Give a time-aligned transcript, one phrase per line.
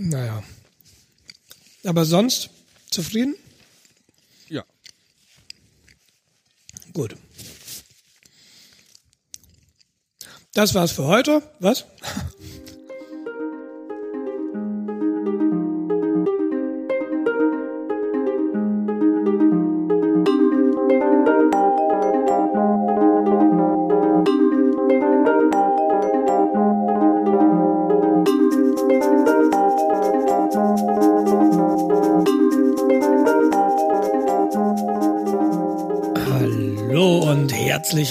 [0.00, 0.42] Naja.
[1.84, 2.50] Aber sonst
[2.90, 3.34] zufrieden?
[4.48, 4.64] Ja.
[6.92, 7.16] Gut.
[10.54, 11.42] Das war's für heute.
[11.58, 11.84] Was?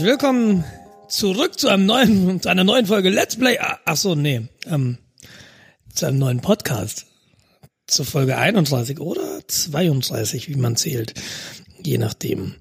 [0.07, 0.63] Willkommen
[1.09, 3.59] zurück zu einem neuen, zu einer neuen Folge Let's Play.
[3.59, 4.99] Ah, Ach so, nee, ähm,
[5.93, 7.07] zu einem neuen Podcast.
[7.87, 11.13] Zur Folge 31 oder 32, wie man zählt.
[11.83, 12.55] Je nachdem.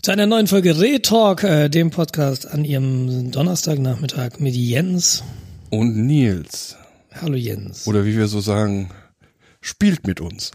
[0.00, 5.22] Zu einer neuen Folge Retalk, äh, dem Podcast an ihrem Donnerstagnachmittag mit Jens.
[5.68, 6.74] Und Nils.
[7.20, 7.86] Hallo Jens.
[7.86, 8.90] Oder wie wir so sagen,
[9.60, 10.52] spielt mit uns.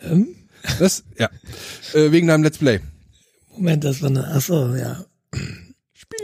[0.00, 0.28] Ähm?
[0.78, 1.28] Das, ja.
[1.92, 2.78] Äh, wegen deinem Let's Play.
[3.60, 5.04] Moment, das war eine, ach so, ja.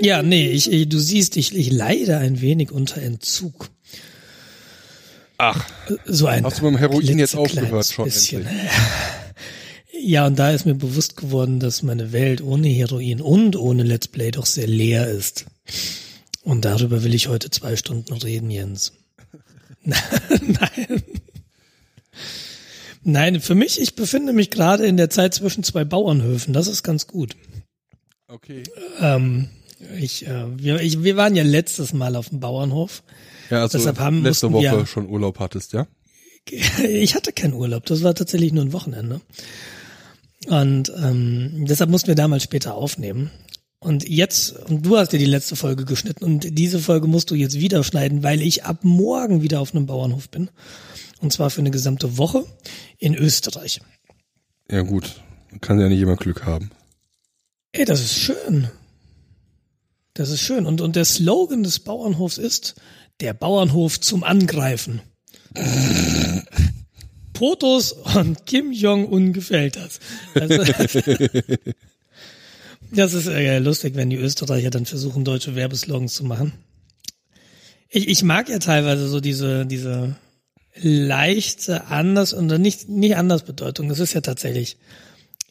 [0.01, 3.69] Ja, nee, ich, ich, du siehst, ich, ich leide ein wenig unter Entzug.
[5.37, 5.69] Ach,
[6.07, 8.47] So ein hast du beim Heroin jetzt aufgehört schon bisschen.
[8.47, 8.71] endlich?
[9.99, 14.09] Ja, und da ist mir bewusst geworden, dass meine Welt ohne Heroin und ohne Let's
[14.09, 15.47] Play doch sehr leer ist.
[16.43, 18.93] Und darüber will ich heute zwei Stunden reden, Jens.
[19.85, 21.03] Nein.
[23.09, 26.53] Nein, für mich, ich befinde mich gerade in der Zeit zwischen zwei Bauernhöfen.
[26.53, 27.37] Das ist ganz gut.
[28.27, 28.65] Okay.
[29.01, 29.49] Ähm,
[29.97, 33.05] ich, äh, wir, ich, wir waren ja letztes Mal auf dem Bauernhof.
[33.49, 35.87] Ja, also Deshalb haben- letzte Woche wir- schon Urlaub hattest, ja?
[36.83, 39.21] Ich hatte keinen Urlaub, das war tatsächlich nur ein Wochenende.
[40.49, 43.31] Und ähm, deshalb mussten wir damals später aufnehmen.
[43.79, 47.35] Und jetzt, und du hast dir die letzte Folge geschnitten und diese Folge musst du
[47.37, 50.51] jetzt wieder schneiden, weil ich ab morgen wieder auf einem Bauernhof bin.
[51.21, 52.45] Und zwar für eine gesamte Woche
[52.99, 53.81] in Österreich.
[54.71, 56.71] Ja gut, Man kann ja nicht immer Glück haben.
[57.73, 58.69] Ey, das ist schön.
[60.15, 60.67] Das ist schön.
[60.67, 62.75] Und, und der Slogan des Bauernhofs ist,
[63.21, 65.01] der Bauernhof zum Angreifen.
[67.37, 70.01] Fotos und Kim Jong-un gefällt das.
[70.35, 70.65] Also,
[72.93, 76.53] das ist äh, lustig, wenn die Österreicher dann versuchen, deutsche Werbeslogans zu machen.
[77.91, 80.17] Ich, ich mag ja teilweise so diese, diese
[80.81, 83.89] leichte Anders- und nicht, nicht Andersbedeutung.
[83.89, 84.77] Das ist ja tatsächlich,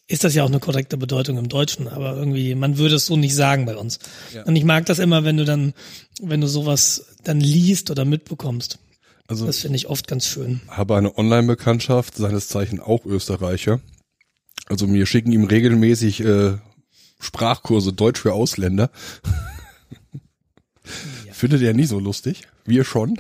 [0.08, 3.18] ist das ja auch eine korrekte Bedeutung im Deutschen, aber irgendwie, man würde es so
[3.18, 4.00] nicht sagen bei uns.
[4.46, 5.74] Und ich mag das immer, wenn du dann,
[6.22, 8.80] wenn du sowas dann liest oder mitbekommst.
[9.28, 10.62] Also Das finde ich oft ganz schön.
[10.68, 13.81] habe eine Online-Bekanntschaft, seines Zeichen auch Österreicher.
[14.68, 16.58] Also mir schicken ihm regelmäßig äh,
[17.19, 18.91] Sprachkurse Deutsch für Ausländer.
[21.31, 22.44] Findet er nie so lustig?
[22.66, 23.19] Wir schon.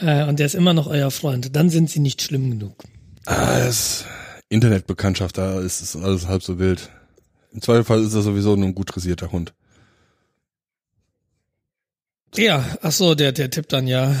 [0.00, 1.54] Äh, und der ist immer noch euer Freund.
[1.56, 2.84] Dann sind sie nicht schlimm genug.
[3.24, 4.04] Ah, das
[4.48, 6.90] Internetbekanntschaft, da ist es alles halb so wild.
[7.52, 9.52] Im Zweifelsfall ist er sowieso nur ein gut dressierter Hund.
[12.36, 14.14] Ja, ach so, der, der tippt dann ja.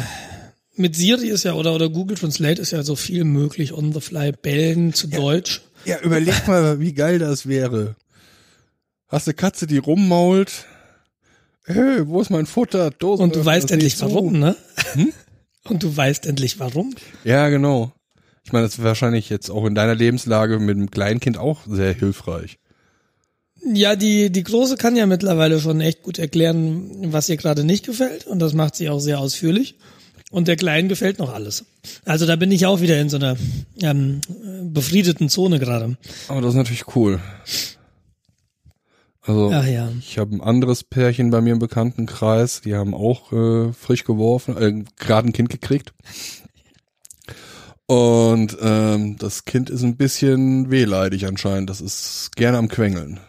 [0.74, 4.00] Mit Siri ist ja, oder, oder Google Translate ist ja so viel möglich on the
[4.00, 4.32] fly.
[4.32, 5.62] Bellen zu Deutsch.
[5.84, 7.94] Ja, überleg mal, wie geil das wäre.
[9.08, 10.66] Hast eine Katze, die rummault.
[11.64, 12.90] Hey, wo ist mein Futter?
[12.90, 14.56] Dosen Und du weißt endlich warum, ne?
[15.68, 16.94] Und du weißt endlich warum.
[17.24, 17.92] Ja, genau.
[18.44, 21.92] Ich meine, das ist wahrscheinlich jetzt auch in deiner Lebenslage mit einem Kleinkind auch sehr
[21.92, 22.58] hilfreich.
[23.64, 27.84] Ja, die, die Große kann ja mittlerweile schon echt gut erklären, was ihr gerade nicht
[27.84, 28.26] gefällt.
[28.26, 29.76] Und das macht sie auch sehr ausführlich.
[30.30, 31.64] Und der Kleinen gefällt noch alles.
[32.04, 33.36] Also da bin ich auch wieder in so einer
[33.80, 34.20] ähm,
[34.62, 35.96] befriedeten Zone gerade.
[36.28, 37.20] Aber das ist natürlich cool.
[39.26, 39.90] Also ja.
[39.98, 44.56] ich habe ein anderes Pärchen bei mir im Bekanntenkreis, die haben auch äh, frisch geworfen,
[44.56, 45.92] äh, gerade ein Kind gekriegt.
[47.86, 51.70] Und ähm, das Kind ist ein bisschen wehleidig anscheinend.
[51.70, 53.20] Das ist gerne am Quengeln.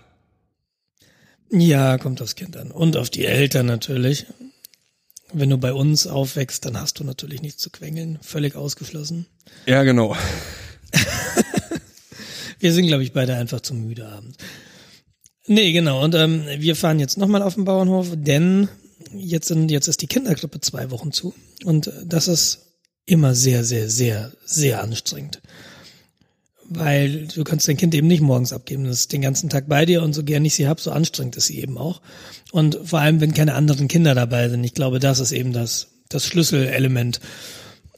[1.52, 2.72] Ja, kommt das Kind an.
[2.72, 4.26] Und auf die Eltern natürlich.
[5.34, 8.18] Wenn du bei uns aufwächst, dann hast du natürlich nichts zu quengeln.
[8.22, 9.28] Völlig ausgeschlossen.
[9.66, 10.16] Ja, genau.
[12.60, 14.38] Wir sind, glaube ich, beide einfach zu müde abends.
[15.48, 16.04] Nee, genau.
[16.04, 18.68] Und ähm, wir fahren jetzt nochmal auf den Bauernhof, denn
[19.16, 21.34] jetzt, sind, jetzt ist die Kindergrippe zwei Wochen zu.
[21.64, 22.68] Und das ist
[23.06, 25.42] immer sehr, sehr, sehr, sehr anstrengend.
[26.70, 28.84] Weil du kannst dein Kind eben nicht morgens abgeben.
[28.84, 31.38] Das ist den ganzen Tag bei dir und so gern ich sie hab, so anstrengend
[31.38, 32.02] ist sie eben auch.
[32.52, 34.64] Und vor allem, wenn keine anderen Kinder dabei sind.
[34.66, 37.22] Ich glaube, das ist eben das, das Schlüsselelement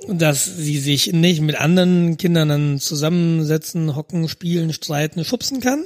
[0.08, 5.84] dass sie sich nicht mit anderen Kindern dann zusammensetzen, hocken, spielen, streiten, schubsen kann,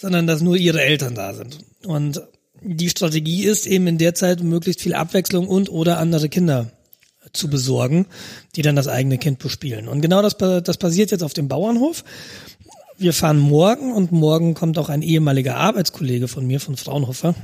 [0.00, 1.58] sondern dass nur ihre Eltern da sind.
[1.84, 2.22] Und
[2.62, 6.70] die Strategie ist eben in der Zeit möglichst viel Abwechslung und oder andere Kinder
[7.32, 8.06] zu besorgen,
[8.56, 9.88] die dann das eigene Kind bespielen.
[9.88, 12.04] Und genau das, das passiert jetzt auf dem Bauernhof.
[12.98, 17.34] Wir fahren morgen und morgen kommt auch ein ehemaliger Arbeitskollege von mir, von Fraunhofer,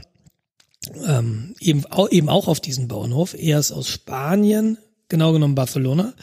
[1.07, 3.35] ähm, eben, eben auch auf diesen Bauernhof.
[3.35, 4.79] Er ist aus Spanien,
[5.09, 6.15] genau genommen Barcelona.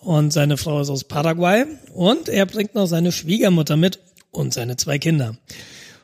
[0.00, 1.66] Und seine Frau ist aus Paraguay.
[1.92, 3.98] Und er bringt noch seine Schwiegermutter mit
[4.30, 5.36] und seine zwei Kinder.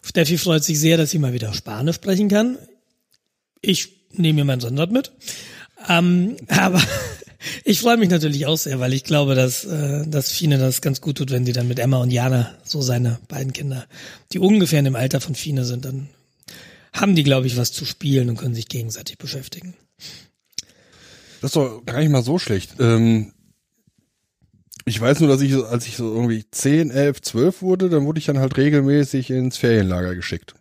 [0.03, 2.59] Steffi freut sich sehr, dass sie mal wieder Spanisch sprechen kann.
[3.61, 5.13] Ich nehme mir mein Sonnenrad mit.
[5.89, 6.83] Ähm, aber
[7.65, 11.01] ich freue mich natürlich auch sehr, weil ich glaube, dass, äh, dass Fine das ganz
[11.01, 13.87] gut tut, wenn sie dann mit Emma und Jana, so seine beiden Kinder,
[14.33, 16.09] die ungefähr in dem Alter von Fine sind, dann
[16.93, 19.75] haben die, glaube ich, was zu spielen und können sich gegenseitig beschäftigen.
[21.41, 22.77] Das ist doch gar nicht mal so schlecht.
[22.79, 23.33] Ähm,
[24.85, 28.19] ich weiß nur, dass ich, als ich so irgendwie 10, 11, 12 wurde, dann wurde
[28.19, 30.55] ich dann halt regelmäßig ins Ferienlager geschickt.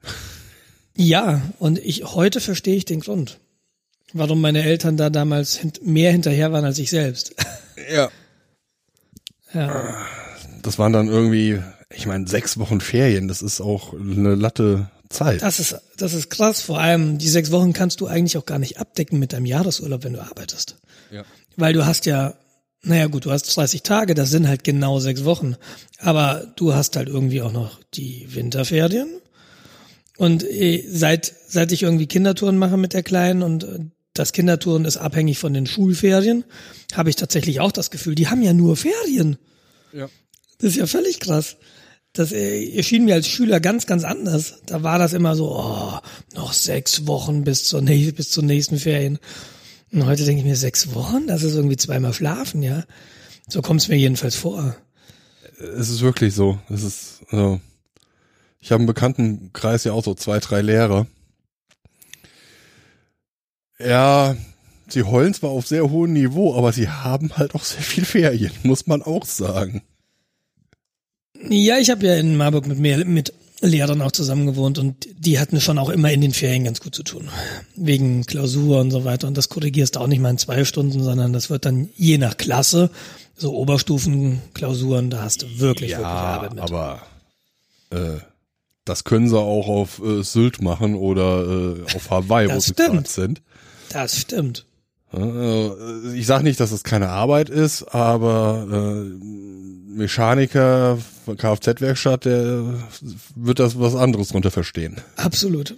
[0.95, 3.39] Ja, und ich heute verstehe ich den Grund
[4.13, 7.35] warum meine Eltern da damals hint mehr hinterher waren als ich selbst.
[7.91, 8.09] Ja.
[9.53, 9.95] ja.
[10.61, 11.59] Das waren dann irgendwie,
[11.89, 15.41] ich meine, sechs Wochen Ferien, das ist auch eine Latte Zeit.
[15.41, 16.61] Das ist, das ist krass.
[16.61, 20.03] Vor allem, die sechs Wochen kannst du eigentlich auch gar nicht abdecken mit deinem Jahresurlaub,
[20.03, 20.77] wenn du arbeitest.
[21.11, 21.23] Ja.
[21.57, 22.35] Weil du hast ja,
[22.83, 25.55] naja gut, du hast 30 Tage, das sind halt genau sechs Wochen.
[25.99, 29.09] Aber du hast halt irgendwie auch noch die Winterferien.
[30.17, 33.79] Und äh, seit, seit ich irgendwie Kindertouren mache mit der Kleinen und äh,
[34.13, 36.43] das Kindertouren ist abhängig von den Schulferien,
[36.93, 39.37] habe ich tatsächlich auch das Gefühl, die haben ja nur Ferien.
[39.91, 40.07] Ja.
[40.59, 41.55] Das ist ja völlig krass.
[42.11, 44.61] Das äh, erschien mir als Schüler ganz, ganz anders.
[44.67, 45.99] Da war das immer so, oh,
[46.35, 49.17] noch sechs Wochen bis zur, bis zur nächsten Ferien.
[49.93, 51.27] Und heute denke ich mir, sechs Wochen?
[51.27, 52.83] Das ist irgendwie zweimal schlafen, ja.
[53.47, 54.75] So kommt es mir jedenfalls vor.
[55.59, 56.57] Es ist wirklich so.
[56.69, 57.61] Es ist, also,
[58.59, 61.05] ich habe im Bekanntenkreis ja auch so zwei, drei Lehrer.
[63.77, 64.35] Ja,
[64.87, 68.51] sie heulen zwar auf sehr hohem Niveau, aber sie haben halt auch sehr viel Ferien,
[68.63, 69.83] muss man auch sagen.
[71.49, 73.33] Ja, ich habe ja in Marburg mit, mehr, mit
[73.67, 76.93] Lehrern auch zusammen gewohnt und die hatten schon auch immer in den Ferien ganz gut
[76.93, 77.29] zu tun.
[77.75, 79.27] Wegen Klausur und so weiter.
[79.27, 82.17] Und das korrigierst du auch nicht mal in zwei Stunden, sondern das wird dann je
[82.17, 82.89] nach Klasse,
[83.35, 86.63] so Oberstufenklausuren, da hast du wirklich, ja, wirklich Arbeit mit.
[86.63, 87.01] aber
[87.89, 88.19] äh,
[88.85, 93.07] das können sie auch auf äh, Sylt machen oder äh, auf Hawaii, wo sie gerade
[93.07, 93.41] sind.
[93.89, 94.65] Das stimmt.
[95.13, 102.63] Äh, ich sage nicht, dass es keine Arbeit ist, aber äh, Mechaniker, Kfz-Werkstatt, der
[103.35, 105.01] wird das was anderes drunter verstehen.
[105.15, 105.75] Absolut.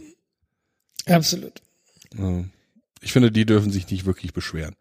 [1.06, 1.62] Absolut.
[3.02, 4.76] Ich finde, die dürfen sich nicht wirklich beschweren.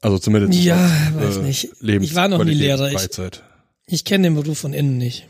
[0.00, 0.58] Also zumindest.
[0.58, 1.68] Ja, auf, weiß äh, nicht.
[1.80, 2.90] ich war noch nie Lehrer.
[2.90, 3.08] Ich,
[3.86, 5.28] ich kenne den Beruf von innen nicht.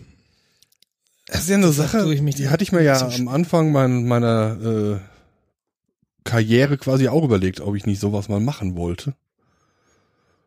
[1.26, 5.19] Das ist ja eine Sache, die hatte ich mir ja am Anfang mein, meiner äh,
[6.24, 9.14] Karriere quasi auch überlegt, ob ich nicht sowas mal machen wollte.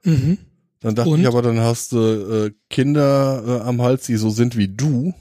[0.03, 0.37] Mhm.
[0.81, 1.21] Dann dachte Und?
[1.21, 5.13] ich aber, dann hast du äh, Kinder äh, am Hals, die so sind wie du.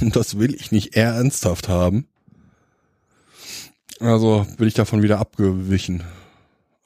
[0.00, 2.06] Und das will ich nicht ernsthaft haben.
[4.00, 6.04] Also bin ich davon wieder abgewichen.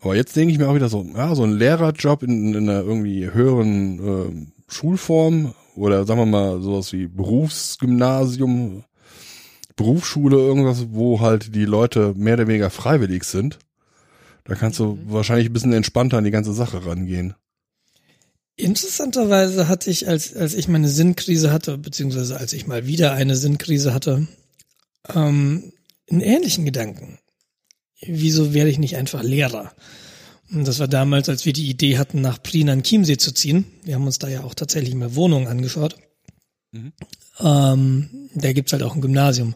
[0.01, 2.83] Aber jetzt denke ich mir auch wieder so, ja, so ein Lehrerjob in, in einer
[2.83, 8.85] irgendwie höheren äh, Schulform oder sagen wir mal sowas wie Berufsgymnasium,
[9.77, 13.59] Berufsschule, irgendwas, wo halt die Leute mehr oder weniger freiwillig sind.
[14.45, 15.13] Da kannst du mhm.
[15.13, 17.35] wahrscheinlich ein bisschen entspannter an die ganze Sache rangehen.
[18.57, 23.35] Interessanterweise hatte ich, als, als ich meine Sinnkrise hatte, beziehungsweise als ich mal wieder eine
[23.35, 24.27] Sinnkrise hatte,
[25.15, 25.73] ähm,
[26.11, 27.19] einen ähnlichen Gedanken.
[28.01, 29.73] Wieso werde ich nicht einfach Lehrer?
[30.51, 33.65] Und das war damals, als wir die Idee hatten, nach Prien an Chiemsee zu ziehen.
[33.85, 35.97] Wir haben uns da ja auch tatsächlich mal Wohnungen angeschaut.
[36.73, 36.93] Mhm.
[37.41, 39.55] Ähm, da gibt's halt auch ein Gymnasium.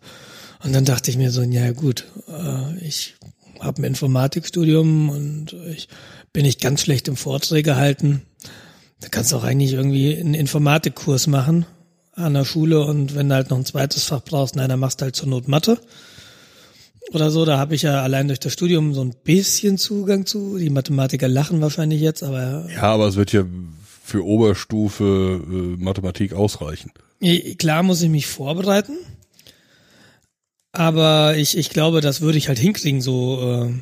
[0.63, 3.17] Und dann dachte ich mir so, ja gut, äh, ich
[3.61, 5.89] habe ein Informatikstudium und ich
[6.33, 8.23] bin nicht ganz schlecht im Vorträge halten.
[9.01, 11.67] Da kannst du auch eigentlich irgendwie einen Informatikkurs machen
[12.13, 15.01] an der Schule und wenn du halt noch ein zweites Fach brauchst, nein, dann machst
[15.01, 15.79] du halt zur Not Mathe
[17.13, 17.45] oder so.
[17.45, 20.57] Da habe ich ja allein durch das Studium so ein bisschen Zugang zu.
[20.57, 23.45] Die Mathematiker lachen wahrscheinlich jetzt, aber ja, aber es wird ja
[24.03, 26.91] für Oberstufe äh, Mathematik ausreichen.
[27.59, 28.97] Klar muss ich mich vorbereiten,
[30.73, 33.73] aber ich, ich glaube, das würde ich halt hinkriegen, so äh,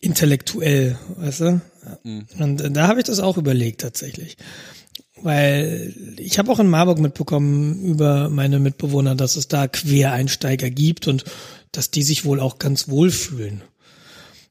[0.00, 1.60] intellektuell, weißt du?
[2.02, 2.26] Mhm.
[2.38, 4.36] Und da habe ich das auch überlegt tatsächlich.
[5.22, 11.06] Weil ich habe auch in Marburg mitbekommen über meine Mitbewohner, dass es da Quereinsteiger gibt
[11.06, 11.24] und
[11.70, 13.62] dass die sich wohl auch ganz wohl fühlen.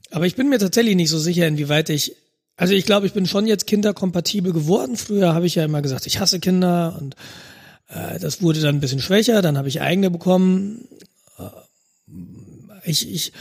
[0.10, 2.16] Aber ich bin mir tatsächlich nicht so sicher, inwieweit ich
[2.56, 4.96] also ich glaube, ich bin schon jetzt kinderkompatibel geworden.
[4.96, 7.16] Früher habe ich ja immer gesagt, ich hasse Kinder und
[7.94, 9.42] äh, das wurde dann ein bisschen schwächer.
[9.42, 10.88] Dann habe ich eigene bekommen.
[11.38, 11.44] Äh,
[12.86, 13.32] ich, ich,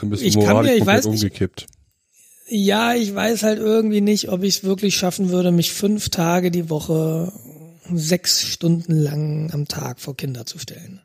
[0.00, 1.66] Dann bist du Ich kann mir- ich weiß umgekippt.
[2.48, 6.50] ja, ich weiß halt irgendwie nicht, ob ich es wirklich schaffen würde, mich fünf Tage
[6.50, 7.32] die Woche
[7.92, 11.00] sechs Stunden lang am Tag vor Kinder zu stellen.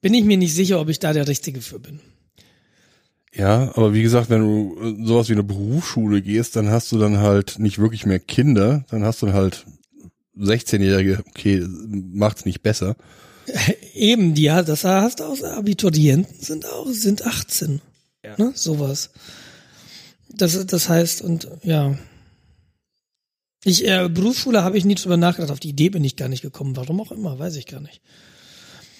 [0.00, 2.00] Bin ich mir nicht sicher, ob ich da der Richtige für bin.
[3.34, 6.98] Ja, aber wie gesagt, wenn du äh, sowas wie eine Berufsschule gehst, dann hast du
[6.98, 9.66] dann halt nicht wirklich mehr Kinder, dann hast du dann halt
[10.38, 12.96] 16-Jährige, okay, macht's nicht besser.
[13.94, 17.80] Eben, die, ja, das hast du aus Abiturienten sind auch, sind 18.
[18.24, 18.34] Ja.
[18.36, 19.10] Ne, sowas.
[20.28, 21.96] Das, das heißt, und ja.
[23.64, 25.50] Ich, äh, Berufsschule habe ich nie drüber nachgedacht.
[25.50, 26.76] Auf die Idee bin ich gar nicht gekommen.
[26.76, 28.00] Warum auch immer, weiß ich gar nicht.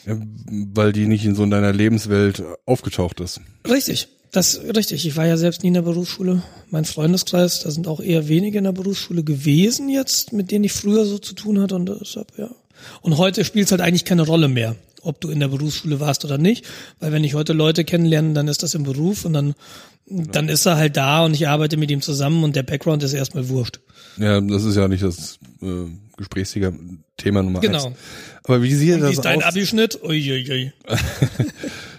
[0.05, 3.41] Ja, weil die nicht in so in deiner Lebenswelt aufgetaucht ist.
[3.69, 5.07] Richtig, das richtig.
[5.07, 6.43] Ich war ja selbst nie in der Berufsschule.
[6.71, 10.73] Mein Freundeskreis, da sind auch eher wenige in der Berufsschule gewesen jetzt, mit denen ich
[10.73, 12.51] früher so zu tun hatte und deshalb, ja.
[13.01, 16.25] Und heute spielt es halt eigentlich keine Rolle mehr, ob du in der Berufsschule warst
[16.25, 16.65] oder nicht,
[17.01, 19.55] weil wenn ich heute Leute kennenlerne, dann ist das im Beruf und dann
[20.11, 23.13] dann ist er halt da und ich arbeite mit ihm zusammen und der Background ist
[23.13, 23.81] erstmal wurscht.
[24.17, 25.67] Ja, das ist ja nicht das äh,
[26.17, 26.73] Gesprächsthema
[27.19, 27.89] Thema Nummer Genau.
[27.89, 27.97] eins.
[28.45, 29.45] Aber wie sieht Wie das ist dein aus?
[29.45, 30.03] Abischnitt?
[30.03, 30.73] Uiuiui.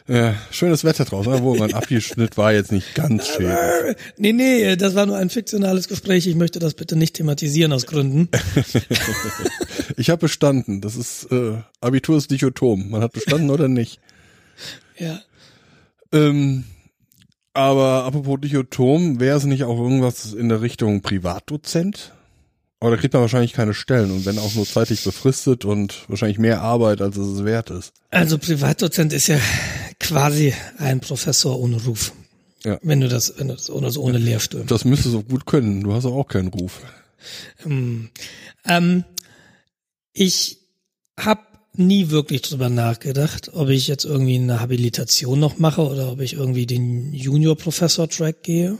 [0.09, 3.55] Ja, schönes Wetter draußen, aber wo mein Abschnitt war jetzt nicht ganz schön.
[4.17, 6.25] Nee, nee, das war nur ein fiktionales Gespräch.
[6.25, 8.29] Ich möchte das bitte nicht thematisieren aus Gründen.
[9.97, 10.79] Ich habe bestanden.
[10.79, 12.89] Das ist äh, Abitur ist dichotom.
[12.89, 13.99] Man hat bestanden oder nicht.
[14.97, 15.21] Ja.
[16.11, 16.65] Ähm,
[17.53, 22.11] aber apropos dichotom, wäre es nicht auch irgendwas in der Richtung Privatdozent?
[22.81, 26.37] Aber da kriegt man wahrscheinlich keine Stellen und wenn auch nur zeitlich befristet und wahrscheinlich
[26.37, 27.93] mehr Arbeit, als es wert ist.
[28.09, 29.39] Also Privatdozent ist ja
[29.99, 32.13] quasi ein Professor ohne Ruf.
[32.63, 32.77] Ja.
[32.81, 34.65] Wenn du das, wenn du das ohne, so ohne Lehrstuhl.
[34.65, 35.83] Das müsstest du gut können.
[35.83, 36.81] Du hast auch keinen Ruf.
[37.57, 38.09] Hm.
[38.65, 39.03] Ähm,
[40.13, 40.57] ich
[41.17, 41.41] habe
[41.73, 46.33] nie wirklich drüber nachgedacht, ob ich jetzt irgendwie eine Habilitation noch mache oder ob ich
[46.33, 48.77] irgendwie den Junior-Professor-Track gehe.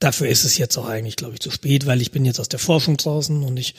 [0.00, 2.48] Dafür ist es jetzt auch eigentlich, glaube ich, zu spät, weil ich bin jetzt aus
[2.48, 3.76] der Forschung draußen und ich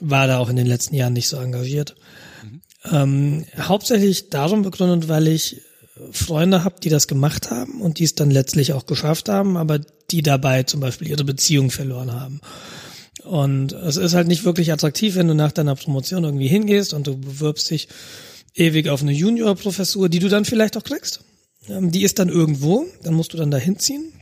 [0.00, 1.94] war da auch in den letzten Jahren nicht so engagiert.
[2.90, 5.62] Ähm, hauptsächlich darum begründet, weil ich
[6.12, 9.78] Freunde habe, die das gemacht haben und die es dann letztlich auch geschafft haben, aber
[10.10, 12.40] die dabei zum Beispiel ihre Beziehung verloren haben.
[13.24, 17.06] Und es ist halt nicht wirklich attraktiv, wenn du nach deiner Promotion irgendwie hingehst und
[17.06, 17.88] du bewirbst dich
[18.54, 21.20] ewig auf eine Junior-Professur, die du dann vielleicht auch kriegst.
[21.68, 24.12] Ähm, Die ist dann irgendwo, dann musst du dann da hinziehen.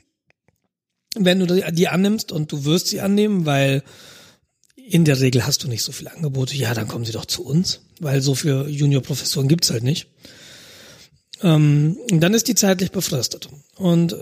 [1.17, 3.83] Wenn du die- die annimmst und du wirst sie annehmen, weil
[4.77, 7.45] in der Regel hast du nicht so viele Angebote, ja, dann kommen sie doch zu
[7.45, 10.09] uns, weil so für Junior-Professoren gibt's halt nicht.
[11.43, 13.49] Ähm, dann ist die zeitlich befristet.
[13.77, 14.17] Und äh,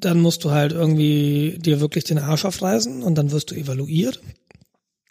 [0.00, 4.20] dann musst du halt irgendwie dir wirklich den Arsch aufreißen und dann wirst du evaluiert.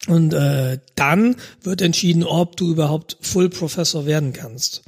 [0.07, 4.83] Und äh, dann wird entschieden, ob du überhaupt Full Professor werden kannst.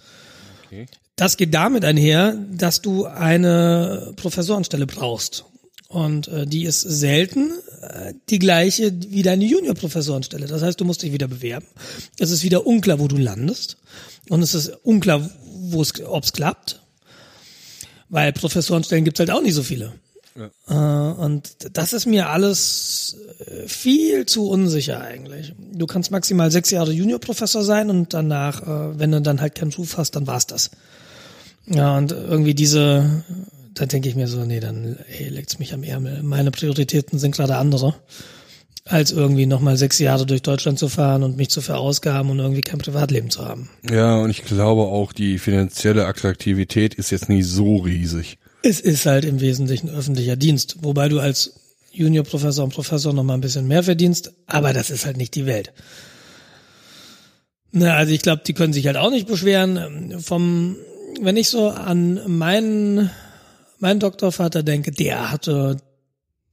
[0.66, 0.86] Okay.
[1.16, 5.44] Das geht damit einher, dass du eine Professorenstelle brauchst.
[5.90, 7.52] Und äh, die ist selten
[7.82, 10.46] äh, die gleiche wie deine Junior-Professorenstelle.
[10.46, 11.66] Das heißt, du musst dich wieder bewerben.
[12.20, 13.78] Es ist wieder unklar, wo du landest.
[14.30, 15.30] Und es ist unklar,
[15.76, 16.82] ob es klappt.
[18.10, 19.94] Weil Professorenstellen gibt's halt auch nicht so viele.
[20.68, 25.54] Äh, und das ist mir alles äh, viel zu unsicher eigentlich.
[25.74, 29.74] Du kannst maximal sechs Jahre Juniorprofessor sein und danach, äh, wenn du dann halt keinen
[29.74, 30.72] Ruf hast, dann war's das.
[31.68, 33.24] Ja, und irgendwie diese,
[33.74, 36.24] da denke ich mir so, nee, dann ey, leckt's mich am Ärmel.
[36.24, 37.96] Meine Prioritäten sind gerade andere,
[38.90, 42.62] als irgendwie nochmal sechs Jahre durch Deutschland zu fahren und mich zu verausgaben und irgendwie
[42.62, 43.70] kein Privatleben zu haben.
[43.90, 48.38] Ja, und ich glaube auch, die finanzielle Attraktivität ist jetzt nicht so riesig.
[48.64, 51.54] Es ist halt im Wesentlichen öffentlicher Dienst, wobei du als
[51.92, 55.46] Juniorprofessor und Professor noch mal ein bisschen mehr verdienst, aber das ist halt nicht die
[55.46, 55.72] Welt.
[57.72, 60.20] Na, also ich glaube, die können sich halt auch nicht beschweren.
[60.20, 60.76] Vom,
[61.22, 63.12] wenn ich so an meinen,
[63.78, 65.78] meinen Doktorvater denke, der hatte,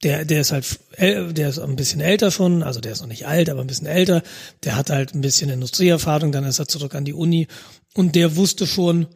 [0.03, 3.26] der, der ist halt, der ist ein bisschen älter schon, also der ist noch nicht
[3.26, 4.23] alt, aber ein bisschen älter.
[4.65, 7.47] Der hat halt ein bisschen Industrieerfahrung, dann ist er zurück an die Uni
[7.95, 9.07] und der wusste schon,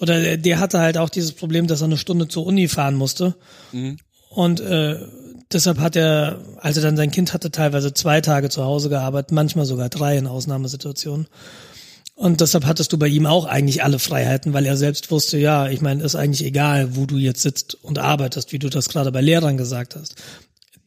[0.00, 2.94] oder der, der hatte halt auch dieses Problem, dass er eine Stunde zur Uni fahren
[2.94, 3.36] musste.
[4.30, 4.98] Und äh,
[5.52, 9.32] deshalb hat er, als er dann sein Kind hatte, teilweise zwei Tage zu Hause gearbeitet,
[9.32, 11.26] manchmal sogar drei in Ausnahmesituationen.
[12.20, 15.70] Und deshalb hattest du bei ihm auch eigentlich alle Freiheiten, weil er selbst wusste, ja,
[15.70, 19.10] ich meine, ist eigentlich egal, wo du jetzt sitzt und arbeitest, wie du das gerade
[19.10, 20.16] bei Lehrern gesagt hast.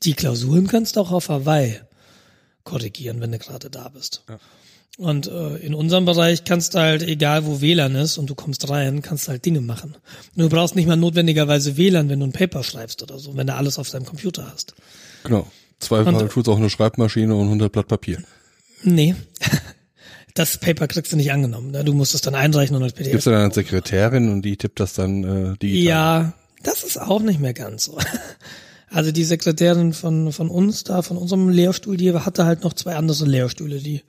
[0.04, 1.80] Die Klausuren kannst du auch auf Hawaii
[2.64, 4.24] korrigieren, wenn du gerade da bist.
[5.00, 8.70] Und äh, in unserem Bereich kannst du halt, egal wo WLAN ist und du kommst
[8.70, 9.96] rein, kannst du halt Dinge machen.
[10.36, 13.56] Du brauchst nicht mal notwendigerweise WLAN, wenn du ein Paper schreibst oder so, wenn du
[13.56, 14.76] alles auf deinem Computer hast.
[15.24, 15.48] Genau.
[15.80, 18.22] Zweifel Und- tut's auch eine Schreibmaschine und 100 Blatt Papier.
[18.84, 19.16] Nee.
[20.34, 21.72] Das Paper kriegst du nicht angenommen.
[21.72, 21.84] Ne?
[21.84, 23.12] Du musst es dann einreichen und als PDF.
[23.12, 25.84] Gibt's da dann eine Sekretärin und die tippt das dann äh, digital?
[25.84, 27.98] Ja, das ist auch nicht mehr ganz so.
[28.94, 32.96] Also die Sekretärin von, von uns da, von unserem Lehrstuhl, die hatte halt noch zwei
[32.96, 34.04] andere Lehrstühle, die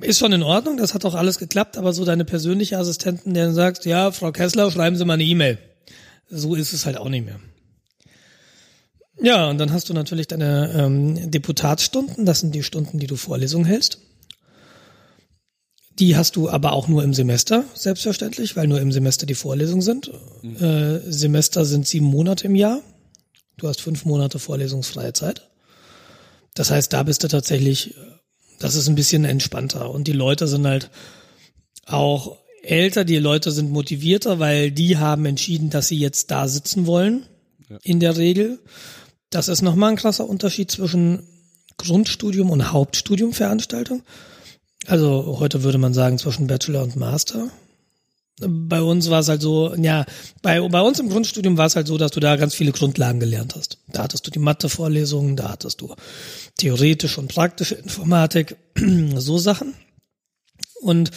[0.00, 3.44] ist schon in Ordnung, das hat auch alles geklappt, aber so deine persönliche Assistentin, der
[3.44, 5.58] dann sagt, ja, Frau Kessler, schreiben Sie mal eine E-Mail.
[6.30, 7.38] So ist es halt auch nicht mehr.
[9.20, 13.16] Ja, und dann hast du natürlich deine ähm, Deputatsstunden, das sind die Stunden, die du
[13.16, 13.98] Vorlesungen hältst.
[16.00, 19.82] Die hast du aber auch nur im Semester, selbstverständlich, weil nur im Semester die Vorlesungen
[19.82, 20.10] sind.
[20.42, 20.56] Mhm.
[20.56, 22.80] Äh, Semester sind sieben Monate im Jahr.
[23.58, 25.50] Du hast fünf Monate vorlesungsfreie Zeit.
[26.54, 27.94] Das heißt, da bist du tatsächlich,
[28.58, 29.90] das ist ein bisschen entspannter.
[29.90, 30.90] Und die Leute sind halt
[31.84, 36.86] auch älter, die Leute sind motivierter, weil die haben entschieden, dass sie jetzt da sitzen
[36.86, 37.26] wollen.
[37.68, 37.78] Ja.
[37.82, 38.58] In der Regel.
[39.28, 41.26] Das ist nochmal ein krasser Unterschied zwischen
[41.76, 44.02] Grundstudium und Hauptstudiumveranstaltung.
[44.86, 47.50] Also heute würde man sagen zwischen Bachelor und Master.
[48.40, 50.06] Bei uns war es halt so, ja,
[50.40, 53.20] bei, bei uns im Grundstudium war es halt so, dass du da ganz viele Grundlagen
[53.20, 53.78] gelernt hast.
[53.88, 55.94] Da hattest du die Mathe-Vorlesungen, da hattest du
[56.56, 58.56] theoretische und praktische Informatik,
[59.16, 59.74] so Sachen.
[60.80, 61.10] Und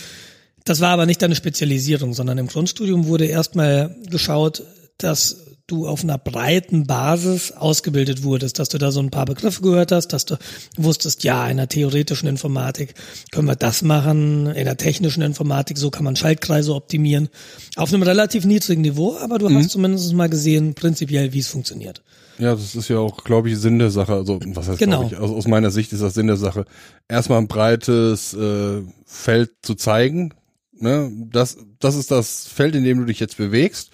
[0.66, 4.64] das war aber nicht deine Spezialisierung, sondern im Grundstudium wurde erstmal geschaut,
[4.98, 9.62] dass du auf einer breiten Basis ausgebildet wurdest, dass du da so ein paar Begriffe
[9.62, 10.38] gehört hast, dass du
[10.76, 12.96] wusstest, ja, in der theoretischen Informatik
[13.32, 17.30] können wir das machen, in der technischen Informatik, so kann man Schaltkreise optimieren.
[17.78, 19.58] Auf einem relativ niedrigen Niveau, aber du mhm.
[19.58, 22.04] hast zumindest mal gesehen, prinzipiell, wie es funktioniert.
[22.40, 24.14] Ja, das ist ja auch, glaube ich, Sinn der Sache.
[24.14, 25.06] Also, was heißt, genau.
[25.06, 26.66] ich, also aus meiner Sicht ist das Sinn der Sache.
[27.08, 30.34] Erstmal ein breites äh, Feld zu zeigen.
[30.74, 31.12] Ne?
[31.32, 33.92] Das, das ist das Feld, in dem du dich jetzt bewegst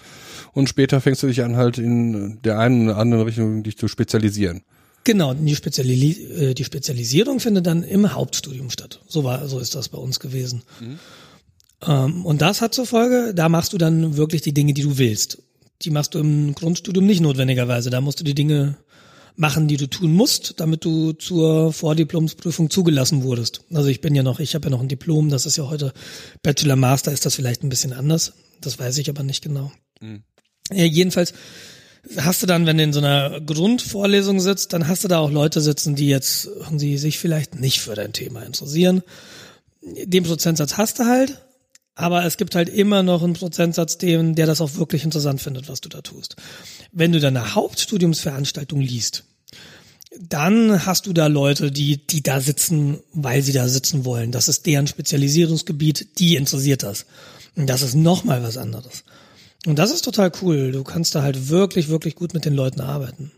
[0.54, 3.88] und später fängst du dich an, halt in der einen oder anderen Richtung dich zu
[3.88, 4.62] spezialisieren.
[5.04, 9.02] Genau, die, Speziali äh, die Spezialisierung findet dann im Hauptstudium statt.
[9.08, 10.64] So war, so ist das bei uns gewesen.
[10.80, 11.00] Mhm.
[11.88, 14.98] Ähm, und das hat zur Folge, da machst du dann wirklich die Dinge, die du
[14.98, 15.42] willst.
[15.82, 17.90] Die machst du im Grundstudium nicht notwendigerweise.
[17.90, 18.78] Da musst du die Dinge
[19.36, 23.62] machen, die du tun musst, damit du zur Vordiplomsprüfung zugelassen wurdest.
[23.74, 25.94] Also ich bin ja noch, ich habe ja noch ein Diplom, das ist ja heute
[26.44, 28.34] Bachelor Master, ist das vielleicht ein bisschen anders.
[28.60, 29.72] Das weiß ich aber nicht genau.
[30.02, 30.24] Mhm.
[30.72, 31.34] Ja, jedenfalls
[32.18, 35.32] hast du dann, wenn du in so einer Grundvorlesung sitzt, dann hast du da auch
[35.32, 39.04] Leute sitzen, die jetzt irgendwie sich vielleicht nicht für dein Thema interessieren.
[39.82, 41.42] Den Prozentsatz hast du halt,
[41.96, 45.68] aber es gibt halt immer noch einen Prozentsatz, dem, der das auch wirklich interessant findet,
[45.68, 46.36] was du da tust.
[46.92, 49.26] Wenn du deine Hauptstudiumsveranstaltung liest,
[50.18, 54.32] dann hast du da Leute, die, die da sitzen, weil sie da sitzen wollen.
[54.32, 57.06] Das ist deren Spezialisierungsgebiet, die interessiert das.
[57.56, 59.04] Und das ist nochmal was anderes.
[59.66, 60.72] Und das ist total cool.
[60.72, 63.32] Du kannst da halt wirklich, wirklich gut mit den Leuten arbeiten.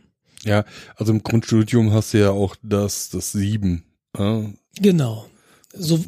[0.43, 3.83] Ja, also im Grundstudium hast du ja auch das, das Sieben.
[4.17, 4.45] Ja?
[4.79, 5.25] Genau.
[5.73, 6.03] So,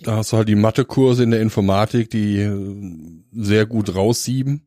[0.00, 2.52] da hast du halt die Mathekurse in der Informatik, die äh,
[3.32, 4.62] sehr gut raussieben.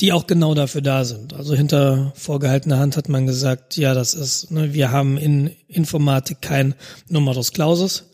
[0.00, 1.34] Die auch genau dafür da sind.
[1.34, 6.42] Also hinter vorgehaltener Hand hat man gesagt, ja, das ist, ne, wir haben in Informatik
[6.42, 6.74] kein
[7.08, 8.10] Numerus Clausus.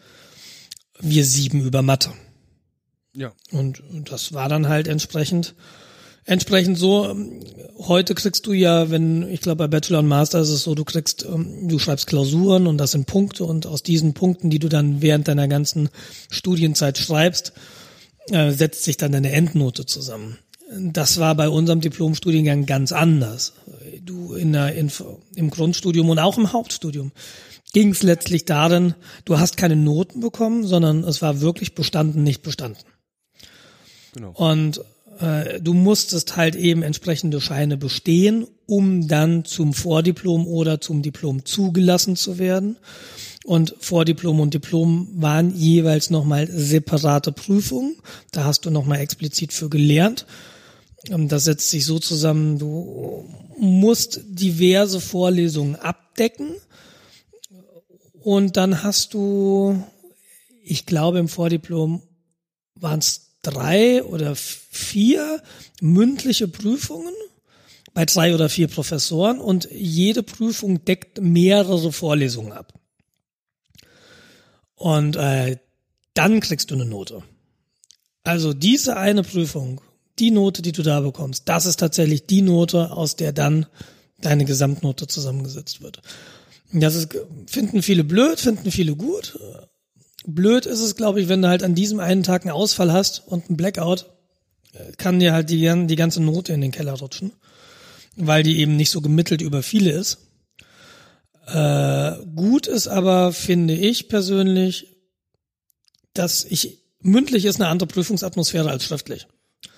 [1.00, 2.10] Wir sieben über Mathe.
[3.14, 3.32] Ja.
[3.50, 5.54] Und, und das war dann halt entsprechend
[6.24, 7.14] entsprechend so,
[7.78, 10.84] heute kriegst du ja, wenn, ich glaube bei Bachelor und Master ist es so, du
[10.84, 14.68] kriegst, ähm, du schreibst Klausuren und das sind Punkte und aus diesen Punkten, die du
[14.68, 15.88] dann während deiner ganzen
[16.30, 17.52] Studienzeit schreibst,
[18.30, 20.38] äh, setzt sich dann deine Endnote zusammen.
[20.78, 23.54] Das war bei unserem Diplomstudiengang ganz anders.
[24.04, 24.92] Du in der, in,
[25.34, 27.10] im Grundstudium und auch im Hauptstudium
[27.72, 28.94] ging es letztlich darin,
[29.24, 32.78] du hast keine Noten bekommen, sondern es war wirklich bestanden, nicht bestanden.
[34.12, 34.32] Genau.
[34.32, 34.80] Und
[35.20, 41.44] äh, du musstest halt eben entsprechende Scheine bestehen, um dann zum Vordiplom oder zum Diplom
[41.44, 42.76] zugelassen zu werden.
[43.44, 47.96] Und Vordiplom und Diplom waren jeweils nochmal separate Prüfungen.
[48.32, 50.26] Da hast du nochmal explizit für gelernt.
[51.08, 53.24] Das setzt sich so zusammen, du
[53.58, 56.54] musst diverse Vorlesungen abdecken.
[58.20, 59.82] Und dann hast du,
[60.62, 62.02] ich glaube im Vordiplom
[62.74, 65.42] waren es drei oder vier
[65.80, 67.14] mündliche Prüfungen
[67.94, 72.74] bei drei oder vier Professoren und jede Prüfung deckt mehrere Vorlesungen ab.
[74.74, 75.58] Und äh,
[76.14, 77.22] dann kriegst du eine Note.
[78.22, 79.80] Also diese eine Prüfung,
[80.18, 83.66] die Note, die du da bekommst, das ist tatsächlich die Note, aus der dann
[84.18, 86.02] deine Gesamtnote zusammengesetzt wird.
[86.72, 89.38] Das ist, finden viele blöd, finden viele gut.
[90.26, 93.26] Blöd ist es, glaube ich, wenn du halt an diesem einen Tag einen Ausfall hast
[93.26, 94.06] und einen Blackout,
[94.72, 97.32] äh, kann dir halt die, die ganze Note in den Keller rutschen,
[98.16, 100.18] weil die eben nicht so gemittelt über viele ist.
[101.46, 104.88] Äh, gut ist aber, finde ich persönlich,
[106.14, 109.26] dass ich mündlich ist eine andere Prüfungsatmosphäre als schriftlich.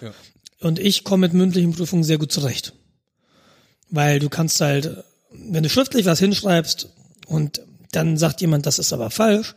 [0.01, 0.13] Ja.
[0.61, 2.73] Und ich komme mit mündlichen Prüfungen sehr gut zurecht.
[3.91, 6.89] Weil du kannst halt, wenn du schriftlich was hinschreibst
[7.27, 9.55] und dann sagt jemand, das ist aber falsch,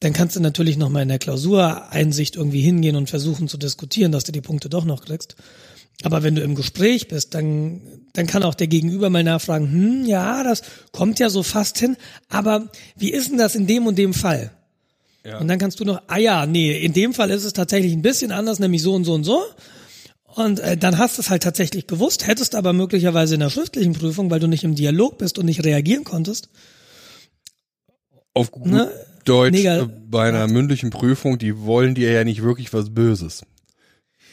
[0.00, 4.24] dann kannst du natürlich nochmal in der Klausureinsicht irgendwie hingehen und versuchen zu diskutieren, dass
[4.24, 5.36] du die Punkte doch noch kriegst.
[6.02, 7.80] Aber wenn du im Gespräch bist, dann,
[8.12, 11.96] dann kann auch der Gegenüber mal nachfragen, hm, ja, das kommt ja so fast hin,
[12.28, 14.50] aber wie ist denn das in dem und dem Fall?
[15.24, 15.38] Ja.
[15.38, 18.02] Und dann kannst du noch, ah ja, nee, in dem Fall ist es tatsächlich ein
[18.02, 19.42] bisschen anders, nämlich so und so und so.
[20.34, 23.94] Und äh, dann hast du es halt tatsächlich gewusst, hättest aber möglicherweise in der schriftlichen
[23.94, 26.48] Prüfung, weil du nicht im Dialog bist und nicht reagieren konntest.
[28.34, 28.90] Auf gut Ne?
[29.24, 33.42] Deutsch, Neger- äh, bei einer mündlichen Prüfung, die wollen dir ja nicht wirklich was Böses.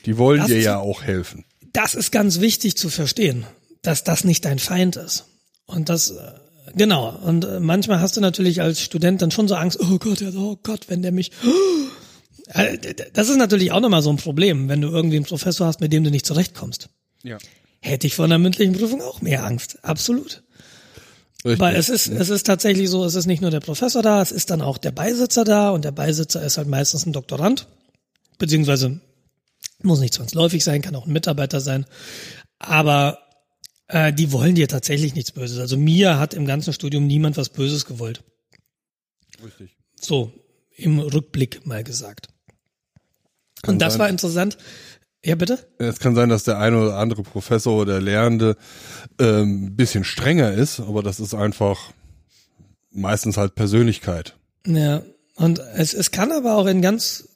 [0.05, 1.45] Die wollen Das dir ja auch helfen.
[1.73, 3.45] Das ist ganz wichtig zu verstehen,
[3.81, 5.25] dass das nicht dein Feind ist.
[5.65, 6.17] Und das, äh,
[6.75, 7.15] genau.
[7.23, 10.57] Und äh, manchmal hast du natürlich als Student dann schon so Angst, oh Gott, oh
[10.61, 11.31] Gott, wenn der mich,
[13.13, 15.93] das ist natürlich auch nochmal so ein Problem, wenn du irgendwie einen Professor hast, mit
[15.93, 16.89] dem du nicht zurechtkommst.
[17.23, 17.37] Ja.
[17.79, 19.79] Hätte ich vor einer mündlichen Prüfung auch mehr Angst.
[19.83, 20.43] Absolut.
[21.43, 21.59] Richtig.
[21.59, 24.31] Weil es ist, es ist tatsächlich so, es ist nicht nur der Professor da, es
[24.31, 27.67] ist dann auch der Beisitzer da und der Beisitzer ist halt meistens ein Doktorand,
[28.37, 28.99] beziehungsweise
[29.81, 31.85] muss nicht zwangsläufig sein, kann auch ein Mitarbeiter sein,
[32.59, 33.19] aber
[33.87, 35.57] äh, die wollen dir tatsächlich nichts Böses.
[35.57, 38.23] Also mir hat im ganzen Studium niemand was Böses gewollt.
[39.43, 39.75] Richtig.
[39.99, 40.31] So,
[40.75, 42.27] im Rückblick mal gesagt.
[43.63, 43.99] Kann und das sein.
[43.99, 44.57] war interessant.
[45.23, 45.59] Ja, bitte?
[45.77, 48.57] Es kann sein, dass der eine oder andere Professor oder Lehrende
[49.19, 51.91] ähm, ein bisschen strenger ist, aber das ist einfach
[52.91, 54.35] meistens halt Persönlichkeit.
[54.65, 55.03] Ja,
[55.35, 57.27] und es, es kann aber auch in ganz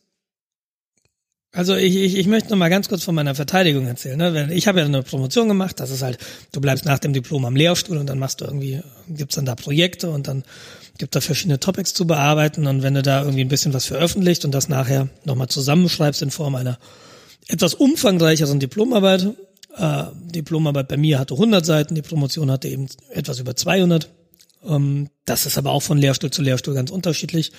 [1.56, 4.18] also ich, ich, ich möchte noch mal ganz kurz von meiner Verteidigung erzählen.
[4.18, 4.50] Ne?
[4.52, 6.18] Ich habe ja eine Promotion gemacht, das ist halt,
[6.52, 9.56] du bleibst nach dem Diplom am Lehrstuhl und dann machst du irgendwie, gibt's dann da
[9.56, 10.44] Projekte und dann
[10.98, 14.44] gibt da verschiedene Topics zu bearbeiten und wenn du da irgendwie ein bisschen was veröffentlicht
[14.44, 16.78] und das nachher nochmal zusammenschreibst in Form einer
[17.48, 19.36] etwas umfangreicheren Diplomarbeit,
[19.78, 24.10] äh, Diplomarbeit bei mir hatte 100 Seiten, die Promotion hatte eben etwas über 200.
[24.64, 27.52] Ähm, das ist aber auch von Lehrstuhl zu Lehrstuhl ganz unterschiedlich.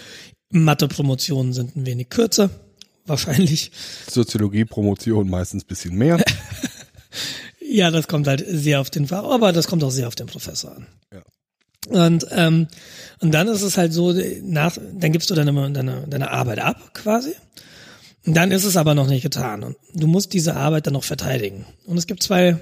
[0.50, 2.50] Mathe-Promotionen sind ein wenig kürzer,
[3.06, 3.70] wahrscheinlich.
[4.10, 6.22] Soziologie-Promotion meistens bisschen mehr.
[7.68, 10.26] Ja, das kommt halt sehr auf den Fach, aber das kommt auch sehr auf den
[10.26, 10.86] Professor an.
[11.12, 12.06] Ja.
[12.06, 12.68] Und, ähm,
[13.20, 16.94] und dann ist es halt so, nach, dann gibst du deine, deine, deine Arbeit ab
[16.94, 17.34] quasi.
[18.26, 19.62] Dann ist es aber noch nicht getan.
[19.62, 21.64] Und du musst diese Arbeit dann noch verteidigen.
[21.86, 22.58] Und es gibt zwei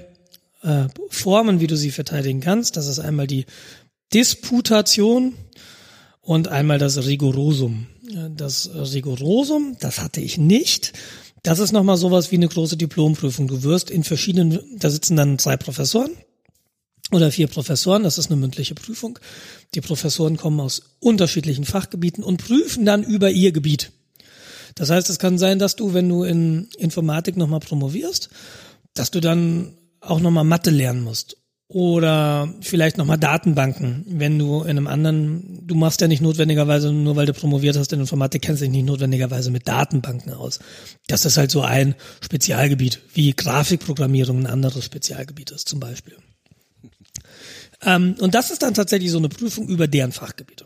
[0.61, 2.77] äh, Formen, wie du sie verteidigen kannst.
[2.77, 3.45] Das ist einmal die
[4.13, 5.33] Disputation
[6.21, 7.87] und einmal das Rigorosum.
[8.35, 10.93] Das Rigorosum, das hatte ich nicht.
[11.41, 13.47] Das ist nochmal sowas wie eine große Diplomprüfung.
[13.47, 16.11] Du wirst in verschiedenen, da sitzen dann drei Professoren
[17.11, 19.19] oder vier Professoren, das ist eine mündliche Prüfung.
[19.73, 23.91] Die Professoren kommen aus unterschiedlichen Fachgebieten und prüfen dann über ihr Gebiet.
[24.75, 28.29] Das heißt, es kann sein, dass du, wenn du in Informatik nochmal promovierst,
[28.93, 31.37] dass du dann auch nochmal Mathe lernen musst.
[31.67, 37.15] Oder vielleicht nochmal Datenbanken, wenn du in einem anderen, du machst ja nicht notwendigerweise, nur
[37.15, 40.59] weil du promoviert hast in Informatik, kennst dich nicht notwendigerweise mit Datenbanken aus.
[41.07, 46.15] Das ist halt so ein Spezialgebiet, wie Grafikprogrammierung ein anderes Spezialgebiet ist zum Beispiel.
[47.81, 50.64] Ähm, und das ist dann tatsächlich so eine Prüfung über deren Fachgebiete.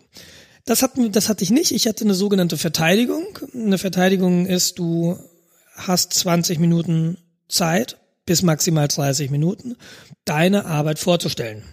[0.69, 1.71] Das, hat, das hatte ich nicht.
[1.71, 3.25] Ich hatte eine sogenannte Verteidigung.
[3.55, 5.17] Eine Verteidigung ist, du
[5.73, 9.77] hast 20 Minuten Zeit bis maximal 30 Minuten,
[10.25, 11.63] deine Arbeit vorzustellen.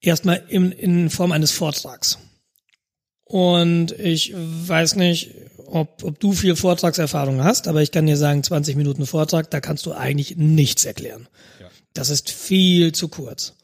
[0.00, 2.18] Erstmal in, in Form eines Vortrags.
[3.24, 5.34] Und ich weiß nicht,
[5.66, 9.60] ob, ob du viel Vortragserfahrung hast, aber ich kann dir sagen, 20 Minuten Vortrag, da
[9.60, 11.26] kannst du eigentlich nichts erklären.
[11.92, 13.54] Das ist viel zu kurz.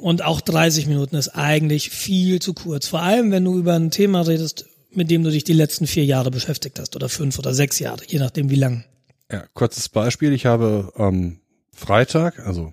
[0.00, 2.86] Und auch 30 Minuten ist eigentlich viel zu kurz.
[2.86, 6.06] Vor allem, wenn du über ein Thema redest, mit dem du dich die letzten vier
[6.06, 8.84] Jahre beschäftigt hast oder fünf oder sechs Jahre, je nachdem wie lang.
[9.30, 10.32] Ja, kurzes Beispiel.
[10.32, 11.40] Ich habe am
[11.74, 12.72] Freitag, also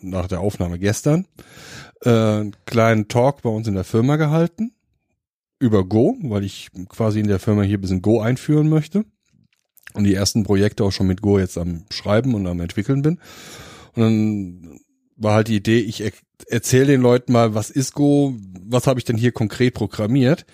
[0.00, 1.26] nach der Aufnahme gestern,
[2.04, 4.72] äh, einen kleinen Talk bei uns in der Firma gehalten
[5.58, 9.04] über Go, weil ich quasi in der Firma hier ein bisschen Go einführen möchte
[9.94, 13.18] und die ersten Projekte auch schon mit Go jetzt am Schreiben und am entwickeln bin.
[13.96, 14.80] Und dann
[15.20, 16.10] war halt die Idee, ich er
[16.48, 20.46] erzähle den Leuten mal, was ist Go, was habe ich denn hier konkret programmiert.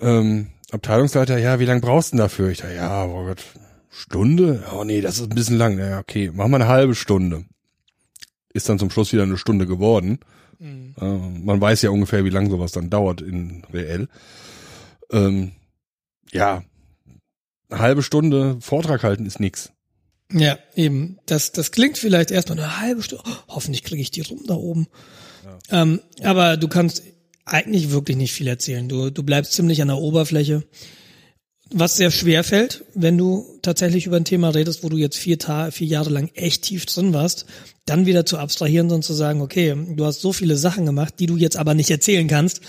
[0.00, 2.50] Ähm, Abteilungsleiter, ja, wie lange brauchst du denn dafür?
[2.50, 3.42] Ich dachte, ja, oh Gott,
[3.88, 4.64] Stunde?
[4.74, 5.78] Oh nee, das ist ein bisschen lang.
[5.78, 7.44] Ja, okay, machen wir eine halbe Stunde.
[8.52, 10.18] Ist dann zum Schluss wieder eine Stunde geworden.
[10.60, 14.08] Äh, man weiß ja ungefähr, wie lang sowas dann dauert in reell.
[15.10, 15.52] Ähm,
[16.32, 16.64] ja,
[17.70, 19.72] eine halbe Stunde Vortrag halten ist nix.
[20.32, 21.18] Ja, eben.
[21.26, 23.24] Das, das klingt vielleicht erstmal eine halbe Stunde.
[23.26, 24.88] Oh, hoffentlich kriege ich die rum da oben.
[25.70, 27.02] Ähm, aber du kannst
[27.44, 28.88] eigentlich wirklich nicht viel erzählen.
[28.88, 30.64] Du, du bleibst ziemlich an der Oberfläche.
[31.70, 35.38] was sehr schwer fällt, wenn du tatsächlich über ein Thema redest, wo du jetzt vier,
[35.38, 37.46] Ta vier Jahre lang echt tief drin warst,
[37.86, 41.26] dann wieder zu abstrahieren und zu sagen, okay, du hast so viele Sachen gemacht, die
[41.26, 42.60] du jetzt aber nicht erzählen kannst,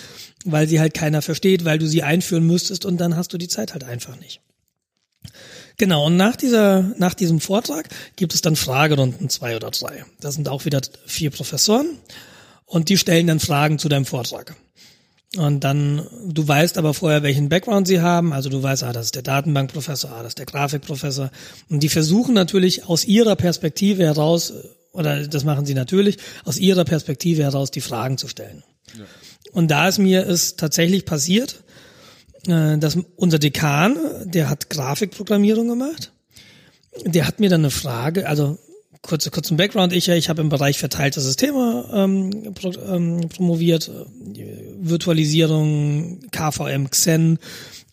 [0.46, 3.48] weil sie halt keiner versteht, weil du sie einführen müsstest und dann hast du die
[3.48, 4.42] Zeit halt einfach nicht.
[5.78, 10.06] Genau, und nach dieser, nach diesem Vortrag gibt es dann Fragerunden zwei oder drei.
[10.20, 11.88] Da sind auch wieder vier Professoren
[12.66, 14.56] und die stellen dann Fragen zu deinem Vortrag.
[15.36, 18.34] Und dann, du weißt aber vorher, welchen Background sie haben.
[18.34, 21.32] Also du weißt, ah, das ist der Datenbankprofessor, ah, das ist der Grafikprofessor.
[21.70, 24.54] Und die versuchen natürlich aus ihrer Perspektive heraus,
[24.94, 28.64] oder das machen sie natürlich, aus ihrer Perspektive heraus die Fragen zu stellen.
[28.98, 29.04] Ja.
[29.52, 31.64] Und da ist mir es tatsächlich passiert,
[32.48, 36.12] äh, dass unser Dekan, der hat Grafikprogrammierung gemacht,
[37.06, 38.58] der hat mir dann eine Frage, also
[39.02, 43.92] kurz, kurz ein Background, ich, ich habe im Bereich verteilte Systeme ähm, pro, ähm, promoviert,
[44.80, 47.40] Virtualisierung, KVM, Xen,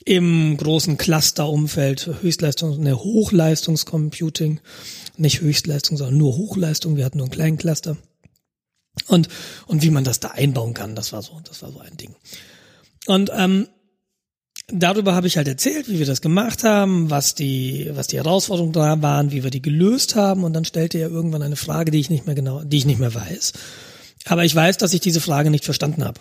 [0.05, 4.61] im großen Cluster-Umfeld, Höchstleistung, ne, Hochleistungscomputing,
[5.17, 7.97] nicht Höchstleistung, sondern nur Hochleistung, wir hatten nur einen kleinen Cluster.
[9.09, 9.29] Und,
[9.67, 12.15] und wie man das da einbauen kann, das war so, das war so ein Ding.
[13.07, 13.69] Und ähm,
[14.69, 18.73] darüber habe ich halt erzählt, wie wir das gemacht haben, was die, was die Herausforderungen
[18.73, 20.45] da waren, wie wir die gelöst haben.
[20.45, 23.01] Und dann stellte er irgendwann eine Frage, die ich nicht mehr genau, die ich nicht
[23.01, 23.53] mehr weiß.
[24.27, 26.21] Aber ich weiß, dass ich diese Frage nicht verstanden habe.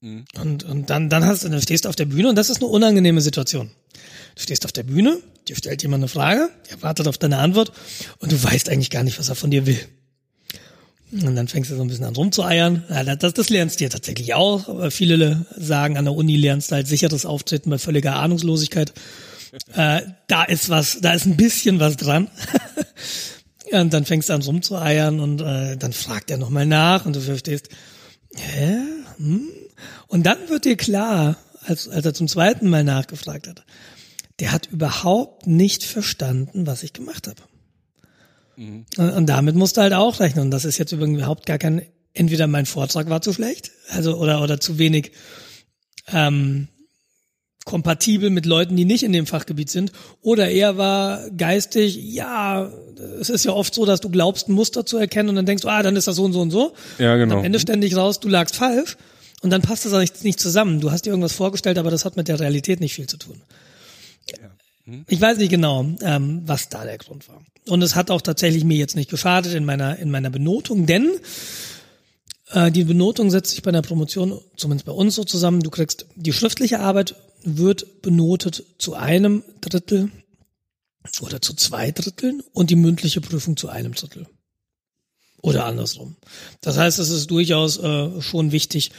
[0.00, 0.24] Mhm.
[0.40, 2.58] Und, und dann, dann hast du, dann stehst du auf der Bühne und das ist
[2.58, 3.70] eine unangenehme Situation.
[4.34, 7.72] Du stehst auf der Bühne, dir stellt jemand eine Frage, er wartet auf deine Antwort
[8.18, 9.78] und du weißt eigentlich gar nicht, was er von dir will.
[11.22, 12.82] Und dann fängst du so ein bisschen an rumzueiern.
[12.90, 14.68] Ja, das, das lernst du ja tatsächlich auch.
[14.68, 18.92] Aber viele sagen, an der Uni lernst du halt sicheres Auftreten bei völliger Ahnungslosigkeit.
[19.74, 22.28] Äh, da ist was, da ist ein bisschen was dran.
[23.70, 27.20] und dann fängst du an rumzueiern und äh, dann fragt er nochmal nach und du
[27.20, 27.68] verstehst,
[28.34, 28.78] hä?
[29.18, 29.48] Hm?
[30.08, 33.64] Und dann wird dir klar, als, als er zum zweiten Mal nachgefragt hat,
[34.40, 37.40] der hat überhaupt nicht verstanden, was ich gemacht habe.
[38.56, 38.84] Mhm.
[38.96, 40.46] Und damit musst du halt auch rechnen.
[40.46, 44.42] Und das ist jetzt überhaupt gar kein, entweder mein Vortrag war zu schlecht, also oder
[44.42, 45.12] oder zu wenig
[46.12, 46.68] ähm,
[47.64, 52.70] kompatibel mit Leuten, die nicht in dem Fachgebiet sind, oder er war geistig, ja,
[53.20, 55.62] es ist ja oft so, dass du glaubst, ein Muster zu erkennen und dann denkst
[55.62, 56.74] du, ah, dann ist das so und so und so.
[56.98, 57.34] Ja, genau.
[57.34, 58.96] Und am Ende ständig raus, du lagst falsch
[59.40, 60.80] und dann passt das nicht, nicht zusammen.
[60.80, 63.40] Du hast dir irgendwas vorgestellt, aber das hat mit der Realität nicht viel zu tun.
[64.84, 65.04] Hm?
[65.08, 67.42] Ich weiß nicht genau, ähm, was da der Grund war.
[67.66, 71.10] Und es hat auch tatsächlich mir jetzt nicht geschadet in meiner, in meiner Benotung, denn
[72.50, 76.06] äh, die Benotung setzt sich bei der Promotion, zumindest bei uns so zusammen, du kriegst
[76.14, 80.10] die schriftliche Arbeit wird benotet zu einem Drittel
[81.20, 84.26] oder zu zwei Dritteln und die mündliche Prüfung zu einem Drittel.
[85.42, 86.16] Oder andersrum.
[86.62, 88.92] Das heißt, es ist durchaus äh, schon wichtig,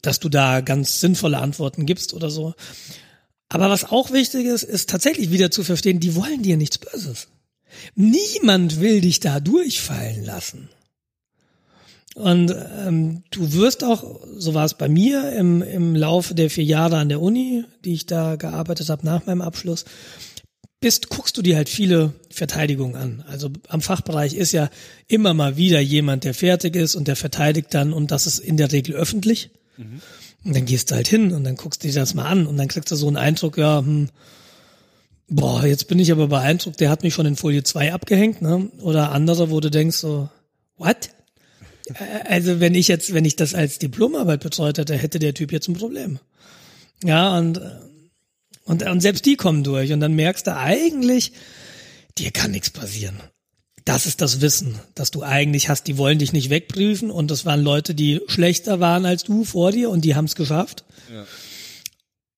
[0.00, 2.54] dass du da ganz sinnvolle Antworten gibst oder so.
[3.52, 7.28] Aber was auch wichtig ist, ist tatsächlich wieder zu verstehen, die wollen dir nichts Böses.
[7.94, 10.70] Niemand will dich da durchfallen lassen.
[12.14, 12.54] Und
[12.86, 16.96] ähm, du wirst auch, so war es bei mir im, im Laufe der vier Jahre
[16.96, 19.84] an der Uni, die ich da gearbeitet habe nach meinem Abschluss,
[20.80, 23.24] bist, guckst du dir halt viele Verteidigungen an.
[23.28, 24.70] Also am Fachbereich ist ja
[25.08, 28.56] immer mal wieder jemand, der fertig ist und der verteidigt dann und das ist in
[28.56, 29.50] der Regel öffentlich.
[29.76, 30.00] Mhm.
[30.44, 32.56] Und dann gehst du halt hin und dann guckst du dir das mal an und
[32.56, 34.08] dann kriegst du so einen Eindruck, ja, hm,
[35.28, 38.70] boah, jetzt bin ich aber beeindruckt, der hat mich schon in Folie 2 abgehängt, ne?
[38.80, 40.28] Oder andere, wo du denkst so,
[40.76, 41.10] what?
[42.24, 45.68] Also wenn ich jetzt, wenn ich das als Diplomarbeit betreut hätte, hätte der Typ jetzt
[45.68, 46.18] ein Problem.
[47.04, 47.60] Ja, und,
[48.64, 51.32] und, und selbst die kommen durch und dann merkst du eigentlich,
[52.18, 53.20] dir kann nichts passieren.
[53.84, 57.44] Das ist das Wissen, dass du eigentlich hast, die wollen dich nicht wegprüfen und das
[57.44, 60.84] waren Leute, die schlechter waren als du vor dir und die haben es geschafft.
[61.12, 61.26] Ja.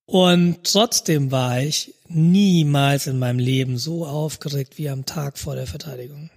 [0.07, 5.67] Und trotzdem war ich niemals in meinem Leben so aufgeregt wie am Tag vor der
[5.67, 6.31] Verteidigung.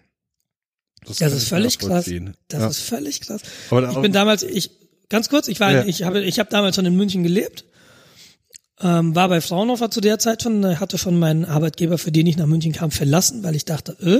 [1.05, 2.09] Das, das ist völlig krass.
[2.47, 2.67] Das ja.
[2.67, 3.41] ist völlig krass.
[3.71, 4.71] ich bin damals, ich
[5.09, 5.85] ganz kurz, ich war, ja.
[5.85, 7.65] ich habe, ich habe damals schon in München gelebt,
[8.81, 12.37] ähm, war bei Fraunhofer zu der Zeit schon, hatte schon meinen Arbeitgeber, für den ich
[12.37, 14.19] nach München kam, verlassen, weil ich dachte, äh,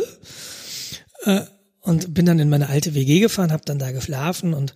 [1.24, 1.42] äh
[1.82, 4.74] und bin dann in meine alte WG gefahren, habe dann da geschlafen und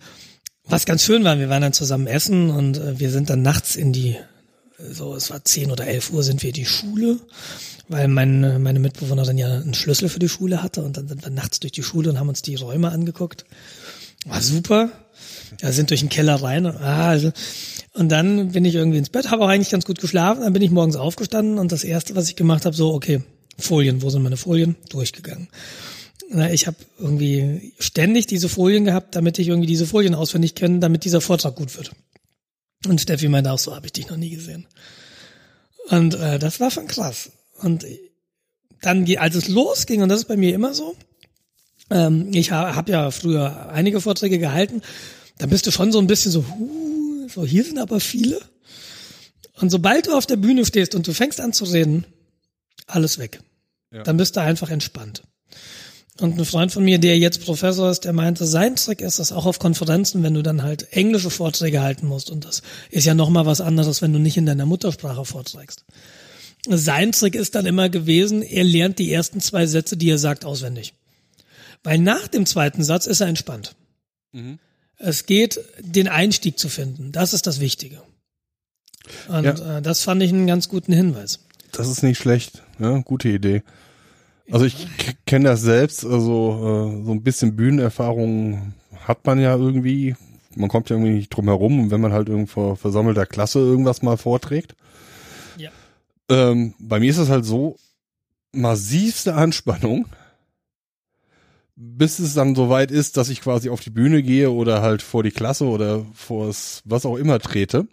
[0.64, 3.76] was ganz schön war, wir waren dann zusammen essen und äh, wir sind dann nachts
[3.76, 4.16] in die
[4.90, 7.18] so, es war zehn oder elf Uhr sind wir in die Schule,
[7.88, 11.30] weil meine, meine Mitbewohnerin ja einen Schlüssel für die Schule hatte und dann sind wir
[11.30, 13.44] nachts durch die Schule und haben uns die Räume angeguckt.
[14.26, 14.90] War super.
[15.60, 16.66] Ja, sind durch den Keller rein.
[16.66, 17.32] Ah, also,
[17.92, 20.42] und dann bin ich irgendwie ins Bett, habe auch eigentlich ganz gut geschlafen.
[20.42, 23.22] Dann bin ich morgens aufgestanden und das erste, was ich gemacht habe, so, okay,
[23.58, 24.76] Folien, wo sind meine Folien?
[24.88, 25.48] Durchgegangen.
[26.34, 30.78] Na, ich habe irgendwie ständig diese Folien gehabt, damit ich irgendwie diese Folien auswendig kenne,
[30.78, 31.92] damit dieser Vortrag gut wird.
[32.86, 34.66] Und Steffi meinte auch so, habe ich dich noch nie gesehen.
[35.88, 37.30] Und äh, das war schon krass.
[37.60, 37.86] Und
[38.80, 40.96] dann, als es losging, und das ist bei mir immer so,
[41.90, 44.80] ähm, ich habe hab ja früher einige Vorträge gehalten,
[45.38, 48.40] dann bist du schon so ein bisschen so, huh, so hier sind aber viele.
[49.60, 52.06] Und sobald du auf der Bühne stehst und du fängst an zu reden,
[52.86, 53.40] alles weg.
[53.92, 54.02] Ja.
[54.02, 55.22] Dann bist du einfach entspannt.
[56.20, 59.32] Und ein Freund von mir, der jetzt Professor ist, der meinte, sein Trick ist es
[59.32, 62.30] auch auf Konferenzen, wenn du dann halt englische Vorträge halten musst.
[62.30, 65.84] Und das ist ja nochmal was anderes, wenn du nicht in deiner Muttersprache vorträgst.
[66.68, 70.44] Sein Trick ist dann immer gewesen, er lernt die ersten zwei Sätze, die er sagt,
[70.44, 70.94] auswendig.
[71.82, 73.74] Weil nach dem zweiten Satz ist er entspannt.
[74.32, 74.58] Mhm.
[74.98, 77.10] Es geht, den Einstieg zu finden.
[77.10, 78.02] Das ist das Wichtige.
[79.28, 79.78] Und ja.
[79.78, 81.40] äh, das fand ich einen ganz guten Hinweis.
[81.72, 82.62] Das ist nicht schlecht.
[82.78, 83.62] Ja, gute Idee.
[84.50, 84.86] Also ich
[85.26, 88.74] kenne das selbst, also äh, so ein bisschen Bühnenerfahrung
[89.06, 90.16] hat man ja irgendwie.
[90.54, 94.02] Man kommt ja irgendwie nicht drum herum und wenn man halt irgendwo versammelter Klasse irgendwas
[94.02, 94.74] mal vorträgt.
[95.56, 95.70] Ja.
[96.28, 97.78] Ähm, bei mir ist es halt so,
[98.52, 100.06] massivste Anspannung,
[101.74, 105.22] bis es dann soweit ist, dass ich quasi auf die Bühne gehe oder halt vor
[105.22, 107.88] die Klasse oder vor was auch immer trete.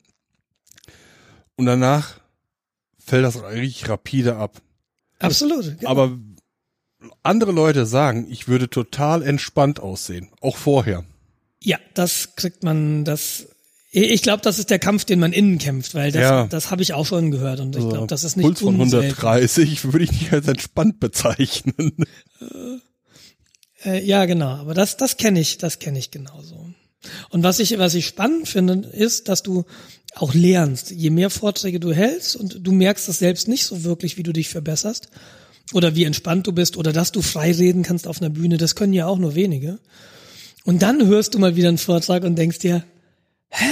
[1.55, 2.19] Und danach
[2.97, 4.62] fällt das richtig rapide ab.
[5.19, 5.79] Absolut.
[5.79, 5.89] Genau.
[5.89, 6.17] Aber
[7.23, 11.05] andere Leute sagen, ich würde total entspannt aussehen, auch vorher.
[11.62, 13.47] Ja, das kriegt man, das
[13.91, 16.45] ich glaube, das ist der Kampf, den man innen kämpft, weil das, ja.
[16.45, 19.83] das habe ich auch schon gehört und ich glaube, das ist nicht Puls von 130
[19.91, 22.05] würde ich nicht als entspannt bezeichnen.
[22.39, 26.69] Äh, äh, ja, genau, aber das das kenne ich, das kenne ich genauso.
[27.29, 29.65] Und was ich was ich spannend finde, ist, dass du
[30.13, 34.17] auch lernst, je mehr Vorträge du hältst und du merkst das selbst nicht so wirklich,
[34.17, 35.09] wie du dich verbesserst
[35.73, 38.75] oder wie entspannt du bist oder dass du frei reden kannst auf einer Bühne, das
[38.75, 39.79] können ja auch nur wenige.
[40.63, 42.84] Und dann hörst du mal wieder einen Vortrag und denkst dir,
[43.49, 43.65] hä?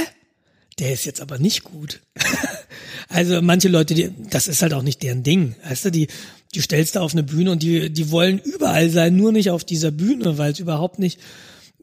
[0.79, 2.01] Der ist jetzt aber nicht gut.
[3.09, 5.55] also manche Leute, die, das ist halt auch nicht deren Ding.
[5.67, 6.07] Weißt du, die,
[6.53, 9.63] die stellst du auf eine Bühne und die, die wollen überall sein, nur nicht auf
[9.63, 11.19] dieser Bühne, weil es überhaupt nicht,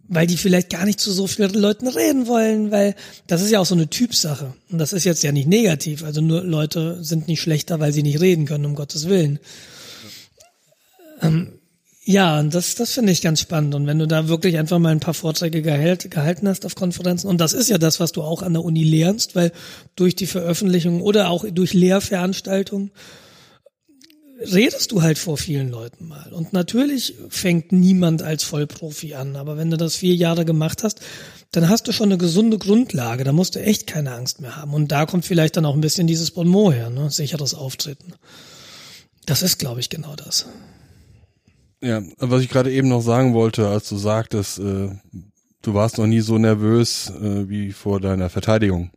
[0.06, 2.94] weil die vielleicht gar nicht zu so vielen Leuten reden wollen, weil
[3.26, 4.54] das ist ja auch so eine Typsache.
[4.70, 6.04] Und das ist jetzt ja nicht negativ.
[6.04, 9.40] Also nur Leute sind nicht schlechter, weil sie nicht reden können, um Gottes Willen.
[11.26, 11.58] Ähm,
[12.06, 13.74] ja, und das, das finde ich ganz spannend.
[13.74, 17.28] Und wenn du da wirklich einfach mal ein paar Vorträge gehält, gehalten hast auf Konferenzen,
[17.28, 19.52] und das ist ja das, was du auch an der Uni lernst, weil
[19.96, 22.90] durch die Veröffentlichung oder auch durch Lehrveranstaltungen
[24.40, 26.32] redest du halt vor vielen Leuten mal.
[26.32, 31.00] Und natürlich fängt niemand als Vollprofi an, aber wenn du das vier Jahre gemacht hast,
[31.52, 34.74] dann hast du schon eine gesunde Grundlage, da musst du echt keine Angst mehr haben.
[34.74, 37.10] Und da kommt vielleicht dann auch ein bisschen dieses Bonmot her, ne?
[37.10, 38.12] sicheres Auftreten.
[39.24, 40.46] Das ist, glaube ich, genau das.
[41.84, 44.88] Ja, was ich gerade eben noch sagen wollte, als du sagtest, äh,
[45.60, 48.90] du warst noch nie so nervös äh, wie vor deiner Verteidigung.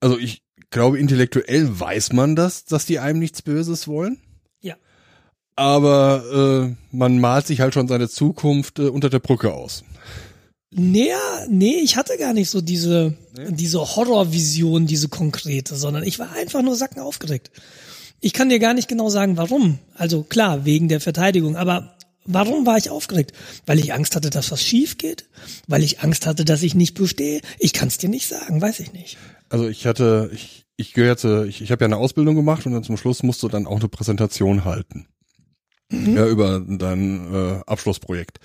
[0.00, 4.18] Also ich glaube, intellektuell weiß man das, dass die einem nichts Böses wollen.
[4.62, 4.76] Ja.
[5.56, 9.84] Aber äh, man malt sich halt schon seine Zukunft äh, unter der Brücke aus.
[10.70, 11.12] Nee,
[11.50, 13.52] nee, ich hatte gar nicht so diese, nee?
[13.52, 17.50] diese Horrorvision, diese konkrete, sondern ich war einfach nur sacken aufgeregt.
[18.20, 19.78] Ich kann dir gar nicht genau sagen, warum.
[19.94, 23.32] Also klar, wegen der Verteidigung, aber warum war ich aufgeregt?
[23.66, 25.28] Weil ich Angst hatte, dass was schief geht?
[25.66, 27.40] Weil ich Angst hatte, dass ich nicht bestehe?
[27.58, 29.18] Ich kann es dir nicht sagen, weiß ich nicht.
[29.50, 32.84] Also ich hatte, ich, ich gehörte, ich, ich habe ja eine Ausbildung gemacht und dann
[32.84, 35.06] zum Schluss musst du dann auch eine Präsentation halten.
[35.90, 36.16] Mhm.
[36.16, 38.38] Ja, über dein äh, Abschlussprojekt.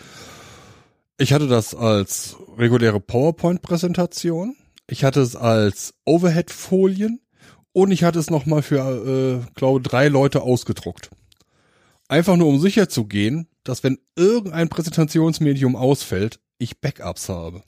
[1.18, 4.56] Ich hatte das als reguläre PowerPoint-Präsentation.
[4.88, 7.20] Ich hatte es als Overhead-Folien
[7.74, 11.10] und ich hatte es nochmal für, äh, glaube drei Leute ausgedruckt.
[12.08, 17.64] Einfach nur, um sicher zu gehen, dass wenn irgendein Präsentationsmedium ausfällt, ich Backups habe.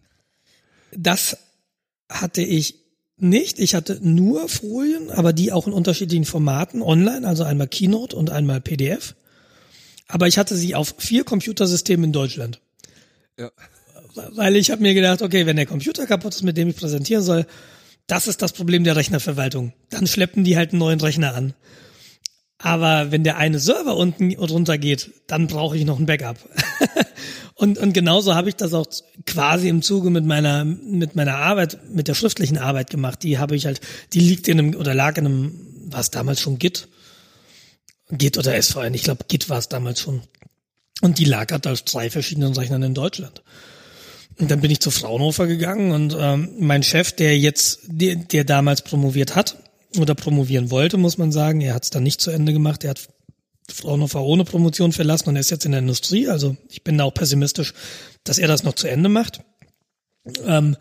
[0.95, 1.37] Das
[2.09, 2.75] hatte ich
[3.17, 3.59] nicht.
[3.59, 8.29] Ich hatte nur Folien, aber die auch in unterschiedlichen Formaten online, also einmal Keynote und
[8.31, 9.15] einmal PDF.
[10.07, 12.59] Aber ich hatte sie auf vier Computersystemen in Deutschland.
[13.37, 13.51] Ja.
[14.13, 17.23] Weil ich habe mir gedacht, okay, wenn der Computer kaputt ist, mit dem ich präsentieren
[17.23, 17.45] soll,
[18.07, 19.73] das ist das Problem der Rechnerverwaltung.
[19.89, 21.53] Dann schleppen die halt einen neuen Rechner an.
[22.57, 26.37] Aber wenn der eine Server unten runter geht, dann brauche ich noch ein Backup.
[27.55, 28.85] und, und genauso habe ich das auch
[29.25, 33.23] quasi im Zuge mit meiner, mit meiner Arbeit, mit der schriftlichen Arbeit gemacht.
[33.23, 33.81] Die habe ich halt,
[34.13, 36.87] die liegt in einem, oder lag in einem, war es damals schon Git?
[38.11, 40.21] Git oder SVN, ich glaube Git war es damals schon.
[41.01, 43.41] Und die lag halt auf drei verschiedenen Rechnern in Deutschland.
[44.41, 48.43] Und dann bin ich zu Fraunhofer gegangen und ähm, mein Chef, der jetzt, der, der
[48.43, 49.57] damals promoviert hat
[49.97, 52.83] oder promovieren wollte, muss man sagen, er hat es dann nicht zu Ende gemacht.
[52.83, 53.07] Er hat
[53.71, 56.27] Fraunhofer ohne Promotion verlassen und er ist jetzt in der Industrie.
[56.27, 57.73] Also ich bin da auch pessimistisch,
[58.23, 59.41] dass er das noch zu Ende macht.
[60.45, 60.75] Ähm,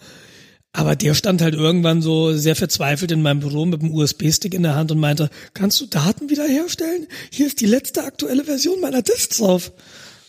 [0.72, 4.62] Aber der stand halt irgendwann so sehr verzweifelt in meinem Büro mit dem USB-Stick in
[4.62, 7.08] der Hand und meinte, kannst du Daten wiederherstellen?
[7.30, 9.72] Hier ist die letzte aktuelle Version meiner Disks drauf.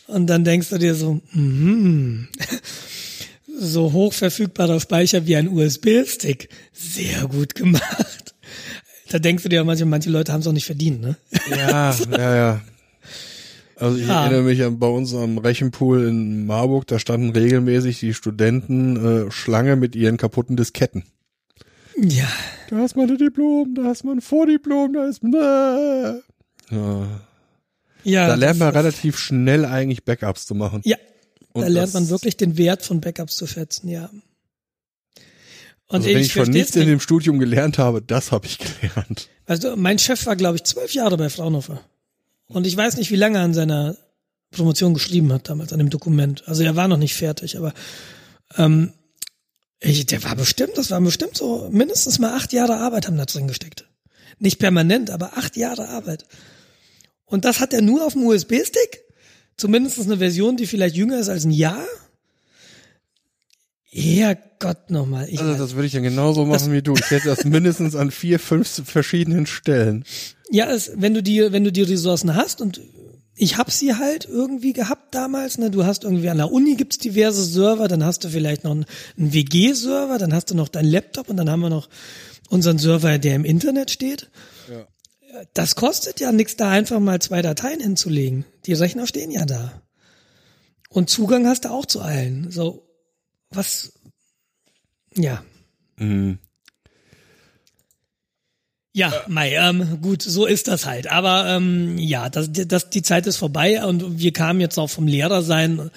[0.08, 2.28] Und dann denkst du dir so, mm,
[3.58, 6.48] so hochverfügbarer Speicher wie ein USB-Stick.
[6.72, 8.34] Sehr gut gemacht.
[9.10, 11.16] Da denkst du dir manchmal, manche Leute haben es auch nicht verdient, ne?
[11.50, 12.60] Ja, ja, ja.
[13.76, 14.22] Also ich Ja.
[14.24, 19.30] erinnere mich an bei uns am Rechenpool in Marburg, da standen regelmäßig die Studenten äh,
[19.30, 21.04] Schlange mit ihren kaputten Disketten.
[21.98, 22.28] Ja.
[22.70, 25.20] Da ist mein Diplom, da ist mein Vordiplom, da ist
[26.70, 27.06] ja.
[28.04, 28.26] Ja.
[28.28, 30.80] Da lernt man relativ schnell eigentlich Backups zu machen.
[30.84, 30.96] Ja.
[31.52, 34.10] Und da lernt man wirklich den Wert von Backups zu schätzen, ja.
[35.86, 38.58] Und Also wenn ich von versteh's nichts in dem Studium gelernt habe, das habe ich
[38.80, 39.28] gelernt.
[39.44, 41.82] Also mein Chef war, glaube ich, zwölf Jahre bei Fraunhofer.
[42.46, 43.96] Und ich weiß nicht, wie lange er an seiner
[44.50, 46.46] Promotion geschrieben hat damals, an dem Dokument.
[46.46, 47.74] Also er war noch nicht fertig, aber
[48.56, 48.92] ähm,
[49.80, 53.24] ich, der war bestimmt, das waren bestimmt so mindestens mal acht Jahre Arbeit haben da
[53.24, 53.86] drin gesteckt.
[54.38, 56.24] Nicht permanent, aber acht Jahre Arbeit.
[57.24, 59.01] Und das hat er nur auf dem USB-Stick?
[59.62, 61.86] Zumindest eine Version, die vielleicht jünger ist als ein Jahr?
[63.84, 65.28] Herrgott nochmal.
[65.28, 66.94] Ich Also das würde ich dann genauso machen wie du.
[66.94, 70.04] Ich hätte das mindestens an vier, fünf verschiedenen Stellen.
[70.50, 72.80] Ja, es, wenn du die, wenn du die Ressourcen hast und
[73.36, 75.70] ich hab sie halt irgendwie gehabt damals, ne?
[75.70, 78.86] Du hast irgendwie an der Uni gibt's diverse Server, dann hast du vielleicht noch einen,
[79.16, 81.88] einen WG-Server, dann hast du noch deinen Laptop und dann haben wir noch
[82.48, 84.28] unseren Server, der im Internet steht.
[85.54, 88.44] Das kostet ja nichts, da einfach mal zwei Dateien hinzulegen.
[88.66, 89.82] Die Rechner stehen ja da.
[90.88, 92.50] Und Zugang hast du auch zu allen.
[92.50, 92.86] So,
[93.50, 93.92] was,
[95.14, 95.42] ja.
[95.96, 96.38] Mhm.
[98.94, 101.06] Ja, Mai, ähm, gut, so ist das halt.
[101.06, 105.06] Aber ähm, ja, das, das, die Zeit ist vorbei und wir kamen jetzt auch vom
[105.06, 105.90] Lehrer sein.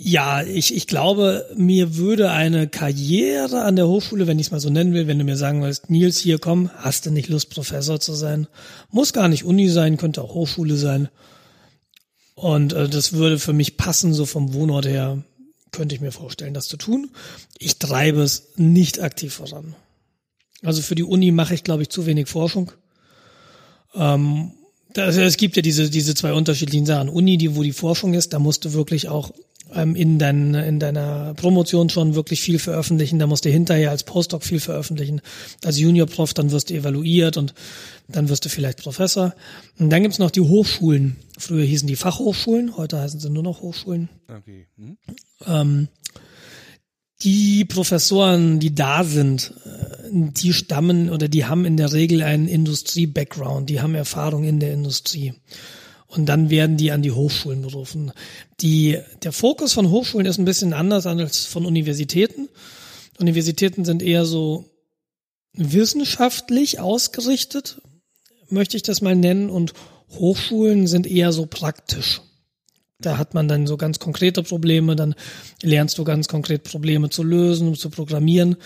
[0.00, 4.60] Ja, ich, ich glaube, mir würde eine Karriere an der Hochschule, wenn ich es mal
[4.60, 7.50] so nennen will, wenn du mir sagen willst, Nils, hier komm, hast du nicht Lust,
[7.50, 8.46] Professor zu sein?
[8.92, 11.08] Muss gar nicht Uni sein, könnte auch Hochschule sein.
[12.36, 15.24] Und äh, das würde für mich passen, so vom Wohnort her,
[15.72, 17.10] könnte ich mir vorstellen, das zu tun.
[17.58, 19.74] Ich treibe es nicht aktiv voran.
[20.62, 22.70] Also für die Uni mache ich, glaube ich, zu wenig Forschung.
[23.96, 24.52] Ähm,
[24.94, 27.08] das, es gibt ja diese, diese zwei unterschiedlichen Sachen.
[27.08, 29.32] Uni, die, wo die Forschung ist, da musst du wirklich auch
[29.74, 33.18] ähm, in, dein, in deiner Promotion schon wirklich viel veröffentlichen.
[33.18, 35.20] Da musst du hinterher als Postdoc viel veröffentlichen.
[35.64, 37.54] Als Juniorprof, dann wirst du evaluiert und
[38.08, 39.34] dann wirst du vielleicht Professor.
[39.78, 41.16] Und dann gibt's noch die Hochschulen.
[41.38, 44.08] Früher hießen die Fachhochschulen, heute heißen sie nur noch Hochschulen.
[44.28, 44.66] Okay.
[44.76, 44.96] Hm?
[45.46, 45.88] Ähm,
[47.22, 52.48] die Professoren, die da sind, äh, die stammen oder die haben in der Regel einen
[52.48, 55.34] Industrie-Background, die haben Erfahrung in der Industrie.
[56.08, 58.12] Und dann werden die an die Hochschulen berufen.
[58.60, 62.48] Die, der Fokus von Hochschulen ist ein bisschen anders als von Universitäten.
[63.18, 64.64] Universitäten sind eher so
[65.52, 67.82] wissenschaftlich ausgerichtet,
[68.48, 69.74] möchte ich das mal nennen, und
[70.10, 72.22] Hochschulen sind eher so praktisch.
[73.00, 75.14] Da hat man dann so ganz konkrete Probleme, dann
[75.62, 78.56] lernst du ganz konkret Probleme zu lösen und zu programmieren.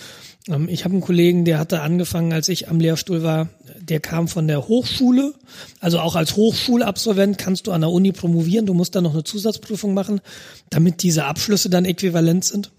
[0.48, 4.28] Ähm, Ich habe einen Kollegen, der hatte angefangen, als ich am Lehrstuhl war, der kam
[4.28, 5.34] von der Hochschule.
[5.80, 8.64] Also auch als Hochschulabsolvent kannst du an der Uni promovieren.
[8.64, 10.22] Du musst dann noch eine Zusatzprüfung machen,
[10.70, 12.70] damit diese Abschlüsse dann äquivalent sind.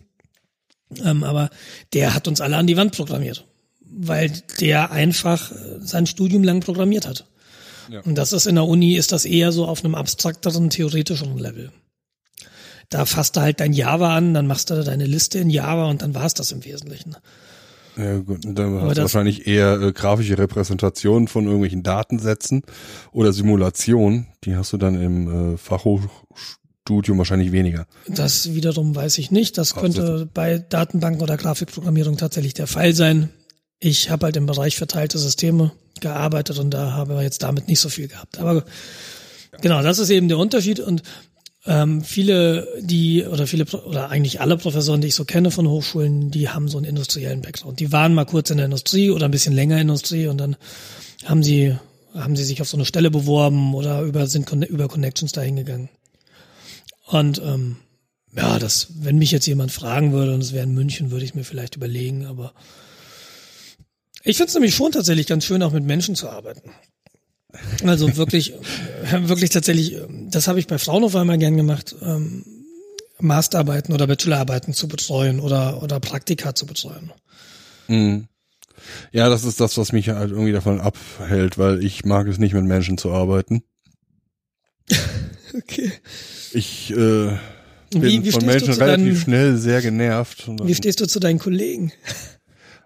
[1.03, 1.51] Ähm, Aber
[1.93, 3.45] der hat uns alle an die Wand programmiert,
[3.91, 7.27] weil der einfach äh, sein Studium lang programmiert hat.
[8.05, 11.71] Und das ist in der Uni, ist das eher so auf einem abstrakteren, theoretischeren Level.
[12.89, 16.01] Da fasst du halt dein Java an, dann machst du deine Liste in Java und
[16.01, 17.15] dann war's das im Wesentlichen.
[17.95, 22.63] Ja, gut, und dann hast du wahrscheinlich eher äh, grafische Repräsentationen von irgendwelchen Datensätzen
[23.11, 24.27] oder Simulationen.
[24.43, 27.85] Die hast du dann im äh, Fachhochstudium wahrscheinlich weniger.
[28.07, 29.57] Das wiederum weiß ich nicht.
[29.57, 33.29] Das könnte bei Datenbanken oder Grafikprogrammierung tatsächlich der Fall sein.
[33.85, 37.81] Ich habe halt im Bereich verteilte Systeme gearbeitet und da habe ich jetzt damit nicht
[37.81, 38.39] so viel gehabt.
[38.39, 38.63] Aber
[39.59, 41.03] genau, das ist eben der Unterschied und
[41.65, 46.31] ähm, viele, die oder viele oder eigentlich alle Professoren, die ich so kenne von Hochschulen,
[46.31, 47.81] die haben so einen industriellen Background.
[47.81, 50.55] Die waren mal kurz in der Industrie oder ein bisschen länger Industrie und dann
[51.25, 51.75] haben sie
[52.15, 55.89] haben sie sich auf so eine Stelle beworben oder über sind über Connections dahin gegangen.
[57.05, 57.75] Und ähm,
[58.33, 61.35] ja, das, wenn mich jetzt jemand fragen würde und es wäre in München, würde ich
[61.35, 62.53] mir vielleicht überlegen, aber
[64.23, 66.71] ich finde es nämlich schon tatsächlich ganz schön, auch mit Menschen zu arbeiten.
[67.83, 68.53] Also wirklich,
[69.21, 69.97] wirklich tatsächlich,
[70.29, 72.43] das habe ich bei Fraunhofer immer gern gemacht, ähm,
[73.19, 77.11] Masterarbeiten oder Bachelorarbeiten zu betreuen oder, oder Praktika zu betreuen.
[77.87, 78.27] Mhm.
[79.11, 82.53] Ja, das ist das, was mich halt irgendwie davon abhält, weil ich mag es nicht
[82.53, 83.63] mit Menschen zu arbeiten.
[85.55, 85.91] Okay.
[86.53, 87.37] Ich äh, bin
[87.91, 90.47] Wie- wie von Menschen relativ deinen- schnell sehr genervt.
[90.47, 91.91] Und Wie stehst du zu deinen Kollegen?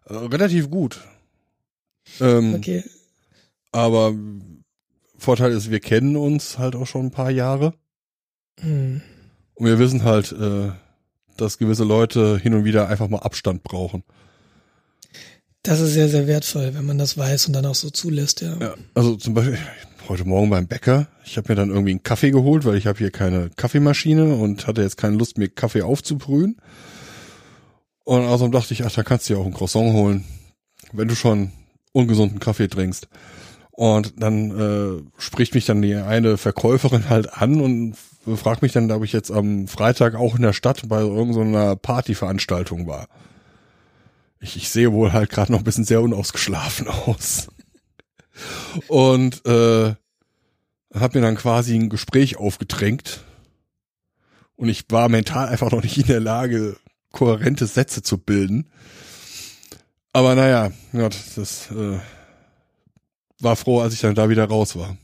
[0.09, 0.99] Äh, relativ gut.
[2.19, 2.83] Ähm, Okay.
[3.71, 4.13] Aber
[5.17, 7.73] Vorteil ist, wir kennen uns halt auch schon ein paar Jahre.
[8.59, 9.01] Hm.
[9.55, 10.71] Und wir wissen halt, äh,
[11.35, 14.03] dass gewisse Leute hin und wieder einfach mal Abstand brauchen.
[15.63, 18.57] Das ist sehr, sehr wertvoll, wenn man das weiß und dann auch so zulässt, ja.
[18.57, 19.57] Ja, also zum Beispiel
[20.07, 21.07] heute Morgen beim Bäcker.
[21.25, 24.67] Ich habe mir dann irgendwie einen Kaffee geholt, weil ich habe hier keine Kaffeemaschine und
[24.67, 26.57] hatte jetzt keine Lust, mir Kaffee aufzubrühen.
[28.05, 30.23] Und außerdem dachte ich, ach, da kannst du ja auch ein Croissant holen,
[30.93, 31.51] wenn du schon
[31.97, 33.07] ungesunden Kaffee trinkst.
[33.71, 37.95] Und dann äh, spricht mich dann die eine Verkäuferin halt an und
[38.35, 42.87] fragt mich dann, ob ich jetzt am Freitag auch in der Stadt bei irgendeiner Partyveranstaltung
[42.87, 43.07] war.
[44.39, 47.49] Ich, ich sehe wohl halt gerade noch ein bisschen sehr unausgeschlafen aus.
[48.87, 49.93] Und äh,
[50.93, 53.23] habe mir dann quasi ein Gespräch aufgedrängt.
[54.55, 56.77] Und ich war mental einfach noch nicht in der Lage,
[57.11, 58.69] kohärente Sätze zu bilden.
[60.17, 61.99] Aber naja, ja, das äh,
[63.39, 64.97] war froh, als ich dann da wieder raus war.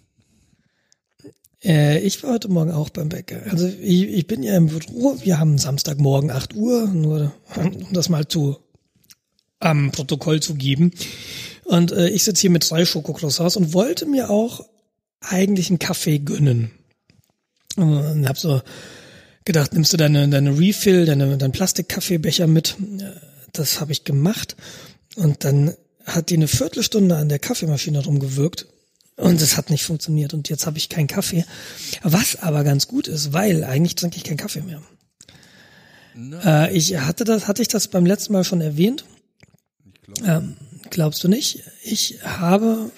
[1.64, 3.44] Äh, ich war heute Morgen auch beim Bäcker.
[3.48, 5.16] Also ich, ich bin ja im Büro.
[5.22, 8.58] Wir haben Samstagmorgen 8 Uhr, nur um das mal zu
[9.60, 10.94] am Protokoll zu geben.
[11.66, 14.66] Und äh, ich sitze hier mit drei Schokocroissants und wollte mir auch
[15.22, 16.72] eigentlich einen Kaffee gönnen.
[17.76, 18.64] Und hab so
[19.46, 22.78] gedacht, nimmst du deine, deine Refill, deine, deinen Plastikkaffeebecher mit.
[22.98, 23.12] Äh,
[23.52, 24.56] Das habe ich gemacht.
[25.16, 28.68] Und dann hat die eine Viertelstunde an der Kaffeemaschine rumgewirkt.
[29.16, 30.34] Und es hat nicht funktioniert.
[30.34, 31.46] Und jetzt habe ich keinen Kaffee.
[32.02, 34.82] Was aber ganz gut ist, weil eigentlich trinke ich keinen Kaffee mehr.
[36.44, 39.06] Äh, ich hatte das, hatte ich das beim letzten Mal schon erwähnt?
[40.24, 40.58] Ähm,
[40.90, 41.64] glaubst du nicht?
[41.84, 42.92] Ich habe.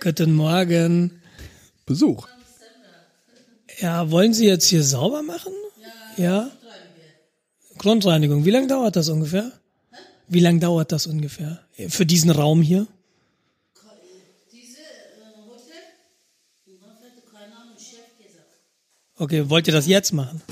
[0.00, 1.22] Guten Morgen.
[1.86, 2.26] Besuch.
[3.80, 5.52] Ja, wollen Sie jetzt hier sauber machen?
[6.16, 6.50] Ja.
[7.86, 8.44] Grundreinigung.
[8.44, 9.52] Wie lange dauert das ungefähr?
[10.26, 11.60] Wie lange dauert das ungefähr?
[11.88, 12.88] Für diesen Raum hier?
[19.18, 20.42] Okay, wollt ihr das jetzt machen?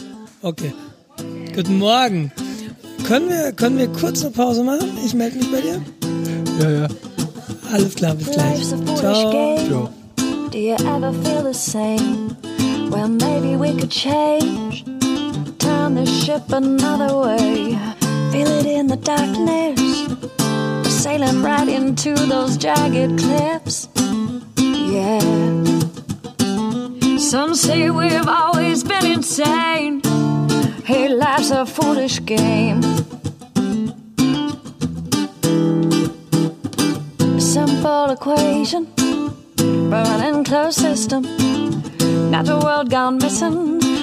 [0.42, 0.72] Okay.
[1.56, 2.30] Guten Morgen.
[3.04, 4.88] Können wir, können wir kurz eine Pause machen?
[5.04, 5.82] Ich melde mich bei dir.
[6.60, 6.88] Ja, ja.
[7.72, 8.62] Alles klar, bis gleich.
[8.96, 9.58] Ciao.
[9.58, 9.92] Ja.
[10.52, 12.36] Do you ever feel the same?
[12.90, 14.93] Well, maybe we could change.
[15.64, 17.78] Turn the ship another way.
[18.30, 19.80] Feel it in the darkness.
[20.84, 23.88] We're sailing right into those jagged cliffs.
[24.56, 25.20] Yeah.
[27.18, 30.02] Some say we've always been insane.
[30.84, 32.82] Hey, life's a foolish game.
[37.40, 38.86] Simple equation
[39.56, 41.22] from an enclosed system.
[42.30, 43.80] Natural world gone missing,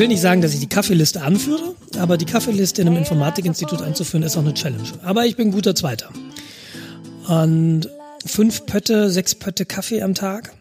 [0.00, 4.24] Will nicht sagen, dass ich die Kaffeeliste anführe, aber die Kaffeeliste in einem Informatikinstitut einzuführen,
[4.24, 4.88] ist auch eine Challenge.
[5.02, 6.08] Aber ich bin guter Zweiter.
[7.28, 7.88] Und
[8.24, 10.54] fünf Pötte, sechs Pötte Kaffee am Tag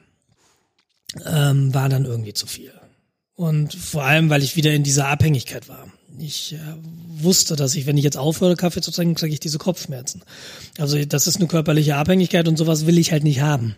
[1.26, 2.74] ähm, war dann irgendwie zu viel.
[3.36, 5.88] Und vor allem, weil ich wieder in dieser Abhängigkeit war.
[6.20, 6.58] Ich äh,
[7.08, 10.22] wusste, dass ich, wenn ich jetzt aufhöre, Kaffee zu trinken, kriege ich diese Kopfschmerzen.
[10.78, 13.78] Also das ist eine körperliche Abhängigkeit und sowas will ich halt nicht haben.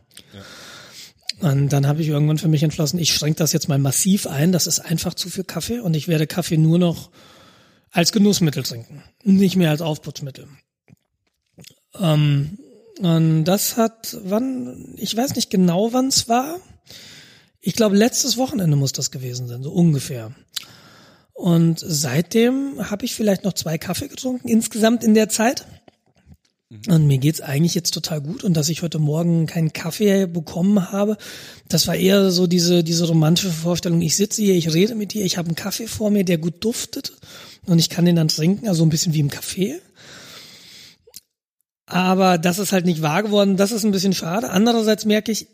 [1.41, 4.51] Und dann habe ich irgendwann für mich entschlossen, ich schränke das jetzt mal massiv ein.
[4.51, 7.09] Das ist einfach zu viel Kaffee und ich werde Kaffee nur noch
[7.91, 10.47] als Genussmittel trinken, nicht mehr als Aufputzmittel.
[11.99, 12.57] Ähm,
[12.99, 16.59] und das hat, wann, ich weiß nicht genau, wann es war.
[17.59, 20.33] Ich glaube, letztes Wochenende muss das gewesen sein, so ungefähr.
[21.33, 25.65] Und seitdem habe ich vielleicht noch zwei Kaffee getrunken, insgesamt in der Zeit.
[26.88, 28.45] Und mir geht's eigentlich jetzt total gut.
[28.45, 31.17] Und dass ich heute Morgen keinen Kaffee bekommen habe,
[31.67, 34.01] das war eher so diese, diese romantische Vorstellung.
[34.01, 36.63] Ich sitze hier, ich rede mit dir, ich habe einen Kaffee vor mir, der gut
[36.63, 37.13] duftet.
[37.65, 39.82] Und ich kann den dann trinken, also ein bisschen wie im Kaffee.
[41.86, 43.57] Aber das ist halt nicht wahr geworden.
[43.57, 44.49] Das ist ein bisschen schade.
[44.49, 45.47] Andererseits merke ich,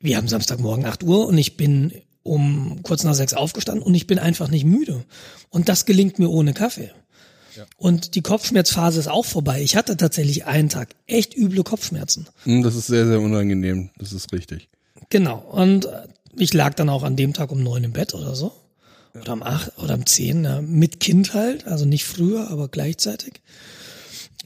[0.00, 1.92] wir haben Samstagmorgen 8 Uhr und ich bin
[2.24, 5.04] um kurz nach sechs aufgestanden und ich bin einfach nicht müde.
[5.50, 6.90] Und das gelingt mir ohne Kaffee.
[7.76, 9.62] Und die Kopfschmerzphase ist auch vorbei.
[9.62, 12.26] Ich hatte tatsächlich einen Tag echt üble Kopfschmerzen.
[12.44, 13.90] Hm, Das ist sehr, sehr unangenehm.
[13.98, 14.68] Das ist richtig.
[15.10, 15.38] Genau.
[15.38, 18.52] Und äh, ich lag dann auch an dem Tag um neun im Bett oder so.
[19.20, 21.66] Oder um acht oder um zehn, ja, mit Kind halt.
[21.66, 23.34] Also nicht früher, aber gleichzeitig.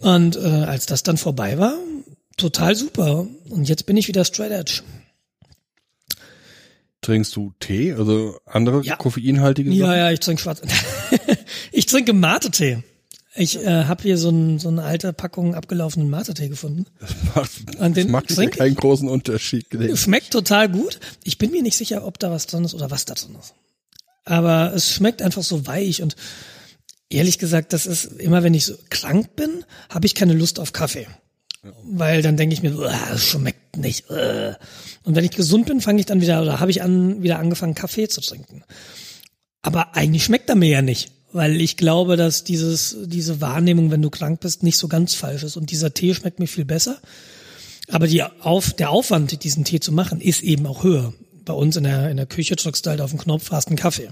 [0.01, 1.75] Und äh, als das dann vorbei war,
[2.37, 3.27] total super.
[3.49, 4.83] Und jetzt bin ich wieder straight edge.
[7.03, 7.93] Trinkst du Tee?
[7.93, 8.97] Also andere Ja.
[8.97, 9.99] koffeinhaltige Ja, Sachen?
[9.99, 10.61] ja, ich trinke schwarz.
[11.73, 12.79] ich trinke Mate-Tee.
[13.37, 16.87] Ich äh, habe hier so, ein, so eine alte Packung abgelaufenen Mate-Tee gefunden.
[17.35, 19.67] Macht, An den das macht ja keinen großen Unterschied.
[19.95, 20.99] Schmeckt total gut.
[21.23, 23.55] Ich bin mir nicht sicher, ob da was drin ist oder was da drin ist.
[24.25, 26.17] Aber es schmeckt einfach so weich und
[27.11, 30.73] ehrlich gesagt, das ist immer, wenn ich so krank bin, habe ich keine Lust auf
[30.73, 31.07] Kaffee.
[31.85, 34.09] Weil dann denke ich mir, "Uah, es schmeckt nicht.
[34.11, 34.55] äh."
[35.05, 37.75] Und wenn ich gesund bin, fange ich dann wieder oder habe ich an, wieder angefangen,
[37.75, 38.63] Kaffee zu trinken.
[39.63, 44.01] Aber eigentlich schmeckt er mir ja nicht, weil ich glaube, dass dieses, diese Wahrnehmung, wenn
[44.01, 45.57] du krank bist, nicht so ganz falsch ist.
[45.57, 46.99] Und dieser Tee schmeckt mir viel besser.
[47.89, 51.13] Aber die auf, der Aufwand, diesen Tee zu machen, ist eben auch höher.
[51.45, 53.77] Bei uns in der, in der Küche drückst du halt auf den Knopf, hast einen
[53.77, 54.11] Kaffee.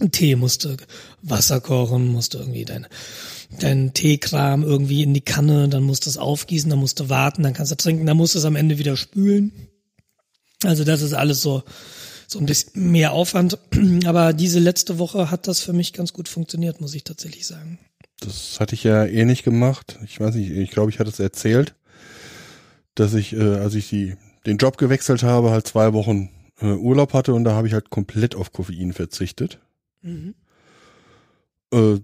[0.00, 0.78] Ein Tee musste
[1.20, 2.86] Wasser kochen, musste irgendwie dein,
[3.60, 7.42] dein Teekram irgendwie in die Kanne, dann musst du es aufgießen, dann musst du warten,
[7.42, 9.52] dann kannst du trinken, dann musst du es am Ende wieder spülen.
[10.64, 11.62] Also das ist alles so,
[12.30, 13.58] so ein bisschen mehr Aufwand.
[14.06, 17.78] Aber diese letzte Woche hat das für mich ganz gut funktioniert, muss ich tatsächlich sagen.
[18.20, 19.98] Das hatte ich ja eh nicht gemacht.
[20.04, 21.74] Ich weiß nicht, ich glaube, ich hatte es erzählt,
[22.94, 24.16] dass ich, äh, als ich die,
[24.46, 27.90] den Job gewechselt habe, halt zwei Wochen äh, Urlaub hatte und da habe ich halt
[27.90, 29.58] komplett auf Koffein verzichtet.
[31.72, 32.00] Äh,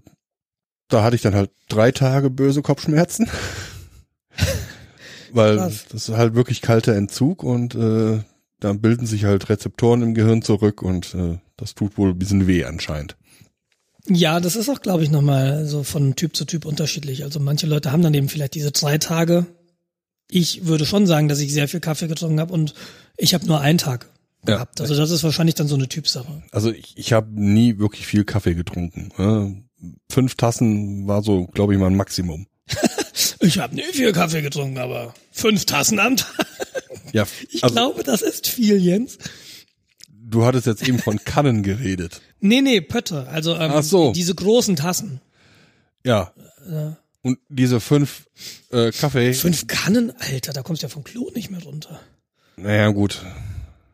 [0.89, 3.29] da hatte ich dann halt drei Tage böse Kopfschmerzen.
[5.31, 5.85] Weil Krass.
[5.89, 8.19] das ist halt wirklich kalter Entzug und äh,
[8.59, 12.47] da bilden sich halt Rezeptoren im Gehirn zurück und äh, das tut wohl ein bisschen
[12.47, 13.15] weh anscheinend.
[14.09, 17.23] Ja, das ist auch, glaube ich, nochmal so von Typ zu Typ unterschiedlich.
[17.23, 19.45] Also manche Leute haben dann eben vielleicht diese drei Tage.
[20.29, 22.73] Ich würde schon sagen, dass ich sehr viel Kaffee getrunken habe und
[23.17, 24.09] ich habe nur einen Tag
[24.47, 24.55] Ja.
[24.55, 24.79] gehabt.
[24.81, 26.41] Also das ist wahrscheinlich dann so eine Typsache.
[26.51, 29.11] Also ich, ich habe nie wirklich viel Kaffee getrunken.
[29.17, 32.47] Äh, fünf Tassen war so, glaube ich, mal ein Maximum.
[33.39, 36.33] Ich habe nie viel Kaffee getrunken, aber fünf Tassen am Tag.
[37.13, 39.17] Ja, Ich also glaube, das ist viel, Jens.
[40.09, 42.21] du hattest jetzt eben von Kannen geredet.
[42.39, 43.27] Nee, nee, Pötte.
[43.29, 44.11] Also ähm, Ach so.
[44.13, 45.21] diese großen Tassen.
[46.05, 46.33] Ja.
[47.21, 48.27] Und diese fünf
[48.71, 49.33] äh, Kaffee.
[49.33, 51.99] Fünf Kannen, Alter, da kommst du ja vom Klo nicht mehr runter.
[52.57, 53.23] Naja, gut.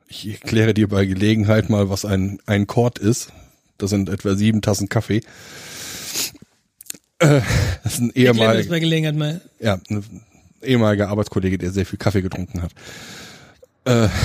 [0.08, 3.30] Ich erkläre dir bei Gelegenheit mal, was ein, ein Kord ist.
[3.78, 5.22] Das sind etwa sieben Tassen Kaffee.
[7.20, 7.42] Äh,
[7.84, 9.42] das ist ein ehemaliger, bei Gelegenheit mal.
[9.60, 9.80] ja,
[10.64, 12.72] ehemaliger Arbeitskollege, der sehr viel Kaffee getrunken hat.
[13.86, 14.10] Äh,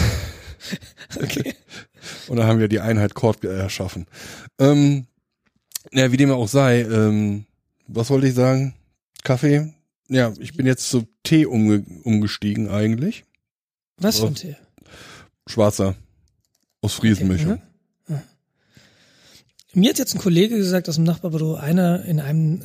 [1.22, 1.54] Okay.
[2.28, 4.06] Und dann haben wir die Einheit Kord erschaffen.
[4.58, 5.06] Ähm,
[5.92, 7.46] ja, wie dem auch sei, ähm,
[7.86, 8.74] was wollte ich sagen?
[9.24, 9.72] Kaffee?
[10.08, 13.24] Ja, ich bin jetzt zu Tee umge umgestiegen eigentlich.
[13.96, 14.34] Was für ein Oh.
[14.34, 14.56] Tee?
[15.46, 15.94] Schwarzer.
[16.82, 17.60] Aus Friesenmischung.
[18.08, 18.20] Okay,
[19.74, 22.64] Mir hat jetzt ein Kollege gesagt aus dem Nachbarbüro, einer in einem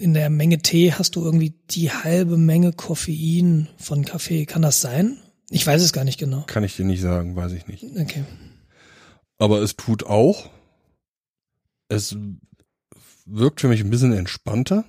[0.00, 4.46] in der Menge Tee hast du irgendwie die halbe Menge Koffein von Kaffee.
[4.46, 5.18] Kann das sein?
[5.50, 6.44] Ich weiß es gar nicht genau.
[6.46, 7.84] Kann ich dir nicht sagen, weiß ich nicht.
[7.84, 8.24] Okay.
[9.38, 10.48] Aber es tut auch.
[11.88, 12.16] Es
[13.26, 14.84] wirkt für mich ein bisschen entspannter.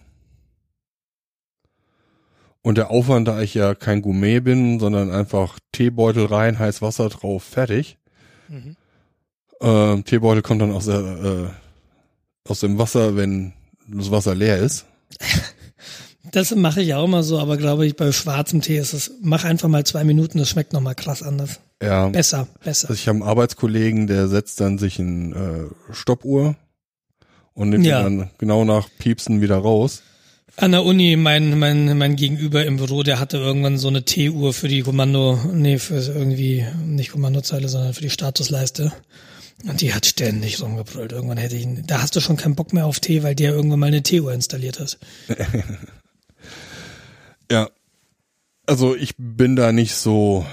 [2.61, 7.09] Und der Aufwand, da ich ja kein Gourmet bin, sondern einfach Teebeutel rein, heiß Wasser
[7.09, 7.97] drauf, fertig.
[8.47, 8.77] Mhm.
[9.61, 13.53] Ähm, Teebeutel kommt dann aus, der, äh, aus dem Wasser, wenn
[13.87, 14.85] das Wasser leer ist.
[16.31, 19.43] Das mache ich auch immer so, aber glaube ich, bei schwarzem Tee ist es, mach
[19.43, 21.59] einfach mal zwei Minuten, das schmeckt nochmal krass anders.
[21.81, 22.07] Ja.
[22.09, 22.89] Besser, besser.
[22.89, 26.55] Also ich habe einen Arbeitskollegen, der setzt dann sich in äh, Stoppuhr
[27.53, 28.07] und nimmt Ja.
[28.07, 30.03] ihn dann genau nach Piepsen wieder raus.
[30.57, 34.53] An der Uni, mein, mein, mein Gegenüber im Büro, der hatte irgendwann so eine T-Uhr
[34.53, 38.91] für die Kommando, nee, für irgendwie, nicht Kommandozeile, sondern für die Statusleiste.
[39.67, 41.11] Und die hat ständig rumgebrüllt.
[41.11, 43.51] Irgendwann hätte ich, ihn- da hast du schon keinen Bock mehr auf Tee, weil der
[43.53, 44.97] irgendwann mal eine T-Uhr installiert hat.
[47.51, 47.69] Ja.
[48.65, 50.45] Also ich bin da nicht so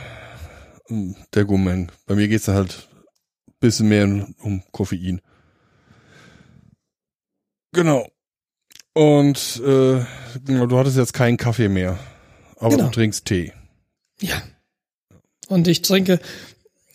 [0.88, 1.86] mm, der Gourmet.
[2.06, 2.88] Bei mir geht's halt
[3.46, 4.04] ein bisschen mehr
[4.42, 5.20] um Koffein.
[7.72, 8.08] Genau.
[8.94, 10.04] Und äh,
[10.44, 11.98] genau, du hattest jetzt keinen Kaffee mehr.
[12.56, 12.86] Aber Genau.
[12.86, 13.52] du trinkst Tee.
[14.20, 14.42] Ja.
[15.46, 16.18] Und ich trinke,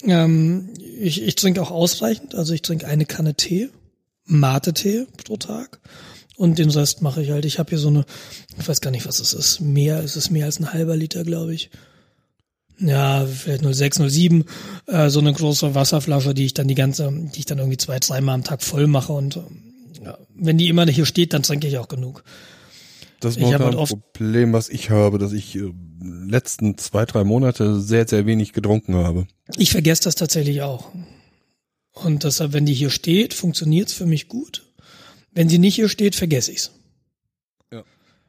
[0.06, 2.36] ähm, ich, ich trinke auch ausreichend.
[2.36, 3.70] Also ich trinke eine Kanne Tee,
[4.26, 5.80] Mate-Tee pro Tag.
[6.36, 7.45] Und den Rest mache ich halt.
[7.45, 8.06] Ich habe hier so eine,
[8.58, 9.60] ich weiß gar nicht, was es ist.
[9.60, 11.70] Mehr, es ist mehr als ein halber Liter, glaube ich.
[12.80, 14.45] Ja, vielleicht 06, 07,
[14.88, 17.99] äh, so eine große Wasserflasche, die ich dann die ganze, die ich dann irgendwie zwei,
[17.99, 19.14] dreimal am Tag voll mache.
[19.14, 19.74] Und ähm,
[20.04, 22.24] ja, wenn die immer hier steht, dann trinke ich auch genug.
[23.24, 25.71] Das ist momentan halt ein Problem, was ich habe, dass ich äh,
[26.01, 29.28] letzten zwei, drei Monate sehr, sehr wenig getrunken habe.
[29.57, 30.91] Ich vergesse das tatsächlich auch.
[31.93, 34.65] Und deshalb, wenn die hier steht, funktioniert's für mich gut.
[35.32, 36.71] Wenn sie nicht hier steht, vergesse ich's.
[37.71, 37.84] Ja.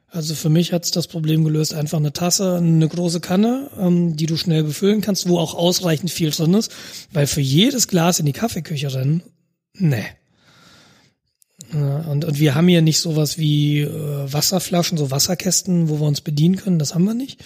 [0.07, 4.27] Also für mich hat's das Problem gelöst, einfach eine Tasse, eine große Kanne, ähm, die
[4.27, 6.71] du schnell befüllen kannst, wo auch ausreichend viel drin ist,
[7.11, 9.23] weil für jedes Glas in die Kaffeeküche rennen,
[9.73, 10.05] nee.
[11.73, 16.07] Ja, und, und wir haben hier nicht sowas wie äh, Wasserflaschen, so Wasserkästen, wo wir
[16.07, 17.43] uns bedienen können, das haben wir nicht.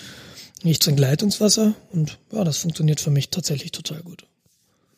[0.63, 4.25] Ich trinke Leitungswasser und ja, das funktioniert für mich tatsächlich total gut.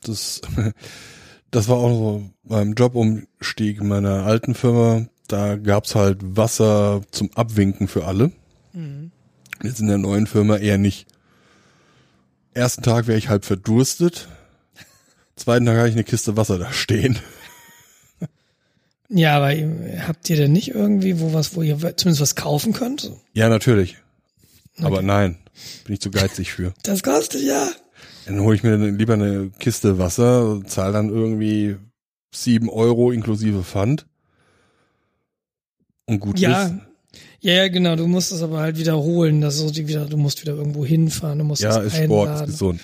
[0.03, 0.41] Das,
[1.51, 5.05] das war auch so beim Jobumstieg meiner alten Firma.
[5.27, 8.31] Da gab's halt Wasser zum Abwinken für alle.
[9.63, 11.05] Jetzt in der neuen Firma eher nicht.
[12.53, 14.27] Ersten Tag wäre ich halb verdurstet.
[15.35, 17.19] Zweiten Tag habe ich eine Kiste Wasser da stehen.
[19.13, 19.53] Ja, aber
[20.07, 23.11] habt ihr denn nicht irgendwie wo was, wo ihr zumindest was kaufen könnt?
[23.33, 23.97] Ja, natürlich.
[24.79, 25.37] Aber nein,
[25.85, 26.73] bin ich zu geizig für.
[26.83, 27.69] Das kostet ja.
[28.25, 31.75] Dann hole ich mir lieber eine Kiste Wasser, zahle dann irgendwie
[32.33, 34.05] sieben Euro inklusive Pfand.
[36.05, 36.65] Und gut Ja.
[36.67, 36.73] ist.
[37.41, 37.95] Ja, ja, genau.
[37.95, 39.41] Du musst es aber halt wiederholen.
[39.41, 41.39] Das ist so die wieder, du musst wieder irgendwo hinfahren.
[41.39, 42.45] Du musst Ja, ist Sport, ist einladen.
[42.45, 42.81] gesund.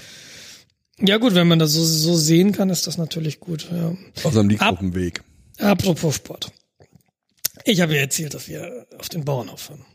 [0.99, 3.69] Ja, gut, wenn man das so, so sehen kann, ist das natürlich gut.
[3.71, 3.95] Ja.
[4.23, 5.21] Außerdem liegt Ab- auf dem Weg.
[5.59, 6.51] Apropos Sport.
[7.63, 9.85] Ich habe ja erzählt, dass wir auf den Bauernhof fahren.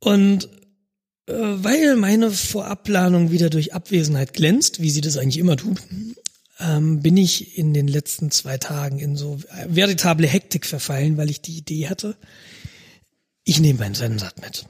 [0.00, 0.48] Und
[1.26, 5.80] äh, weil meine Vorabplanung wieder durch Abwesenheit glänzt, wie sie das eigentlich immer tut,
[6.60, 11.40] ähm, bin ich in den letzten zwei Tagen in so veritable Hektik verfallen, weil ich
[11.40, 12.16] die Idee hatte,
[13.44, 14.66] ich nehme mein Rennrad mit.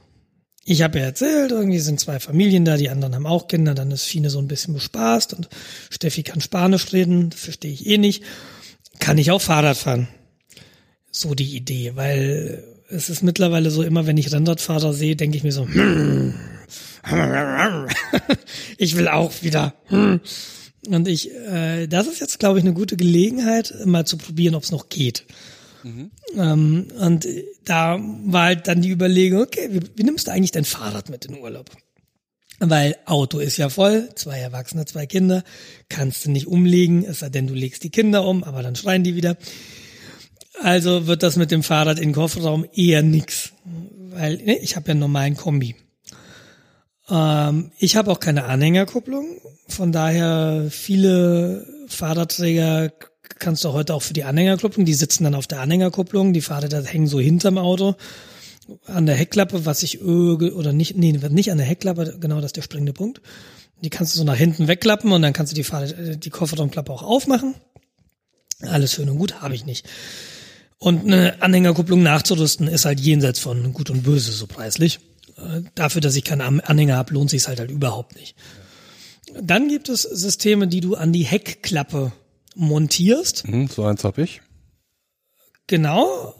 [0.64, 3.90] Ich habe ja erzählt, irgendwie sind zwei Familien da, die anderen haben auch Kinder, dann
[3.90, 5.48] ist Fine so ein bisschen bespaßt und
[5.88, 8.22] Steffi kann Spanisch reden, das verstehe ich eh nicht.
[8.98, 10.08] Kann ich auch Fahrrad fahren?
[11.10, 15.44] So die Idee, weil es ist mittlerweile so, immer wenn ich Rennradfahrer sehe, denke ich
[15.44, 16.34] mir so, hm,
[18.78, 19.74] ich will auch wieder.
[19.86, 20.20] hm.
[20.86, 24.62] Und ich, äh, das ist jetzt, glaube ich, eine gute Gelegenheit, mal zu probieren, ob
[24.62, 25.26] es noch geht.
[26.36, 27.26] Ähm, und
[27.64, 31.24] da war halt dann die Überlegung, okay, wie, wie nimmst du eigentlich dein Fahrrad mit
[31.24, 31.70] in den Urlaub?
[32.60, 35.44] Weil Auto ist ja voll, zwei Erwachsene, zwei Kinder,
[35.88, 39.04] kannst du nicht umlegen, es sei denn, du legst die Kinder um, aber dann schreien
[39.04, 39.36] die wieder.
[40.60, 43.52] Also wird das mit dem Fahrrad in den Kofferraum eher nix,
[44.10, 45.76] weil ne, ich habe ja einen normalen Kombi.
[47.08, 52.92] Ähm, ich habe auch keine Anhängerkupplung, von daher viele Fahrradträger
[53.38, 56.82] kannst du heute auch für die Anhängerkupplung, die sitzen dann auf der Anhängerkupplung, die Fahrräder
[56.82, 57.94] hängen so hinterm Auto
[58.86, 62.46] an der Heckklappe, was ich öge, oder nicht, nee, nicht an der Heckklappe, genau das
[62.46, 63.20] ist der springende Punkt.
[63.82, 66.30] Die kannst du so nach hinten wegklappen und dann kannst du die Fahrrad, äh, die
[66.30, 67.54] Kofferraumklappe auch aufmachen.
[68.60, 69.86] Alles schön und gut, habe ich nicht.
[70.78, 74.98] Und eine Anhängerkupplung nachzurüsten ist halt jenseits von gut und böse so preislich.
[75.36, 78.36] Äh, Dafür, dass ich keine Am- Anhänger habe, lohnt sich halt halt überhaupt nicht.
[79.40, 82.12] Dann gibt es Systeme, die du an die Heckklappe
[82.56, 83.44] montierst.
[83.46, 84.40] Hm, so eins hab ich.
[85.66, 86.34] Genau.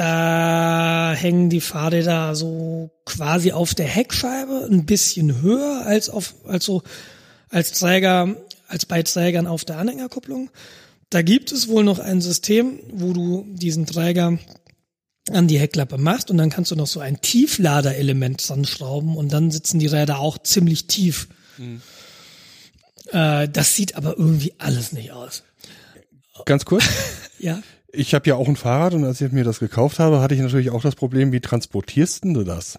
[0.00, 6.64] Da hängen die Fahrräder so quasi auf der Heckscheibe, ein bisschen höher als auf, als
[6.64, 6.82] so,
[7.50, 8.34] als Träger,
[8.66, 10.48] als bei Trägern auf der Anhängerkupplung.
[11.10, 14.38] Da gibt es wohl noch ein System, wo du diesen Träger
[15.30, 19.34] an die Heckklappe machst und dann kannst du noch so ein Tiefladerelement dran schrauben und
[19.34, 21.28] dann sitzen die Räder auch ziemlich tief.
[23.12, 25.42] Äh, das sieht aber irgendwie alles nicht aus.
[26.46, 26.84] Ganz kurz.
[27.38, 27.62] Ja.
[27.92, 30.40] Ich habe ja auch ein Fahrrad und als ich mir das gekauft habe, hatte ich
[30.40, 32.78] natürlich auch das Problem, wie transportierst denn du das?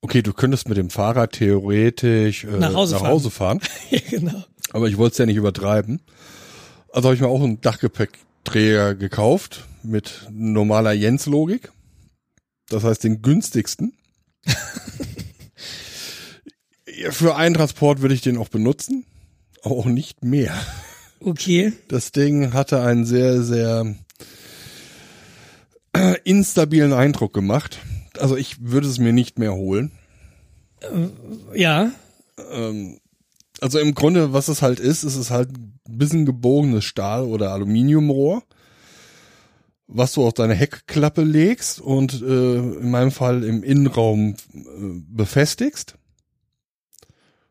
[0.00, 3.08] Okay, du könntest mit dem Fahrrad theoretisch äh, Nach Hause fahren.
[3.08, 3.60] Hause fahren,
[3.90, 4.44] ja, genau.
[4.72, 6.00] aber ich wollte es ja nicht übertreiben.
[6.92, 11.72] Also habe ich mir auch einen Dachgepäckträger gekauft mit normaler Jens-Logik.
[12.68, 13.94] Das heißt den günstigsten.
[17.10, 19.04] Für einen Transport würde ich den auch benutzen,
[19.62, 20.54] aber auch nicht mehr.
[21.20, 21.72] Okay.
[21.88, 23.94] Das Ding hatte einen sehr, sehr
[25.94, 27.78] äh, instabilen Eindruck gemacht.
[28.18, 29.92] Also ich würde es mir nicht mehr holen.
[31.54, 31.90] Ja.
[33.60, 37.52] Also im Grunde, was es halt ist, ist es halt ein bisschen gebogenes Stahl- oder
[37.52, 38.42] Aluminiumrohr,
[39.86, 44.60] was du auf deine Heckklappe legst und äh, in meinem Fall im Innenraum äh,
[45.08, 45.94] befestigst.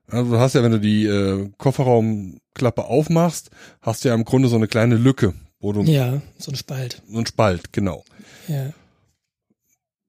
[0.07, 3.49] Also du hast ja, wenn du die äh, Kofferraumklappe aufmachst,
[3.81, 7.01] hast du ja im Grunde so eine kleine Lücke, wo du Ja, so ein Spalt.
[7.09, 8.03] so ein Spalt, genau.
[8.47, 8.73] Ja.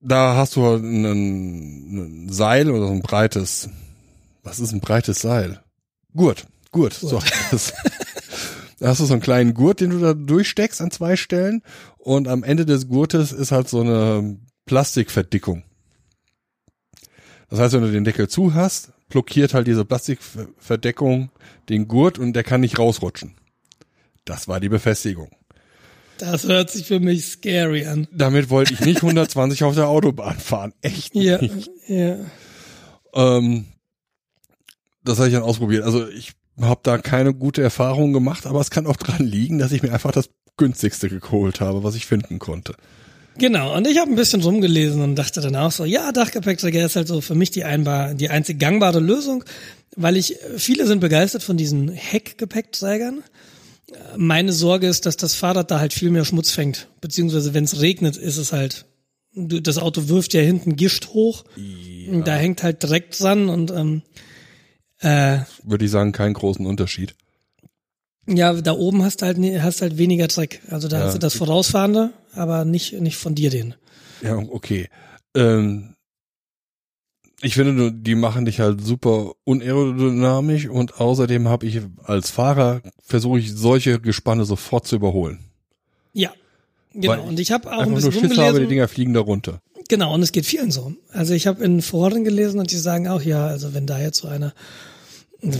[0.01, 3.69] Da hast du ein, ein Seil oder so ein breites,
[4.43, 5.63] was ist ein breites Seil?
[6.15, 7.21] Gurt, Gurt, so.
[7.51, 7.73] Das,
[8.79, 11.63] da hast du so einen kleinen Gurt, den du da durchsteckst an zwei Stellen
[11.97, 15.63] und am Ende des Gurtes ist halt so eine Plastikverdickung.
[17.49, 21.31] Das heißt, wenn du den Deckel zu hast, blockiert halt diese Plastikverdeckung
[21.69, 23.35] den Gurt und der kann nicht rausrutschen.
[24.25, 25.29] Das war die Befestigung.
[26.17, 28.07] Das hört sich für mich scary an.
[28.11, 30.73] Damit wollte ich nicht 120 auf der Autobahn fahren.
[30.81, 31.69] Echt Ja, nicht.
[31.87, 32.17] ja.
[33.13, 33.65] Ähm,
[35.03, 35.83] das habe ich dann ausprobiert.
[35.83, 39.71] Also ich habe da keine gute Erfahrung gemacht, aber es kann auch dran liegen, dass
[39.71, 42.75] ich mir einfach das günstigste geholt habe, was ich finden konnte.
[43.37, 46.95] Genau, und ich habe ein bisschen rumgelesen und dachte dann auch so, ja, Dachgepäckträger ist
[46.95, 49.43] halt so für mich die, einbar, die einzig gangbare Lösung,
[49.97, 53.23] weil ich, viele sind begeistert von diesen Heckgepäckträgern.
[54.17, 57.81] Meine Sorge ist, dass das Fahrrad da halt viel mehr Schmutz fängt, beziehungsweise wenn es
[57.81, 58.85] regnet, ist es halt,
[59.35, 61.43] du, das Auto wirft ja hinten Gischt hoch,
[62.09, 64.01] und da hängt halt direkt dran und ähm,
[64.99, 67.15] äh, Würde ich sagen, keinen großen Unterschied.
[68.27, 70.61] ja, da oben hast du halt, ne- hast halt weniger Dreck.
[70.69, 71.05] Also da Ja.
[71.05, 73.75] hast du das Vorausfahrende, aber nicht, nicht von dir den.
[74.21, 74.89] Ja, okay.
[75.35, 75.94] Ähm,
[77.45, 83.37] ich finde, die machen dich halt super unaerodynamisch und außerdem habe ich als Fahrer versuche
[83.37, 85.39] ich solche Gespanne sofort zu überholen.
[86.11, 86.31] Ja.
[86.95, 87.09] Genau.
[87.09, 88.65] Weil Und ich habe auch ein Einfach nur bisschen Schiss habe, die.
[88.65, 89.61] Dinger fliegen da runter.
[89.87, 90.93] Genau, und es geht vielen so.
[91.11, 94.21] Also ich habe in Foren gelesen und die sagen auch, ja, also wenn da jetzt
[94.21, 94.53] so einer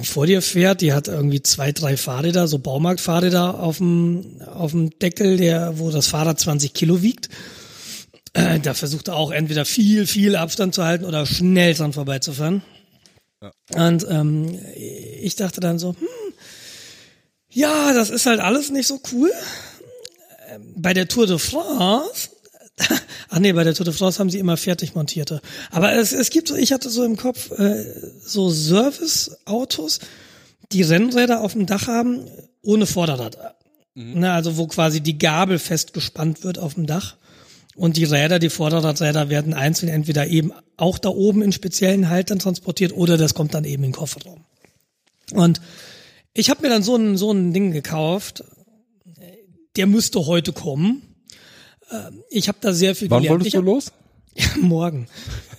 [0.01, 4.97] vor dir fährt, die hat irgendwie zwei, drei Fahrräder, so Baumarktfahrräder auf dem, auf dem
[4.97, 7.29] Deckel, der, wo das Fahrrad 20 Kilo wiegt.
[8.35, 12.61] Äh, da versucht er auch entweder viel, viel Abstand zu halten oder schnell dran vorbeizufahren.
[13.73, 14.59] Und ähm,
[15.21, 16.07] ich dachte dann so, hm,
[17.49, 19.31] ja, das ist halt alles nicht so cool.
[20.49, 22.29] Ähm, Bei der Tour de France
[23.29, 25.41] Ach nee, bei der Tour de France haben sie immer fertig montierte.
[25.71, 27.85] Aber es, es gibt, so- ich hatte so im Kopf äh,
[28.21, 29.99] so Service-Autos,
[30.73, 32.25] die Rennräder auf dem Dach haben,
[32.61, 33.37] ohne Vorderrad.
[33.93, 37.15] Na, also wo quasi die Gabel festgespannt wird auf dem Dach.
[37.75, 42.39] Und die Räder, die Vorderradräder werden einzeln entweder eben auch da oben in speziellen Haltern
[42.39, 44.45] transportiert oder das kommt dann eben in den Kofferraum.
[45.33, 45.59] Und
[46.33, 48.43] ich habe mir dann so ein, so ein Ding gekauft.
[49.75, 51.01] Der müsste heute kommen.
[51.91, 53.41] Ähm, Ich habe da sehr viel Wann gelernt.
[53.41, 53.91] wolltest ich du los?
[54.37, 55.07] Ja, morgen.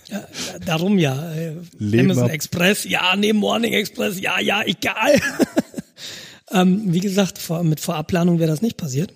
[0.07, 0.27] Ja,
[0.63, 1.33] darum ja.
[1.33, 2.31] Äh, Leben Amazon ab.
[2.31, 5.19] Express, ja, nee, Morning Express, ja, ja, egal.
[6.51, 9.13] ähm, wie gesagt, vor, mit Vorabplanung wäre das nicht passiert.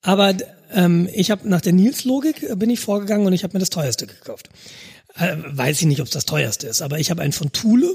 [0.00, 0.34] Aber
[0.72, 3.70] ähm, ich habe nach der Nils-Logik äh, bin ich vorgegangen und ich habe mir das
[3.70, 4.50] teuerste gekauft.
[5.16, 7.94] Äh, weiß ich nicht, ob es das teuerste ist, aber ich habe einen von Thule.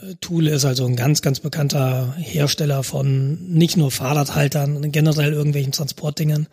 [0.00, 5.72] Äh, Thule ist also ein ganz, ganz bekannter Hersteller von nicht nur Fahrradhaltern, generell irgendwelchen
[5.72, 6.48] Transportdingern.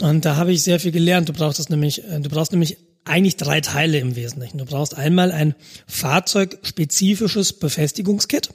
[0.00, 1.28] Und da habe ich sehr viel gelernt.
[1.28, 4.58] Du brauchst das nämlich, äh, du brauchst nämlich eigentlich drei Teile im Wesentlichen.
[4.58, 5.54] Du brauchst einmal ein
[5.86, 8.50] fahrzeugspezifisches Befestigungskit.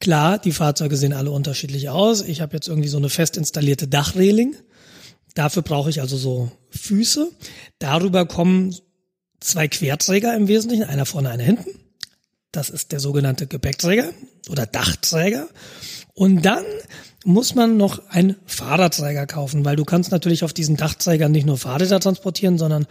[0.00, 2.22] Klar, die Fahrzeuge sehen alle unterschiedlich aus.
[2.22, 4.54] Ich habe jetzt irgendwie so eine fest installierte Dachreling.
[5.34, 7.30] Dafür brauche ich also so Füße.
[7.78, 8.74] Darüber kommen
[9.40, 11.70] zwei Querträger im Wesentlichen, einer vorne, einer hinten.
[12.52, 14.10] Das ist der sogenannte Gepäckträger
[14.50, 15.48] oder Dachträger.
[16.14, 16.64] Und dann
[17.24, 21.58] muss man noch einen Fahrradträger kaufen, weil du kannst natürlich auf diesen Dachträgern nicht nur
[21.58, 22.86] Fahrräder transportieren, sondern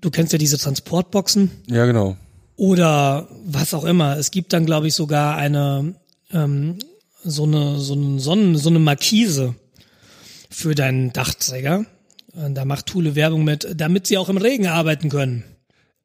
[0.00, 2.16] du kennst ja diese Transportboxen Ja, genau.
[2.56, 4.16] oder was auch immer.
[4.18, 5.94] Es gibt dann, glaube ich, sogar eine
[6.32, 6.78] ähm,
[7.24, 9.54] so eine so eine Sonnen, so eine Markise
[10.50, 11.86] für deinen Dachträger.
[12.32, 15.44] Und Da macht Thule Werbung mit, damit sie auch im Regen arbeiten können.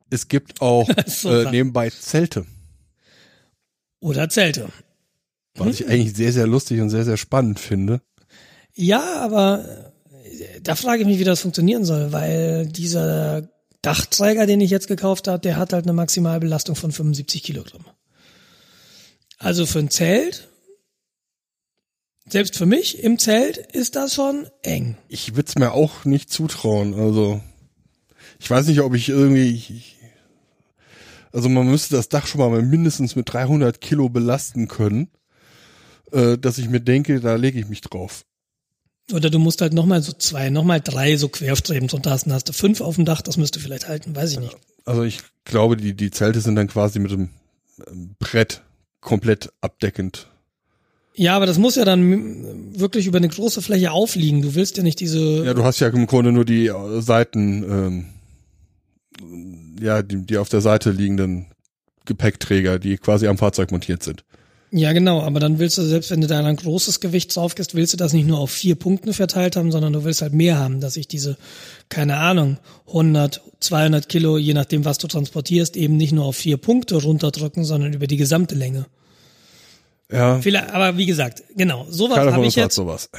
[0.09, 0.87] Es gibt auch
[1.25, 2.45] äh, nebenbei Zelte,
[3.99, 4.69] Oder Zelte.
[5.55, 8.01] was ich eigentlich sehr, sehr lustig und sehr, sehr spannend finde.
[8.73, 9.65] Ja, aber
[10.23, 13.49] äh, da frage ich mich, wie das funktionieren soll, weil dieser
[13.81, 17.85] Dachträger, den ich jetzt gekauft habe, der hat halt eine Maximalbelastung von 75 Kilogramm.
[19.37, 20.47] Also für ein Zelt,
[22.27, 24.97] selbst für mich im Zelt ist das schon eng.
[25.07, 26.93] Ich würde es mir auch nicht zutrauen.
[26.93, 27.41] Also
[28.39, 29.97] ich weiß nicht, ob ich irgendwie, ich,
[31.31, 35.09] also man müsste das Dach schon mal mindestens mit 300 Kilo belasten können,
[36.11, 38.25] äh, dass ich mir denke, da lege ich mich drauf.
[39.13, 42.49] Oder du musst halt nochmal so zwei, nochmal drei so Querstreben drunter hast, dann hast
[42.49, 44.57] du fünf auf dem Dach, das müsste vielleicht halten, weiß ich nicht.
[44.83, 47.29] Also ich glaube, die die Zelte sind dann quasi mit dem
[47.87, 48.63] ähm, Brett
[49.01, 50.27] komplett abdeckend.
[51.15, 54.41] Ja, aber das muss ja dann wirklich über eine große Fläche aufliegen.
[54.41, 57.63] Du willst ja nicht diese Ja, du hast ja im Grunde nur die äh, Seiten,
[57.63, 58.05] ähm,
[59.79, 61.47] ja, die, die auf der Seite liegenden
[62.05, 64.23] Gepäckträger, die quasi am Fahrzeug montiert sind.
[64.71, 67.75] Ja, genau, aber dann willst du, selbst wenn du da ein großes Gewicht drauf gehst,
[67.75, 70.59] willst du das nicht nur auf vier Punkten verteilt haben, sondern du willst halt mehr
[70.59, 71.37] haben, dass ich diese,
[71.87, 72.57] keine Ahnung,
[72.87, 77.63] 100, 200 Kilo, je nachdem, was du transportierst, eben nicht nur auf vier Punkte runterdrücken,
[77.63, 78.87] sondern über die gesamte Länge.
[80.11, 82.75] Ja, Vielleicht, aber wie gesagt, genau, sowas keiner von habe uns ich hat jetzt.
[82.75, 83.09] sowas.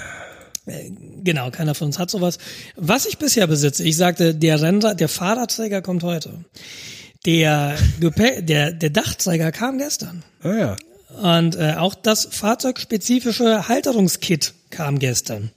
[1.22, 2.38] Genau, keiner von uns hat sowas.
[2.76, 6.44] Was ich bisher besitze, ich sagte, der Rennrad, der Fahrradträger kommt heute.
[7.24, 10.22] Der, Gepä der, der Dachträger kam gestern.
[10.42, 10.76] Ah ja.
[11.20, 15.50] Und äh, auch das fahrzeugspezifische Halterungskit kam gestern.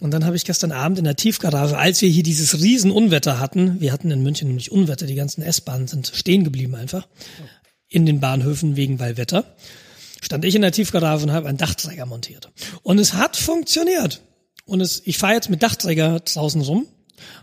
[0.00, 3.80] Und dann habe ich gestern Abend in der Tiefgarage, als wir hier dieses Riesenunwetter hatten,
[3.80, 7.06] wir hatten in München nämlich Unwetter, die ganzen S-Bahnen sind stehen geblieben einfach,
[7.88, 9.44] in den Bahnhöfen wegen Weilwetter,
[10.22, 12.50] stand ich in der Tiefgarage und habe einen Dachträger montiert.
[12.82, 14.22] Und es hat funktioniert.
[14.64, 16.86] Und es, ich fahre jetzt mit Dachträger draußen rum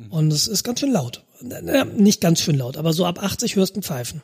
[0.09, 1.23] und es ist ganz schön laut.
[1.41, 4.21] Na, Nicht ganz schön laut, aber so ab 80 hörst du ein Pfeifen.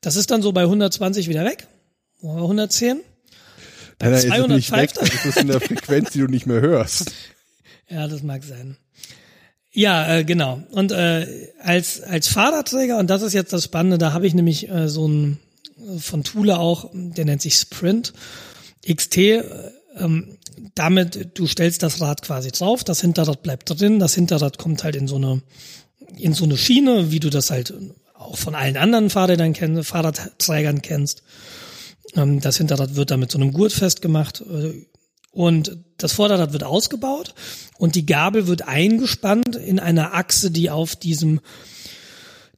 [0.00, 1.66] Das ist dann so bei 120 wieder weg.
[2.20, 2.88] Oder 110.
[2.96, 3.02] Nein,
[4.00, 6.60] nein, ist es 200 nicht weg, pfeift ist in der Frequenz, die du nicht mehr
[6.60, 7.12] hörst.
[7.90, 8.76] Ja, das mag sein.
[9.72, 10.62] Ja, äh, genau.
[10.72, 14.68] Und äh, als als Fahrradträger und das ist jetzt das Spannende, da habe ich nämlich
[14.68, 15.38] äh, so ein
[15.98, 18.12] von Thule auch, der nennt sich Sprint
[18.86, 19.16] XT.
[19.16, 19.42] Äh,
[19.96, 20.38] ähm,
[20.74, 24.96] damit du stellst das Rad quasi drauf, das Hinterrad bleibt drin, das Hinterrad kommt halt
[24.96, 25.42] in so eine
[26.16, 27.74] in so eine Schiene, wie du das halt
[28.14, 31.22] auch von allen anderen Fahrrädern kennst, Fahrradträgern kennst.
[32.14, 34.86] Ähm, das Hinterrad wird dann mit so einem Gurt festgemacht äh,
[35.30, 37.34] und das Vorderrad wird ausgebaut
[37.78, 41.40] und die Gabel wird eingespannt in einer Achse, die auf diesem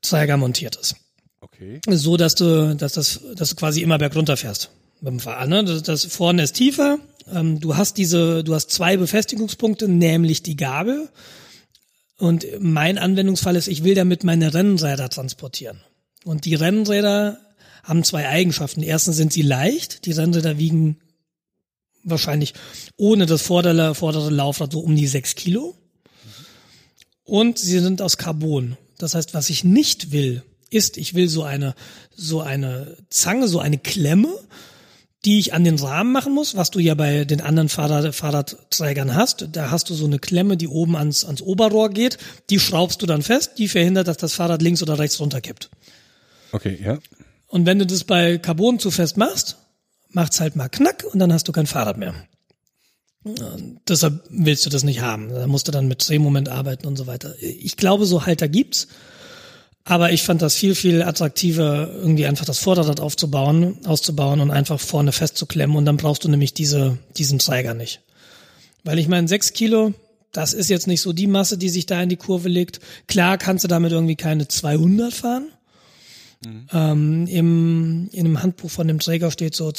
[0.02, 0.96] Träger montiert ist.
[1.40, 1.80] Okay.
[1.88, 4.70] So dass du, dass das, dass du quasi immer bergunter fährst
[5.00, 5.48] beim Fahren.
[5.48, 5.64] Ne?
[5.64, 6.98] Das, das vorne ist tiefer.
[7.32, 11.08] Ähm, du hast diese, du hast zwei Befestigungspunkte, nämlich die Gabel.
[12.18, 15.80] Und mein Anwendungsfall ist, ich will damit meine Rennräder transportieren.
[16.24, 17.38] Und die Rennräder
[17.82, 18.82] haben zwei Eigenschaften.
[18.82, 20.04] Erstens sind sie leicht.
[20.04, 20.98] Die Rennräder wiegen
[22.04, 22.54] wahrscheinlich
[22.96, 25.74] ohne das vordere, vordere Laufrad so um die sechs Kilo.
[27.24, 28.76] Und sie sind aus Carbon.
[28.98, 31.74] Das heißt, was ich nicht will, ist, ich will so eine,
[32.14, 34.32] so eine Zange, so eine Klemme,
[35.24, 39.14] die ich an den Rahmen machen muss, was du ja bei den anderen Fahrrad, Fahrradträgern
[39.14, 39.48] hast.
[39.52, 42.16] Da hast du so eine Klemme, die oben ans, ans Oberrohr geht.
[42.48, 45.68] Die schraubst du dann fest, die verhindert, dass das Fahrrad links oder rechts runterkippt.
[46.52, 46.98] Okay, ja.
[47.48, 49.58] Und wenn du das bei Carbon zu fest machst,
[50.08, 52.14] macht's halt mal knack und dann hast du kein Fahrrad mehr.
[53.22, 55.28] Und deshalb willst du das nicht haben.
[55.28, 57.34] Da musst du dann mit Drehmoment arbeiten und so weiter.
[57.40, 58.88] Ich glaube, so Halter gibt's.
[59.84, 64.78] Aber ich fand das viel, viel attraktiver, irgendwie einfach das Vorderrad aufzubauen, auszubauen und einfach
[64.78, 65.76] vorne festzuklemmen.
[65.76, 68.00] Und dann brauchst du nämlich diese, diesen Träger nicht.
[68.84, 69.94] Weil ich meine, sechs Kilo,
[70.32, 72.80] das ist jetzt nicht so die Masse, die sich da in die Kurve legt.
[73.08, 75.48] Klar kannst du damit irgendwie keine 200 fahren.
[76.72, 79.72] Ähm, im, in einem Handbuch von dem Träger steht so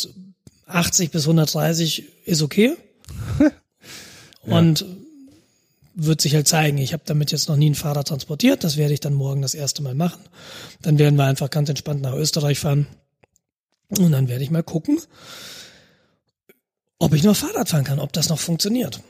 [0.67, 2.75] 80 bis 130 ist okay.
[4.43, 4.85] Und
[6.05, 6.77] wird sich halt zeigen.
[6.77, 8.63] Ich habe damit jetzt noch nie ein Fahrrad transportiert.
[8.63, 10.21] Das werde ich dann morgen das erste Mal machen.
[10.81, 12.87] Dann werden wir einfach ganz entspannt nach Österreich fahren.
[13.89, 14.99] Und dann werde ich mal gucken,
[16.97, 19.01] ob ich noch Fahrrad fahren kann, ob das noch funktioniert.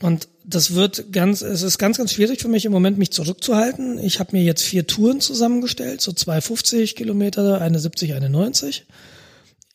[0.00, 3.98] Und das wird ganz, es ist ganz, ganz schwierig für mich im Moment, mich zurückzuhalten.
[3.98, 8.86] Ich habe mir jetzt vier Touren zusammengestellt, so 250 Kilometer, eine 70, eine 90.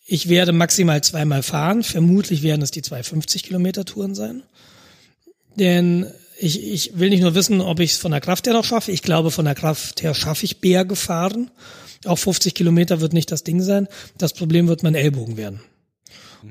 [0.06, 1.84] Ich werde maximal zweimal fahren.
[1.84, 4.44] Vermutlich werden es die 250 Kilometer Touren sein.
[5.56, 6.08] Denn
[6.40, 8.92] ich, ich will nicht nur wissen, ob ich es von der Kraft her noch schaffe.
[8.92, 11.52] Ich glaube, von der Kraft her schaffe ich Berge fahren.
[12.06, 13.88] Auch 50 Kilometer wird nicht das Ding sein.
[14.18, 15.62] Das Problem wird mein Ellbogen werden.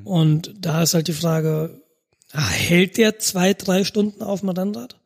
[0.05, 1.81] Und da ist halt die Frage,
[2.33, 4.97] ah, hält der zwei, drei Stunden auf dem Rennrad?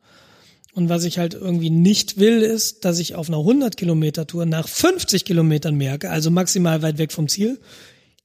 [0.73, 4.45] Und was ich halt irgendwie nicht will, ist, dass ich auf einer 100 Kilometer Tour
[4.45, 7.59] nach 50 Kilometern merke, also maximal weit weg vom Ziel,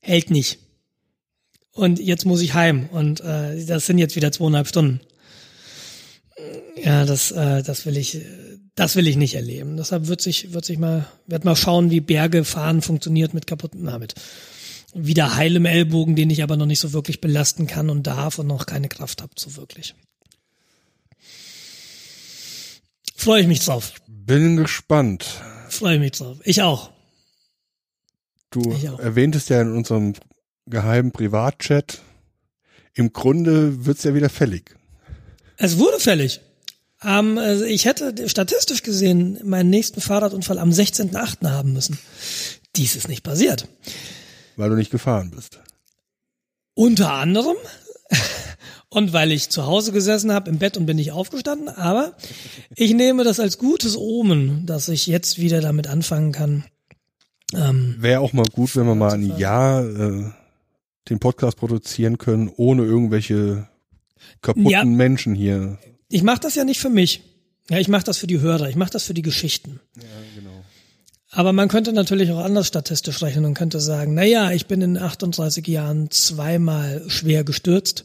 [0.01, 0.59] hält nicht.
[1.73, 5.01] Und jetzt muss ich heim und äh, das sind jetzt wieder zweieinhalb Stunden.
[6.77, 8.21] Ja, das, äh, das will ich,
[8.75, 9.77] das will ich nicht erleben.
[9.77, 13.81] Deshalb wird sich, wird sich mal, wird mal schauen, wie Berge fahren funktioniert mit kaputten,
[13.85, 14.15] na, mit
[14.93, 18.47] wieder heilem Ellbogen, den ich aber noch nicht so wirklich belasten kann und darf und
[18.47, 19.95] noch keine Kraft habe, so wirklich.
[23.15, 23.95] Freue ich mich drauf.
[24.07, 25.25] Bin gespannt.
[25.69, 26.39] Freue ich mich drauf.
[26.45, 26.91] Ich auch.
[28.51, 28.99] Du Ich auch.
[28.99, 30.15] erwähntest ja in unserem
[30.67, 32.01] geheimen Privatchat,
[32.95, 34.77] im Grunde wird's ja wieder fällig.
[35.57, 36.41] Es wurde fällig.
[37.03, 41.49] Ähm, also ich hätte statistisch gesehen meinen nächsten Fahrradunfall am 16.8.
[41.51, 41.99] haben müssen.
[42.77, 43.69] Dies ist nicht passiert.
[44.57, 45.61] Weil du nicht gefahren bist.
[46.75, 47.57] Unter anderem.
[48.89, 52.15] Und weil ich zu Hause gesessen habe im Bett und bin nicht aufgestanden, aber
[52.77, 56.65] ich nehme das als gutes Omen, dass ich jetzt wieder damit anfangen kann.
[57.53, 60.31] Ähm, Wäre auch mal gut, wenn wir mal ein Jahr äh,
[61.11, 63.69] den Podcast produzieren können, ohne irgendwelche
[64.43, 64.85] kaputten Ja.
[64.85, 65.79] Menschen hier.
[66.09, 67.23] ich mache das ja nicht für mich.
[67.71, 69.81] Ja, ich mache das für die Hörer, ich mache das für die Geschichten.
[69.97, 70.03] Ja,
[70.37, 70.51] genau.
[71.31, 74.81] Aber man könnte natürlich auch anders statistisch rechnen und könnte sagen, na ja, ich bin
[74.83, 78.05] in 38 Jahren zweimal schwer gestürzt.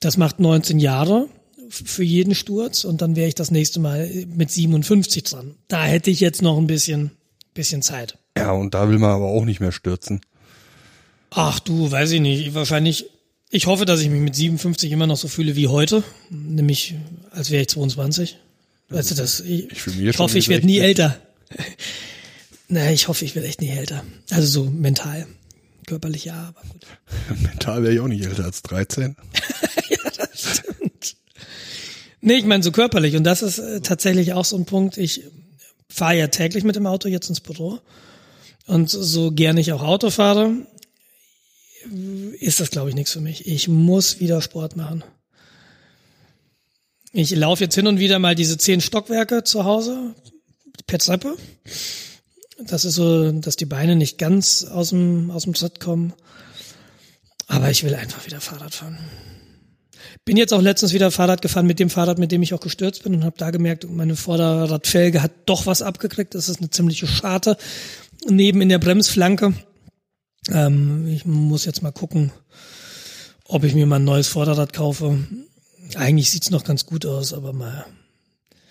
[0.00, 1.28] Das macht 19 Jahre
[1.68, 5.56] für jeden Sturz und dann wäre ich das nächste Mal mit 57 dran.
[5.66, 7.10] Da hätte ich jetzt noch ein bisschen,
[7.52, 8.16] bisschen Zeit.
[8.38, 10.20] Ja, und da will man aber auch nicht mehr stürzen.
[11.30, 12.54] Ach du, weiß ich nicht.
[12.54, 13.06] Wahrscheinlich,
[13.54, 16.02] ich hoffe, dass ich mich mit 57 immer noch so fühle wie heute.
[16.28, 16.96] Nämlich,
[17.30, 18.36] als wäre ich 22.
[18.88, 19.38] Weißt du das?
[19.40, 20.88] Ich, Ich mich ich hoffe, ich werde nie 60.
[20.88, 21.20] älter.
[22.66, 24.04] naja, ich hoffe, ich werde echt nie älter.
[24.30, 25.28] Also so mental.
[25.86, 26.84] Körperlich ja, aber gut.
[27.42, 29.16] Mental wäre ich auch nicht älter als 13.
[32.26, 33.16] Nee, ich meine so körperlich.
[33.16, 34.96] Und das ist äh, tatsächlich auch so ein Punkt.
[34.96, 35.24] Ich
[35.90, 37.80] fahre ja täglich mit dem Auto jetzt ins Büro.
[38.66, 40.54] Und so gerne ich auch Auto fahre,
[42.40, 43.46] ist das, glaube ich, nichts für mich.
[43.46, 45.04] Ich muss wieder Sport machen.
[47.12, 50.14] Ich laufe jetzt hin und wieder mal diese zehn Stockwerke zu Hause
[50.86, 51.36] per Treppe.
[52.58, 56.12] Das ist so, dass die Beine nicht ganz aus dem, aus dem Tritt kommen.
[57.46, 58.98] Aber ich will einfach wieder Fahrrad fahren.
[60.24, 63.02] Bin jetzt auch letztens wieder Fahrrad gefahren mit dem Fahrrad, mit dem ich auch gestürzt
[63.02, 66.34] bin und habe da gemerkt, meine Vorderradfelge hat doch was abgekriegt.
[66.34, 67.56] Das ist eine ziemliche Scharte
[68.26, 69.52] neben in der Bremsflanke.
[70.50, 72.32] Ähm, ich muss jetzt mal gucken,
[73.46, 75.18] ob ich mir mal ein neues Vorderrad kaufe.
[75.96, 77.86] Eigentlich sieht's noch ganz gut aus, aber mal.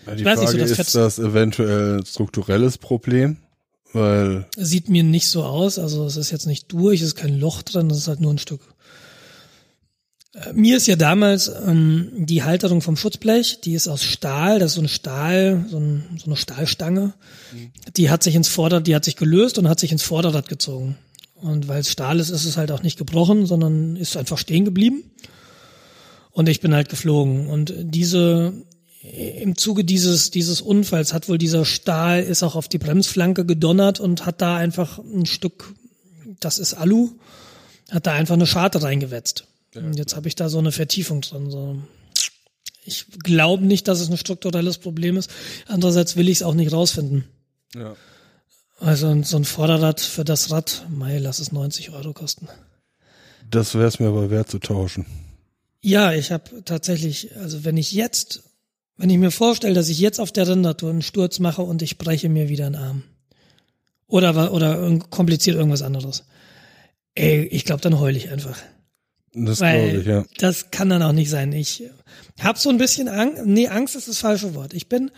[0.06, 3.38] Ja, die weiß nicht, so Frage das ist Fett- das eventuell ein strukturelles Problem,
[3.94, 5.80] weil Sieht mir nicht so aus.
[5.80, 8.34] Also es ist jetzt nicht durch, es ist kein Loch drin, es ist halt nur
[8.34, 8.62] ein Stück.
[10.34, 14.72] Äh, Mir ist ja damals ähm, die Halterung vom Schutzblech, die ist aus Stahl, das
[14.72, 17.14] ist so ein Stahl, so, ein, so eine Stahlstange.
[17.96, 20.98] Die hat sich ins Vorderrad, die hat sich gelöst und hat sich ins Vorderrad gezogen.
[21.44, 24.64] Und weil es Stahl ist, ist es halt auch nicht gebrochen, sondern ist einfach stehen
[24.64, 25.04] geblieben.
[26.32, 27.48] Und ich bin halt geflogen.
[27.48, 28.54] Und diese,
[29.02, 34.00] im Zuge dieses, dieses Unfalls hat wohl dieser Stahl ist auch auf die Bremsflanke gedonnert
[34.00, 35.76] und hat da einfach ein Stück,
[36.40, 37.12] das ist Alu,
[37.92, 39.46] hat da einfach eine Scharte reingewetzt.
[39.76, 41.52] und jetzt habe ich da so eine Vertiefung drin.
[41.52, 41.78] So.
[42.86, 45.30] Ich glaube nicht, dass es ein strukturelles Problem ist.
[45.68, 47.26] Andererseits will ich es auch nicht rausfinden.
[47.76, 47.98] ja.
[48.84, 52.50] Also so ein Vorderrad für das Rad, mei, lass es 90 Euro kosten.
[53.50, 55.06] das wäre es mir aber wert zu tauschen.
[55.82, 58.44] Ja, ich habe tatsächlich, also wenn ich jetzt,
[58.98, 61.98] wenn ich mir vorstelle, dass ich jetzt auf der Rennradtour einen Sturz mache und ich
[61.98, 63.04] breche mir wieder einen Arm.
[64.08, 66.26] Oder, oder kompliziert irgendwas anderes.
[67.16, 68.58] Ey, ich glaube, dann heule ich einfach.
[69.34, 70.26] Das glaube ich, ja.
[70.38, 71.54] das kann dann auch nicht sein.
[71.54, 71.84] Ich
[72.40, 73.46] habe so ein bisschen Angst.
[73.46, 74.74] Nee, Angst ist das falsche Wort.
[74.74, 75.10] Ich bin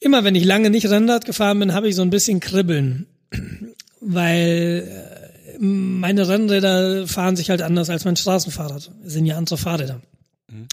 [0.00, 3.06] immer, wenn ich lange nicht Rennrad gefahren bin, habe ich so ein bisschen Kribbeln.
[4.00, 8.90] Weil äh, meine Rennräder fahren sich halt anders als mein Straßenfahrrad.
[9.04, 10.00] Das sind ja andere Fahrräder.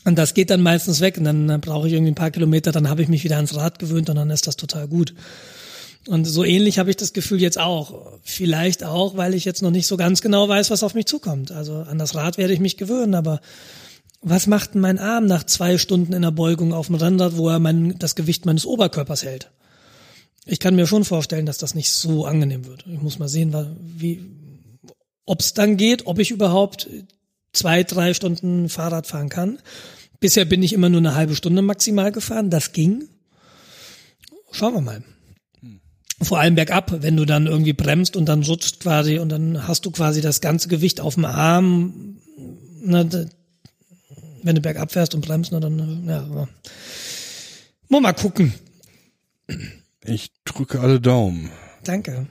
[0.05, 2.71] Und das geht dann meistens weg und dann, dann brauche ich irgendwie ein paar Kilometer,
[2.71, 5.13] dann habe ich mich wieder ans Rad gewöhnt und dann ist das total gut.
[6.07, 8.13] Und so ähnlich habe ich das Gefühl jetzt auch.
[8.23, 11.51] Vielleicht auch, weil ich jetzt noch nicht so ganz genau weiß, was auf mich zukommt.
[11.51, 13.41] Also an das Rad werde ich mich gewöhnen, aber
[14.21, 17.49] was macht denn mein Arm nach zwei Stunden in der Beugung auf dem Rennrad, wo
[17.49, 19.51] er mein, das Gewicht meines Oberkörpers hält?
[20.45, 22.85] Ich kann mir schon vorstellen, dass das nicht so angenehm wird.
[22.87, 24.25] Ich muss mal sehen, wie,
[25.25, 26.89] ob es dann geht, ob ich überhaupt
[27.53, 29.59] zwei, drei Stunden Fahrrad fahren kann.
[30.19, 32.49] Bisher bin ich immer nur eine halbe Stunde maximal gefahren.
[32.49, 33.09] Das ging.
[34.51, 35.03] Schauen wir mal.
[36.21, 39.85] Vor allem bergab, wenn du dann irgendwie bremst und dann rutscht quasi und dann hast
[39.85, 42.17] du quasi das ganze Gewicht auf dem Arm.
[42.81, 43.03] Na,
[44.43, 46.49] wenn du bergab fährst und bremst, na, dann, ja, aber-
[47.89, 48.53] muss mal gucken.
[50.03, 51.51] Ich drücke alle Daumen.
[51.83, 52.27] Danke.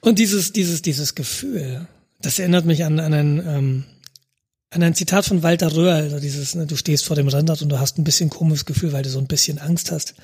[0.00, 1.86] Und dieses, dieses, dieses Gefühl,
[2.22, 3.84] das erinnert mich an, an ein, ähm,
[4.70, 7.68] an ein Zitat von Walter Röhrl, also dieses, ne, du stehst vor dem Rennrad und
[7.68, 10.14] du hast ein bisschen komisches Gefühl, weil du so ein bisschen Angst hast.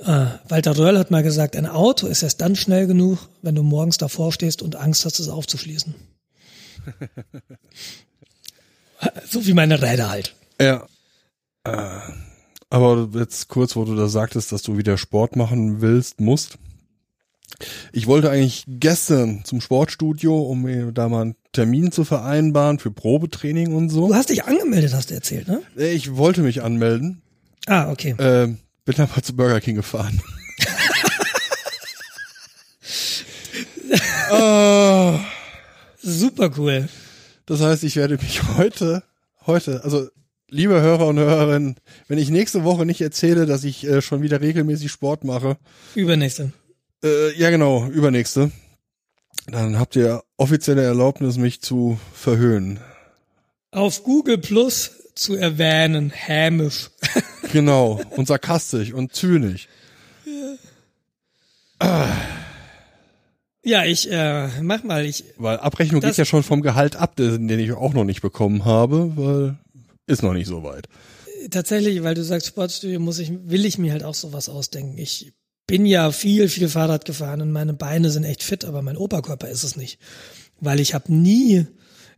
[0.00, 3.62] Äh, Walter Röhrl hat mal gesagt, ein Auto ist erst dann schnell genug, wenn du
[3.62, 5.94] morgens davor stehst und Angst hast, es aufzuschließen.
[9.30, 10.34] so wie meine Räder halt.
[10.60, 10.86] Ja.
[11.64, 12.00] Äh,
[12.70, 16.58] aber jetzt kurz, wo du da sagtest, dass du wieder Sport machen willst, musst.
[17.92, 22.90] Ich wollte eigentlich gestern zum Sportstudio, um mir da mal einen Termin zu vereinbaren für
[22.90, 24.08] Probetraining und so.
[24.08, 25.62] Du hast dich angemeldet, hast du erzählt, ne?
[25.76, 27.22] Ich wollte mich anmelden,
[27.66, 28.16] Ah, okay.
[28.18, 30.20] ähm, bin aber zu Burger King gefahren.
[34.30, 35.20] Ah,
[36.02, 36.88] Super cool.
[37.46, 39.02] Das heißt, ich werde mich heute,
[39.46, 40.08] heute, also
[40.48, 41.76] liebe Hörer und Hörerinnen,
[42.08, 45.56] wenn ich nächste Woche nicht erzähle, dass ich äh, schon wieder regelmäßig Sport mache,
[45.94, 46.52] Übernächste.
[47.02, 48.50] Äh, ja, genau, übernächste.
[49.46, 52.80] Dann habt ihr offizielle Erlaubnis, mich zu verhöhnen.
[53.72, 56.90] Auf Google Plus zu erwähnen, hämisch.
[57.52, 59.68] Genau, und sarkastisch und zynisch.
[61.80, 62.08] Ja,
[63.64, 65.04] ich äh, mach mal.
[65.04, 68.64] Ich Weil Abrechnung geht ja schon vom Gehalt ab, den ich auch noch nicht bekommen
[68.64, 69.58] habe, weil
[70.06, 70.86] ist noch nicht so weit.
[71.50, 74.98] tatsächlich, weil du sagst Sportstudio, muss ich, will ich mir halt auch sowas ausdenken.
[74.98, 75.32] Ich
[75.66, 79.48] bin ja viel, viel Fahrrad gefahren und meine Beine sind echt fit, aber mein Oberkörper
[79.48, 79.98] ist es nicht,
[80.60, 81.66] weil ich habe nie,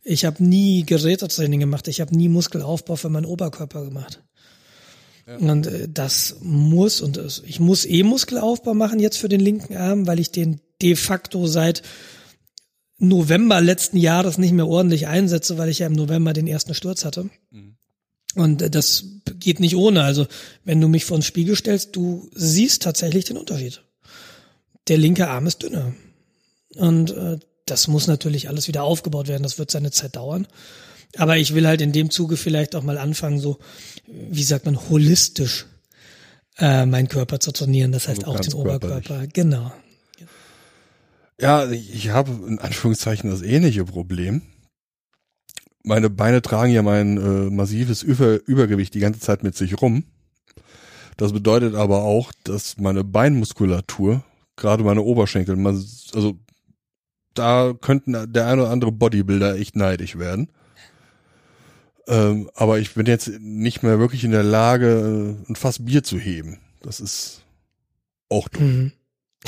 [0.02, 4.22] ich habe nie Gerätetraining gemacht, ich habe nie Muskelaufbau für meinen Oberkörper gemacht.
[5.40, 10.06] Und äh, das muss und ich muss eh Muskelaufbau machen jetzt für den linken Arm,
[10.06, 11.82] weil ich den de facto seit
[12.98, 17.04] November letzten Jahres nicht mehr ordentlich einsetze, weil ich ja im November den ersten Sturz
[17.04, 17.28] hatte.
[18.34, 19.04] Und äh, das
[19.38, 20.02] geht nicht ohne.
[20.02, 20.26] Also
[20.64, 23.82] wenn du mich vor den Spiegel stellst, du siehst tatsächlich den Unterschied.
[24.88, 25.94] Der linke Arm ist dünner.
[26.76, 29.42] Und äh, das muss natürlich alles wieder aufgebaut werden.
[29.42, 30.46] Das wird seine Zeit dauern.
[31.16, 33.58] Aber ich will halt in dem Zuge vielleicht auch mal anfangen, so,
[34.06, 35.66] wie sagt man, holistisch
[36.58, 37.92] äh, meinen Körper zu trainieren.
[37.92, 38.54] Das heißt Also auch den.
[38.54, 39.26] Oberkörper.
[39.32, 39.72] Genau.
[41.40, 44.42] Ja, ich habe in Anführungszeichen das ähnliche Problem.
[45.82, 50.04] Meine Beine tragen ja mein äh, massives Über Übergewicht die ganze Zeit mit sich rum.
[51.16, 54.24] Das bedeutet aber auch, dass meine Beinmuskulatur,
[54.56, 56.38] gerade meine Oberschenkel, mas- also
[57.34, 60.50] da könnten der ein oder andere Bodybuilder echt neidisch werden.
[62.08, 66.02] Ähm, aber ich bin jetzt nicht mehr wirklich in der Lage, äh, ein Fass Bier
[66.02, 66.58] zu heben.
[66.82, 67.44] Das ist
[68.28, 68.62] auch doof.
[68.62, 68.92] Mhm.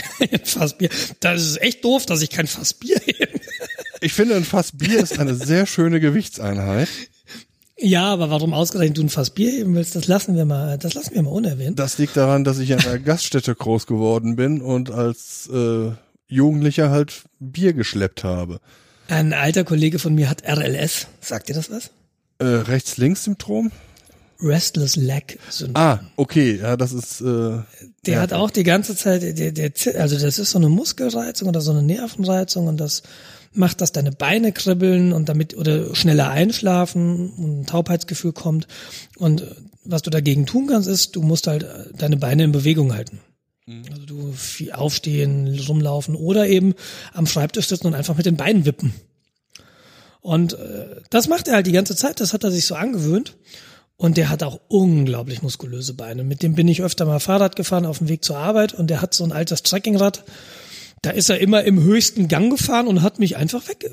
[0.44, 0.88] Fassbier.
[1.20, 3.40] Das ist echt doof, dass ich kein Fassbier hebe.
[4.00, 6.88] Ich finde, ein Fass Bier ist eine sehr schöne Gewichtseinheit.
[7.80, 10.94] Ja, aber warum ausgerechnet du ein Fass Bier heben willst, das lassen wir mal, das
[10.94, 11.78] lassen wir mal unerwähnt.
[11.78, 15.92] Das liegt daran, dass ich in einer Gaststätte groß geworden bin und als äh,
[16.26, 18.60] Jugendlicher halt Bier geschleppt habe.
[19.08, 21.06] Ein alter Kollege von mir hat RLS.
[21.20, 21.90] Sagt dir das was?
[22.38, 23.72] Äh, Rechts-Links-Syndrom?
[24.40, 25.82] Restless Leg Syndrom.
[25.82, 27.20] Ah, okay, ja, das ist.
[27.20, 27.64] Äh, Der
[28.14, 31.60] ja, hat auch die ganze Zeit, der, der, also das ist so eine Muskelreizung oder
[31.60, 33.02] so eine Nervenreizung und das
[33.52, 38.68] macht, dass deine Beine kribbeln und damit oder schneller einschlafen und ein Taubheitsgefühl kommt.
[39.16, 39.44] Und
[39.84, 41.66] was du dagegen tun kannst, ist, du musst halt
[41.96, 43.20] deine Beine in Bewegung halten.
[43.90, 44.34] Also du
[44.72, 46.74] aufstehen, rumlaufen oder eben
[47.12, 48.94] am Schreibtisch sitzen und einfach mit den Beinen wippen.
[50.20, 53.36] Und äh, das macht er halt die ganze Zeit, das hat er sich so angewöhnt.
[53.98, 56.22] Und der hat auch unglaublich muskulöse Beine.
[56.22, 59.02] Mit dem bin ich öfter mal Fahrrad gefahren auf dem Weg zur Arbeit und der
[59.02, 60.22] hat so ein altes Trekkingrad.
[61.02, 63.90] Da ist er immer im höchsten Gang gefahren und hat mich einfach weg.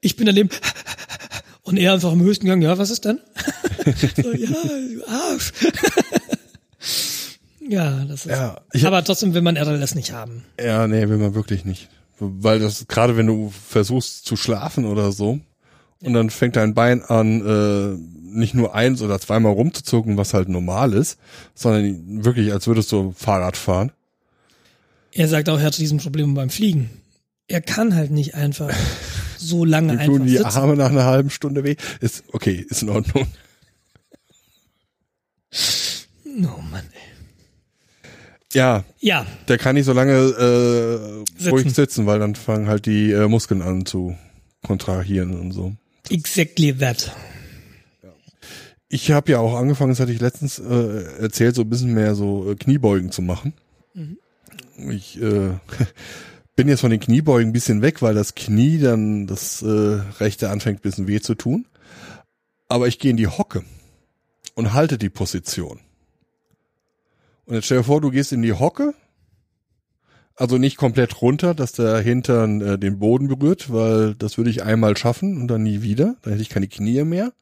[0.00, 0.48] Ich bin daneben
[1.62, 2.62] und er einfach im höchsten Gang.
[2.62, 3.20] Ja, was ist denn?
[4.22, 4.56] so, ja,
[5.08, 5.52] Arsch.
[7.68, 8.32] ja, das ist.
[8.32, 10.46] Ja, aber trotzdem will man RLS nicht haben.
[10.58, 11.90] ja, nee, will man wirklich nicht.
[12.18, 15.40] Weil das, gerade wenn du versuchst zu schlafen oder so,
[16.04, 17.98] und dann fängt dein Bein an, äh,
[18.36, 21.18] nicht nur eins oder zweimal rumzuzucken, was halt normal ist,
[21.54, 23.92] sondern wirklich, als würdest du Fahrrad fahren.
[25.12, 26.90] Er sagt auch, er hat Riesenprobleme beim Fliegen.
[27.46, 28.70] Er kann halt nicht einfach
[29.38, 30.44] so lange einfach tun die sitzen.
[30.46, 31.76] Arme nach einer halben Stunde weh.
[32.00, 33.26] Ist okay, ist in Ordnung.
[36.36, 38.10] Oh Mann, ey.
[38.54, 41.50] Ja, Ja, der kann nicht so lange äh, Sitzen.
[41.50, 44.16] ruhig sitzen, weil dann fangen halt die äh, Muskeln an zu
[44.64, 45.74] kontrahieren und so.
[46.10, 47.14] Exactly that.
[48.88, 52.14] Ich habe ja auch angefangen, das hatte ich letztens äh, erzählt, so ein bisschen mehr
[52.14, 53.54] so äh, Kniebeugen zu machen.
[54.88, 55.50] Ich äh,
[56.56, 60.50] bin jetzt von den Kniebeugen ein bisschen weg, weil das Knie dann das äh, rechte
[60.50, 61.66] anfängt ein bisschen weh zu tun.
[62.68, 63.64] Aber ich gehe in die Hocke
[64.54, 65.80] und halte die Position.
[67.46, 68.94] Und jetzt stell dir vor, du gehst in die Hocke,
[70.36, 74.62] also nicht komplett runter, dass der Hintern äh, den Boden berührt, weil das würde ich
[74.62, 76.16] einmal schaffen und dann nie wieder.
[76.22, 77.32] Dann hätte ich keine Knie mehr.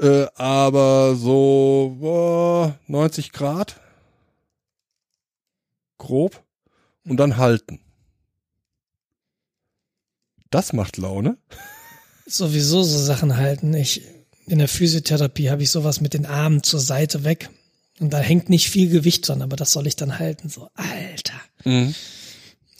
[0.00, 3.80] Äh, aber so boah, 90 Grad
[5.98, 6.42] grob
[7.04, 7.80] und dann halten.
[10.50, 11.38] Das macht Laune.
[12.26, 13.74] Sowieso so Sachen halten.
[13.74, 14.02] Ich,
[14.46, 17.50] in der Physiotherapie habe ich sowas mit den Armen zur Seite weg.
[18.00, 20.48] Und da hängt nicht viel Gewicht dran, aber das soll ich dann halten.
[20.48, 21.40] So, Alter.
[21.64, 21.94] Mhm.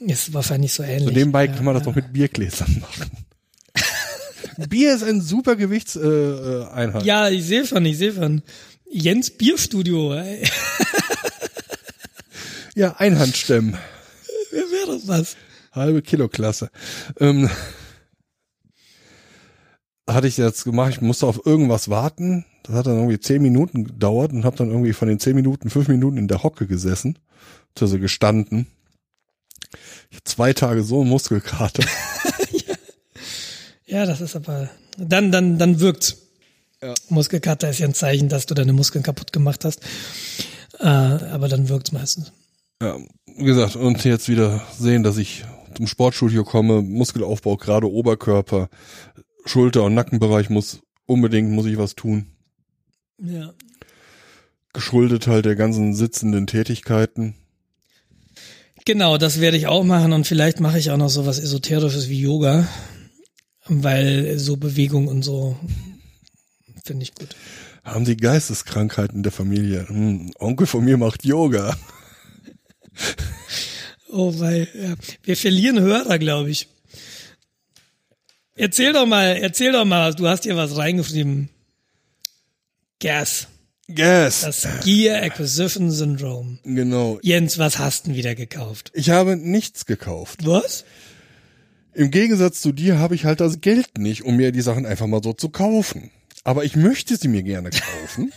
[0.01, 1.05] Ist wahrscheinlich so ähnlich.
[1.05, 1.91] So nebenbei ja, kann man das ja.
[1.91, 3.11] auch mit Biergläsern machen.
[4.69, 6.69] Bier ist ein super Gewichtseinheit.
[6.69, 7.05] Äh, Einheit.
[7.05, 8.43] Ja, ich sehe schon, ich sehe schon.
[8.91, 10.47] Jens Bierstudio, ey.
[12.75, 13.77] ja, Einhandstemmen.
[14.51, 15.37] Wer wäre das was?
[15.73, 16.71] Halbe Kilo Klasse.
[17.19, 17.51] Ähm,
[20.09, 22.45] hatte ich jetzt gemacht, ich musste auf irgendwas warten.
[22.63, 25.71] Das hat dann irgendwie zehn Minuten gedauert und habe dann irgendwie von den zehn Minuten
[25.71, 27.19] fünf Minuten in der Hocke gesessen,
[27.79, 28.67] also gestanden.
[30.11, 31.85] Ich hab zwei Tage so einen Muskelkater.
[33.87, 36.17] Ja, das ist aber, dann, dann, dann wirkt's.
[36.83, 36.95] Ja.
[37.11, 39.83] Muskelkater ist ja ein Zeichen, dass du deine Muskeln kaputt gemacht hast.
[40.81, 42.33] Äh, aber dann wirkt's meistens.
[42.83, 42.99] Ja,
[43.37, 45.45] wie gesagt, und jetzt wieder sehen, dass ich
[45.77, 48.69] zum Sportstudio komme, Muskelaufbau, gerade Oberkörper,
[49.45, 52.27] Schulter- und Nackenbereich muss unbedingt, muss ich was tun.
[53.19, 53.53] Ja.
[54.73, 57.35] Geschuldet halt der ganzen sitzenden Tätigkeiten.
[58.85, 62.09] Genau, das werde ich auch machen und vielleicht mache ich auch noch so was Esoterisches
[62.09, 62.69] wie Yoga,
[63.67, 65.57] weil so Bewegung und so
[66.85, 67.35] finde ich gut.
[67.83, 69.89] Haben Sie Geisteskrankheiten in der Familie?
[69.89, 71.77] Hm, Onkel von mir macht Yoga.
[74.09, 74.95] Oh, weil ja,
[75.25, 76.69] wir verlieren Hörer, glaube ich.
[78.57, 81.49] Erzähl doch mal, erzähl doch mal, du hast hier was reingeschrieben.
[83.01, 83.49] Gas,
[83.89, 84.41] Yes.
[84.43, 86.59] das Gear Acquisition Syndrome.
[86.65, 87.19] genau.
[87.23, 88.91] Jens, was hast du denn wieder gekauft?
[88.95, 90.47] Ich habe nichts gekauft.
[90.47, 90.85] Was?
[91.93, 95.07] Im Gegensatz zu dir habe ich halt das Geld nicht, um mir die Sachen einfach
[95.07, 96.11] mal so zu kaufen.
[96.45, 98.33] Aber ich möchte sie mir gerne kaufen.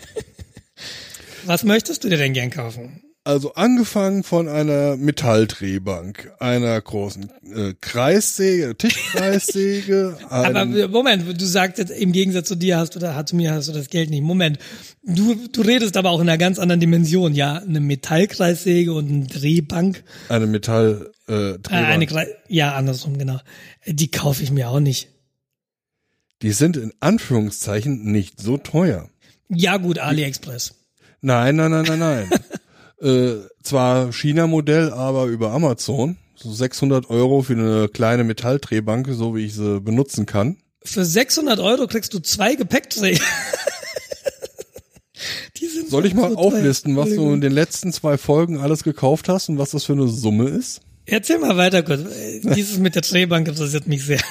[1.46, 3.02] Was möchtest du dir denn gern kaufen?
[3.28, 10.18] Also angefangen von einer Metallddrehbank, einer großen äh, Kreissäge, Tischkreissäge.
[10.30, 13.74] Aber Moment, du sagtest, im Gegensatz zu dir hast du da, zu mir hast du
[13.74, 14.22] das Geld nicht.
[14.22, 14.60] Moment,
[15.04, 17.34] du, du redest aber auch in einer ganz anderen Dimension.
[17.34, 20.06] Ja, eine Metallkreissäge und eine Drehbank.
[20.30, 22.10] eine Metall äh, Äh, eine Drehbank.
[22.10, 23.42] Krei ja, andersrum, genau.
[23.86, 25.10] Die kaufe ich mir auch nicht.
[26.44, 29.10] Die sind in Anführungszeichen nicht so teuer.
[29.50, 30.76] Ja, gut, AliExpress.
[31.20, 32.30] Nein, nein, nein, nein, nein.
[33.02, 36.18] äh, zwar China-Modell, aber über Amazon.
[36.36, 40.58] So 600 Euro für eine kleine Metalldrehbank, so wie ich sie benutzen kann.
[40.84, 43.24] Für 600 Euro kriegst du zwei Gepäckträger.
[45.58, 46.38] Die sind Soll ich so mal teuer.
[46.38, 49.94] auflisten, was du in den letzten zwei Folgen alles gekauft hast und was das für
[49.94, 50.82] eine Summe ist?
[51.06, 52.02] Erzähl mal weiter kurz.
[52.56, 54.22] Dieses mit der Drehbank interessiert mich sehr.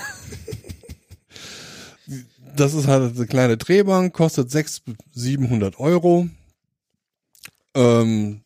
[2.54, 6.28] Das ist halt eine kleine Drehbank, kostet 600, 700 Euro.
[7.74, 8.42] Ähm,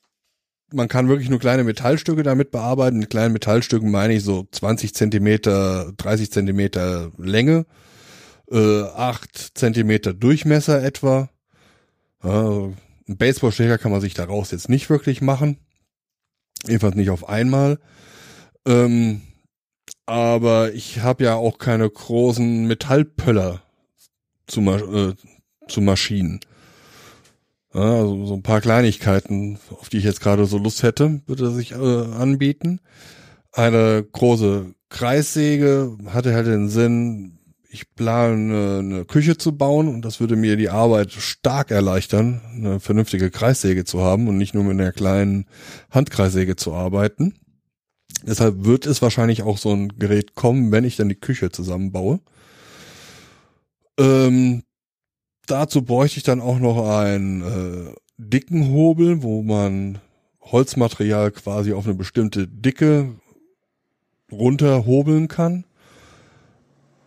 [0.73, 2.99] man kann wirklich nur kleine Metallstücke damit bearbeiten.
[2.99, 7.67] Mit kleinen Metallstücken meine ich so 20 Zentimeter, 30 Zentimeter Länge,
[8.51, 11.29] äh, 8 Zentimeter Durchmesser etwa.
[12.23, 12.69] Ja,
[13.09, 15.57] ein Baseballschläger kann man sich daraus jetzt nicht wirklich machen.
[16.67, 17.79] Jedenfalls nicht auf einmal.
[18.67, 19.23] Ähm,
[20.07, 23.63] aber ich habe ja auch keine großen Metallpöller
[24.47, 25.15] zu, äh,
[25.69, 26.41] zu Maschinen.
[27.73, 31.73] Also so ein paar Kleinigkeiten, auf die ich jetzt gerade so Lust hätte, würde sich
[31.73, 32.81] äh, anbieten.
[33.53, 37.39] Eine große Kreissäge hatte halt den Sinn,
[37.69, 42.81] ich plane eine Küche zu bauen und das würde mir die Arbeit stark erleichtern, eine
[42.81, 45.47] vernünftige Kreissäge zu haben und nicht nur mit einer kleinen
[45.91, 47.35] Handkreissäge zu arbeiten.
[48.25, 52.19] Deshalb wird es wahrscheinlich auch so ein Gerät kommen, wenn ich dann die Küche zusammenbaue.
[53.99, 54.65] Ähm,
[55.51, 59.99] dazu bräuchte ich dann auch noch einen äh, dicken Hobel, wo man
[60.41, 63.15] Holzmaterial quasi auf eine bestimmte Dicke
[64.31, 65.65] runterhobeln kann.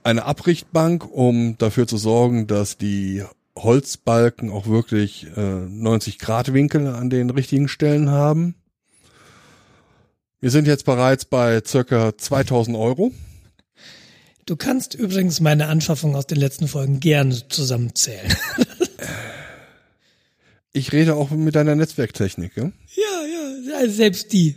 [0.04, 3.24] Eine Abrichtbank, um dafür zu sorgen, dass die
[3.58, 8.56] Holzbalken auch wirklich äh, 90 Grad Winkel an den richtigen Stellen haben.
[10.42, 13.12] Wir sind jetzt bereits bei circa 2000 Euro.
[14.46, 18.34] Du kannst übrigens meine Anschaffung aus den letzten Folgen gerne zusammenzählen.
[20.76, 22.64] Ich rede auch mit deiner Netzwerktechnik, ja?
[22.64, 24.56] ja, ja, selbst die.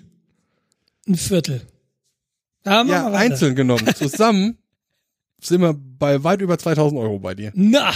[1.07, 1.61] Ein Viertel.
[2.63, 3.87] Da Ja, einzeln genommen.
[3.95, 4.57] Zusammen
[5.41, 7.53] sind wir bei weit über 2000 Euro bei dir.
[7.55, 7.93] Na,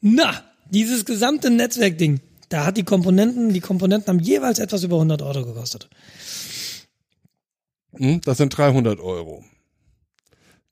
[0.00, 2.20] na, dieses gesamte Netzwerkding.
[2.48, 5.88] Da hat die Komponenten, die Komponenten haben jeweils etwas über 100 Euro gekostet.
[7.92, 9.44] Hm, Das sind 300 Euro.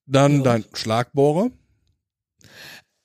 [0.07, 0.43] Dann Ja.
[0.43, 1.51] dein Schlagbohrer.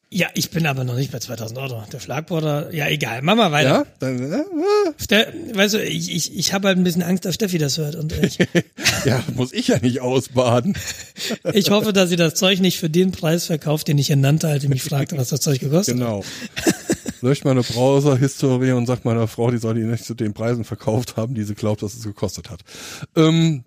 [0.09, 1.83] Ja, ich bin aber noch nicht bei 2000 Euro.
[1.91, 3.69] Der Schlagbohrer, ja egal, mach mal weiter.
[3.69, 4.43] Ja, dann, äh,
[4.97, 7.95] Ste weißt du, ich, ich, ich habe halt ein bisschen Angst, dass Steffi das hört.
[7.95, 8.37] Und ich,
[9.05, 10.77] ja, muss ich ja nicht ausbaden.
[11.53, 14.47] ich hoffe, dass sie das Zeug nicht für den Preis verkauft, den ich ihr nannte,
[14.47, 15.99] als sie mich fragte, was das Zeug gekostet hat.
[15.99, 16.23] Genau.
[17.19, 21.17] Löscht meine Browser-Historie und sagt meiner Frau, die soll die nicht zu den Preisen verkauft
[21.17, 22.61] haben, die sie glaubt, dass es gekostet hat.
[23.17, 23.65] Ähm,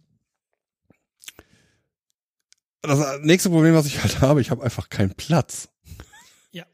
[2.82, 5.68] das nächste Problem, was ich halt habe, ich habe einfach keinen Platz.
[6.52, 6.64] Ja.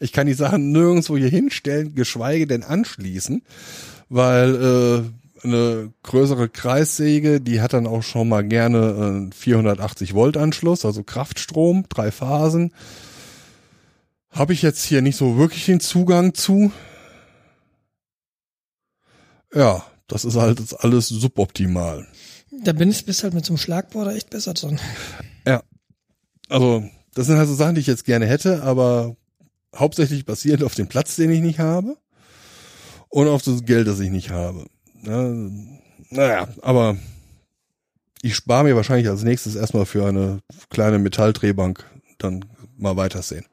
[0.00, 3.42] Ich kann die Sachen nirgendwo hier hinstellen, geschweige denn anschließen,
[4.08, 10.14] weil äh, eine größere Kreissäge, die hat dann auch schon mal gerne äh, einen 480
[10.14, 12.72] Volt Anschluss, also Kraftstrom, drei Phasen.
[14.30, 16.70] Habe ich jetzt hier nicht so wirklich den Zugang zu.
[19.54, 22.06] Ja, das ist halt jetzt alles suboptimal.
[22.64, 24.54] Da bin ich bis halt mit so einem Schlagbohrer echt besser
[25.56, 25.62] drin.
[26.48, 29.16] Also, das sind halt so Sachen, die ich jetzt gerne hätte, aber
[29.74, 31.96] hauptsächlich basierend auf den Platz, den ich nicht habe
[33.08, 34.66] und auf das Geld, das ich nicht habe.
[35.02, 35.32] Ja,
[36.10, 36.96] naja, aber
[38.22, 41.84] ich spare mir wahrscheinlich als nächstes erstmal für eine kleine Metalldrehbank
[42.18, 42.44] dann
[42.76, 43.44] mal weitersehen.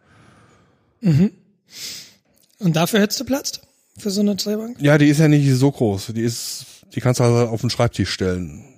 [1.01, 3.61] Und dafür hättest du Platz?
[3.97, 4.81] Für so eine Drehbank?
[4.81, 6.07] Ja, die ist ja nicht so groß.
[6.15, 8.74] Die ist, die kannst du halt auf den Schreibtisch stellen.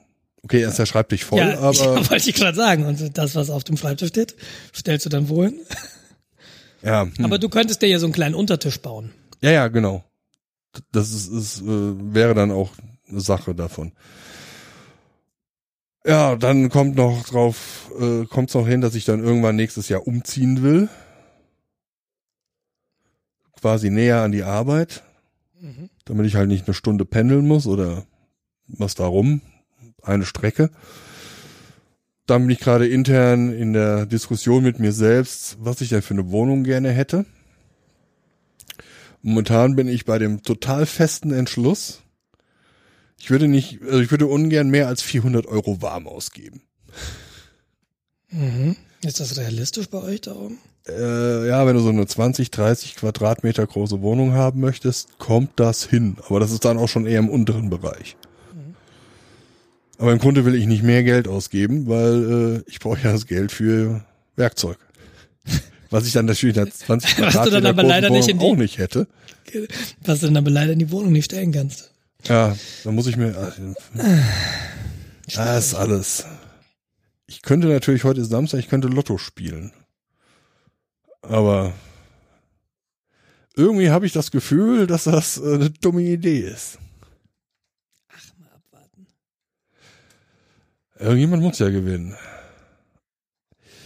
[0.48, 2.86] Okay, ist der Schreibtisch voll, ja, aber ja, wollte ich gerade sagen.
[2.86, 4.34] Und das, was auf dem Schreibtisch steht,
[4.74, 5.60] stellst du dann wohin?
[6.82, 7.26] ja, hm.
[7.26, 9.12] Aber du könntest dir ja so einen kleinen Untertisch bauen.
[9.42, 10.06] ja, ja, genau.
[10.94, 11.66] Das ist, ist äh,
[12.14, 12.72] wäre dann auch
[13.10, 13.92] eine Sache davon.
[16.06, 20.08] Ja, dann kommt noch drauf, äh, kommt noch hin, dass ich dann irgendwann nächstes Jahr
[20.08, 20.88] umziehen will.
[23.60, 25.04] Quasi näher an die Arbeit,
[26.06, 28.06] damit ich halt nicht eine Stunde pendeln muss oder
[28.68, 29.42] was darum,
[30.08, 30.70] eine Strecke.
[32.26, 36.14] Dann bin ich gerade intern in der Diskussion mit mir selbst, was ich denn für
[36.14, 37.26] eine Wohnung gerne hätte.
[39.22, 42.02] Momentan bin ich bei dem total festen Entschluss.
[43.20, 46.62] Ich würde nicht, also ich würde ungern mehr als 400 Euro warm ausgeben.
[49.04, 50.60] Ist das realistisch bei euch da oben?
[50.88, 55.84] Äh, ja, wenn du so eine 20, 30 Quadratmeter große Wohnung haben möchtest, kommt das
[55.84, 56.18] hin.
[56.28, 58.18] Aber das ist dann auch schon eher im unteren Bereich.
[59.98, 63.26] Aber im Grunde will ich nicht mehr Geld ausgeben, weil äh, ich brauche ja das
[63.26, 64.06] Geld für
[64.36, 64.78] Werkzeug.
[65.90, 67.32] Was ich dann natürlich der 20 Was du dann
[67.64, 69.08] Quadratmeter aber leider nicht in Wohnung die- auch nicht hätte.
[70.04, 71.92] Was du dann aber leider in die Wohnung nicht stellen kannst.
[72.26, 73.30] Ja, dann muss ich mir.
[73.96, 74.18] Äh,
[75.34, 76.26] das ist alles.
[77.28, 79.72] Ich könnte natürlich heute ist Samstag, ich könnte Lotto spielen.
[81.22, 81.74] Aber
[83.56, 86.78] irgendwie habe ich das Gefühl, dass das äh, eine dumme Idee ist.
[88.38, 89.08] Mal abwarten.
[91.00, 92.16] Irgendjemand muss ja gewinnen.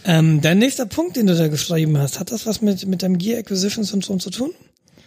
[0.04, 3.18] Ähm, dein nächster Punkt, den du da geschrieben hast, hat das was mit, mit deinem
[3.18, 4.50] Gear Acquisition Syndrom zu tun?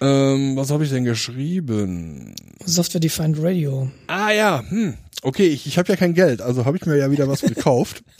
[0.01, 2.35] Ähm, was habe ich denn geschrieben?
[2.65, 3.89] Software Defined Radio.
[4.07, 4.95] Ah ja, hm.
[5.21, 8.03] okay, ich, ich habe ja kein Geld, also habe ich mir ja wieder was gekauft.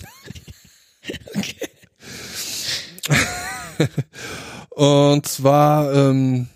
[4.70, 6.48] Und zwar ähm,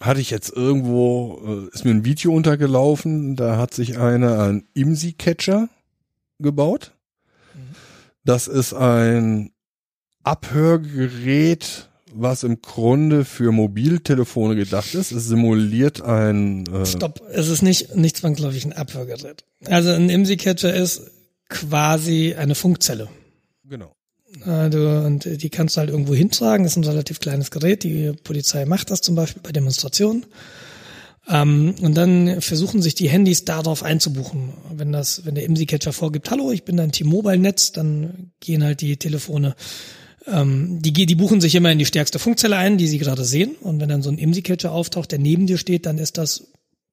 [0.00, 4.68] hatte ich jetzt irgendwo, äh, ist mir ein Video untergelaufen, da hat sich einer einen
[4.74, 5.68] IMSI-Catcher
[6.38, 6.92] gebaut.
[8.24, 9.52] Das ist ein
[10.22, 15.12] Abhörgerät, was im Grunde für Mobiltelefone gedacht ist.
[15.12, 19.44] Es simuliert ein äh, Stopp, es ist nicht, nicht zwangsläufig ein Abhörgerät.
[19.66, 21.10] Also ein IMSI-Catcher ist
[21.48, 23.08] quasi eine Funkzelle.
[23.64, 23.94] genau.
[24.44, 26.64] Du, und die kannst du halt irgendwo hintragen.
[26.64, 27.84] Das ist ein relativ kleines Gerät.
[27.84, 30.26] Die Polizei macht das zum Beispiel bei Demonstrationen.
[31.28, 34.52] Ähm, und dann versuchen sich die Handys darauf einzubuchen.
[34.72, 38.96] Wenn das, wenn der IMSI-Catcher vorgibt, hallo, ich bin dein T-Mobile-Netz, dann gehen halt die
[38.96, 39.54] Telefone,
[40.26, 43.52] ähm, die, die buchen sich immer in die stärkste Funkzelle ein, die sie gerade sehen.
[43.60, 46.48] Und wenn dann so ein IMSI-Catcher auftaucht, der neben dir steht, dann ist das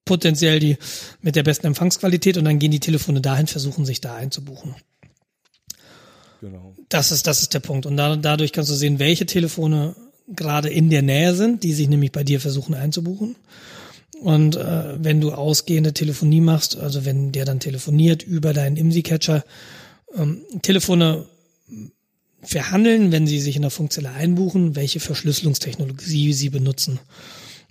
[0.06, 0.78] potenziell die
[1.22, 4.76] mit der besten Empfangsqualität und dann gehen die Telefone dahin, versuchen sich da einzubuchen.
[6.42, 6.74] Genau.
[6.90, 7.86] Das ist, das ist der Punkt.
[7.86, 9.96] Und da, dadurch kannst du sehen, welche Telefone
[10.28, 13.36] gerade in der Nähe sind, die sich nämlich bei dir versuchen einzubuchen.
[14.20, 19.44] Und äh, wenn du ausgehende Telefonie machst, also wenn der dann telefoniert über deinen IMSI-Catcher,
[20.16, 21.26] ähm, Telefone
[22.42, 27.00] verhandeln, wenn sie sich in der Funkzelle einbuchen, welche Verschlüsselungstechnologie sie benutzen.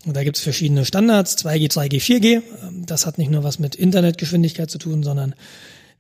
[0.07, 2.43] Und da gibt es verschiedene Standards, 2G, 3G, 4G.
[2.63, 5.35] Ähm, Das hat nicht nur was mit Internetgeschwindigkeit zu tun, sondern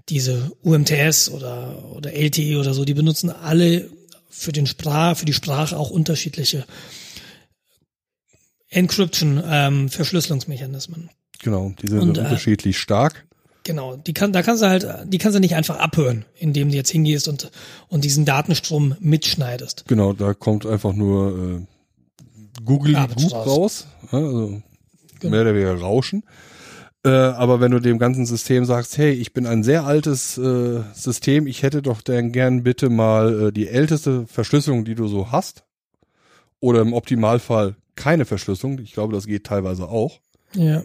[0.08, 3.88] diese UMTS oder, oder LTE oder so, die benutzen alle
[4.28, 6.64] für den Sprach, für die Sprache auch unterschiedliche
[8.68, 11.10] Encryption, ähm, Verschlüsselungsmechanismen.
[11.42, 13.26] Genau, die sind Und, äh, unterschiedlich stark.
[13.64, 16.76] Genau, die kann, da kannst du halt, die kannst du nicht einfach abhören, indem du
[16.76, 17.50] jetzt hingehst und,
[17.88, 19.84] und diesen Datenstrom mitschneidest.
[19.86, 23.46] Genau, da kommt einfach nur äh, Google Garbage Goop raus.
[23.46, 24.62] raus, also
[25.20, 25.32] Genau.
[25.32, 26.24] mehr oder weniger Rauschen.
[27.04, 30.82] Äh, aber wenn du dem ganzen System sagst, hey, ich bin ein sehr altes äh,
[30.92, 35.32] System, ich hätte doch dann gern bitte mal äh, die älteste Verschlüsselung, die du so
[35.32, 35.64] hast,
[36.60, 40.20] oder im Optimalfall keine Verschlüsselung, ich glaube, das geht teilweise auch,
[40.54, 40.82] Ja.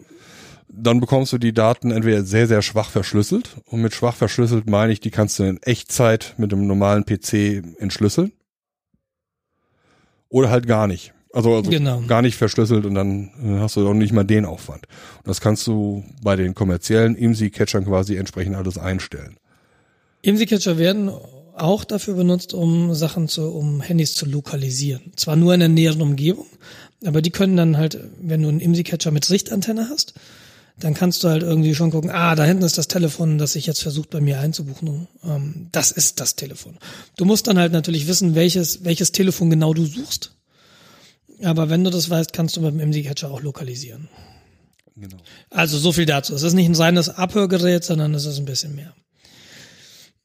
[0.69, 3.57] dann bekommst du die Daten entweder sehr, sehr schwach verschlüsselt.
[3.65, 7.61] Und mit schwach verschlüsselt meine ich, die kannst du in Echtzeit mit einem normalen PC
[7.79, 8.31] entschlüsseln.
[10.29, 11.13] Oder halt gar nicht.
[11.35, 12.01] Also, also Genau.
[12.07, 14.87] gar nicht verschlüsselt und dann äh, hast du auch nicht mal den Aufwand.
[15.17, 19.35] Und das kannst du bei den kommerziellen IMSI-Catchern quasi entsprechend alles einstellen.
[20.21, 21.11] IMSI-Catcher werden
[21.57, 25.11] auch dafür benutzt, um Sachen zu, um Handys zu lokalisieren.
[25.17, 26.47] Zwar nur in der näheren Umgebung,
[27.05, 30.13] aber die können dann halt, wenn du einen IMSI-Catcher mit Sichtantenne hast,
[30.79, 33.65] dann kannst du halt irgendwie schon gucken, ah, da hinten ist das Telefon, das sich
[33.65, 35.07] jetzt versucht bei mir einzubuchen.
[35.23, 36.77] Ähm, das ist das Telefon.
[37.17, 40.34] Du musst dann halt natürlich wissen, welches, welches Telefon genau du suchst.
[41.43, 44.07] Aber wenn du das weißt, kannst du mit dem IMSI-Catcher auch lokalisieren.
[44.95, 45.17] Genau.
[45.49, 46.33] Also so viel dazu.
[46.33, 48.93] Es ist nicht ein reines Abhörgerät, sondern es ist ein bisschen mehr.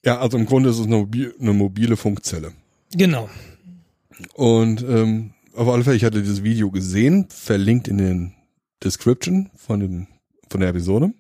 [0.05, 2.53] Ja, also im Grunde ist es eine mobile Funkzelle.
[2.93, 3.28] Genau.
[4.35, 8.35] Und ähm, auf alle Fälle, ich hatte dieses Video gesehen, verlinkt in den
[8.82, 10.07] Description von, dem,
[10.49, 11.12] von der Episode.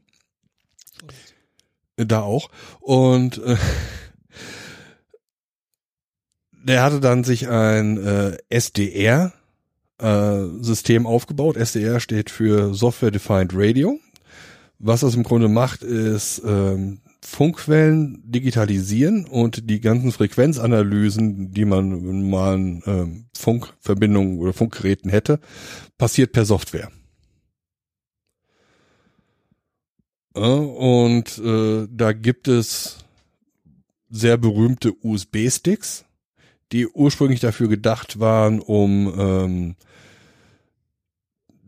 [1.96, 2.48] Da auch.
[2.80, 3.56] Und äh,
[6.52, 9.32] der hatte dann sich ein äh, SDR
[10.00, 11.56] äh, System aufgebaut.
[11.56, 13.98] SDR steht für Software Defined Radio.
[14.78, 21.92] Was das im Grunde macht, ist ähm, Funkquellen digitalisieren und die ganzen Frequenzanalysen, die man
[21.92, 25.38] in normalen ähm, Funkverbindungen oder Funkgeräten hätte,
[25.98, 26.90] passiert per Software.
[30.34, 33.04] Ja, und äh, da gibt es
[34.08, 36.04] sehr berühmte USB-Sticks,
[36.72, 39.76] die ursprünglich dafür gedacht waren, um ähm,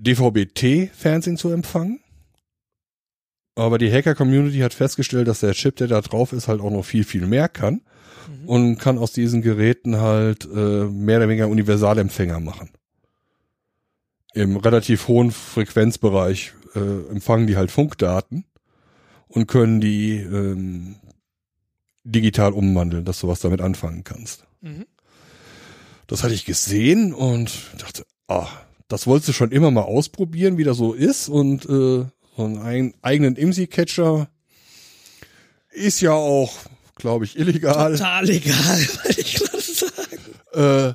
[0.02, 2.00] DVB-T-Fernsehen zu empfangen.
[3.54, 6.84] Aber die Hacker-Community hat festgestellt, dass der Chip, der da drauf ist, halt auch noch
[6.84, 7.82] viel, viel mehr kann
[8.46, 12.70] und kann aus diesen Geräten halt äh, mehr oder weniger Universalempfänger machen.
[14.34, 18.44] Im relativ hohen Frequenzbereich äh, empfangen die halt Funkdaten
[19.28, 20.96] und können die ähm,
[22.04, 24.46] digital umwandeln, dass du was damit anfangen kannst.
[24.62, 24.86] Mhm.
[26.06, 28.48] Das hatte ich gesehen und dachte, ah,
[28.88, 32.06] das wolltest du schon immer mal ausprobieren, wie das so ist und äh,
[32.36, 34.28] so einen ein, eigenen IMSI-Catcher
[35.70, 36.52] ist ja auch,
[36.96, 37.92] glaube ich, illegal.
[37.92, 38.56] Total egal,
[39.04, 40.94] wollte ich gerade sagen.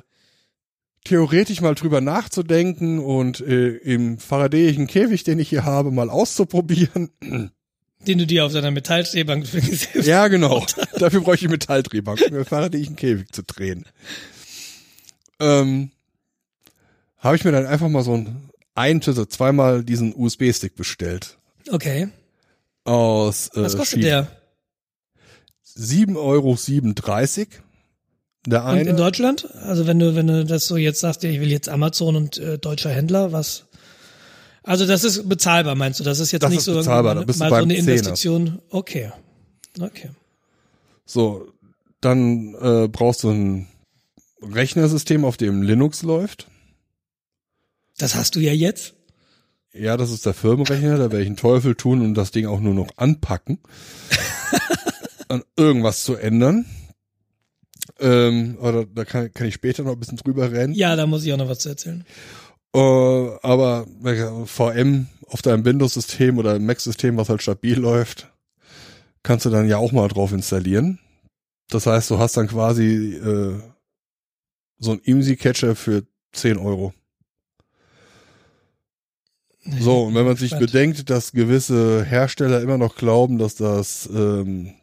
[1.04, 7.10] theoretisch mal drüber nachzudenken und äh, im faradäischen Käfig, den ich hier habe, mal auszuprobieren.
[8.06, 10.06] Den du dir auf deiner Metallstehbank selbst.
[10.06, 10.64] Ja, genau.
[10.98, 13.86] Dafür bräuchte ich Metalldrehbank, um mir faradäischen Käfig zu drehen.
[15.40, 15.90] Ähm,
[17.18, 21.38] habe ich mir dann einfach mal so ein, ein, also zweimal diesen USB-Stick bestellt.
[21.70, 22.08] Okay.
[22.84, 24.22] Aus äh, Was kostet China.
[24.22, 24.28] der?
[25.76, 26.56] 7,37 Euro.
[28.46, 28.90] Der Und eine.
[28.90, 29.46] in Deutschland?
[29.64, 32.38] Also wenn du, wenn du das so jetzt sagst, ja, ich will jetzt Amazon und
[32.38, 33.66] äh, deutscher Händler, was?
[34.62, 36.04] Also das ist bezahlbar, meinst du?
[36.04, 37.88] Das ist jetzt Das nicht ist so bezahlbar, da bist du mal so eine Zehner.
[37.92, 38.58] Investition.
[38.70, 39.12] Okay.
[39.80, 40.10] Okay.
[41.04, 41.48] So,
[42.00, 43.68] dann äh, brauchst du ein
[44.42, 46.48] Rechnersystem, auf dem Linux läuft.
[47.98, 48.94] Das hast du ja jetzt.
[49.74, 52.60] Ja, das ist der Firmenrechner, da werde ich einen Teufel tun und das Ding auch
[52.60, 53.58] nur noch anpacken.
[55.28, 56.64] an irgendwas zu ändern.
[58.00, 60.72] Ähm, aber da kann, kann ich später noch ein bisschen drüber rennen.
[60.74, 62.04] Ja, da muss ich auch noch was zu erzählen.
[62.74, 63.86] Äh, aber
[64.46, 68.30] VM auf deinem Windows-System oder Mac-System, was halt stabil läuft,
[69.22, 70.98] kannst du dann ja auch mal drauf installieren.
[71.68, 73.60] Das heißt, du hast dann quasi äh,
[74.78, 76.94] so ein IMSI-Catcher für 10 Euro.
[79.80, 84.74] So, und wenn man sich bedenkt, dass gewisse Hersteller immer noch glauben, dass das ähm,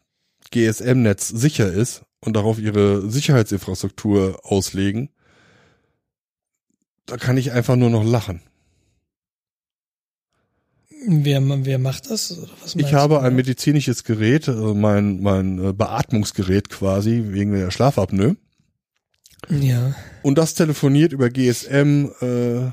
[0.52, 5.10] GSM-Netz sicher ist und darauf ihre Sicherheitsinfrastruktur auslegen,
[7.08, 8.42] da kann ich einfach nur noch lachen.
[11.08, 12.36] Wer, wer macht das?
[12.76, 13.20] Ich habe du?
[13.22, 18.36] ein medizinisches Gerät, also mein, mein äh, Beatmungsgerät quasi, wegen der Schlafapnoe.
[19.50, 19.96] Ja.
[20.24, 22.72] Und das telefoniert über GSM äh,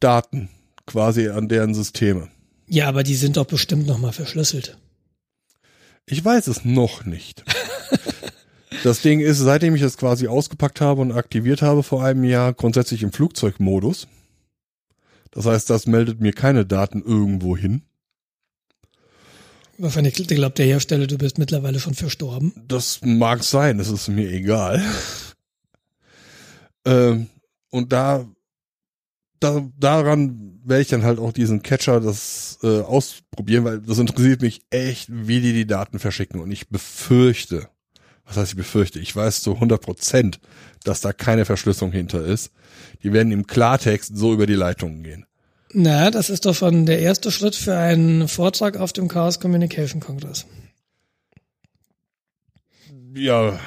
[0.00, 0.50] Daten
[0.86, 2.28] quasi an deren Systeme.
[2.66, 4.78] Ja, aber die sind doch bestimmt nochmal verschlüsselt.
[6.06, 7.44] Ich weiß es noch nicht.
[8.84, 12.52] das Ding ist, seitdem ich es quasi ausgepackt habe und aktiviert habe vor einem Jahr,
[12.52, 14.08] grundsätzlich im Flugzeugmodus.
[15.30, 17.82] Das heißt, das meldet mir keine Daten irgendwo hin.
[19.78, 22.52] Wahrscheinlich glaubt der Hersteller, du bist mittlerweile schon verstorben.
[22.68, 24.82] Das mag sein, das ist mir egal.
[26.84, 27.28] ähm,
[27.70, 28.26] und da,
[29.40, 34.42] da, daran werde ich dann halt auch diesen Catcher das äh, ausprobieren, weil das interessiert
[34.42, 36.40] mich echt, wie die die Daten verschicken.
[36.40, 37.68] Und ich befürchte,
[38.24, 40.40] was heißt ich befürchte, ich weiß zu 100 Prozent,
[40.84, 42.52] dass da keine Verschlüsselung hinter ist.
[43.02, 45.26] Die werden im Klartext so über die Leitungen gehen.
[45.72, 50.00] Na, das ist doch schon der erste Schritt für einen Vortrag auf dem Chaos Communication
[50.00, 50.46] Congress.
[53.14, 53.58] Ja,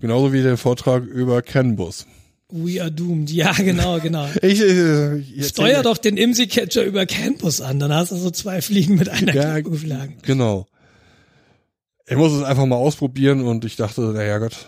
[0.00, 2.06] genauso wie der Vortrag über CAN-Bus.
[2.50, 3.30] We are doomed.
[3.30, 4.28] Ja, genau, genau.
[4.42, 8.62] Ich, äh, ich Steuer doch den IMSI-Catcher über Campus an, dann hast du so zwei
[8.62, 10.18] Fliegen mit einer Ja, Klappe geschlagen.
[10.22, 10.66] Genau.
[12.08, 14.66] Ich muss es einfach mal ausprobieren und ich dachte, naja Gott,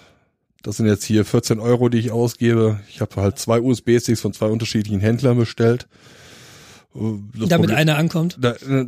[0.64, 2.80] das sind jetzt hier 14 Euro, die ich ausgebe.
[2.88, 5.86] Ich habe halt zwei USB-Sticks von zwei unterschiedlichen Händlern bestellt.
[6.94, 8.38] Das Damit Problem- einer ankommt.
[8.40, 8.86] da, äh,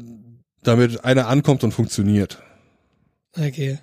[0.65, 2.43] damit einer ankommt und funktioniert.
[3.39, 3.79] Okay.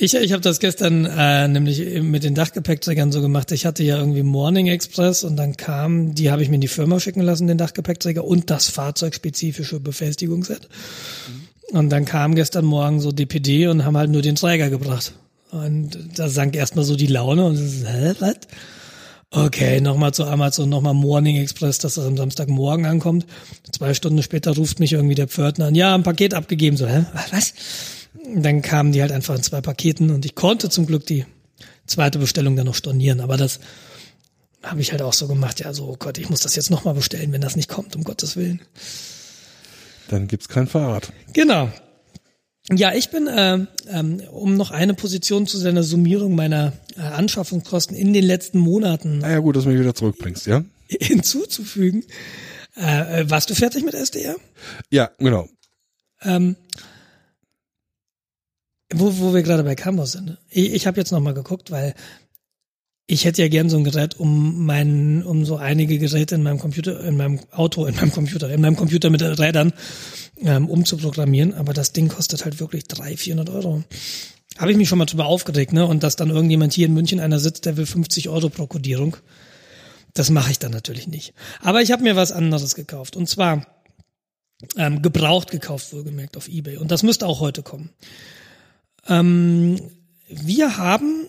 [0.00, 3.50] Ich, ich habe das gestern äh, nämlich mit den Dachgepäckträgern so gemacht.
[3.50, 6.68] Ich hatte ja irgendwie Morning Express und dann kam, die habe ich mir in die
[6.68, 10.68] Firma schicken lassen, den Dachgepäckträger und das fahrzeugspezifische Befestigungsset.
[11.72, 15.14] Und dann kam gestern Morgen so DPD und haben halt nur den Träger gebracht.
[15.50, 18.36] Und da sank erstmal so die Laune und es ist, hä, was?
[19.30, 23.26] Okay, nochmal zu Amazon, nochmal Morning Express, dass das am Samstagmorgen ankommt.
[23.72, 26.76] Zwei Stunden später ruft mich irgendwie der Pförtner an, ja, ein Paket abgegeben.
[26.76, 27.04] So, hä?
[27.32, 27.52] Was?
[28.34, 31.24] Dann kamen die halt einfach in zwei Paketen und ich konnte zum Glück die
[31.86, 33.20] zweite Bestellung dann noch stornieren.
[33.20, 33.60] Aber das
[34.62, 35.60] habe ich halt auch so gemacht.
[35.60, 38.04] Ja, so, oh Gott, ich muss das jetzt nochmal bestellen, wenn das nicht kommt, um
[38.04, 38.60] Gottes Willen.
[40.08, 41.12] Dann gibt's kein Fahrrad.
[41.32, 41.70] Genau.
[42.70, 47.96] Ja, ich bin, äh, ähm, um noch eine Position zu seiner Summierung meiner äh, Anschaffungskosten
[47.96, 50.64] in den letzten Monaten Naja gut, dass du mich wieder zurückbringst, ja?
[50.88, 52.04] hinzuzufügen.
[52.76, 54.36] Äh, äh, warst du fertig mit SDR?
[54.90, 55.48] Ja, genau.
[56.22, 56.56] Ähm,
[58.92, 60.38] wo, wo wir gerade bei Campus sind.
[60.50, 61.94] Ich, ich habe jetzt noch mal geguckt, weil
[63.10, 66.58] ich hätte ja gern so ein Gerät, um meinen, um so einige Geräte in meinem
[66.58, 69.72] Computer, in meinem Auto, in meinem Computer, in meinem Computer mit Rädern
[70.42, 71.54] ähm, umzuprogrammieren.
[71.54, 73.82] Aber das Ding kostet halt wirklich 300, 400 Euro.
[74.58, 75.86] Habe ich mich schon mal drüber aufgeregt, ne?
[75.86, 79.16] Und dass dann irgendjemand hier in München einer sitzt, der will 50 Euro pro Kodierung.
[80.12, 81.32] Das mache ich dann natürlich nicht.
[81.62, 83.16] Aber ich habe mir was anderes gekauft.
[83.16, 83.66] Und zwar
[84.76, 86.76] ähm, gebraucht gekauft, wohlgemerkt, auf Ebay.
[86.76, 87.90] Und das müsste auch heute kommen.
[89.08, 89.80] Ähm,
[90.28, 91.26] wir haben,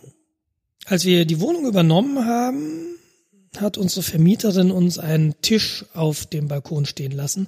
[0.86, 2.86] als wir die Wohnung übernommen haben,
[3.58, 7.48] hat unsere Vermieterin uns einen Tisch auf dem Balkon stehen lassen.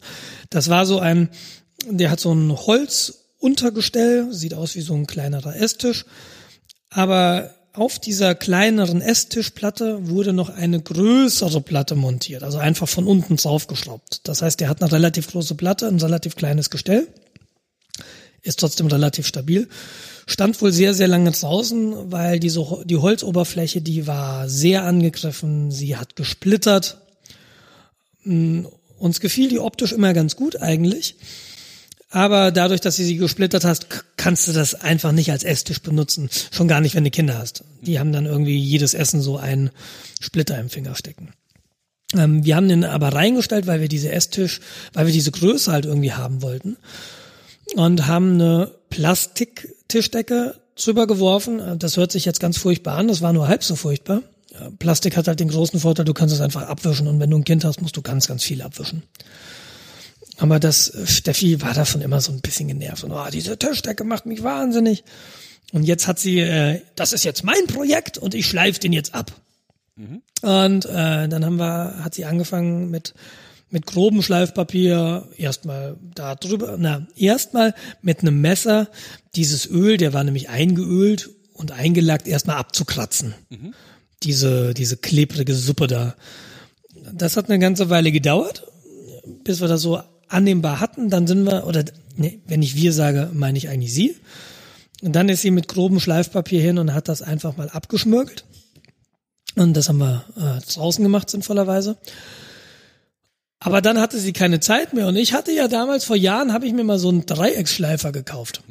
[0.49, 1.29] Das war so ein,
[1.87, 6.05] der hat so ein Holzuntergestell, sieht aus wie so ein kleinerer Esstisch.
[6.89, 13.37] Aber auf dieser kleineren Esstischplatte wurde noch eine größere Platte montiert, also einfach von unten
[13.37, 14.27] draufgeschraubt.
[14.27, 17.07] Das heißt, der hat eine relativ große Platte, ein relativ kleines Gestell,
[18.43, 19.67] ist trotzdem relativ stabil.
[20.27, 25.97] Stand wohl sehr, sehr lange draußen, weil diese, die Holzoberfläche, die war sehr angegriffen, sie
[25.97, 26.97] hat gesplittert.
[28.23, 28.65] Mm,
[28.97, 31.15] Uns gefiel die optisch immer ganz gut eigentlich.
[32.11, 33.87] Aber dadurch, dass sie sie gesplittert hast,
[34.17, 36.29] kannst du das einfach nicht als Esstisch benutzen.
[36.51, 37.63] Schon gar nicht, wenn du Kinder hast.
[37.81, 39.71] Die haben dann irgendwie jedes Essen so einen
[40.19, 41.33] Splitter im Finger stecken.
[42.13, 44.59] Ähm, wir haben den aber reingestellt, weil wir diese Esstisch,
[44.93, 46.75] weil wir diese Größe halt irgendwie haben wollten.
[47.75, 51.79] Und haben eine Plastiktischdecke drüber geworfen.
[51.79, 54.21] Das hört sich jetzt ganz furchtbar an, das war nur halb so furchtbar.
[54.51, 57.37] Ja, Plastik hat halt den großen Vorteil, du kannst es einfach abwischen und wenn du
[57.37, 59.03] ein Kind hast, musst du ganz, ganz viel abwischen.
[60.37, 64.25] Aber das Steffi war davon immer so ein bisschen genervt und oh, diese Tischdecke macht
[64.25, 65.03] mich wahnsinnig.
[65.71, 69.13] Und jetzt hat sie, äh, das ist jetzt mein Projekt und ich schleife den jetzt
[69.13, 69.31] ab.
[70.41, 73.13] Und äh, dann haben wir, hat sie angefangen mit
[73.71, 78.89] mit grobem Schleifpapier erstmal da drüber, na erstmal mit einem Messer
[79.35, 83.33] dieses Öl, der war nämlich eingeölt und eingelackt, erstmal abzukratzen.
[84.23, 86.15] Diese diese klebrige Suppe da.
[87.13, 88.67] Das hat eine ganze Weile gedauert,
[89.43, 91.09] bis wir das so annehmbar hatten.
[91.09, 91.85] Dann sind wir oder
[92.15, 94.15] nee, wenn ich wir sage, meine ich eigentlich sie.
[95.01, 98.45] Und dann ist sie mit grobem Schleifpapier hin und hat das einfach mal abgeschmürgelt.
[99.55, 101.97] Und das haben wir äh, draußen gemacht, sinnvollerweise.
[103.63, 105.05] Aber dann hatte sie keine Zeit mehr.
[105.07, 108.63] Und ich hatte ja damals vor Jahren, habe ich mir mal so einen Dreiecksschleifer gekauft.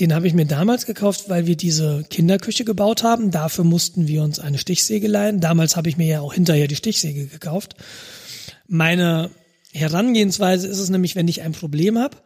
[0.00, 3.30] Den habe ich mir damals gekauft, weil wir diese Kinderküche gebaut haben.
[3.30, 5.40] Dafür mussten wir uns eine Stichsäge leihen.
[5.40, 7.76] Damals habe ich mir ja auch hinterher die Stichsäge gekauft.
[8.66, 9.30] Meine
[9.72, 12.16] Herangehensweise ist es nämlich, wenn ich ein Problem habe,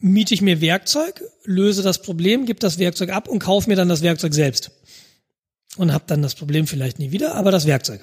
[0.00, 3.88] miete ich mir Werkzeug, löse das Problem, gebe das Werkzeug ab und kaufe mir dann
[3.88, 4.72] das Werkzeug selbst.
[5.76, 8.00] Und habe dann das Problem vielleicht nie wieder, aber das Werkzeug.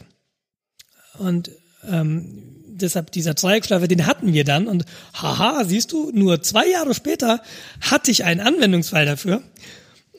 [1.17, 1.51] Und
[1.89, 6.93] ähm, deshalb dieser Dreieckschleifer, den hatten wir dann und haha, siehst du, nur zwei Jahre
[6.93, 7.41] später
[7.81, 9.41] hatte ich einen Anwendungsfall dafür.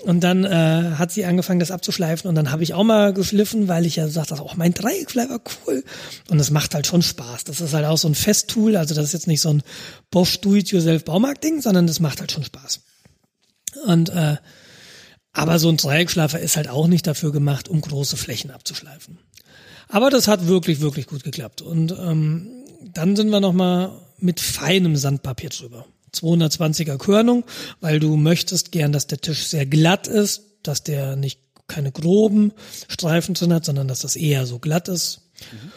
[0.03, 3.67] Und dann äh, hat sie angefangen, das abzuschleifen und dann habe ich auch mal geschliffen,
[3.67, 5.83] weil ich ja sagte, oh, mein Dreieckschleifer, cool.
[6.29, 7.45] Und es macht halt schon Spaß.
[7.45, 9.63] Das ist halt auch so ein Festtool, also das ist jetzt nicht so ein
[10.11, 12.81] Bosch Do-it-yourself Baumarkt-Ding, sondern das macht halt schon Spaß.
[13.87, 14.37] Und äh,
[15.33, 19.19] aber so ein Dreieckschleifer ist halt auch nicht dafür gemacht, um große Flächen abzuschleifen.
[19.89, 21.63] Aber das hat wirklich, wirklich gut geklappt.
[21.63, 22.49] Und ähm,
[22.93, 25.87] dann sind wir nochmal mit feinem Sandpapier drüber.
[26.15, 27.45] 220er Körnung,
[27.81, 32.53] weil du möchtest gern, dass der Tisch sehr glatt ist, dass der nicht keine groben
[32.89, 35.21] Streifen drin hat, sondern dass das eher so glatt ist.
[35.53, 35.73] Mhm.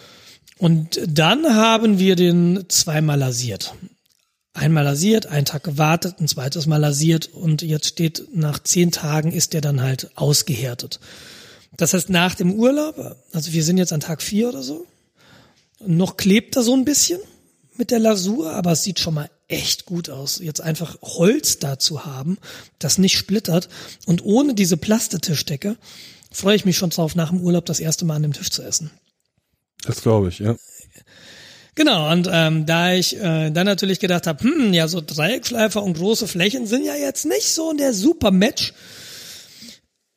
[0.58, 3.74] Und dann haben wir den zweimal lasiert.
[4.54, 9.32] Einmal lasiert, einen Tag gewartet, ein zweites Mal lasiert und jetzt steht nach zehn Tagen
[9.32, 11.00] ist der dann halt ausgehärtet.
[11.80, 14.86] Das heißt, nach dem Urlaub, also wir sind jetzt an Tag vier oder so,
[15.80, 17.22] noch klebt er so ein bisschen
[17.78, 21.80] mit der Lasur, aber es sieht schon mal echt gut aus, jetzt einfach Holz da
[21.80, 22.38] zu haben,
[22.80, 23.70] das nicht splittert
[24.06, 25.78] und ohne diese Plastetischdecke
[26.32, 28.62] freue ich mich schon drauf, nach dem Urlaub das erste Mal an dem Tisch zu
[28.62, 28.92] essen.
[29.84, 30.58] Das glaube ich, ja.
[31.76, 35.94] Genau, und ähm, da ich äh, dann natürlich gedacht habe, hm, ja, so Dreieckschleifer und
[35.94, 38.74] große Flächen sind ja jetzt nicht so der super Match,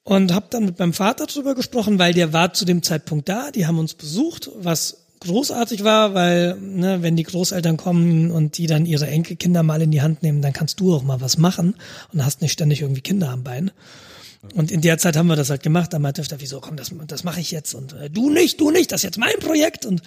[0.05, 3.51] und habe dann mit meinem Vater drüber gesprochen, weil der war zu dem Zeitpunkt da,
[3.51, 8.67] die haben uns besucht, was großartig war, weil ne, wenn die Großeltern kommen und die
[8.67, 11.77] dann ihre Enkelkinder mal in die Hand nehmen, dann kannst du auch mal was machen
[12.13, 13.71] und hast nicht ständig irgendwie Kinder am Bein.
[14.55, 15.93] Und in der Zeit haben wir das halt gemacht.
[15.93, 17.75] Da meinte er, wieso, komm, das, das mache ich jetzt.
[17.75, 19.87] Und äh, du nicht, du nicht, das ist jetzt mein Projekt.
[19.87, 20.03] Und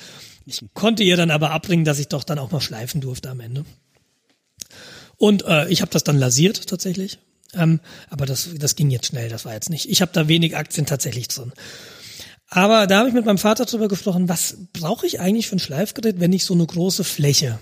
[0.46, 3.40] ich konnte ihr dann aber abbringen, dass ich doch dann auch mal schleifen durfte am
[3.40, 3.64] Ende.
[5.16, 7.20] Und äh, ich habe das dann lasiert tatsächlich.
[7.56, 7.80] Ähm,
[8.10, 9.90] aber das, das ging jetzt schnell, das war jetzt nicht.
[9.90, 11.54] Ich habe da wenig Aktien tatsächlich drin.
[12.50, 15.60] Aber da habe ich mit meinem Vater drüber gesprochen, was brauche ich eigentlich für ein
[15.60, 17.60] Schleifgerät, wenn ich so eine große Fläche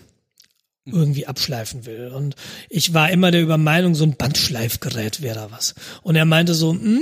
[0.85, 2.11] irgendwie abschleifen will.
[2.13, 2.35] Und
[2.69, 5.75] ich war immer der Übermeinung, so ein Bandschleifgerät wäre da was.
[6.01, 6.99] Und er meinte so, mm,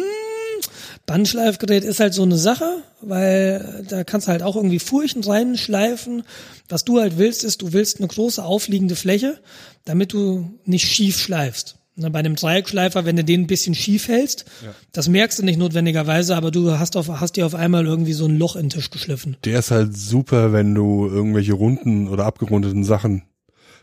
[1.07, 6.23] Bandschleifgerät ist halt so eine Sache, weil da kannst du halt auch irgendwie Furchen reinschleifen.
[6.69, 9.39] Was du halt willst, ist, du willst eine große aufliegende Fläche,
[9.85, 11.77] damit du nicht schief schleifst.
[12.09, 14.73] Bei einem Dreieckschleifer, wenn du den ein bisschen schief hältst, ja.
[14.91, 18.25] das merkst du nicht notwendigerweise, aber du hast, auf, hast dir auf einmal irgendwie so
[18.25, 19.37] ein Loch in den Tisch geschliffen.
[19.45, 23.23] Der ist halt super, wenn du irgendwelche runden oder abgerundeten Sachen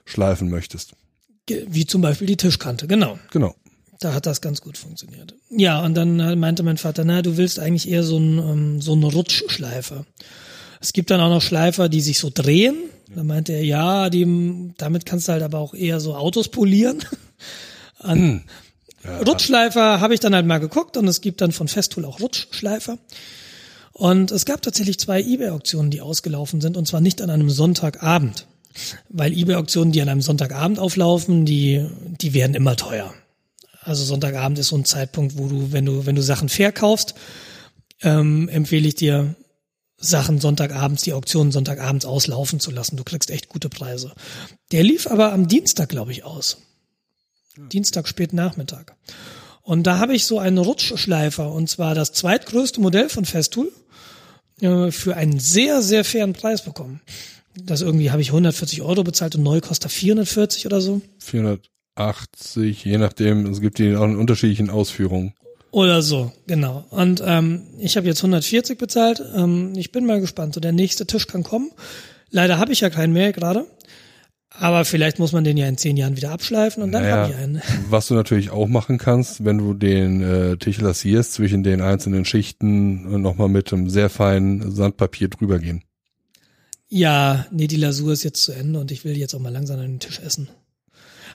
[0.04, 0.92] schleifen möchtest.
[1.66, 3.18] Wie zum Beispiel die Tischkante, genau.
[3.30, 3.54] Genau.
[4.00, 5.34] Da hat das ganz gut funktioniert.
[5.50, 8.80] Ja, und dann äh, meinte mein Vater, na, du willst eigentlich eher so einen, ähm,
[8.80, 10.06] so einen Rutschschleifer.
[10.80, 12.76] Es gibt dann auch noch Schleifer, die sich so drehen.
[13.14, 16.98] Da meinte er, ja, die, damit kannst du halt aber auch eher so Autos polieren.
[17.98, 18.44] An
[19.04, 19.18] ja.
[19.18, 22.98] Rutschschleifer habe ich dann halt mal geguckt und es gibt dann von Festool auch Rutschschleifer.
[23.92, 28.46] Und es gab tatsächlich zwei eBay-Auktionen, die ausgelaufen sind und zwar nicht an einem Sonntagabend.
[29.08, 31.84] Weil eBay-Auktionen, die an einem Sonntagabend auflaufen, die,
[32.20, 33.12] die werden immer teuer.
[33.80, 37.14] Also Sonntagabend ist so ein Zeitpunkt, wo du, wenn du, wenn du Sachen verkaufst,
[38.02, 39.34] ähm, empfehle ich dir,
[40.00, 42.96] Sachen Sonntagabends, die Auktionen Sonntagabends auslaufen zu lassen.
[42.96, 44.12] Du kriegst echt gute Preise.
[44.70, 46.58] Der lief aber am Dienstag, glaube ich, aus.
[47.72, 48.96] Dienstag spät Nachmittag.
[49.62, 53.70] Und da habe ich so einen Rutschschleifer und zwar das zweitgrößte Modell von Festool
[54.60, 57.00] äh, für einen sehr, sehr fairen Preis bekommen.
[57.54, 61.00] Das irgendwie habe ich 140 Euro bezahlt und neu kostet 440 oder so.
[61.18, 65.34] 480, je nachdem, es gibt die auch in unterschiedlichen Ausführungen.
[65.70, 66.86] Oder so, genau.
[66.90, 69.22] Und ähm, ich habe jetzt 140 bezahlt.
[69.34, 70.54] Ähm, ich bin mal gespannt.
[70.54, 71.70] So der nächste Tisch kann kommen.
[72.30, 73.66] Leider habe ich ja keinen mehr gerade.
[74.60, 77.32] Aber vielleicht muss man den ja in zehn Jahren wieder abschleifen und dann naja, habe
[77.32, 77.62] ich einen.
[77.90, 82.24] Was du natürlich auch machen kannst, wenn du den äh, Tisch lassierst, zwischen den einzelnen
[82.24, 85.84] Schichten nochmal mit einem sehr feinen Sandpapier drüber gehen.
[86.88, 89.78] Ja, nee, die Lasur ist jetzt zu Ende und ich will jetzt auch mal langsam
[89.78, 90.48] an den Tisch essen.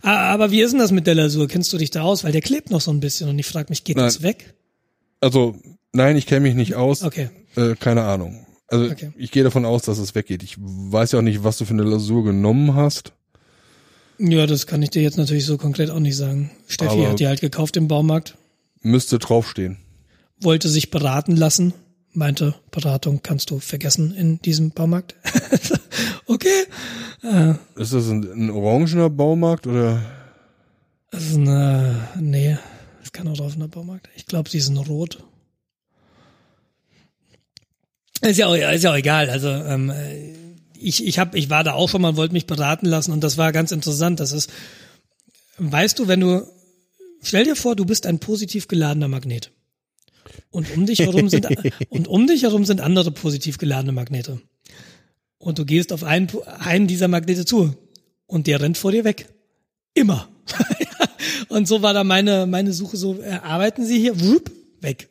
[0.01, 1.47] Aber wie ist denn das mit der Lasur?
[1.47, 2.25] Kennst du dich da aus?
[2.25, 4.05] Weil der klebt noch so ein bisschen und ich frage mich, geht nein.
[4.05, 4.53] das weg?
[5.21, 5.55] Also,
[5.93, 7.03] nein, ich kenne mich nicht aus.
[7.03, 7.29] Okay.
[7.55, 8.45] Äh, keine Ahnung.
[8.73, 9.11] Also okay.
[9.17, 10.41] ich gehe davon aus, dass es weggeht.
[10.41, 13.13] Ich weiß ja auch nicht, was du für eine Lasur genommen hast.
[14.17, 16.49] Ja, das kann ich dir jetzt natürlich so konkret auch nicht sagen.
[16.67, 18.35] Steffi Aber hat die halt gekauft im Baumarkt.
[18.81, 19.77] Müsste draufstehen.
[20.41, 21.73] Wollte sich beraten lassen.
[22.13, 25.15] Meinte, Beratung kannst du vergessen in diesem Baumarkt.
[26.25, 26.65] okay.
[27.21, 30.01] Äh, Ist das ein, ein orangener Baumarkt oder?
[31.11, 32.57] Das ist eine, nee,
[33.01, 34.09] das kann auch drauf in der Baumarkt.
[34.15, 35.23] Ich glaube, die sind rot.
[38.23, 39.29] Ist ja auch, ist ja auch egal.
[39.29, 39.91] Also ähm,
[40.79, 43.37] ich, ich hab, ich war da auch schon mal, wollte mich beraten lassen und das
[43.37, 44.19] war ganz interessant.
[44.19, 44.49] Das ist,
[45.57, 46.47] weißt du, wenn du,
[47.21, 49.51] stell dir vor, du bist ein positiv geladener Magnet.
[50.51, 51.47] Und um dich herum sind,
[51.89, 54.41] und um dich herum sind andere positiv geladene Magnete.
[55.37, 56.29] Und du gehst auf einen,
[56.59, 57.75] einen dieser Magnete zu.
[58.25, 59.29] Und der rennt vor dir weg.
[59.93, 60.29] Immer.
[61.49, 64.19] und so war da meine, meine Suche so, äh, arbeiten Sie hier?
[64.21, 64.51] Wupp,
[64.81, 65.09] weg.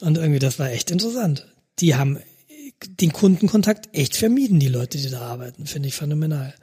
[0.00, 1.46] Und irgendwie, das war echt interessant.
[1.78, 2.18] Die haben
[2.88, 5.66] den Kundenkontakt echt vermieden, die Leute, die da arbeiten.
[5.66, 6.54] Finde ich phänomenal.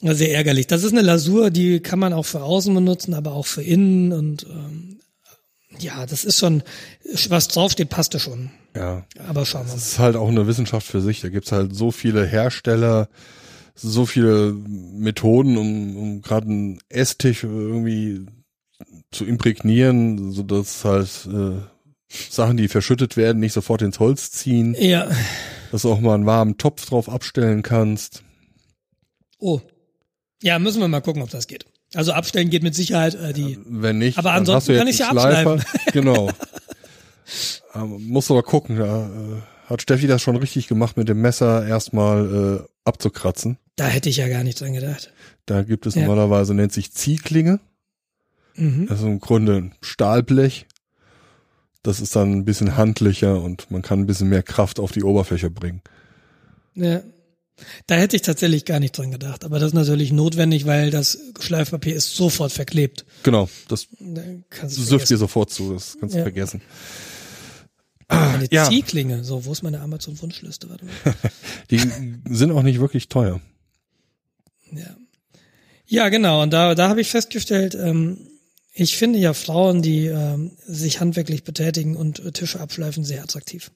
[0.00, 0.66] Sehr ärgerlich.
[0.68, 4.12] Das ist eine Lasur, die kann man auch für außen benutzen, aber auch für innen
[4.12, 5.00] und ähm,
[5.80, 6.62] ja, das ist schon,
[7.28, 8.50] was draufsteht, passt ja schon.
[8.74, 9.04] Ja.
[9.26, 9.86] Aber schauen wir Das mal.
[9.88, 11.20] ist halt auch eine Wissenschaft für sich.
[11.20, 13.08] Da gibt's halt so viele Hersteller,
[13.74, 18.26] so viele Methoden, um, um gerade einen Esstisch irgendwie
[19.10, 21.60] zu imprägnieren, so dass halt äh,
[22.08, 25.08] Sachen, die verschüttet werden, nicht sofort ins Holz ziehen, Ja.
[25.70, 28.22] dass du auch mal einen warmen Topf drauf abstellen kannst.
[29.38, 29.60] Oh.
[30.42, 31.66] Ja, müssen wir mal gucken, ob das geht.
[31.94, 33.58] Also abstellen geht mit Sicherheit äh, die.
[33.66, 35.62] Wenn nicht, Aber ansonsten kann ich's ja abschleifen.
[35.92, 36.30] Genau.
[37.74, 41.66] ähm, musst aber gucken, da äh, hat Steffi das schon richtig gemacht, mit dem Messer
[41.66, 43.58] erstmal äh, abzukratzen.
[43.76, 45.12] Da hätte ich ja gar nicht dran gedacht.
[45.46, 46.02] Da gibt es Ja.
[46.02, 47.60] normalerweise, nennt sich Ziehklinge.
[48.54, 48.86] Mhm.
[48.88, 50.66] Das ist im Grunde ein Stahlblech.
[51.82, 55.02] Das ist dann ein bisschen handlicher und man kann ein bisschen mehr Kraft auf die
[55.04, 55.80] Oberfläche bringen.
[56.74, 57.02] Ja.
[57.86, 59.44] Da hätte ich tatsächlich gar nicht dran gedacht.
[59.44, 63.04] Aber das ist natürlich notwendig, weil das Schleifpapier ist sofort verklebt.
[63.24, 63.88] Genau, das
[64.66, 66.24] süfft dir sofort zu, das kannst du Ja.
[66.24, 66.60] vergessen.
[68.08, 68.64] Eine ja.
[68.68, 69.22] Ziehklinge.
[69.24, 70.68] So, wo ist meine Amazon-Wunschliste?
[71.70, 73.40] Die sind auch nicht wirklich teuer.
[74.72, 74.96] Ja.
[75.86, 76.42] Ja, genau.
[76.42, 78.18] Und da, da habe ich festgestellt, ähm,
[78.72, 83.70] ich finde ja Frauen, die ähm, sich handwerklich betätigen und äh, Tische abschleifen, sehr attraktiv.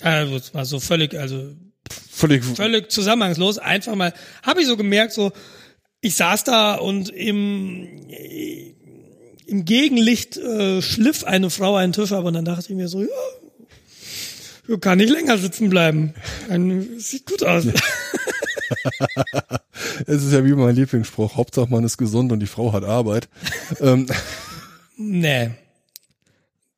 [0.00, 1.54] Also, es war so völlig, also
[2.10, 3.58] Völlig, völlig zusammenhangslos.
[3.58, 4.12] Einfach mal,
[4.42, 5.32] habe ich so gemerkt, so,
[6.00, 7.88] ich saß da und im,
[9.46, 13.02] im Gegenlicht äh, schliff eine Frau einen Tisch ab und dann dachte ich mir so,
[13.02, 13.08] ja,
[14.68, 16.14] ich kann nicht länger sitzen bleiben.
[16.48, 17.64] Ein, sieht gut aus.
[20.06, 23.28] es ist ja wie mein Lieblingsspruch, Hauptsache man ist gesund und die Frau hat Arbeit.
[23.80, 24.06] ähm,
[25.00, 25.50] Nee.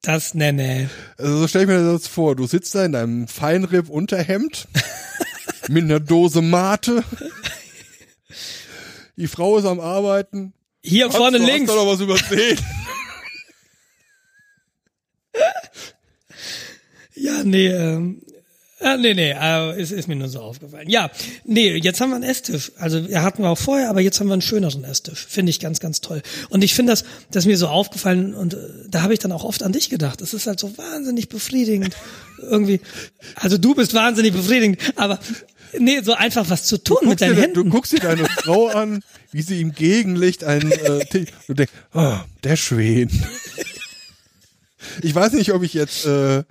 [0.02, 0.88] Das, nee, nee.
[1.18, 4.68] also so stell ich mir das vor, du sitzt da in deinem Feinripp-Unterhemd
[5.68, 7.02] mit einer Dose Mate.
[9.16, 10.52] Die Frau ist am Arbeiten.
[10.82, 11.70] Hier vorne Hast du- links.
[11.70, 12.58] Hast du noch was übersehen?
[17.14, 18.22] Ja, nee, ähm,
[18.80, 20.88] äh, nee, nee, äh, ist, ist mir nur so aufgefallen.
[20.88, 21.10] Ja,
[21.44, 22.72] nee, jetzt haben wir einen Esstisch.
[22.78, 25.26] Also wir hatten wir auch vorher, aber jetzt haben wir einen schöneren Esstisch.
[25.28, 26.22] Finde ich ganz, ganz toll.
[26.48, 28.56] Und ich finde das, das ist mir so aufgefallen und äh,
[28.88, 30.22] da habe ich dann auch oft an dich gedacht.
[30.22, 31.94] Es ist halt so wahnsinnig befriedigend.
[32.40, 32.80] Irgendwie,
[33.34, 35.18] also du bist wahnsinnig befriedigend, aber
[35.78, 37.54] nee, so einfach was zu tun mit deinen dir, Händen.
[37.54, 41.72] du guckst dir deine Frau an, wie sie im Gegenlicht einen äh, Tisch, du denkst,
[41.94, 43.10] oh, der Schwen.
[45.02, 46.42] Ich weiß nicht, ob ich jetzt äh,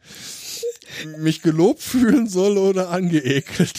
[1.18, 3.74] mich gelobt fühlen soll oder angeekelt.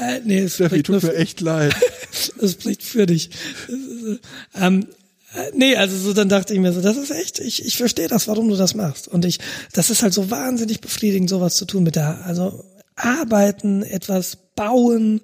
[0.00, 1.74] äh, nee, es Steffi, tut mir echt leid.
[2.40, 3.30] es spricht für dich.
[3.68, 4.86] Das äh, ähm,
[5.34, 8.08] äh, Nee, also so dann dachte ich mir so, das ist echt, ich, ich verstehe
[8.08, 9.08] das, warum du das machst.
[9.08, 9.38] Und ich,
[9.72, 12.64] das ist halt so wahnsinnig befriedigend, sowas zu tun mit der, also
[12.96, 15.20] arbeiten, etwas bauen,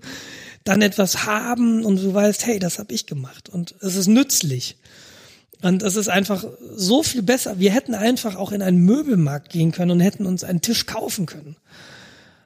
[0.64, 4.76] dann etwas haben und du weißt, hey, das habe ich gemacht und es ist nützlich.
[5.62, 6.44] Und es ist einfach
[6.74, 7.58] so viel besser.
[7.58, 11.26] Wir hätten einfach auch in einen Möbelmarkt gehen können und hätten uns einen Tisch kaufen
[11.26, 11.56] können.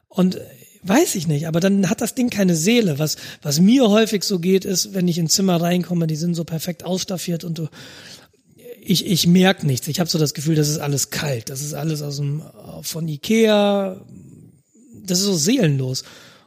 [0.09, 0.41] Und äh,
[0.83, 2.99] weiß ich nicht, aber dann hat das Ding keine Seele.
[2.99, 6.45] Was, was mir häufig so geht, ist, wenn ich ins Zimmer reinkomme, die sind so
[6.45, 7.69] perfekt ausstaffiert und du,
[8.83, 9.89] ich, ich merk nichts.
[9.89, 11.49] Ich habe so das Gefühl, das ist alles kalt.
[11.49, 12.43] Das ist alles aus dem,
[12.83, 14.01] von Ikea.
[15.05, 16.05] Das ist so seelenlos.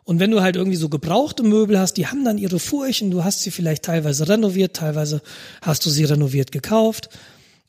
[0.10, 3.24] Und wenn du halt irgendwie so gebrauchte Möbel hast, die haben dann ihre Furchen, du
[3.24, 5.22] hast sie vielleicht teilweise renoviert, teilweise
[5.62, 7.10] hast du sie renoviert gekauft.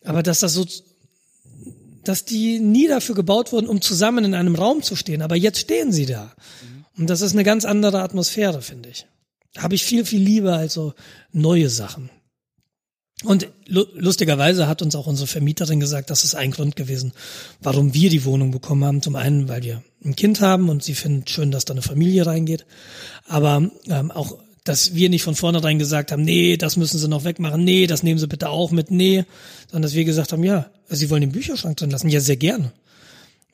[0.06, 0.64] Aber dass das so,
[2.02, 5.20] dass die nie dafür gebaut wurden, um zusammen in einem Raum zu stehen.
[5.20, 6.32] Aber jetzt stehen sie da.
[6.96, 9.06] Und das ist eine ganz andere Atmosphäre, finde ich.
[9.58, 10.94] Habe ich viel, viel lieber als so
[11.32, 12.08] neue Sachen.
[13.24, 17.12] Und lu lustigerweise hat uns auch unsere Vermieterin gesagt, das ist ein Grund gewesen,
[17.60, 19.02] warum wir die Wohnung bekommen haben.
[19.02, 22.24] Zum einen, weil wir ein Kind haben und sie findet schön, dass da eine Familie
[22.24, 22.64] reingeht.
[23.26, 27.24] Aber ähm, auch, dass wir nicht von vornherein gesagt haben, nee, das müssen sie noch
[27.24, 29.24] wegmachen, nee, das nehmen sie bitte auch mit, nee.
[29.66, 32.08] Sondern dass wir gesagt haben, ja, sie wollen den Bücherschrank drin lassen.
[32.08, 32.72] Ja, sehr gerne.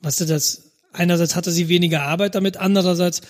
[0.01, 0.62] Weißt du, das,
[0.93, 3.22] einerseits hatte sie weniger Arbeit damit, andererseits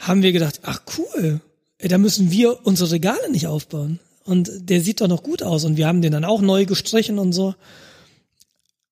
[0.00, 1.40] haben wir gedacht, ach cool,
[1.78, 4.00] ey, da müssen wir unsere Regale nicht aufbauen.
[4.24, 7.18] Und der sieht doch noch gut aus und wir haben den dann auch neu gestrichen
[7.18, 7.54] und so.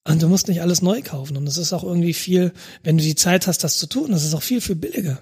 [0.04, 1.36] Und du musst nicht alles neu kaufen.
[1.36, 2.52] Und es ist auch irgendwie viel,
[2.82, 5.20] wenn du die Zeit hast, das zu tun, das ist auch viel, viel billiger.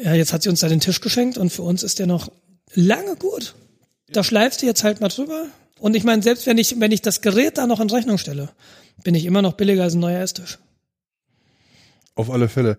[0.00, 2.30] Ja, jetzt hat sie uns da den Tisch geschenkt und für uns ist der noch
[2.74, 3.54] lange gut.
[4.08, 5.46] Da schleifst du jetzt halt mal drüber.
[5.80, 8.50] Und ich meine, selbst wenn ich, wenn ich das Gerät da noch in Rechnung stelle,
[9.02, 10.58] bin ich immer noch billiger als ein neuer Esstisch.
[12.14, 12.78] Auf alle Fälle.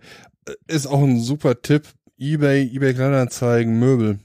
[0.67, 1.87] Ist auch ein super Tipp.
[2.17, 4.19] Ebay, Ebay Kleinanzeigen, Möbel.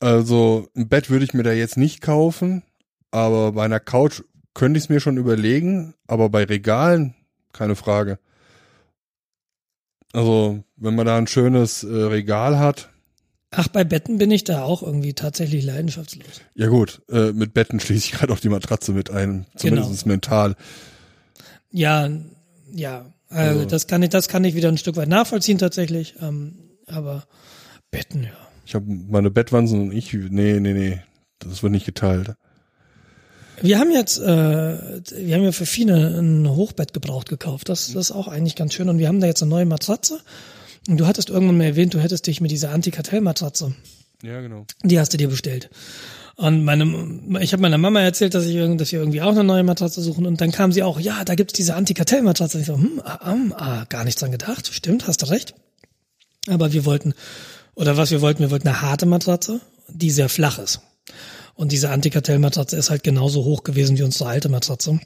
[0.00, 2.62] Also ein Bett würde ich mir da jetzt nicht kaufen,
[3.10, 4.22] aber bei einer Couch
[4.54, 7.14] könnte ich es mir schon überlegen, aber bei Regalen
[7.52, 8.18] keine Frage.
[10.12, 12.90] Also wenn man da ein schönes äh, Regal hat,
[13.50, 16.42] Ach, bei Betten bin ich da auch irgendwie tatsächlich leidenschaftslos.
[16.54, 20.54] ja gut, äh, mit Betten schließe ich gerade auch die Matratze mit ein, zumindest mental.
[21.70, 22.10] Ja,
[22.70, 26.16] ja, äh, Also- das kann ich, das kann ich wieder ein Stück weit nachvollziehen tatsächlich.
[26.20, 27.26] Ähm, aber
[27.90, 28.30] Betten, ja.
[28.68, 31.00] Ich habe meine Bettwanzen und ich, nee, nee, nee,
[31.38, 32.34] das wird nicht geteilt.
[33.62, 37.70] Wir haben jetzt, äh, wir haben ja für Fine ein Hochbett gebraucht gekauft.
[37.70, 38.90] Das, das ist auch eigentlich ganz schön.
[38.90, 40.20] Und wir haben da jetzt eine neue Matratze.
[40.86, 43.74] Und du hattest irgendwann mal erwähnt, du hättest dich mit dieser Antikartell-Matratze,
[44.22, 44.66] Ja, genau.
[44.84, 45.70] die hast du dir bestellt.
[46.36, 49.62] Und meine, ich habe meiner Mama erzählt, dass ich dass wir irgendwie auch eine neue
[49.62, 50.26] Matratze suchen.
[50.26, 52.60] Und dann kam sie auch, ja, da gibt's diese Antikartell-Matratze.
[52.60, 54.68] Ich so, hm, ah, ah, ah, gar nichts dran gedacht.
[54.70, 55.54] Stimmt, hast du recht.
[56.48, 57.14] Aber wir wollten,
[57.78, 60.80] oder was wir wollten, wir wollten eine harte Matratze, die sehr flach ist.
[61.54, 64.98] Und diese Antikartell-Matratze ist halt genauso hoch gewesen wie unsere alte Matratze.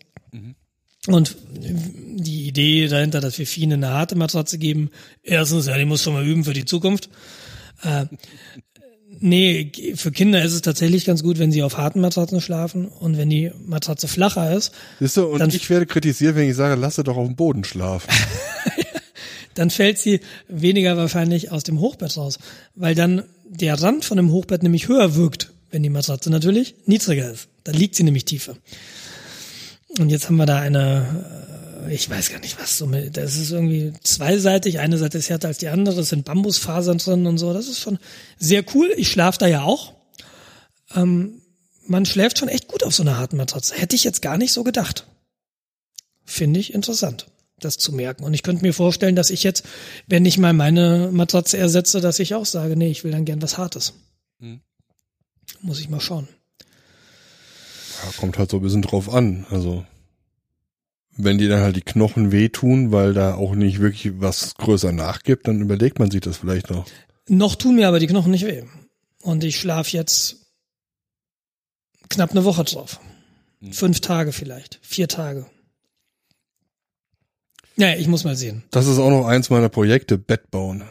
[1.06, 4.90] Und die Idee dahinter, dass wir Fine eine harte Matratze geben,
[5.22, 7.10] erstens, ja, die muss schon mal üben für die Zukunft.
[7.82, 8.06] Äh,
[9.18, 13.18] nee, für Kinder ist es tatsächlich ganz gut, wenn sie auf harten Matratzen schlafen und
[13.18, 16.80] wenn die Matratze flacher ist, Siehst du, und Dann- ich werde kritisiert, wenn ich sage,
[16.80, 18.08] lasse doch auf dem Boden schlafen.
[19.54, 22.38] dann fällt sie weniger wahrscheinlich aus dem Hochbett raus,
[22.74, 27.30] weil dann der Rand von dem Hochbett nämlich höher wirkt, wenn die Matratze natürlich niedriger
[27.30, 27.48] ist.
[27.64, 28.56] Dann liegt sie nämlich tiefer.
[29.98, 33.92] Und jetzt haben wir da eine, äh, ich weiß gar nicht was, das ist irgendwie
[34.02, 37.68] zweiseitig, eine Seite ist härter als die andere, es sind Bambusfasern drin und so, das
[37.68, 37.98] ist schon
[38.38, 38.92] sehr cool.
[38.96, 39.92] Ich schlafe da ja auch.
[40.94, 41.42] Ähm,
[41.86, 43.74] man schläft schon echt gut auf so einer harten Matratze.
[43.74, 45.06] Hätte ich jetzt gar nicht so gedacht.
[46.24, 47.26] Finde ich interessant,
[47.64, 48.24] das zu merken.
[48.24, 49.64] Und ich könnte mir vorstellen, dass ich jetzt,
[50.06, 53.42] wenn ich mal meine Matratze ersetze, dass ich auch sage, nee, ich will dann gern
[53.42, 53.94] was Hartes.
[54.38, 54.60] Mhm.
[55.60, 56.28] Muss ich mal schauen.
[58.02, 59.46] Ja, kommt halt so ein bisschen drauf an.
[59.50, 59.84] Also,
[61.16, 65.46] wenn die dann halt die Knochen wehtun, weil da auch nicht wirklich was größer nachgibt,
[65.46, 66.86] dann überlegt man sich das vielleicht noch.
[67.28, 68.64] Noch tun mir aber die Knochen nicht weh.
[69.20, 70.36] Und ich schlafe jetzt
[72.08, 73.00] knapp eine Woche drauf.
[73.70, 74.80] Fünf Tage vielleicht.
[74.82, 75.46] Vier Tage.
[77.82, 78.62] Naja, ich muss mal sehen.
[78.70, 80.84] Das ist auch noch eins meiner Projekte, Bett bauen.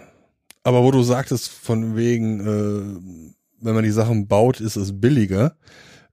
[0.63, 5.55] Aber wo du sagtest, von wegen, äh, wenn man die Sachen baut, ist es billiger.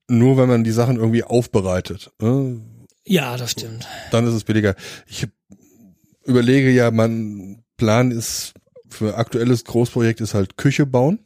[0.09, 2.13] Nur wenn man die Sachen irgendwie aufbereitet.
[2.23, 2.55] Äh,
[3.05, 3.89] Ja, das stimmt.
[4.13, 4.77] dann ist es billiger.
[5.09, 5.27] Ich
[6.25, 8.55] überlege ja, mein Plan ist
[8.89, 11.19] für aktuelles Großprojekt ist halt Küche bauen.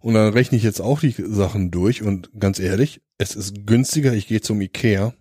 [0.00, 4.12] Und dann rechne ich jetzt auch die Sachen durch und ganz ehrlich, es ist günstiger,
[4.14, 5.14] ich gehe zum Ikea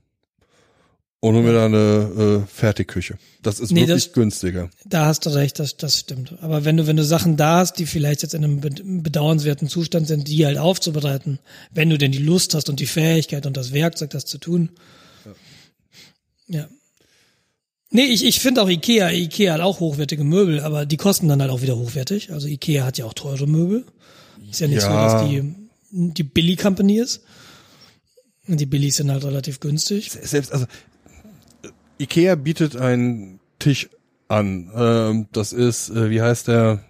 [1.20, 3.18] und da eine äh, Fertigküche.
[3.42, 4.70] Das ist Nee, wirklich das- günstiger.
[4.86, 6.36] Da hast du recht, das, das stimmt.
[6.42, 9.68] Aber wenn du, wenn du Sachen da hast, die vielleicht jetzt in einem be- bedauernswerten
[9.68, 11.40] Zustand sind, die halt aufzubereiten,
[11.72, 14.70] wenn du denn die Lust hast und die Fähigkeit und das Werkzeug, das zu tun.
[16.48, 16.68] Ja.
[17.90, 21.42] Nee, ich, ich finde auch Ikea, Ikea hat auch hochwertige Möbel, aber die kosten dann
[21.42, 22.32] halt auch wieder hochwertig.
[22.32, 23.86] Also Ikea hat ja auch teure Möbel.
[24.50, 25.20] Ist ja nicht so, Ja.
[25.20, 25.54] dass die,
[25.92, 27.22] die Billy Company ist.
[28.48, 30.10] Die Billies sind halt relativ günstig.
[30.12, 30.66] Selbst, also
[32.00, 33.90] Ikea bietet einen Tisch
[34.28, 34.72] an.
[34.76, 36.84] Ähm, das ist, äh, wie heißt der?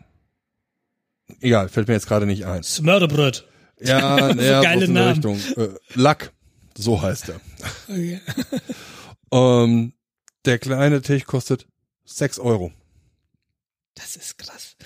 [1.41, 2.63] Egal, fällt mir jetzt gerade nicht ein.
[2.63, 3.45] Smörrebröt.
[3.79, 5.23] Ja, So ja, geile so in der Namen.
[5.25, 5.39] Richtung.
[5.63, 6.31] Äh, Lack,
[6.77, 7.41] so heißt er.
[7.87, 8.21] Okay.
[9.29, 9.91] Ähm,
[10.45, 11.67] der kleine Tisch kostet
[12.05, 12.71] sechs Euro.
[13.95, 14.77] Das ist krass.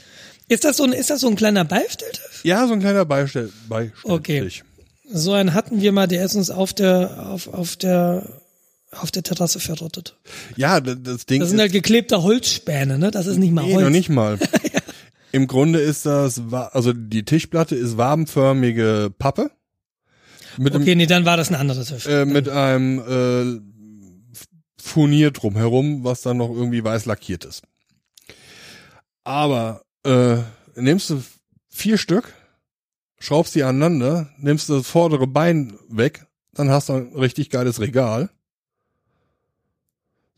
[0.48, 2.42] Ist das so ein, ist das so ein kleiner Beistelltisch?
[2.44, 4.64] Ja, so ein kleiner Beistell, Beistelltisch.
[5.08, 8.41] So einen hatten wir mal, der ist uns auf der, auf, auf der,
[8.92, 10.18] auf der Terrasse verrottet.
[10.58, 13.12] Ja, das Ding Das sind ist halt geklebte Holzspäne, ne?
[13.12, 13.84] Das ist nicht mal nee, Holz.
[13.84, 14.38] noch nicht mal.
[15.32, 19.52] Im Grunde ist das, also die Tischplatte ist wabenförmige Pappe.
[20.58, 22.06] Mit Okay, nee, dann war das ein anderer Tisch.
[22.06, 23.62] einem, äh, mit einem äh,
[24.82, 27.64] Furnier drumherum, was dann noch irgendwie weiß lackiert ist.
[29.24, 30.38] Aber äh,
[30.76, 31.24] nimmst du
[31.70, 32.34] vier Stück,
[33.20, 38.30] schraubst die aneinander, nimmst das vordere Bein weg, dann hast du ein richtig geiles Regal.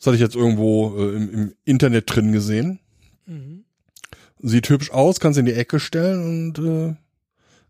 [0.04, 2.80] Das hatte ich jetzt irgendwo äh, im, im Internet drin gesehen.
[3.26, 3.64] Mhm.
[4.42, 6.94] sieht hübsch aus, kannst in die Ecke stellen und äh,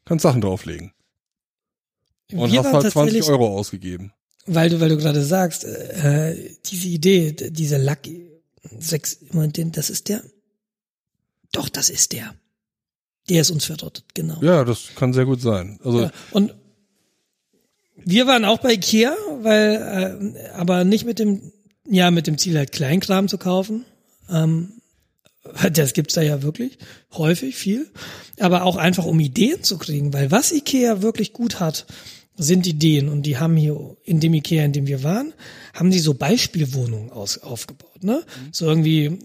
[0.03, 0.93] kannst Sachen drauflegen.
[2.31, 4.14] Und Wir hast halt 20 tatsächlich- Euro ausgegeben.
[4.47, 8.31] Weil du, weil du gerade sagst, äh, diese Idee, d- dieser Lucky
[8.80, 10.23] sechs, Moment, den- das ist der.
[11.51, 12.34] Doch, das ist der.
[13.30, 14.41] Der ist uns verrottet, genau.
[14.41, 15.80] Ja, das kann sehr gut sein.
[15.84, 16.55] Also Ja, Und
[17.95, 21.51] wir waren auch bei Ikea, weil, äh, aber nicht mit dem,
[21.88, 23.85] ja, mit dem Ziel halt Kleinkram zu kaufen.
[24.30, 24.73] Ähm,
[25.73, 26.77] das gibt's da ja wirklich
[27.14, 27.89] häufig viel,
[28.39, 31.85] aber auch einfach um Ideen zu kriegen, weil was Ikea wirklich gut hat,
[32.35, 35.34] sind Ideen und die haben hier in dem Ikea, in dem wir waren,
[35.73, 38.23] haben die so Beispielwohnungen aus, aufgebaut, ne?
[38.51, 39.19] So irgendwie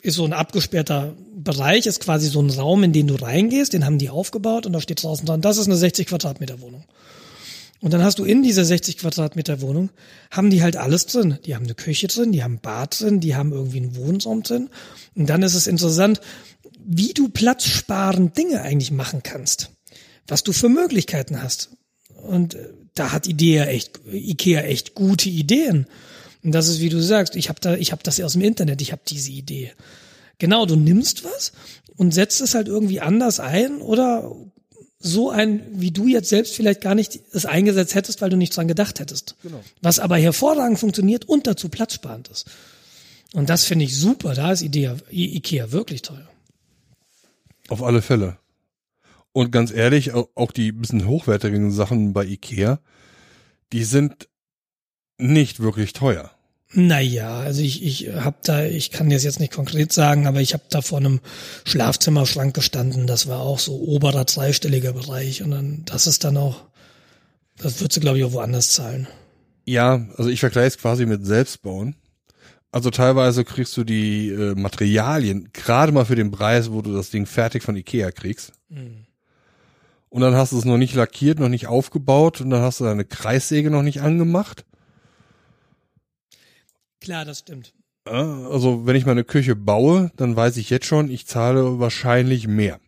[0.00, 3.84] ist so ein abgesperrter Bereich, ist quasi so ein Raum, in den du reingehst, den
[3.84, 6.84] haben die aufgebaut und da steht draußen dran, das ist eine 60 Quadratmeter Wohnung.
[7.80, 9.90] Und dann hast du in dieser 60 Quadratmeter Wohnung,
[10.30, 11.38] haben die halt alles drin.
[11.46, 14.42] Die haben eine Küche drin, die haben ein Bad drin, die haben irgendwie einen Wohnraum
[14.42, 14.68] drin.
[15.14, 16.20] Und dann ist es interessant,
[16.84, 19.70] wie du platzsparend Dinge eigentlich machen kannst.
[20.26, 21.70] Was du für Möglichkeiten hast.
[22.22, 25.86] Und äh, da hat Idea echt, Ikea echt gute Ideen.
[26.42, 28.42] Und das ist, wie du sagst, ich habe da, ich habe das ja aus dem
[28.42, 29.72] Internet, ich habe diese Idee.
[30.38, 31.52] Genau, du nimmst was
[31.96, 34.34] und setzt es halt irgendwie anders ein oder
[35.02, 38.54] so ein, wie du jetzt selbst vielleicht gar nicht es eingesetzt hättest, weil du nicht
[38.54, 39.34] dran gedacht hättest.
[39.42, 39.62] Genau.
[39.80, 42.50] Was aber hervorragend funktioniert und dazu platzsparend ist.
[43.32, 44.34] Und das finde ich super.
[44.34, 46.28] Da ist Idea, I Ikea wirklich teuer.
[47.68, 48.36] Auf alle Fälle.
[49.32, 52.80] Und ganz ehrlich, au- auch die bisschen hochwertigen Sachen bei Ikea,
[53.72, 54.28] die sind
[55.18, 56.30] nicht wirklich teuer.
[56.72, 60.52] Naja, also ich, ich hab da, ich kann das jetzt nicht konkret sagen, aber ich
[60.52, 61.20] habe da vor einem
[61.64, 63.08] Schlafzimmerschrank gestanden.
[63.08, 65.42] Das war auch so oberer dreistelliger Bereich.
[65.42, 66.62] Und dann, das ist dann auch,
[67.56, 69.08] das würdest du, glaube ich, auch woanders zahlen.
[69.64, 71.96] Ja, also ich vergleiche es quasi mit Selbstbauen.
[72.70, 77.10] Also teilweise kriegst du die äh, Materialien gerade mal für den Preis, wo du das
[77.10, 78.52] Ding fertig von Ikea kriegst.
[80.08, 82.84] Und dann hast du es noch nicht lackiert, noch nicht aufgebaut und dann hast du
[82.84, 84.64] deine Kreissäge noch nicht angemacht.
[87.00, 87.72] Klar, das stimmt.
[88.04, 92.80] Also wenn ich meine Küche baue, dann weiß ich jetzt schon, ich zahle wahrscheinlich mehr.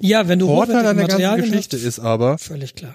[0.00, 2.94] Ja, wenn du Vorteil an der ganzen Geschichte hast, ist aber, völlig klar.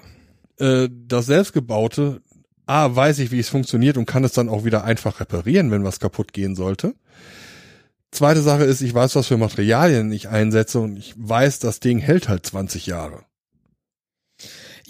[0.59, 2.21] äh, das selbstgebaute,
[2.65, 5.83] A, weiß ich, wie es funktioniert und kann es dann auch wieder einfach reparieren, wenn
[5.83, 6.93] was kaputt gehen sollte.
[8.11, 11.99] Zweite Sache ist, ich weiß, was für Materialien ich einsetze und ich weiß, das Ding
[11.99, 13.23] hält halt 20 Jahre.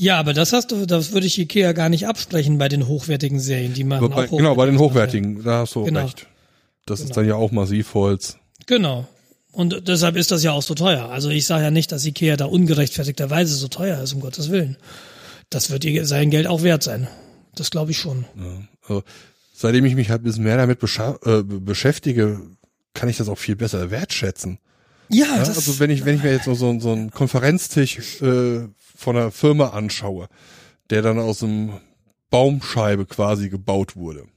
[0.02, 3.38] Ja, aber das hast du, das würde ich Ikea gar nicht absprechen bei den hochwertigen
[3.42, 6.04] Serien, die Aber bei, genau, bei den hochwertigen, da hast du Genau.
[6.06, 6.26] recht.
[6.86, 7.16] Das ist Genau.
[7.16, 8.38] dann ja auch Massivholz.
[8.66, 9.08] Genau.
[9.52, 11.10] Und deshalb ist das ja auch so teuer.
[11.10, 14.78] Also ich sage ja nicht, dass Ikea da ungerechtfertigterweise so teuer ist, um Gottes Willen.
[15.50, 17.10] Das wird ihr sein Geld auch wert sein.
[17.56, 18.24] Das glaube ich schon.
[18.38, 18.62] Ja.
[18.88, 19.04] Also,
[19.54, 22.40] seitdem ich mich halt ein bisschen mehr damit äh, be- beschäftige,
[22.94, 24.60] kann ich das auch viel besser wertschätzen.
[25.10, 28.68] Ja, Ja, also wenn ich, wenn ich mir jetzt so, so, so einen Konferenztisch äh,
[29.00, 30.28] von einer Firma anschaue,
[30.90, 31.80] der dann aus einem
[32.30, 34.28] Baumscheibe quasi gebaut wurde.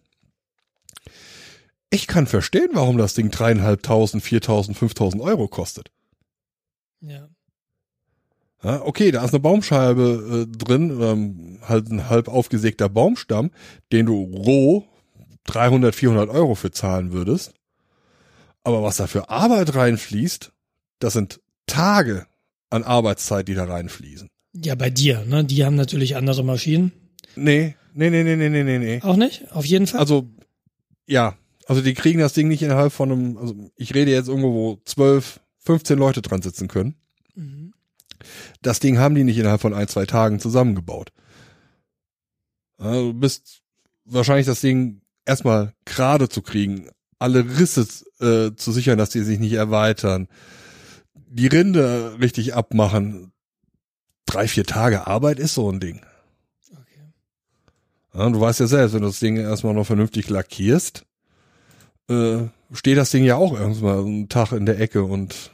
[1.90, 5.90] Ich kann verstehen, warum das Ding dreieinhalbtausend, viertausend, fünftausend Euro kostet.
[7.00, 7.28] ja.
[8.64, 13.50] Ja, okay, da ist eine Baumscheibe äh, drin, ähm, halt ein halb aufgesägter Baumstamm,
[13.90, 14.84] den du roh
[15.44, 17.54] 300, 400 Euro für zahlen würdest.
[18.62, 20.52] Aber was da für Arbeit reinfließt,
[21.00, 22.28] das sind Tage
[22.70, 24.28] an Arbeitszeit, die da reinfließen.
[24.52, 25.44] Ja, bei dir, ne?
[25.44, 26.92] Die haben natürlich andere Maschinen.
[27.36, 29.00] Nee, nee, nee, nee, nee, nee, nee, nee.
[29.02, 29.50] Auch nicht?
[29.52, 30.00] Auf jeden Fall.
[30.00, 30.28] Also,
[31.06, 34.52] ja, also die kriegen das Ding nicht innerhalb von einem, also ich rede jetzt irgendwo,
[34.52, 36.96] wo 12, 15 Leute dran sitzen können.
[38.60, 41.12] Das Ding haben die nicht innerhalb von ein, zwei Tagen zusammengebaut.
[42.78, 43.62] Ja, Du bist
[44.04, 46.88] wahrscheinlich das Ding erstmal gerade zu kriegen,
[47.18, 47.86] alle Risse
[48.20, 50.28] äh, zu sichern, dass die sich nicht erweitern,
[51.14, 53.31] die Rinde richtig abmachen.
[54.26, 56.00] Drei, vier Tage Arbeit ist so ein Ding.
[56.72, 57.12] Okay.
[58.14, 61.04] Ja, du weißt ja selbst, wenn du das Ding erstmal noch vernünftig lackierst,
[62.08, 62.38] äh,
[62.72, 65.50] steht das Ding ja auch irgendwann einen Tag in der Ecke und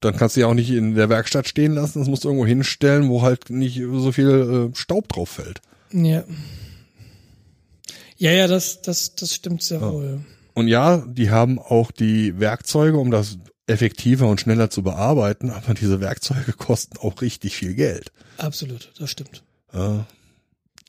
[0.00, 2.46] dann kannst du ja auch nicht in der Werkstatt stehen lassen, das musst du irgendwo
[2.46, 5.60] hinstellen, wo halt nicht so viel äh, Staub drauf fällt.
[5.92, 6.24] Ja.
[8.18, 10.20] Ja, ja, das, das, das stimmt sehr wohl.
[10.54, 15.74] Und ja, die haben auch die Werkzeuge, um das effektiver und schneller zu bearbeiten, aber
[15.74, 18.12] diese Werkzeuge kosten auch richtig viel Geld.
[18.38, 19.42] Absolut, das stimmt.
[19.72, 20.06] Ja.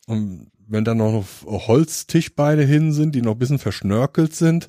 [0.05, 4.67] Und wenn dann noch Holztischbeine hin sind, die noch ein bisschen verschnörkelt sind,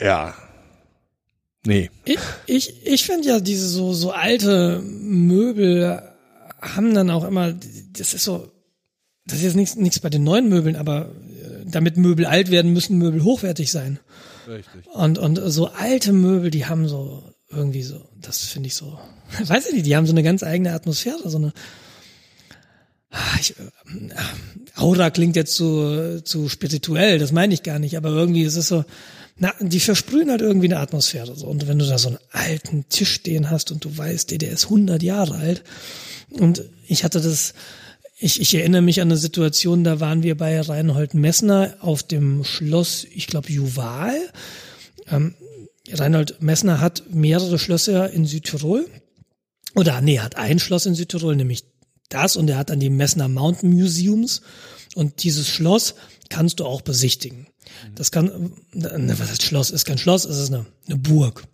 [0.00, 0.34] ja,
[1.64, 1.90] nee.
[2.04, 6.02] Ich, ich, ich finde ja diese so, so alte Möbel
[6.60, 8.50] haben dann auch immer, das ist so,
[9.26, 12.72] das ist jetzt nichts, nichts bei den neuen Möbeln, aber äh, damit Möbel alt werden,
[12.72, 14.00] müssen Möbel hochwertig sein.
[14.48, 14.86] Richtig.
[14.92, 18.98] Und, und so alte Möbel, die haben so irgendwie so, das finde ich so,
[19.44, 21.52] weiß ich nicht, die haben so eine ganz eigene Atmosphäre, so eine,
[23.14, 23.64] Ah, ich, äh,
[24.74, 28.68] Aura klingt jetzt zu, zu spirituell, das meine ich gar nicht, aber irgendwie ist es
[28.68, 28.86] so,
[29.36, 31.34] na, die versprühen halt irgendwie eine Atmosphäre.
[31.36, 31.46] So.
[31.46, 34.52] Und wenn du da so einen alten Tisch stehen hast und du weißt, ey, der
[34.52, 35.62] ist 100 Jahre alt.
[36.30, 37.52] Und ich hatte das,
[38.22, 42.44] ich, ich erinnere mich an eine Situation, da waren wir bei Reinhold Messner auf dem
[42.44, 44.14] Schloss, ich glaube, Juval.
[45.08, 45.34] Ähm,
[45.90, 48.86] Reinhold Messner hat mehrere Schlösser in Südtirol.
[49.74, 51.64] Oder nee, hat ein Schloss in Südtirol, nämlich
[52.10, 54.42] das und er hat dann die Messner Mountain Museums
[54.94, 55.94] und dieses Schloss
[56.28, 57.48] kannst du auch besichtigen.
[57.94, 59.70] Das kann, ne, was heißt Schloss?
[59.70, 61.44] Ist kein Schloss, es ist eine, eine Burg.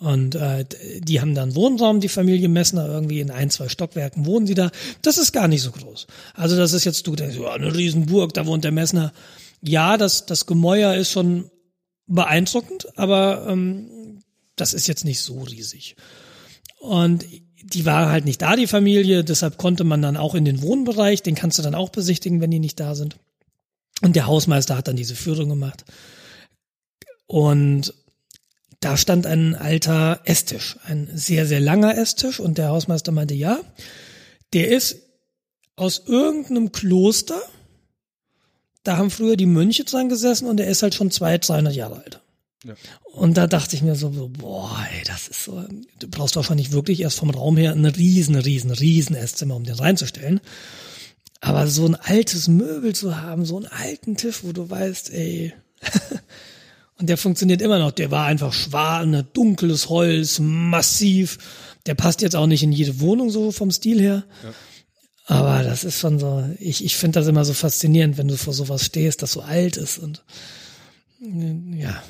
[0.00, 0.64] Und äh,
[1.00, 4.70] die haben dann Wohnraum, die Familie Messner, irgendwie in ein, zwei Stockwerken wohnen sie da.
[5.02, 6.06] Das ist gar nicht so groß.
[6.32, 9.12] Also das ist jetzt, du denkst, ja, eine Riesenburg, da wohnt der Messner.
[9.60, 11.50] Ja, das, das Gemäuer ist schon
[12.06, 14.22] beeindruckend, aber ähm,
[14.56, 15.96] das ist jetzt nicht so riesig.
[16.78, 17.26] Und
[17.62, 21.22] die war halt nicht da, die Familie, deshalb konnte man dann auch in den Wohnbereich,
[21.22, 23.18] den kannst du dann auch besichtigen, wenn die nicht da sind.
[24.00, 25.84] Und der Hausmeister hat dann diese Führung gemacht.
[27.26, 27.92] Und
[28.80, 32.40] da stand ein alter Esstisch, ein sehr, sehr langer Esstisch.
[32.40, 33.60] Und der Hausmeister meinte, ja,
[34.54, 34.96] der ist
[35.76, 37.40] aus irgendeinem Kloster.
[38.82, 41.96] Da haben früher die Mönche dran gesessen und der ist halt schon zwei, 300 Jahre
[42.02, 42.20] alt.
[42.64, 42.74] Ja.
[43.12, 45.62] Und da dachte ich mir so, so, boah, ey, das ist so,
[45.98, 49.74] du brauchst wahrscheinlich wirklich erst vom Raum her ein riesen, riesen, riesen Esszimmer, um den
[49.74, 50.40] reinzustellen.
[51.40, 55.54] Aber so ein altes Möbel zu haben, so einen alten Tisch, wo du weißt, ey,
[57.00, 57.92] und der funktioniert immer noch.
[57.92, 61.38] Der war einfach schwarz, ne, dunkles Holz, massiv.
[61.86, 64.24] Der passt jetzt auch nicht in jede Wohnung so vom Stil her.
[64.44, 64.54] Ja.
[65.26, 68.52] Aber das ist schon so, ich, ich finde das immer so faszinierend, wenn du vor
[68.52, 70.24] sowas stehst, das so alt ist und
[71.20, 72.02] ja,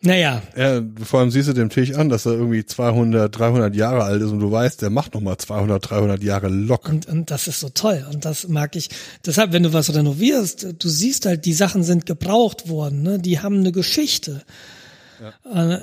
[0.00, 0.42] naja.
[0.56, 4.22] Ja, vor allem siehst du dem Tisch an, dass er irgendwie 200, 300 Jahre alt
[4.22, 6.90] ist und du weißt, der macht nochmal 200, 300 Jahre locker.
[6.90, 8.90] Und, und das ist so toll und das mag ich.
[9.26, 13.18] Deshalb, wenn du was renovierst, du siehst halt, die Sachen sind gebraucht worden, ne?
[13.18, 14.42] die haben eine Geschichte.
[15.44, 15.74] Ja.
[15.74, 15.80] Äh,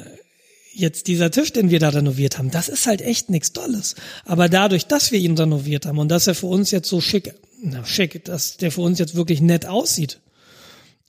[0.74, 3.96] jetzt dieser Tisch, den wir da renoviert haben, das ist halt echt nichts Tolles.
[4.24, 7.34] Aber dadurch, dass wir ihn renoviert haben und dass er für uns jetzt so schick,
[7.62, 10.22] na schick, dass der für uns jetzt wirklich nett aussieht,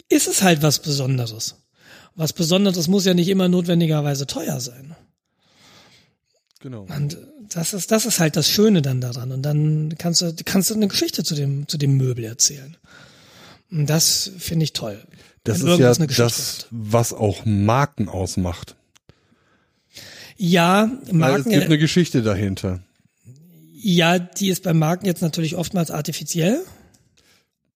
[0.09, 1.55] ist es halt was Besonderes
[2.16, 4.97] was Besonderes muss ja nicht immer notwendigerweise teuer sein.
[6.60, 6.86] Genau.
[6.97, 7.18] Und
[7.51, 9.30] das ist, das ist halt das Schöne dann daran.
[9.30, 12.76] Und dann kannst du, kannst du eine Geschichte zu dem, zu dem Möbel erzählen.
[13.70, 15.01] Und das finde ich toll.
[15.44, 18.74] Das ist ja das, was auch Marken ausmacht.
[20.36, 21.20] Ja, Marken.
[21.20, 22.80] Weil es gibt eine Geschichte dahinter.
[23.74, 26.64] Ja, die ist bei Marken jetzt natürlich oftmals artifiziell.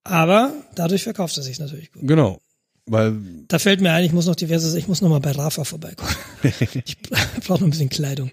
[0.03, 2.09] Aber dadurch verkauft sie sich natürlich gut.
[2.09, 2.41] Genau.
[2.87, 3.15] Weil
[3.49, 6.15] da fällt mir ein, ich muss noch diverse, ich muss noch mal bei Rafa vorbeikommen.
[6.85, 6.99] ich
[7.47, 8.31] brauche noch ein bisschen Kleidung.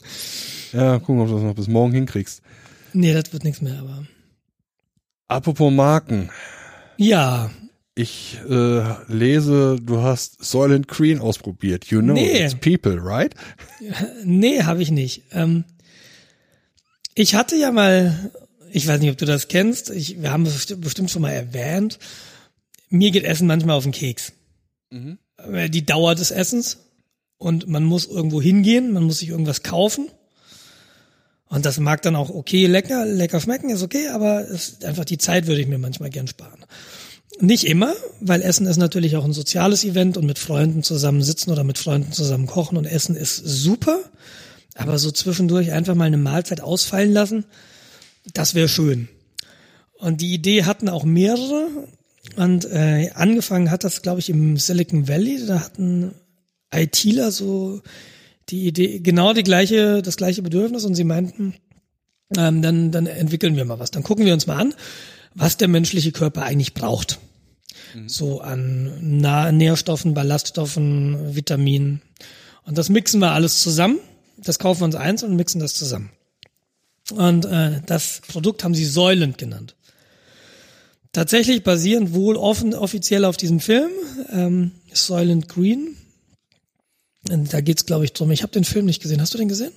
[0.74, 2.42] Ja, gucken, ob du das noch bis morgen hinkriegst.
[2.94, 4.06] Nee, das wird nichts mehr, aber.
[5.28, 6.30] Apropos Marken.
[6.98, 7.52] Ja.
[7.96, 11.86] Ich äh, lese, du hast Soylent Green ausprobiert.
[11.86, 12.44] You know nee.
[12.44, 13.34] it's people, right?
[14.24, 15.24] Nee, habe ich nicht.
[15.32, 15.64] Ähm,
[17.16, 18.32] ich hatte ja mal,
[18.72, 21.98] ich weiß nicht, ob du das kennst, ich, wir haben es bestimmt schon mal erwähnt,
[22.90, 24.34] mir geht Essen manchmal auf den Keks.
[24.90, 25.18] Mhm.
[25.70, 26.78] Die Dauer des Essens
[27.38, 30.10] und man muss irgendwo hingehen, man muss sich irgendwas kaufen.
[31.50, 35.18] Und das mag dann auch okay, lecker, lecker schmecken, ist okay, aber ist einfach die
[35.18, 36.66] Zeit würde ich mir manchmal gern sparen.
[37.40, 41.52] Nicht immer, weil Essen ist natürlich auch ein soziales Event und mit Freunden zusammen sitzen
[41.52, 44.00] oder mit Freunden zusammen kochen und Essen ist super.
[44.76, 47.46] Aber so zwischendurch einfach mal eine Mahlzeit ausfallen lassen,
[48.34, 49.08] das wäre schön.
[49.98, 51.68] Und die Idee hatten auch mehrere.
[52.36, 55.46] Und äh, angefangen hat das, glaube ich, im Silicon Valley.
[55.46, 56.14] Da hatten
[56.74, 57.82] ITler so
[58.50, 61.56] die Idee, genau die gleiche, das gleiche Bedürfnis und sie meinten,
[62.36, 63.92] ähm, dann, dann entwickeln wir mal was.
[63.92, 64.74] Dann gucken wir uns mal an,
[65.34, 67.20] was der menschliche Körper eigentlich braucht.
[67.94, 68.10] Mhm.
[68.10, 72.02] So an Na Nährstoffen, Ballaststoffen, Vitaminen.
[72.66, 74.00] Und das mixen wir alles zusammen.
[74.38, 76.12] Das kaufen wir uns eins und mixen das zusammen.
[77.12, 79.76] Und äh, das Produkt haben sie Säulend genannt.
[81.18, 83.90] Tatsächlich basierend wohl offen offiziell auf diesem Film,
[84.32, 85.98] ähm, Soylent Green.
[87.32, 88.30] Und da geht's, glaube ich, drum.
[88.30, 89.20] Ich habe den Film nicht gesehen.
[89.20, 89.72] Hast du den gesehen?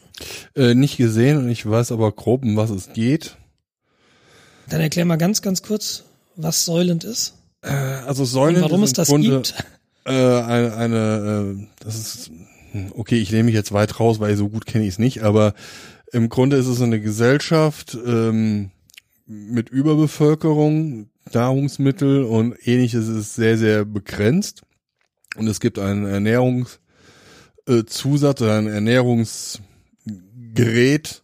[0.55, 3.39] Äh, nicht gesehen und ich weiß aber grob, um was es geht.
[4.69, 6.05] Dann erklär mal ganz, ganz kurz,
[6.37, 7.33] was Soylent ist.
[7.63, 9.55] Äh, also Soylent warum ist es das Grunde, gibt.
[10.05, 12.31] Äh, eine, eine äh, das ist
[12.95, 15.55] okay, ich nehme mich jetzt weit raus, weil so gut kenne ich es nicht, aber
[16.13, 18.73] im Grunde ist es eine Gesellschaft ähm,
[19.27, 24.63] mit Überbevölkerung, Nahrungsmittel und ähnliches ist sehr, sehr begrenzt.
[25.37, 29.61] Und es gibt einen Ernährungszusatz oder ein Ernährungs,
[30.53, 31.23] Gerät,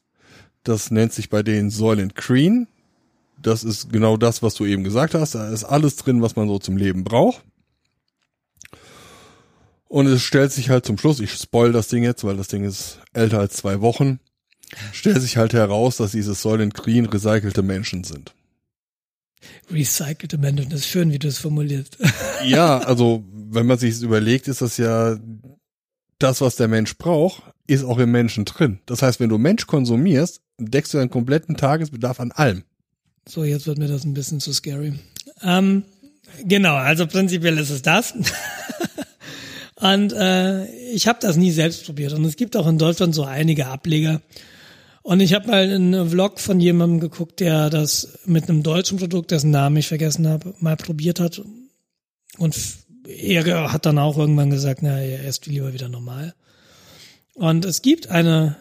[0.62, 2.68] das nennt sich bei denen Soylent Green.
[3.40, 5.34] Das ist genau das, was du eben gesagt hast.
[5.34, 7.44] Da ist alles drin, was man so zum Leben braucht.
[9.88, 12.64] Und es stellt sich halt zum Schluss, ich spoil das Ding jetzt, weil das Ding
[12.64, 14.18] ist älter als zwei Wochen,
[14.92, 18.34] stellt sich halt heraus, dass diese Soylent Green recycelte Menschen sind.
[19.70, 21.98] Recycelte Menschen, das ist schön, wie du es formulierst.
[22.44, 25.16] Ja, also wenn man sich überlegt, ist das ja
[26.18, 28.78] das, was der Mensch braucht, ist auch im Menschen drin.
[28.86, 32.62] Das heißt, wenn du Mensch konsumierst, deckst du deinen kompletten Tagesbedarf an allem.
[33.28, 34.94] So, jetzt wird mir das ein bisschen zu scary.
[35.42, 35.84] Ähm,
[36.44, 38.14] genau, also prinzipiell ist es das.
[39.76, 42.12] und äh, ich habe das nie selbst probiert.
[42.12, 44.22] Und es gibt auch in Deutschland so einige Ableger.
[45.06, 49.30] Und ich habe mal einen Vlog von jemandem geguckt, der das mit einem deutschen Produkt,
[49.30, 51.40] dessen Namen ich vergessen habe, mal probiert hat.
[52.38, 52.56] Und
[53.06, 56.34] er hat dann auch irgendwann gesagt, na, er isst lieber wieder normal.
[57.34, 58.56] Und es gibt eine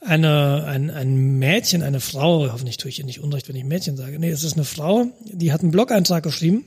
[0.00, 3.98] eine, ein, ein Mädchen, eine Frau, hoffentlich tue ich ihr nicht unrecht, wenn ich Mädchen
[3.98, 4.18] sage.
[4.18, 6.64] Nee, es ist eine Frau, die hat einen Blog-Eintrag geschrieben.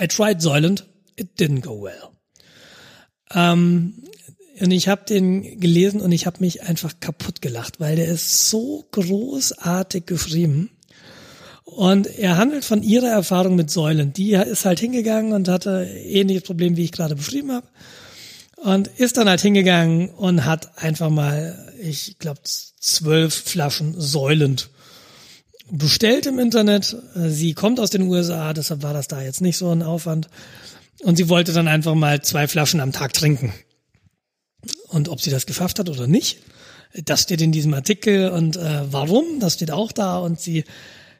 [0.00, 0.86] I tried Soylent,
[1.16, 2.10] it didn't go well.
[3.34, 4.04] Ähm,
[4.60, 8.48] und ich habe den gelesen und ich habe mich einfach kaputt gelacht, weil der ist
[8.48, 10.70] so großartig geschrieben.
[11.64, 14.12] Und er handelt von ihrer Erfahrung mit Säulen.
[14.12, 17.66] Die ist halt hingegangen und hatte ähnliches Problem, wie ich gerade beschrieben habe.
[18.56, 24.70] Und ist dann halt hingegangen und hat einfach mal, ich glaube, zwölf Flaschen säulend
[25.70, 26.96] bestellt im Internet.
[27.14, 30.28] Sie kommt aus den USA, deshalb war das da jetzt nicht so ein Aufwand.
[31.02, 33.52] Und sie wollte dann einfach mal zwei Flaschen am Tag trinken.
[34.88, 36.38] Und ob sie das geschafft hat oder nicht,
[36.94, 38.30] das steht in diesem Artikel.
[38.30, 40.18] Und äh, warum, das steht auch da.
[40.18, 40.64] Und sie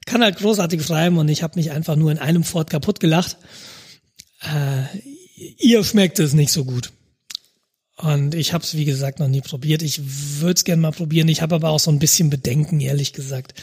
[0.06, 3.36] kann halt großartig schreiben und ich habe mich einfach nur in einem Fort kaputt gelacht.
[4.42, 4.98] Äh,
[5.58, 6.92] ihr schmeckt es nicht so gut.
[7.96, 9.82] Und ich habe es, wie gesagt, noch nie probiert.
[9.82, 10.00] Ich
[10.40, 11.28] würde es gerne mal probieren.
[11.28, 13.54] Ich habe aber auch so ein bisschen Bedenken, ehrlich gesagt.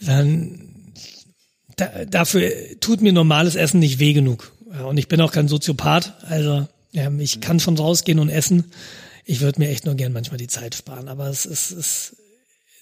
[0.00, 0.92] Dann,
[1.76, 2.50] da, dafür
[2.80, 4.52] tut mir normales Essen nicht weh genug.
[4.86, 6.22] Und ich bin auch kein Soziopath.
[6.24, 8.72] Also ja, ich kann schon rausgehen und essen.
[9.24, 11.08] Ich würde mir echt nur gern manchmal die Zeit sparen.
[11.08, 12.16] Aber es ist, ist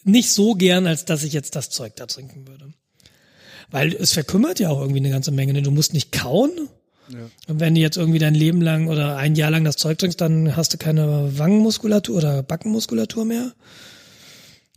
[0.05, 2.73] nicht so gern, als dass ich jetzt das Zeug da trinken würde.
[3.71, 5.53] Weil es verkümmert ja auch irgendwie eine ganze Menge.
[5.53, 5.63] ne?
[5.63, 6.51] Du musst nicht kauen.
[7.49, 10.21] Und wenn du jetzt irgendwie dein Leben lang oder ein Jahr lang das Zeug trinkst,
[10.21, 13.55] dann hast du keine Wangenmuskulatur oder Backenmuskulatur mehr.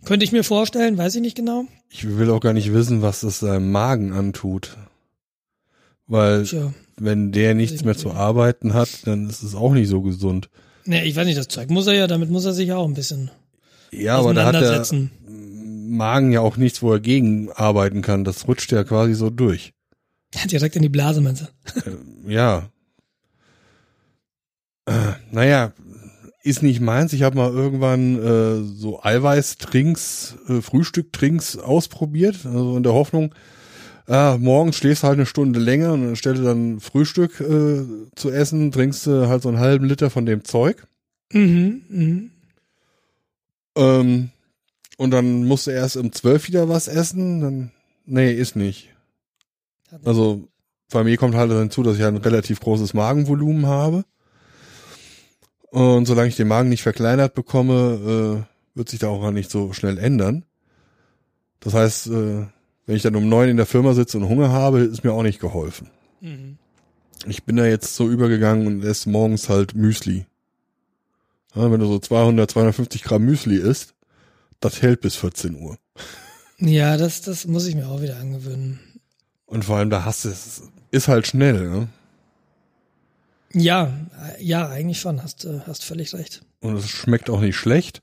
[0.06, 1.66] Könnte ich mir vorstellen, weiß ich nicht genau.
[1.90, 4.78] Ich will auch gar nicht wissen, was es seinem Magen antut.
[6.12, 6.74] Weil Tja.
[6.98, 10.50] wenn der nichts mehr zu arbeiten hat, dann ist es auch nicht so gesund.
[10.84, 12.86] Nee, ich weiß nicht, das Zeug muss er ja, damit muss er sich ja auch
[12.86, 13.32] ein bisschen
[13.92, 14.86] Ja, aber da hat der.
[15.28, 18.26] Magen ja auch nichts, wo er gegen arbeiten kann.
[18.26, 19.74] Das rutscht ja quasi so durch.
[20.52, 22.30] Direkt in die Blase, meinst du?
[22.30, 22.70] Ja.
[24.86, 25.72] Äh, naja,
[26.44, 27.14] ist nicht meins.
[27.14, 33.34] Ich habe mal irgendwann äh, so Eiweißtrinks, äh, Frühstücktrinks ausprobiert, also in der Hoffnung,
[34.08, 37.86] ah, morgens schläfst du halt eine Stunde länger und dann stellst du dann Frühstück äh,
[38.16, 40.86] zu essen, trinkst du halt so einen halben Liter von dem Zeug.
[41.32, 42.32] Mhm, mhm.
[43.76, 44.30] Ähm,
[44.98, 47.42] und dann musst du erst um zwölf wieder was essen.
[47.42, 47.72] Dann,
[48.06, 48.90] nee, ist nicht.
[50.06, 50.48] Also
[50.92, 54.06] bei mir kommt halt hinzu, dass ich halt ein relativ großes Magenvolumen habe.
[55.70, 59.74] Und solange ich den Magen nicht verkleinert bekomme, äh, wird sich da auch nicht so
[59.74, 60.44] schnell ändern.
[61.62, 62.46] Das heißt, äh,
[62.86, 65.24] wenn ich dann um neun in der Firma sitze und Hunger habe, ist mir auch
[65.24, 65.90] nicht geholfen.
[66.20, 66.58] Mhm.
[67.28, 70.26] Ich bin da jetzt so übergegangen und esse morgens halt Müsli.
[71.54, 73.94] Ja, wenn du so 200, 250 Gramm Müsli isst,
[74.60, 75.78] das hält bis 14 Uhr.
[76.60, 78.80] Ja, das, das muss ich mir auch wieder angewöhnen.
[79.46, 81.88] Und vor allem da hast du es, ist halt schnell, ne?
[83.54, 83.92] Ja,
[84.38, 86.42] äh, ja, eigentlich schon, hast, äh, hast völlig recht.
[86.62, 88.02] Und es schmeckt auch nicht schlecht.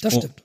[0.00, 0.18] Das Oh.
[0.18, 0.42] stimmt.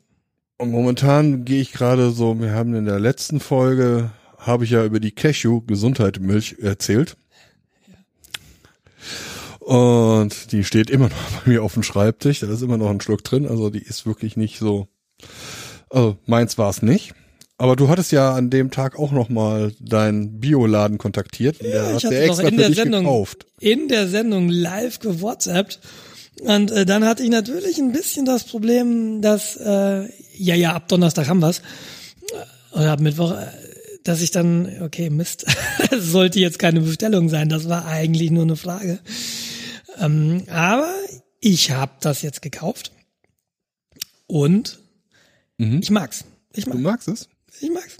[0.57, 4.09] Und momentan gehe ich gerade so, wir haben in der letzten Folge,
[4.39, 7.15] habe ich ja über die Cashew Gesundheit Milch erzählt.
[9.59, 13.01] Und die steht immer noch bei mir auf dem Schreibtisch, da ist immer noch ein
[13.01, 14.88] Schluck drin, also die ist wirklich nicht so,
[15.89, 17.13] also meins war es nicht.
[17.59, 21.59] Aber du hattest ja an dem Tag auch noch mal deinen Bioladen kontaktiert.
[21.59, 23.45] und der ich hat hatte der extra in der Sendung- gekauft.
[23.59, 25.79] in der Sendung live gewhatsappt.
[26.41, 30.07] Und äh, dann hatte ich natürlich ein bisschen das Problem, dass, äh,
[30.38, 31.61] ja, ja, ab Donnerstag haben wir's.
[32.72, 33.47] Oder ab Mittwoch, äh,
[34.03, 35.45] dass ich dann, okay, Mist,
[35.89, 38.99] das sollte jetzt keine Bestellung sein, das war eigentlich nur eine Frage.
[39.97, 40.93] Ähm, aber
[41.39, 42.91] ich habe das jetzt gekauft
[44.27, 44.80] und
[45.57, 46.23] ich mag's.
[46.53, 47.27] Ich Du mag, magst es?
[47.61, 47.97] ich mag's.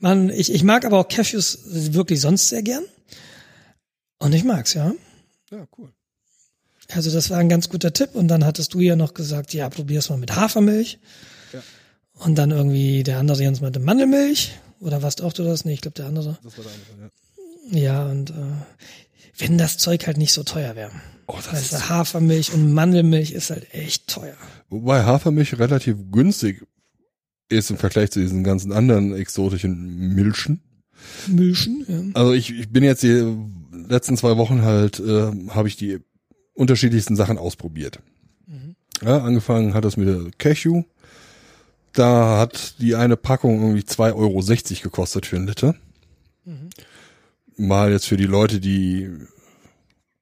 [0.00, 2.84] Man, ich, ich mag aber auch Cashews wirklich sonst sehr gern.
[4.18, 4.94] Und ich mag's, ja.
[5.50, 5.92] Ja, cool.
[6.88, 8.14] Also das war ein ganz guter Tipp.
[8.14, 10.98] Und dann hattest du ja noch gesagt, ja, probier's mal mit Hafermilch.
[12.18, 14.58] Und dann irgendwie der andere Jens meinte Mandelmilch.
[14.80, 15.64] Oder warst auch du das?
[15.64, 16.38] Nee, ich glaube der andere.
[16.42, 17.10] Das war der andere,
[17.72, 17.78] ja.
[17.78, 18.34] Ja, und äh,
[19.38, 20.90] wenn das Zeug halt nicht so teuer wäre.
[21.26, 24.36] Oh, das Weißt ist, Hafermilch und Mandelmilch ist halt echt teuer.
[24.68, 26.64] wobei Hafermilch relativ günstig
[27.48, 30.60] ist im Vergleich zu diesen ganzen anderen exotischen Milchen.
[31.26, 32.20] Milchen, ja.
[32.20, 33.36] Also ich, ich bin jetzt die
[33.88, 35.98] letzten zwei Wochen halt, äh, habe ich die
[36.54, 38.00] unterschiedlichsten Sachen ausprobiert.
[39.02, 40.84] Ja, angefangen hat das mit der Cashew.
[41.96, 44.42] Da hat die eine Packung irgendwie 2,60 Euro
[44.82, 45.74] gekostet für einen Liter.
[47.56, 49.10] Mal jetzt für die Leute, die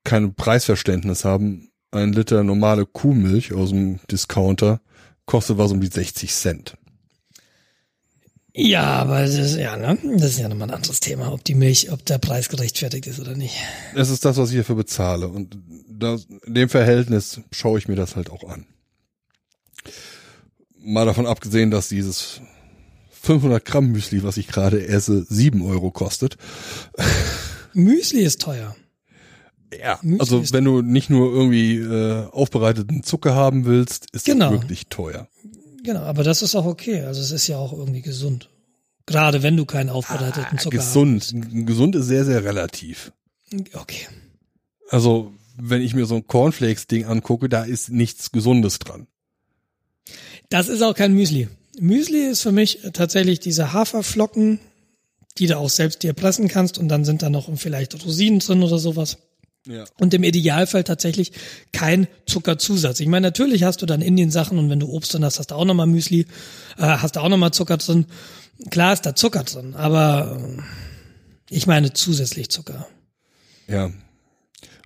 [0.05, 4.81] kein Preisverständnis haben, ein Liter normale Kuhmilch aus dem Discounter
[5.27, 6.77] kostet was um die 60 Cent.
[8.53, 9.99] Ja, aber das ist ja, ne?
[10.17, 13.19] Das ist ja nochmal ein anderes Thema, ob die Milch, ob der Preis gerechtfertigt ist
[13.19, 13.57] oder nicht.
[13.97, 15.27] Das ist das, was ich dafür bezahle.
[15.27, 18.65] Und das, in dem Verhältnis schaue ich mir das halt auch an.
[20.85, 22.41] Mal davon abgesehen, dass dieses
[23.11, 26.37] 500 Gramm Müsli, was ich gerade esse, 7 Euro kostet.
[27.73, 28.77] Müsli ist teuer.
[29.81, 29.99] Ja.
[30.03, 34.51] Müsli Also wenn du nicht nur irgendwie äh, aufbereiteten Zucker haben willst, ist Genau.
[34.53, 35.29] das wirklich teuer.
[35.83, 37.01] Genau, aber das ist auch okay.
[37.03, 38.49] Also es ist ja auch irgendwie gesund.
[39.07, 41.35] Gerade wenn du keinen aufbereiteten Zucker Gesund.
[41.67, 43.13] Gesund ist sehr, sehr relativ.
[43.53, 43.75] hast.
[43.75, 44.07] Okay.
[44.89, 49.07] Also wenn ich mir so ein Cornflakes-Ding angucke, da ist nichts Gesundes dran.
[50.51, 51.49] Das ist auch kein Müsli.
[51.79, 54.61] Müsli ist für mich tatsächlich diese Haferflocken,
[55.39, 58.63] die du auch selbst dir pressen kannst und dann sind da noch vielleicht Rosinen drin
[58.63, 59.19] oder sowas.
[59.67, 59.85] Ja.
[59.99, 61.33] Und im Idealfall tatsächlich
[61.73, 63.01] kein Zuckerzusatz.
[63.01, 65.39] Ich meine, natürlich hast du dann in den Sachen und wenn du Obst drin hast,
[65.39, 66.27] hast du auch nochmal Müsli,
[66.77, 68.05] äh, hast du auch nochmal Zucker drin.
[68.71, 70.63] Klar ist da Zucker drin, aber äh,
[71.49, 72.87] ich meine zusätzlich Zucker.
[73.67, 73.91] Ja.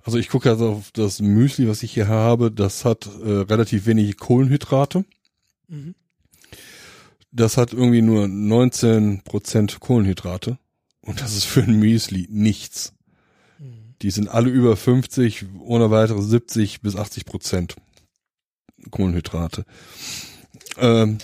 [0.05, 3.85] Also ich gucke also auf das Müsli, was ich hier habe, das hat äh, relativ
[3.85, 5.03] wenig Kohlenhydrate.
[7.31, 10.57] Das hat irgendwie nur 19% Kohlenhydrate.
[11.01, 12.93] Und das ist für ein Müsli nichts.
[14.01, 17.75] Die sind alle über 50, ohne weitere 70 bis 80 Prozent
[18.91, 19.65] Kohlenhydrate.
[20.77, 21.17] Ähm,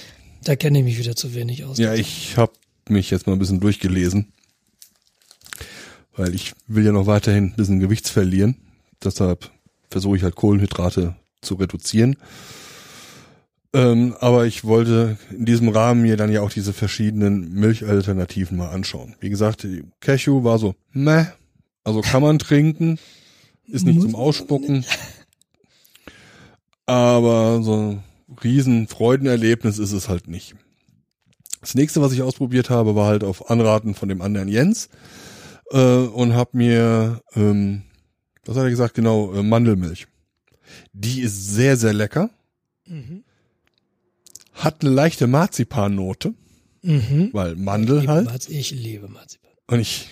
[0.44, 1.78] Da kenne ich mich wieder zu wenig aus.
[1.78, 2.52] ja, ich habe
[2.90, 4.34] mich jetzt mal ein bisschen durchgelesen,
[6.16, 8.58] weil ich will ja noch weiterhin ein bisschen Gewichts verlieren.
[9.04, 9.50] Deshalb
[9.90, 12.18] versuche ich halt Kohlenhydrate zu reduzieren.
[13.76, 18.70] Ähm, aber ich wollte in diesem Rahmen mir dann ja auch diese verschiedenen Milchalternativen mal
[18.70, 19.18] anschauen.
[19.20, 19.68] Wie gesagt,
[20.00, 21.26] Cashew war so, meh,
[21.84, 23.00] also kann man trinken,
[23.68, 24.86] ist nicht zum Ausspucken.
[26.86, 28.04] Aber so ein
[28.42, 30.56] riesen Freudenerlebnis ist es halt nicht.
[31.60, 34.88] Das nächste, was ich ausprobiert habe, war halt auf Anraten von dem anderen Jens
[35.72, 37.82] äh, und habe mir, ähm,
[38.46, 40.08] was hat er gesagt, genau, äh, Mandelmilch.
[40.94, 42.30] Die ist sehr, sehr lecker.
[44.56, 46.34] Hat eine leichte Marzipannote,
[46.82, 47.30] Mhm.
[47.34, 48.26] weil Mandel Liebe halt.
[48.26, 49.52] Marz- Ich liebe Marzipan.
[49.68, 50.08] Und ich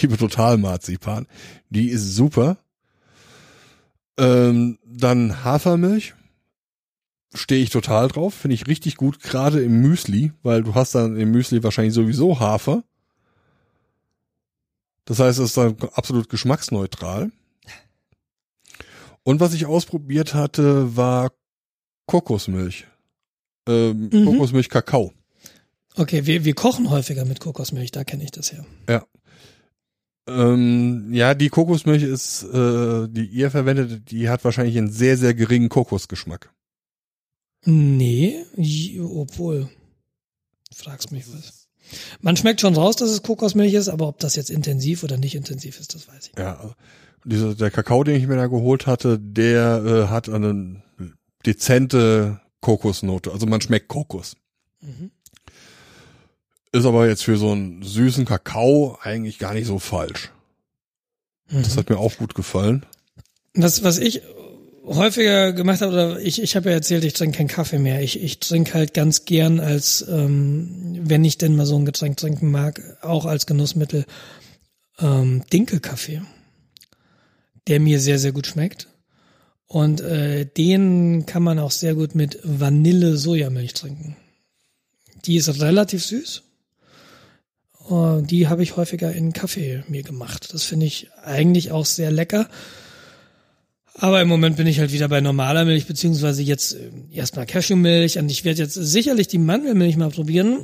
[0.00, 1.26] liebe total Marzipan.
[1.70, 2.58] Die ist super.
[4.18, 6.14] Ähm, dann Hafermilch.
[7.34, 8.34] Stehe ich total drauf.
[8.34, 12.40] Finde ich richtig gut, gerade im Müsli, weil du hast dann im Müsli wahrscheinlich sowieso
[12.40, 12.84] Hafer.
[15.04, 17.30] Das heißt, es ist dann absolut geschmacksneutral.
[19.22, 21.30] Und was ich ausprobiert hatte, war
[22.06, 22.86] Kokosmilch.
[23.68, 24.24] Ähm, Mhm.
[24.24, 25.12] Kokosmilch Kakao.
[25.96, 28.64] Okay, wir, wir kochen häufiger mit Kokosmilch, da kenne ich das her.
[28.88, 29.04] Ja.
[30.28, 35.34] Ähm, ja, die Kokosmilch ist, äh, die ihr verwendet, die hat wahrscheinlich einen sehr, sehr
[35.34, 36.50] geringen Kokosgeschmack.
[37.64, 38.44] Nee,
[39.00, 39.68] obwohl.
[40.74, 41.66] Fragst mich was.
[42.20, 45.34] Man schmeckt schon raus, dass es Kokosmilch ist, aber ob das jetzt intensiv oder nicht
[45.34, 46.38] intensiv ist, das weiß ich nicht.
[46.38, 46.74] Ja,
[47.24, 50.82] dieser, der Kakao, den ich mir da geholt hatte, der äh, hat eine
[51.46, 53.32] dezente Kokosnote.
[53.32, 54.36] Also man schmeckt Kokos.
[54.82, 55.10] Mhm.
[56.70, 60.30] Ist aber jetzt für so einen süßen Kakao eigentlich gar nicht so falsch.
[61.50, 61.78] Das Mhm.
[61.78, 62.84] hat mir auch gut gefallen.
[63.54, 64.20] Was, was ich
[64.84, 68.02] häufiger gemacht habe, oder ich, ich habe ja erzählt, ich trinke keinen Kaffee mehr.
[68.02, 72.18] Ich, ich trinke halt ganz gern als, ähm, wenn ich denn mal so ein Getränk
[72.18, 74.04] trinken mag, auch als Genussmittel,
[74.98, 76.20] ähm, Dinkelkaffee,
[77.66, 78.88] der mir sehr, sehr gut schmeckt.
[79.68, 84.16] Und äh, den kann man auch sehr gut mit Vanille-Sojamilch trinken.
[85.26, 86.42] Die ist relativ süß.
[87.90, 90.54] Äh, die habe ich häufiger in Kaffee mir gemacht.
[90.54, 92.48] Das finde ich eigentlich auch sehr lecker.
[93.94, 98.18] Aber im Moment bin ich halt wieder bei normaler Milch, beziehungsweise jetzt äh, erstmal Cashewmilch.
[98.18, 100.60] Und ich werde jetzt sicherlich die Mandelmilch mal probieren.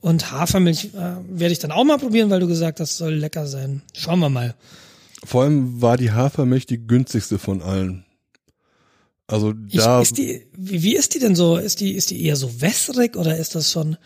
[0.00, 3.46] Und Hafermilch äh, werde ich dann auch mal probieren, weil du gesagt hast, soll lecker
[3.46, 3.82] sein.
[3.92, 4.56] Schauen wir mal.
[5.22, 8.06] Vor allem war die Hafermilch die günstigste von allen.
[9.30, 11.56] Also Ich, da, ist die, wie, wie ist die denn so?
[11.56, 13.96] Ist die, ist die eher so wässrig oder ist das schon?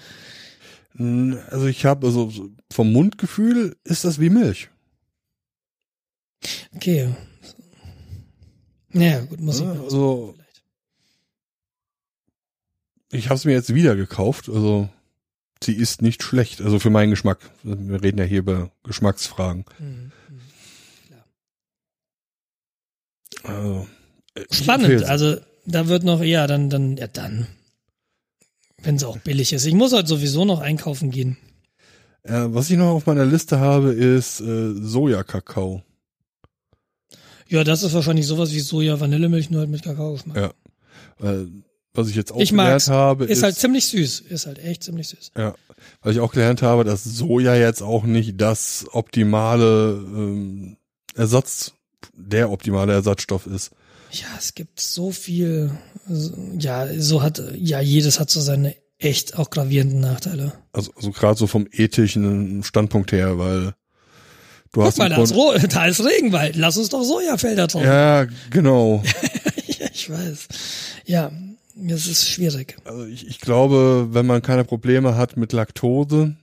[0.97, 4.69] also ich habe also so vom Mundgefühl ist das wie Milch.
[6.77, 7.13] Okay.
[8.91, 10.63] Naja, gut, muss ich Ja, mal also- vielleicht.
[13.11, 14.49] Ich habe es mir jetzt wieder gekauft.
[14.49, 14.89] Also
[15.63, 16.61] sie ist nicht schlecht.
[16.61, 17.39] Also für meinen Geschmack.
[17.65, 19.65] Wir reden ja hier über Geschmacksfragen.
[19.81, 20.13] Mhm.
[23.43, 23.94] Also, äh, ich
[24.51, 24.85] Spannend.
[24.87, 25.11] empfehle sie.
[25.11, 25.37] Also
[25.67, 27.47] da wird noch, ja, dann, dann, ja dann.
[28.83, 29.65] Wenn es auch billig ist.
[29.65, 31.39] Ich muss heute sowieso noch einkaufen gehen.
[32.23, 35.83] Äh, was ich noch auf meiner Liste habe, ist äh, Sojakakao.
[37.49, 40.37] Ja, das ist wahrscheinlich sowas wie Soja, Vanillemilch, nur halt mit Kakaogeschmack.
[40.37, 41.31] Ja.
[41.31, 41.47] Äh,
[41.93, 42.89] was ich jetzt auch Ich gelernt mag's.
[42.89, 44.21] habe, Ist ist, halt ziemlich süß.
[44.21, 45.31] Ist halt echt ziemlich süß.
[45.37, 45.55] ja,
[46.03, 50.77] was ich auch gelernt habe, dass Soja jetzt auch nicht das optimale ähm,
[51.15, 51.75] Ersatz,
[52.15, 53.71] der optimale Ersatzstoff ist.
[54.21, 55.71] Ja, es gibt so viel.
[56.59, 60.53] Ja, so hat, ja, jedes hat so seine echt auch gravierenden Nachteile.
[60.73, 63.75] Also, also gerade so vom ethischen Standpunkt her, weil
[64.73, 66.57] du Guck hast mal, im da ist, Ro da ist Regenwald.
[66.57, 67.83] Lass uns doch Sojafelder drauf.
[67.83, 69.03] Ja, genau.
[69.97, 70.49] Ich weiß.
[71.07, 71.31] Ja,
[71.87, 72.77] es ist schwierig.
[72.85, 76.37] Also ich, ich glaube, wenn man keine Probleme hat mit Laktose,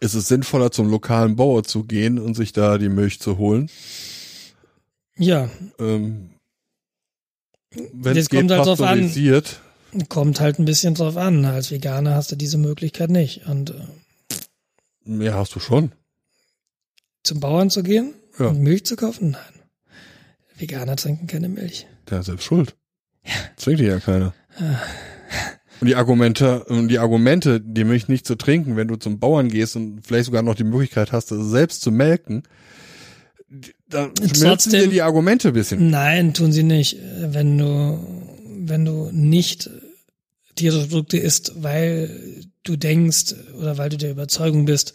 [0.00, 3.70] ist es sinnvoller, zum lokalen Bauer zu gehen und sich da die Milch zu holen.
[5.16, 6.31] Ja, Ähm,
[7.92, 9.00] wenn es geht, kommt halt drauf an.
[9.00, 9.60] pasteurisiert.
[10.08, 11.44] kommt halt ein bisschen drauf an.
[11.44, 13.46] Als Veganer hast du diese Möglichkeit nicht.
[13.46, 15.92] Und äh, Ja, hast du schon.
[17.24, 18.46] zum Bauern zu gehen Ja.
[18.46, 19.30] und Milch zu kaufen?
[19.32, 19.62] Nein.
[20.56, 21.86] Veganer trinken keine Milch.
[22.10, 22.76] Der ist selbst schuld.
[23.56, 24.34] Zwingt dir ja keiner.
[25.80, 29.48] Und die Argumente, und die Argumente, die Milch nicht zu trinken, wenn du zum Bauern
[29.48, 32.42] gehst und vielleicht sogar noch die Möglichkeit hast, das selbst zu melken,
[33.92, 35.90] die- da schmelzen Trotzdem- dir die Argumente ein bisschen.
[35.90, 36.96] Nein, tun sie nicht.
[37.20, 37.98] Wenn du,
[38.64, 39.70] wenn du nicht
[40.56, 44.92] tierische Produkte isst, weil du denkst oder weil du der Überzeugung bist,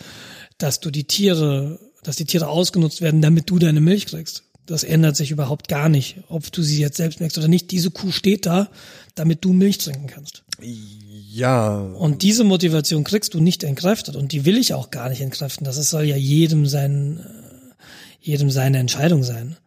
[0.58, 4.44] dass du die Tiere, dass die Tiere ausgenutzt werden, damit du deine Milch kriegst.
[4.66, 7.72] Das ändert sich überhaupt gar nicht, ob du sie jetzt selbst merkst oder nicht.
[7.72, 8.70] Diese Kuh steht da,
[9.16, 10.44] damit du Milch trinken kannst.
[11.32, 15.22] Ja, Und diese Motivation kriegst du nicht entkräftet und die will ich auch gar nicht
[15.22, 15.66] entkräften.
[15.66, 17.24] Das soll ja jedem sein,
[18.20, 19.58] jedem seine Entscheidung sein.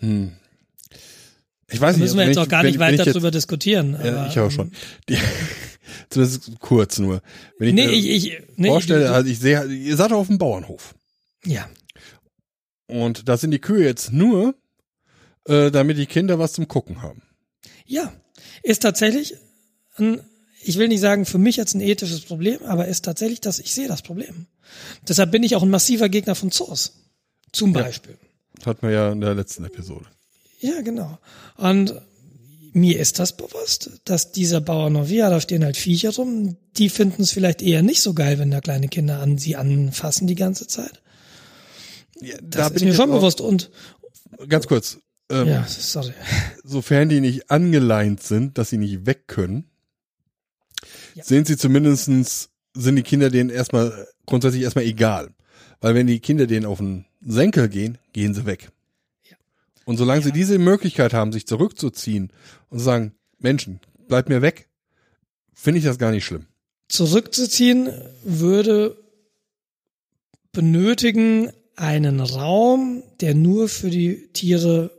[0.00, 1.98] ich weiß Da nicht.
[1.98, 3.92] müssen wir wenn jetzt ich- auch gar wenn- nicht weiter jetzt- drüber diskutieren.
[4.02, 4.72] Ja, aber, ich auch ähm, schon.
[5.08, 5.18] Die,
[6.10, 7.22] zumindest kurz nur.
[7.58, 10.26] Wenn ich Nee, mir ich, ich, nee, vorstelle, ich, also ich sehe, ihr seid auf
[10.28, 10.94] dem Bauernhof.
[11.44, 11.68] ja,
[12.86, 14.54] Und da sind die Kühe jetzt nur,
[15.46, 17.22] äh, damit die Kinder was zum Gucken haben.
[17.86, 18.12] ja,
[18.62, 19.34] ist tatsächlich
[19.96, 20.20] ein,
[20.62, 23.72] ich will nicht sagen, für mich jetzt ein ethisches Problem, aber ist tatsächlich, dass ich
[23.74, 24.46] sehe das Problem.
[25.08, 26.92] Deshalb bin ich auch ein massiver Gegner von Zoos.
[27.52, 28.16] Zum Beispiel.
[28.56, 30.04] Das hatten wir ja in der letzten Episode.
[30.60, 31.18] Ja, genau.
[31.56, 31.94] Und
[32.72, 37.22] mir ist das bewusst, dass dieser Bauernhof, ja, da stehen halt Viecher rum, die finden
[37.22, 40.66] es vielleicht eher nicht so geil, wenn da kleine Kinder an sie anfassen die ganze
[40.66, 41.00] Zeit.
[42.20, 43.40] Ja, Das ist mir schon bewusst.
[43.40, 43.70] Und,
[44.48, 44.98] Ganz kurz.
[45.30, 46.12] Ähm, ja, sorry.
[46.64, 49.70] Sofern die nicht angeleint sind, dass sie nicht weg können,
[51.14, 51.24] Ja.
[51.24, 55.30] sind sie zumindestens sind die Kinder denen erstmal grundsätzlich erstmal egal.
[55.80, 58.70] Weil wenn die Kinder denen auf den Senkel gehen, gehen sie weg.
[59.28, 59.36] Ja.
[59.84, 62.32] Und solange sie diese Möglichkeit haben, sich zurückzuziehen
[62.70, 64.68] und zu sagen, Menschen, bleibt mir weg,
[65.52, 66.46] finde ich das gar nicht schlimm.
[66.88, 67.92] Zurückzuziehen
[68.24, 68.96] würde
[70.52, 74.90] benötigen einen Raum, der nur für die Tiere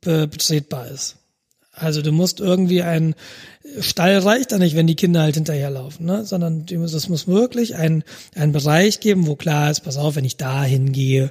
[0.00, 1.17] be betretbar ist.
[1.78, 3.14] Also du musst irgendwie ein
[3.80, 6.24] Stall reicht da nicht, wenn die Kinder halt hinterherlaufen, ne?
[6.24, 8.02] sondern es muss wirklich ein
[8.34, 11.30] einen Bereich geben, wo klar ist, pass auf, wenn ich da hingehe,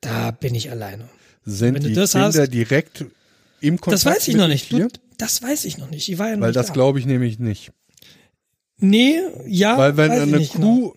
[0.00, 1.08] da bin ich alleine.
[1.44, 3.04] Sind Wenn du die das Kinder hast- direkt
[3.60, 4.72] im Kontakt Das weiß ich noch nicht.
[4.72, 4.88] Du,
[5.18, 6.08] das weiß ich noch nicht.
[6.08, 6.72] Ich war ja noch Weil nicht das da.
[6.72, 7.72] glaube ich nämlich nicht.
[8.78, 9.78] Nee, ja.
[9.78, 10.90] Weil wenn eine nicht genau.
[10.90, 10.94] Kuh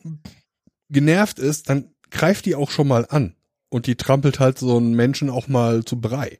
[0.89, 3.35] genervt ist, dann greift die auch schon mal an.
[3.69, 6.37] Und die trampelt halt so einen Menschen auch mal zu Brei.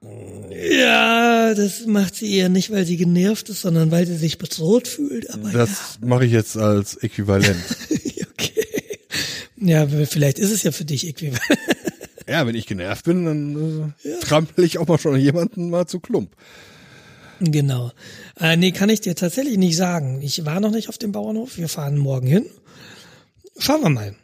[0.00, 4.86] Ja, das macht sie eher nicht, weil sie genervt ist, sondern weil sie sich bedroht
[4.88, 5.30] fühlt.
[5.30, 7.56] Aber Das mache ich jetzt als Äquivalent.
[8.14, 8.66] ja, okay.
[9.56, 11.40] Ja, vielleicht ist es ja für dich äquivalent.
[12.28, 16.00] ja, wenn ich genervt bin, dann äh, trampel ich auch mal schon jemanden mal zu
[16.00, 16.30] Klump.
[17.40, 17.92] Genau.
[18.40, 20.22] Äh, nee, kann ich dir tatsächlich nicht sagen.
[20.22, 21.56] Ich war noch nicht auf dem Bauernhof.
[21.56, 22.46] Wir fahren morgen hin.
[23.58, 24.14] Schauen wir mal.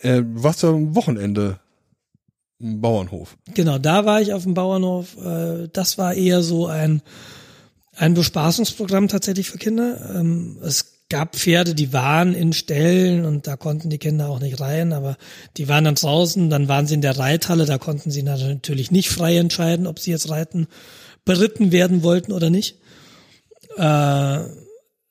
[0.00, 1.60] Äh, was für ein Wochenende
[2.62, 3.36] Bauernhof.
[3.54, 5.16] Genau, da war ich auf dem Bauernhof.
[5.16, 7.02] Äh, das war eher so ein,
[7.96, 10.14] ein Bespaßungsprogramm tatsächlich für Kinder.
[10.14, 14.60] Ähm, es gab Pferde, die waren in Ställen und da konnten die Kinder auch nicht
[14.60, 15.18] rein, aber
[15.58, 19.10] die waren dann draußen, dann waren sie in der Reithalle, da konnten sie natürlich nicht
[19.10, 20.68] frei entscheiden, ob sie jetzt reiten,
[21.26, 22.78] beritten werden wollten oder nicht.
[23.76, 24.38] Äh,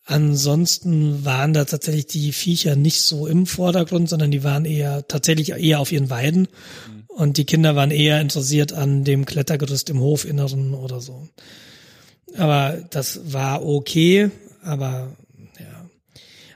[0.05, 5.51] ansonsten waren da tatsächlich die Viecher nicht so im Vordergrund, sondern die waren eher tatsächlich
[5.51, 6.47] eher auf ihren Weiden
[7.15, 11.27] und die Kinder waren eher interessiert an dem Klettergerüst im Hofinneren oder so.
[12.37, 14.29] Aber das war okay,
[14.63, 15.15] aber
[15.59, 15.89] ja.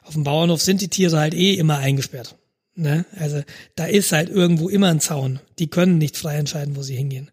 [0.04, 2.36] Auf dem Bauernhof sind die Tiere halt eh immer eingesperrt.
[2.76, 3.06] Ne?
[3.18, 3.42] Also
[3.76, 5.40] da ist halt irgendwo immer ein Zaun.
[5.60, 7.32] Die können nicht frei entscheiden, wo sie hingehen.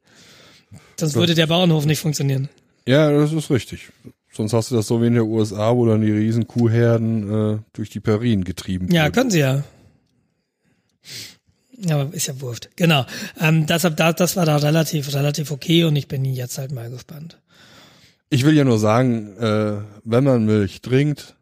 [0.98, 2.48] Sonst würde der Bauernhof nicht funktionieren.
[2.86, 3.90] Ja, das ist richtig.
[4.32, 7.58] Sonst hast du das so wie in der USA, wo dann die riesen Kuhherden äh,
[7.74, 9.12] durch die Prärien getrieben Ja, wurden.
[9.12, 9.64] können sie ja.
[11.90, 12.68] Aber ist ja wurscht.
[12.76, 13.06] Genau.
[13.40, 16.90] Ähm, deshalb, da, das war da relativ, relativ okay und ich bin jetzt halt mal
[16.90, 17.38] gespannt.
[18.30, 21.36] Ich will ja nur sagen, äh, wenn man Milch trinkt,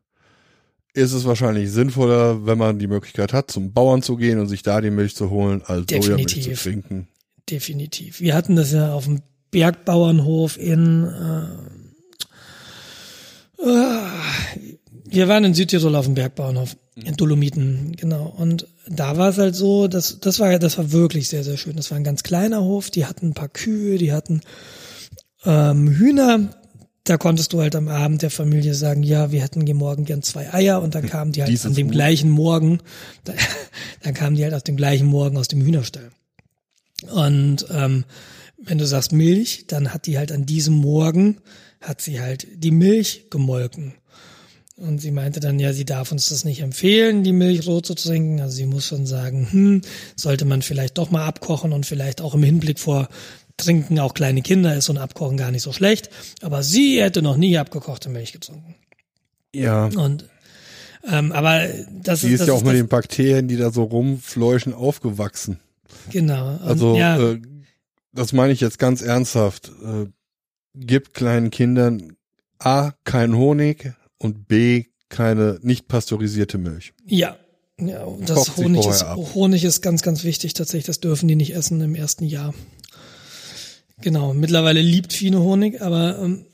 [0.92, 4.62] ist es wahrscheinlich sinnvoller, wenn man die Möglichkeit hat, zum Bauern zu gehen und sich
[4.62, 6.62] da die Milch zu holen, als Sojamilch zu Definitiv.
[6.62, 7.08] trinken.
[7.48, 8.20] Definitiv.
[8.20, 11.04] Wir hatten das ja auf dem Bergbauernhof in,
[13.58, 14.06] äh, äh,
[15.04, 18.32] wir waren in Südtirol auf dem Bergbauernhof, in Dolomiten, genau.
[18.36, 21.56] Und da war es halt so, dass, das war ja, das war wirklich sehr, sehr
[21.56, 21.76] schön.
[21.76, 24.40] Das war ein ganz kleiner Hof, die hatten ein paar Kühe, die hatten
[25.44, 26.50] ähm, Hühner.
[27.04, 30.52] Da konntest du halt am Abend der Familie sagen, ja, wir hätten morgen gern zwei
[30.52, 31.92] Eier und dann kamen die halt Dieses an dem Huhn.
[31.92, 32.78] gleichen Morgen,
[33.24, 33.32] da,
[34.02, 36.10] dann kamen die halt aus dem gleichen Morgen aus dem Hühnerstall.
[37.10, 38.04] Und ähm,
[38.58, 41.38] wenn du sagst Milch, dann hat die halt an diesem Morgen,
[41.80, 43.94] hat sie halt die Milch gemolken.
[44.80, 47.94] Und sie meinte dann, ja, sie darf uns das nicht empfehlen, die Milch rot zu
[47.94, 48.40] trinken.
[48.40, 49.82] Also sie muss schon sagen, hm,
[50.16, 53.08] sollte man vielleicht doch mal abkochen und vielleicht auch im Hinblick vor
[53.58, 56.08] Trinken auch kleine Kinder ist so ein Abkochen gar nicht so schlecht.
[56.40, 58.74] Aber sie hätte noch nie abgekochte Milch getrunken.
[59.54, 59.84] Ja.
[59.86, 60.28] Und
[61.04, 61.66] ähm, aber
[62.02, 65.60] das Die ist das ja auch mit das, den Bakterien, die da so rumfleuchen, aufgewachsen.
[66.10, 66.52] genau.
[66.52, 67.40] Und, Also ja, äh,
[68.12, 69.70] das meine ich jetzt ganz ernsthaft.
[69.84, 70.06] Äh,
[70.74, 72.16] gibt kleinen Kindern
[72.58, 76.92] A, keinen Honig und B, keine nicht pasteurisierte Milch.
[77.06, 77.36] Ja.
[77.80, 79.04] Ja, und das Honig ist.
[79.34, 80.84] Honig ist ganz, ganz wichtig tatsächlich.
[80.84, 82.52] Das dürfen die nicht essen im ersten Jahr.
[84.02, 84.34] Genau.
[84.34, 86.44] Mittlerweile liebt Fine Honig, aber ähm,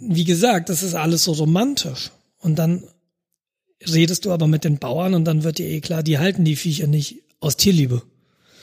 [0.00, 2.10] wie gesagt, das ist alles so romantisch.
[2.40, 2.84] Und dann
[3.86, 6.56] redest du aber mit den Bauern und dann wird dir eh klar, die halten die
[6.56, 8.02] Viecher nicht aus Tierliebe.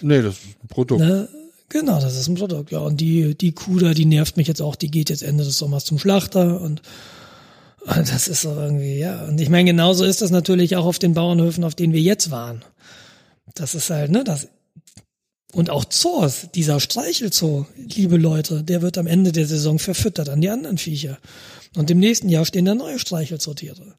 [0.01, 1.01] Nee, das ist ein Produkt.
[1.01, 1.29] Ne?
[1.69, 2.79] Genau, das ist ein Produkt, ja.
[2.79, 5.57] Und die, die Kuh da, die nervt mich jetzt auch, die geht jetzt Ende des
[5.57, 6.81] Sommers zum Schlachter und,
[7.85, 9.25] und das ist so irgendwie, ja.
[9.25, 12.29] Und ich meine, genauso ist das natürlich auch auf den Bauernhöfen, auf denen wir jetzt
[12.29, 12.63] waren.
[13.55, 14.47] Das ist halt, ne, das,
[15.53, 20.41] und auch Zoos, dieser Streichelzoo, liebe Leute, der wird am Ende der Saison verfüttert an
[20.41, 21.17] die anderen Viecher.
[21.75, 23.95] Und im nächsten Jahr stehen da neue Streichelzootiere.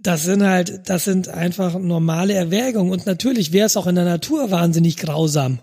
[0.00, 2.92] Das sind halt, das sind einfach normale Erwägungen.
[2.92, 5.58] Und natürlich wäre es auch in der Natur wahnsinnig grausam.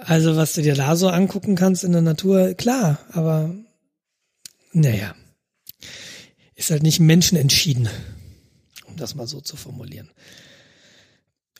[0.00, 3.54] Also was du dir da so angucken kannst in der Natur, klar, aber
[4.72, 5.14] naja,
[6.58, 7.88] ist halt nicht menschenentschieden,
[8.86, 10.10] um das mal so zu formulieren.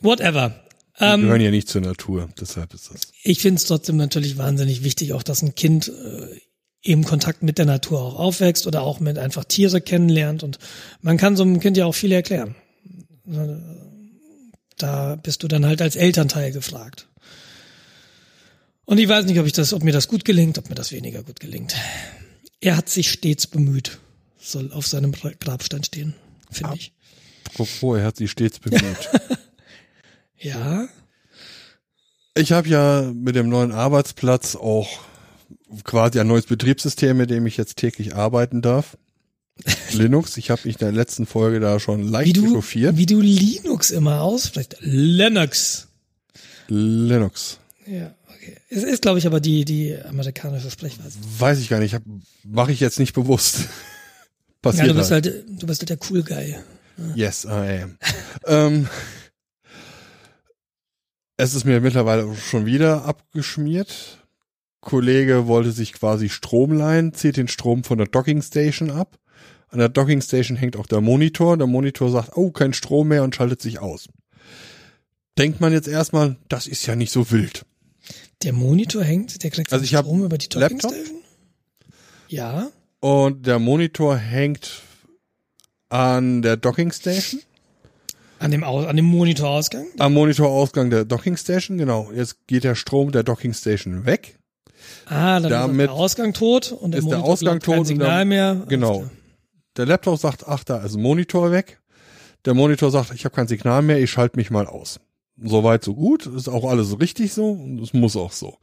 [0.00, 0.64] Whatever.
[0.98, 3.00] Wir Ähm, gehören ja nicht zur Natur, deshalb ist das.
[3.22, 6.40] ich finde es trotzdem natürlich wahnsinnig wichtig, auch dass ein Kind äh,
[6.82, 10.58] im Kontakt mit der Natur auch aufwächst oder auch mit einfach Tiere kennenlernt und
[11.00, 12.56] man kann so einem Kind ja auch viel erklären.
[14.76, 17.08] Da bist du dann halt als Elternteil gefragt.
[18.84, 20.92] Und ich weiß nicht, ob ich das, ob mir das gut gelingt, ob mir das
[20.92, 21.74] weniger gut gelingt.
[22.60, 23.98] Er hat sich stets bemüht,
[24.48, 26.14] soll auf seinem Grabstein stehen,
[26.50, 26.92] finde ich.
[27.46, 28.82] Apropos, er hat sich stets bemüht.
[30.40, 30.88] Ja,
[32.38, 34.88] ich habe ja mit dem neuen Arbeitsplatz auch
[35.82, 38.96] quasi ein neues Betriebssystem, mit dem ich jetzt täglich arbeiten darf.
[39.92, 40.36] Linux.
[40.36, 42.96] Ich habe mich in der letzten Folge da schon wie leicht du, echauffiert.
[42.96, 44.76] wie du Linux immer aussprichst.
[44.80, 45.88] Linux.
[46.68, 47.58] Linux.
[47.86, 48.56] Ja, okay.
[48.68, 51.18] Es ist, glaube ich, aber die, die amerikanische Sprechweise.
[51.38, 51.96] Weiß ich gar nicht.
[52.44, 53.68] Mache ich jetzt nicht bewusst.
[54.64, 55.26] Ja, Passiert du bist halt.
[55.26, 56.56] halt, du bist halt der Cool Guy.
[57.14, 57.98] Yes, I am.
[58.46, 58.88] ähm,
[61.36, 64.18] es ist mir mittlerweile schon wieder abgeschmiert.
[64.80, 69.18] Kollege wollte sich quasi Strom leihen, zieht den Strom von der Docking Station ab.
[69.68, 71.56] An der Docking Station hängt auch der Monitor.
[71.56, 74.08] Der Monitor sagt, oh, kein Strom mehr und schaltet sich aus.
[75.36, 77.64] Denkt man jetzt erstmal, das ist ja nicht so wild.
[78.42, 80.92] Der Monitor hängt, der kriegt Also ich Strom über die Docking Laptop.
[80.92, 81.18] Station?
[82.28, 82.70] Ja.
[83.00, 84.82] Und der Monitor hängt
[85.88, 87.40] an der Docking Station.
[88.40, 89.86] An dem, Au- an dem Monitorausgang?
[89.98, 92.10] Am Monitorausgang der Docking Station, genau.
[92.12, 94.38] Jetzt geht der Strom der Docking Station weg.
[95.06, 97.74] Ah, dann ist Damit der Ausgang tot und der ist der Monitor Ausgang glaubt kein
[97.74, 98.62] tot und Signal dann- mehr.
[98.68, 99.10] Genau.
[99.76, 101.80] Der Laptop sagt, ach, da ist ein Monitor weg.
[102.44, 105.00] Der Monitor sagt, ich habe kein Signal mehr, ich schalte mich mal aus.
[105.40, 108.58] Soweit so gut, ist auch alles richtig so und es muss auch so.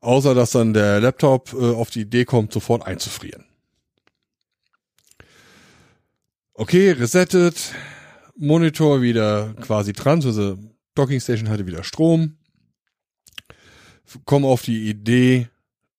[0.00, 3.45] Außer dass dann der Laptop äh, auf die Idee kommt, sofort einzufrieren.
[6.58, 7.74] Okay, resettet,
[8.34, 10.56] Monitor wieder quasi dran, also
[10.94, 12.38] Docking Station hatte wieder Strom.
[14.24, 15.48] Komme auf die Idee,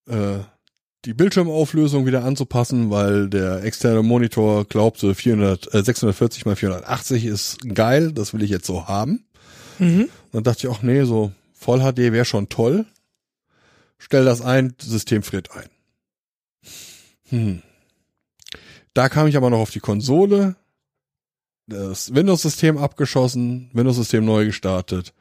[0.07, 0.39] äh,
[1.05, 7.59] die Bildschirmauflösung wieder anzupassen, weil der externe Monitor glaubte 400, äh, 640 mal 480 ist
[7.75, 9.25] geil, das will ich jetzt so haben.
[9.77, 10.09] Mhm.
[10.31, 12.85] Dann dachte ich auch, nee, so Voll HD wäre schon toll.
[13.99, 15.69] Stell das ein, System friert ein.
[17.29, 17.61] Hm.
[18.97, 20.55] Da kam ich aber noch auf die Konsole,
[21.67, 25.13] das Windows-System abgeschossen, Windows-System neu gestartet.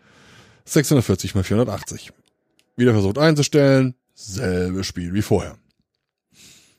[0.65, 2.11] 640 mal 480.
[2.79, 5.59] Wieder versucht einzustellen, selbe Spiel wie vorher.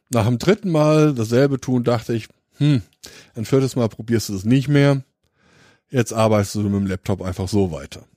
[0.10, 2.82] Nach dem dritten Mal dasselbe tun, dachte ich, hm,
[3.36, 5.04] ein viertes Mal probierst du das nicht mehr.
[5.92, 8.08] Jetzt arbeitest du mit dem Laptop einfach so weiter.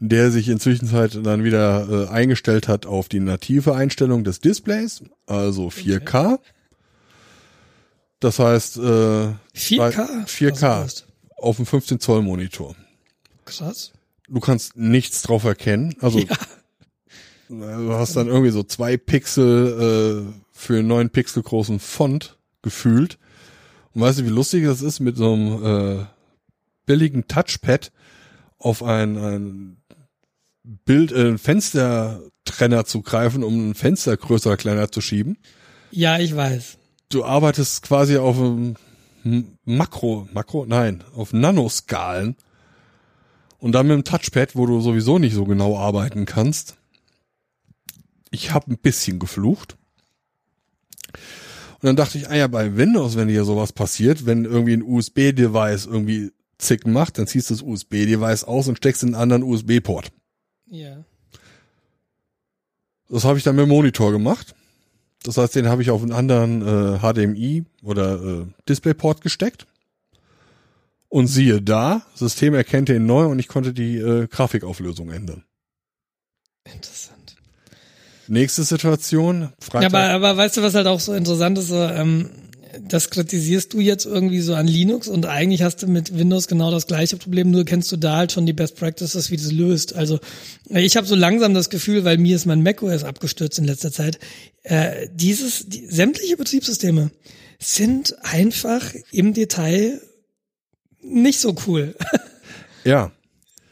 [0.00, 0.90] Der sich inzwischen
[1.22, 6.38] dann wieder äh, eingestellt hat auf die native Einstellung des Displays, also 4K.
[8.20, 8.80] Das heißt, äh,
[9.54, 10.26] 4K?
[10.26, 12.74] 4K Was ist auf dem 15 Zoll Monitor.
[13.44, 13.92] Krass.
[14.28, 15.94] Du kannst nichts drauf erkennen.
[16.00, 16.36] Also Ja.
[17.48, 23.18] du hast dann irgendwie so zwei Pixel äh, für einen neun Pixel großen Font gefühlt.
[23.94, 25.64] Und weißt du, wie lustig das ist, mit so einem
[26.00, 26.04] äh,
[26.86, 27.92] billigen Touchpad
[28.58, 29.76] auf ein, ein
[30.64, 35.38] Bild, äh, Fenstertrenner zu greifen, um ein Fenster größer oder kleiner zu schieben.
[35.92, 36.75] Ja, ich weiß.
[37.08, 38.76] Du arbeitest quasi auf einem
[39.64, 42.36] Makro, Makro, nein, auf Nanoskalen.
[43.58, 46.76] Und dann mit dem Touchpad, wo du sowieso nicht so genau arbeiten kannst.
[48.30, 49.76] Ich habe ein bisschen geflucht.
[51.74, 54.82] Und dann dachte ich, ah ja, bei Windows, wenn hier sowas passiert, wenn irgendwie ein
[54.82, 59.42] USB-Device irgendwie Zicken macht, dann ziehst du das USB-Device aus und steckst in einen anderen
[59.42, 60.10] USB-Port.
[60.68, 61.04] Ja.
[63.08, 64.54] Das habe ich dann mit dem Monitor gemacht.
[65.26, 69.66] Das heißt, den habe ich auf einen anderen äh, HDMI oder äh, DisplayPort gesteckt.
[71.08, 75.42] Und siehe da, System erkennt den neu und ich konnte die äh, Grafikauflösung ändern.
[76.64, 77.36] Interessant.
[78.28, 79.94] Nächste Situation, Ja, Freitag.
[79.94, 82.30] aber, aber weißt du, was halt auch so interessant ist, so, ähm,
[82.82, 86.70] das kritisierst du jetzt irgendwie so an Linux und eigentlich hast du mit Windows genau
[86.70, 89.94] das gleiche Problem, nur kennst du da halt schon die Best Practices, wie das löst.
[89.94, 90.18] Also
[90.68, 94.18] ich habe so langsam das Gefühl, weil mir ist mein macOS abgestürzt in letzter Zeit,
[94.62, 97.10] äh, dieses, die, sämtliche Betriebssysteme
[97.58, 100.00] sind einfach im Detail
[101.02, 101.94] nicht so cool.
[102.84, 103.12] ja,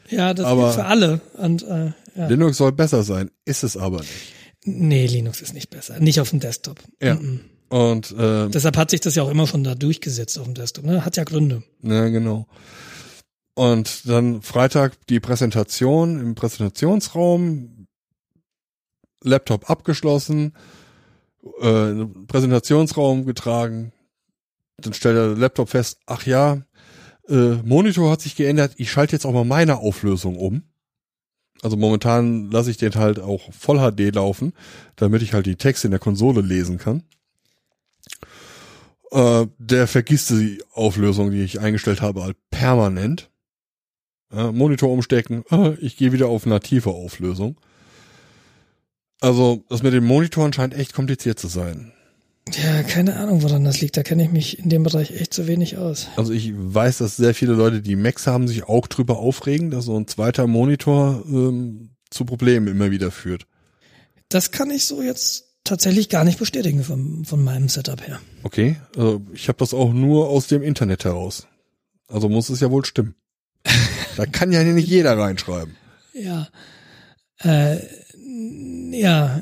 [0.09, 1.21] ja, das Aber- gilt für alle.
[1.33, 2.27] Und äh, ja.
[2.27, 4.11] Linux soll besser sein, ist es aber nicht.
[4.63, 5.99] nee, Linux ist nicht besser.
[5.99, 6.79] Nicht auf dem Desktop.
[7.01, 7.15] Ja.
[7.15, 7.41] Mhm.
[7.69, 10.85] Und äh, Deshalb hat sich das ja auch immer schon da durchgesetzt auf dem Desktop.
[10.85, 11.03] Ne?
[11.03, 11.63] Hat ja Gründe.
[11.81, 12.47] Ja, genau.
[13.55, 17.87] Und dann Freitag die Präsentation im Präsentationsraum,
[19.23, 20.53] Laptop abgeschlossen,
[21.61, 23.93] äh, Präsentationsraum getragen.
[24.77, 26.63] Dann stellt der Laptop fest, ach ja,
[27.29, 30.63] äh, Monitor hat sich geändert, ich schalte jetzt auch mal meine Auflösung um.
[31.61, 34.53] Also momentan lasse ich den halt auch voll HD laufen,
[34.97, 37.03] damit ich halt die Texte in der Konsole lesen kann.
[39.11, 43.29] Äh, der vergisst die Auflösung, die ich eingestellt habe, halt permanent.
[44.31, 47.57] Äh, Monitor umstecken, äh, ich gehe wieder auf native Auflösung.
[49.21, 51.93] Also, das mit den Monitoren scheint echt kompliziert zu sein.
[52.53, 53.97] Ja, keine Ahnung, woran das liegt.
[53.97, 56.07] Da kenne ich mich in dem Bereich echt zu wenig aus.
[56.15, 59.85] Also ich weiß, dass sehr viele Leute, die Macs haben, sich auch drüber aufregen, dass
[59.85, 63.47] so ein zweiter Monitor ähm, zu Problemen immer wieder führt.
[64.29, 68.19] Das kann ich so jetzt tatsächlich gar nicht bestätigen von, von meinem Setup her.
[68.43, 71.47] Okay, also ich habe das auch nur aus dem Internet heraus.
[72.07, 73.15] Also muss es ja wohl stimmen.
[74.15, 75.75] da kann ja nicht jeder reinschreiben.
[76.17, 76.47] Ja.
[77.43, 77.79] Äh,
[78.91, 79.41] ja.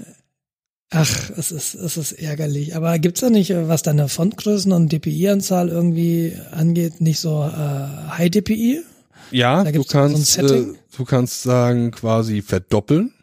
[0.89, 2.75] Ach, es ist, es ist ärgerlich.
[2.75, 8.09] Aber gibt's da nicht, äh, was deine Fontgrößen und DPI-Anzahl irgendwie angeht, nicht so äh,
[8.17, 8.81] High DPI?
[9.29, 10.73] Ja, Da du so kannst, Setting?
[10.73, 13.13] äh, du kannst sagen quasi verdoppeln,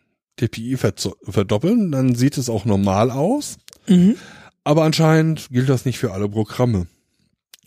[0.41, 3.59] DPI verdoppeln, dann sieht es auch normal aus.
[3.87, 4.17] Mhm.
[4.65, 6.87] Aber anscheinend gilt das nicht für alle Programme.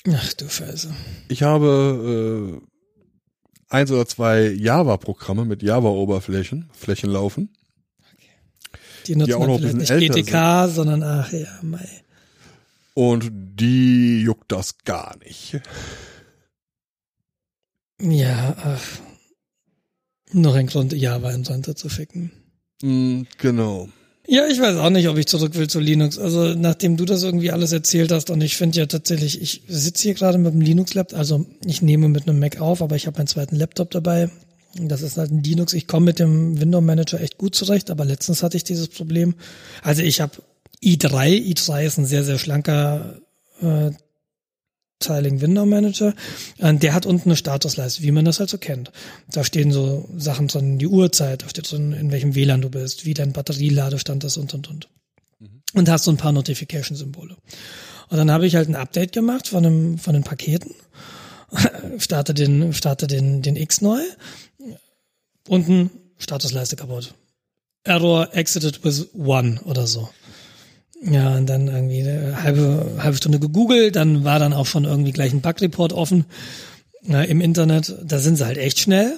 [0.08, 0.94] Ach du Scheiße.
[1.30, 7.50] Ich habe äh, eins oder zwei Java-Programme mit Java-Oberflächen, Flächen laufen.
[9.08, 11.88] Die nutzen auch dann noch vielleicht nicht GTK, sondern ach ja, mei.
[12.94, 15.60] Und die juckt das gar nicht.
[18.00, 18.82] Ja, ach.
[20.32, 22.32] Noch ein Grund, Java im Sand zu ficken.
[22.84, 23.88] Mm, genau.
[24.28, 26.18] Ja, ich weiß auch nicht, ob ich zurück will zu Linux.
[26.18, 30.04] Also nachdem du das irgendwie alles erzählt hast und ich finde ja tatsächlich, ich sitze
[30.04, 33.18] hier gerade mit dem Linux-Laptop, also ich nehme mit einem Mac auf, aber ich habe
[33.18, 34.30] meinen zweiten Laptop dabei.
[34.76, 35.74] Das ist halt ein Linux.
[35.74, 39.36] Ich komme mit dem Window Manager echt gut zurecht, aber letztens hatte ich dieses Problem.
[39.82, 40.34] Also ich habe
[40.84, 41.54] i3.
[41.54, 43.22] i3 ist ein sehr, sehr schlanker
[43.62, 43.92] äh,
[45.00, 46.14] Tiling Window Manager.
[46.60, 48.92] Und der hat unten eine Statusleiste, wie man das halt so kennt.
[49.32, 53.06] Da stehen so Sachen drin, die Uhrzeit, da steht drin, in welchem WLAN du bist,
[53.06, 54.90] wie dein Batterieladestand ist und, und, und.
[55.74, 57.36] Und hast so ein paar Notification-Symbole.
[58.10, 60.76] Und dann habe ich halt ein Update gemacht von, einem, von den Paketen.
[61.98, 64.00] starte den, starte den, den X neu.
[65.48, 67.14] Unten Statusleiste kaputt.
[67.84, 70.10] Error exited with one oder so.
[71.06, 75.12] Ja, und dann irgendwie eine halbe, halbe Stunde gegoogelt, dann war dann auch schon irgendwie
[75.12, 76.26] gleich ein Bug-Report offen
[77.02, 77.96] ja, im Internet.
[78.04, 79.18] Da sind sie halt echt schnell,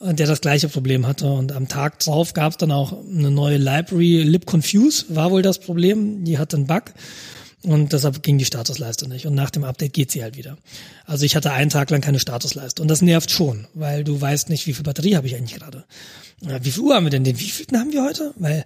[0.00, 1.26] äh, der das gleiche Problem hatte.
[1.26, 5.58] Und am Tag drauf gab es dann auch eine neue Library, libconfuse war wohl das
[5.58, 6.24] Problem.
[6.24, 6.84] Die hatte einen Bug.
[7.62, 9.26] Und deshalb ging die Statusleiste nicht.
[9.26, 10.56] Und nach dem Update geht sie halt wieder.
[11.04, 12.82] Also ich hatte einen Tag lang keine Statusleiste.
[12.82, 15.84] Und das nervt schon, weil du weißt nicht, wie viel Batterie habe ich eigentlich gerade.
[16.42, 17.24] Ja, Wie viel Uhr haben wir denn?
[17.24, 18.34] Den wievielten haben wir heute?
[18.36, 18.64] Weil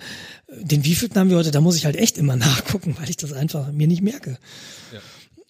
[0.49, 3.17] äh, den wievielten haben wir heute, da muss ich halt echt immer nachgucken, weil ich
[3.17, 4.39] das einfach mir nicht merke.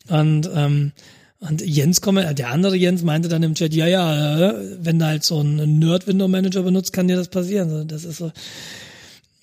[0.08, 0.92] Und, ähm,
[1.40, 5.06] und Jens komme, der andere Jens meinte dann im Chat, ja, ja, äh, wenn du
[5.06, 7.88] halt so einen Nerd-Window-Manager benutzt, kann dir das passieren.
[7.88, 8.30] Das ist so,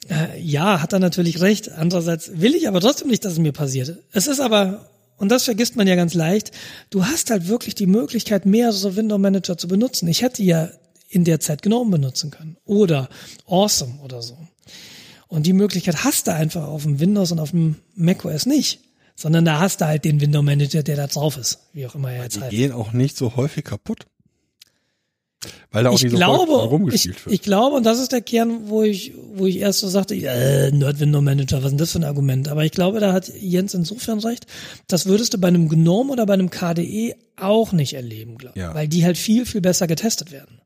[0.10, 1.72] äh, ja, hat er natürlich recht.
[1.72, 3.98] Andererseits will ich aber trotzdem nicht, dass es mir passiert.
[4.12, 6.52] Es ist aber, und das vergisst man ja ganz leicht,
[6.90, 10.08] du hast halt wirklich die Möglichkeit, mehrere Window Manager zu benutzen.
[10.08, 10.70] Ich hätte ja
[11.10, 13.10] in der Zeit GNOME benutzen können oder
[13.48, 14.38] Awesome oder so.
[15.28, 18.80] Und die Möglichkeit hast du einfach auf dem Windows und auf dem macOS nicht,
[19.16, 22.12] sondern da hast du halt den Window Manager, der da drauf ist, wie auch immer
[22.12, 22.52] er jetzt Die heißt.
[22.52, 24.06] gehen auch nicht so häufig kaputt.
[25.72, 27.36] Weil da auch ich nicht so glaube, häufig ich, rumgespielt wird.
[27.36, 30.72] ich glaube, und das ist der Kern, wo ich, wo ich erst so sagte, äh,
[30.72, 32.48] Nerd Window Manager, was ist denn das für ein Argument?
[32.50, 34.48] Aber ich glaube, da hat Jens insofern recht.
[34.88, 38.62] Das würdest du bei einem GNOME oder bei einem KDE auch nicht erleben, glaube ich.
[38.62, 38.74] Ja.
[38.74, 40.60] Weil die halt viel, viel besser getestet werden.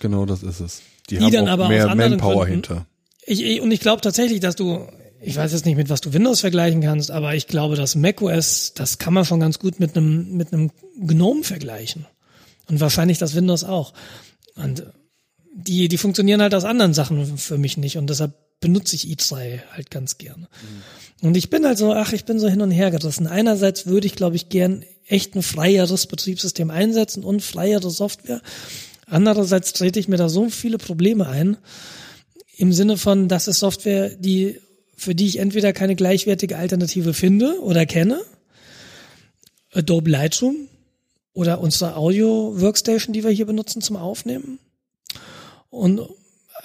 [0.00, 0.80] genau das ist es.
[1.10, 2.86] Die, Die haben dann auch aber mehr Manpower Gründen- hinter.
[3.26, 4.86] Ich, ich, und ich glaube tatsächlich, dass du,
[5.20, 8.72] ich weiß jetzt nicht, mit was du Windows vergleichen kannst, aber ich glaube, dass macOS,
[8.74, 10.70] das kann man schon ganz gut mit einem, mit einem
[11.00, 12.06] GNOME vergleichen.
[12.68, 13.94] Und wahrscheinlich das Windows auch.
[14.54, 14.84] Und
[15.54, 17.96] die, die funktionieren halt aus anderen Sachen für mich nicht.
[17.96, 20.48] Und deshalb benutze ich i3 halt ganz gerne.
[21.20, 23.26] Und ich bin halt so, ach, ich bin so hin und her gerissen.
[23.26, 28.42] Einerseits würde ich, glaube ich, gern echt ein freieres Betriebssystem einsetzen und freiere Software.
[29.06, 31.56] Andererseits trete ich mir da so viele Probleme ein,
[32.56, 34.60] im Sinne von, das ist Software, die,
[34.96, 38.20] für die ich entweder keine gleichwertige Alternative finde oder kenne.
[39.72, 40.68] Adobe Lightroom
[41.32, 44.58] oder unsere Audio-Workstation, die wir hier benutzen zum Aufnehmen.
[45.70, 46.00] Und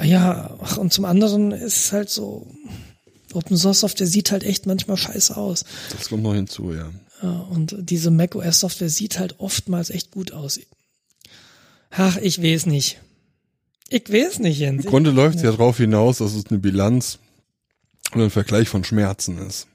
[0.01, 2.47] ja, ach, und zum anderen ist es halt so,
[3.33, 5.65] Open Source Software sieht halt echt manchmal scheiße aus.
[5.95, 6.91] Das kommt noch hinzu, ja.
[7.21, 10.59] Ja, und diese macOS Software sieht halt oftmals echt gut aus.
[11.91, 12.99] Ach, ich weiß nicht.
[13.89, 14.85] Ich weiß nicht, Jens.
[14.85, 17.19] Im Grunde läuft es ja darauf hinaus, dass es eine Bilanz
[18.13, 19.67] oder ein Vergleich von Schmerzen ist.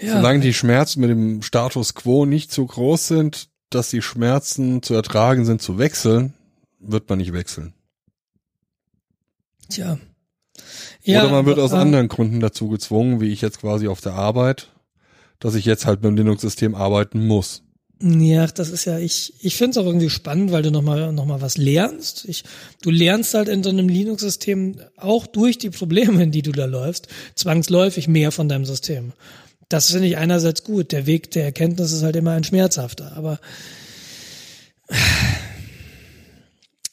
[0.00, 4.82] ja, Solange die Schmerzen mit dem Status quo nicht so groß sind, dass die Schmerzen
[4.82, 6.34] zu ertragen sind zu wechseln,
[6.80, 7.74] wird man nicht wechseln.
[9.68, 9.98] Tja.
[11.06, 14.68] Oder man wird aus anderen Gründen dazu gezwungen, wie ich jetzt quasi auf der Arbeit,
[15.40, 17.62] dass ich jetzt halt mit dem Linux-System arbeiten muss.
[18.00, 21.24] Ja, das ist ja, ich, ich finde es auch irgendwie spannend, weil du nochmal noch
[21.24, 22.24] mal was lernst.
[22.28, 22.42] Ich,
[22.82, 26.64] du lernst halt in so einem Linux-System auch durch die Probleme, in die du da
[26.64, 29.12] läufst, zwangsläufig mehr von deinem System.
[29.72, 30.92] Das finde ich einerseits gut.
[30.92, 33.16] Der Weg der Erkenntnis ist halt immer ein schmerzhafter.
[33.16, 33.38] Aber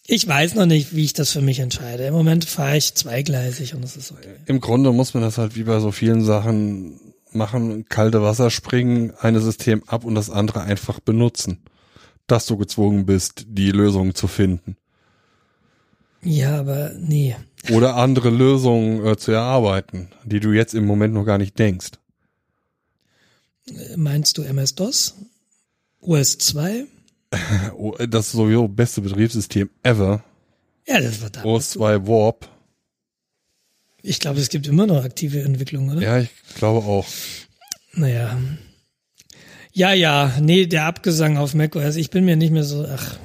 [0.08, 2.06] ich weiß noch nicht, wie ich das für mich entscheide.
[2.06, 4.36] Im Moment fahre ich zweigleisig und das ist okay.
[4.46, 7.00] Im Grunde muss man das halt wie bei so vielen Sachen
[7.32, 11.60] machen, kalte Wasser springen, eine System ab und das andere einfach benutzen.
[12.28, 14.78] Dass du gezwungen bist, die Lösung zu finden.
[16.22, 17.36] Ja, aber nee.
[17.72, 21.92] Oder andere Lösungen äh, zu erarbeiten, die du jetzt im Moment noch gar nicht denkst.
[23.96, 25.16] Meinst du MS-DOS?
[26.02, 26.86] OS 2?
[27.78, 30.24] Oh, Das sowieso beste Betriebssystem ever.
[30.88, 31.76] Ja, das war damals.
[31.78, 32.50] OS2 Warp.
[34.02, 36.02] Ich glaube, es gibt immer noch aktive Entwicklungen, oder?
[36.02, 37.06] Ja, ich glaube auch.
[37.94, 38.40] Naja.
[39.74, 43.18] Ja, ja, nee, der Abgesang auf macOS, ich bin mir nicht mehr so, ach.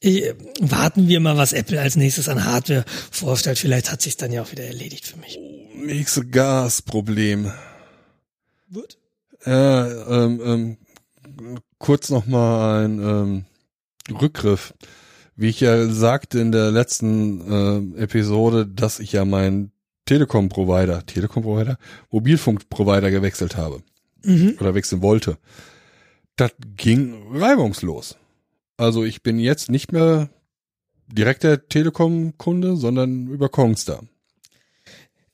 [0.00, 0.24] Ich,
[0.60, 3.58] warten wir mal, was Apple als nächstes an Hardware vorstellt.
[3.58, 5.38] Vielleicht hat sich dann ja auch wieder erledigt für mich.
[5.76, 7.52] Nächste Gasproblem.
[8.68, 8.98] Wird?
[9.44, 10.76] Äh, ähm, ähm,
[11.78, 13.44] kurz noch mal ein ähm,
[14.20, 14.74] Rückgriff.
[15.34, 19.72] Wie ich ja sagte in der letzten äh, Episode, dass ich ja mein
[20.06, 21.78] Telekom-Provider, Telekom-Provider,
[22.10, 23.82] Mobilfunk-Provider gewechselt habe
[24.24, 24.56] Mhm.
[24.60, 25.36] oder wechseln wollte,
[26.36, 28.16] das ging reibungslos.
[28.76, 30.28] Also ich bin jetzt nicht mehr
[31.08, 34.02] direkter Telekom-Kunde, sondern über Kongstar.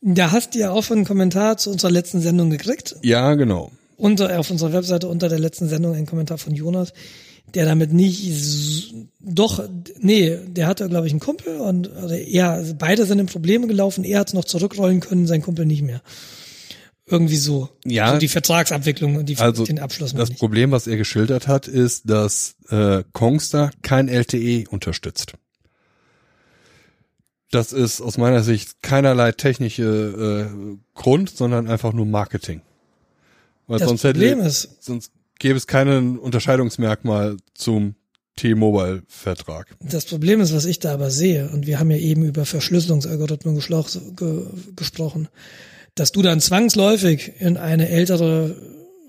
[0.00, 2.96] Da hast du ja auch einen Kommentar zu unserer letzten Sendung gekriegt.
[3.02, 3.72] Ja, genau.
[3.98, 6.92] Unter, auf unserer Webseite unter der letzten Sendung ein Kommentar von Jonas,
[7.54, 9.68] der damit nicht, doch,
[9.98, 14.04] nee, der hatte, glaube ich, einen Kumpel und also also beide sind in Probleme gelaufen,
[14.04, 16.00] er hat es noch zurückrollen können, sein Kumpel nicht mehr.
[17.06, 17.70] Irgendwie so.
[17.84, 18.12] Ja.
[18.12, 20.30] So die Vertragsabwicklung und die, Also den Abschluss das.
[20.30, 25.32] Problem, was er geschildert hat, ist, dass äh, Kongstar kein LTE unterstützt.
[27.50, 32.60] Das ist aus meiner Sicht keinerlei technische äh, Grund, sondern einfach nur Marketing.
[33.68, 37.94] Weil Das sonst Problem hätte, ist, sonst gäbe es keinen Unterscheidungsmerkmal zum
[38.36, 39.76] T-Mobile-Vertrag.
[39.80, 43.60] Das Problem ist, was ich da aber sehe, und wir haben ja eben über Verschlüsselungsalgorithmen
[44.16, 44.42] ge,
[44.76, 45.28] gesprochen,
[45.94, 48.56] dass du dann zwangsläufig in eine ältere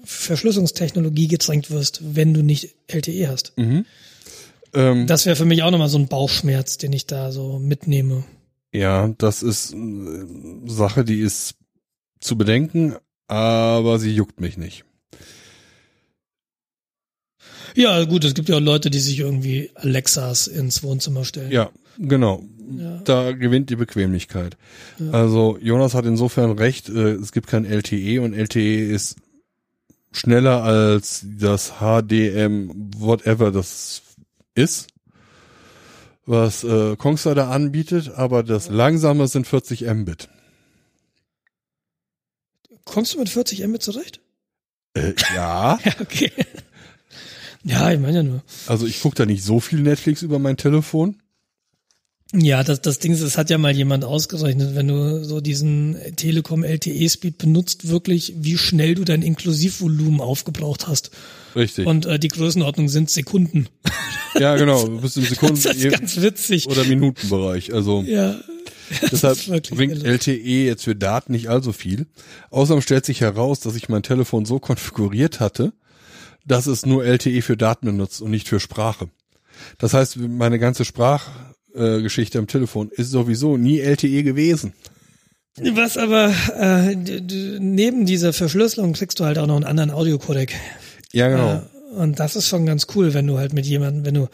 [0.04, 3.54] Verschlüsselungstechnologie gedrängt wirst, wenn du nicht LTE hast.
[3.58, 8.24] Ähm, Das wäre für mich auch nochmal so ein Bauchschmerz, den ich da so mitnehme.
[8.74, 10.26] ja, das ist äh,
[10.66, 11.56] Sache, die ist
[12.20, 12.96] zu bedenken,
[13.30, 14.84] aber sie juckt mich nicht.
[17.76, 21.52] Ja, gut, es gibt ja auch Leute, die sich irgendwie Alexas ins Wohnzimmer stellen.
[21.52, 22.44] Ja, genau.
[22.78, 23.02] Ja.
[23.04, 24.58] Da gewinnt die Bequemlichkeit.
[25.12, 29.16] Also Jonas hat insofern recht, äh, es gibt kein LTE und LTE ist
[30.12, 34.02] schneller als das HDM, whatever das
[34.56, 34.88] ist,
[36.26, 40.30] was äh, Kongstar da anbietet, aber das langsame sind 40 Mbit.
[42.90, 44.20] Kommst du mit 40 Mbit zurecht?
[44.96, 46.32] Äh, ja, Ja, okay.
[47.64, 48.42] Ja, ich meine ja nur.
[48.68, 51.18] also ich gucke da nicht so viel Netflix über mein Telefon.
[52.34, 55.98] Ja, das, das Ding ist, es hat ja mal jemand ausgerechnet, wenn du so diesen
[56.16, 61.10] Telekom LTE-Speed benutzt, wirklich, wie schnell du dein Inklusivvolumen aufgebraucht hast.
[61.56, 61.88] Richtig.
[61.88, 63.68] Und äh, die Größenordnung sind Sekunden.
[64.40, 66.68] ja, genau, du bist im Sekunden Das ist ganz witzig.
[66.68, 67.74] oder Minutenbereich.
[67.74, 68.40] Also Ja.
[69.12, 70.04] Deshalb bringt.
[70.04, 72.08] LTE jetzt für Daten nicht allzu viel.
[72.50, 75.74] Außerdem stellt sich heraus, dass ich mein Telefon so konfiguriert hatte,
[76.46, 79.10] dass es nur LTE für Daten benutzt und nicht für Sprache.
[79.78, 84.74] Das heißt, meine ganze Sprachgeschichte äh, am Telefon ist sowieso nie LTE gewesen.
[85.58, 90.56] Was aber äh, neben dieser Verschlüsselung kriegst du halt auch noch einen anderen Audiocodec.
[91.12, 91.56] Ja, genau.
[91.56, 91.62] Äh,
[91.96, 94.28] und das ist schon ganz cool, wenn du halt mit jemandem, wenn du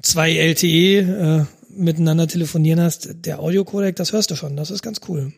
[0.00, 5.00] zwei LTE äh, miteinander telefonieren hast, der Audiocodec, das hörst du schon, das ist ganz
[5.08, 5.32] cool.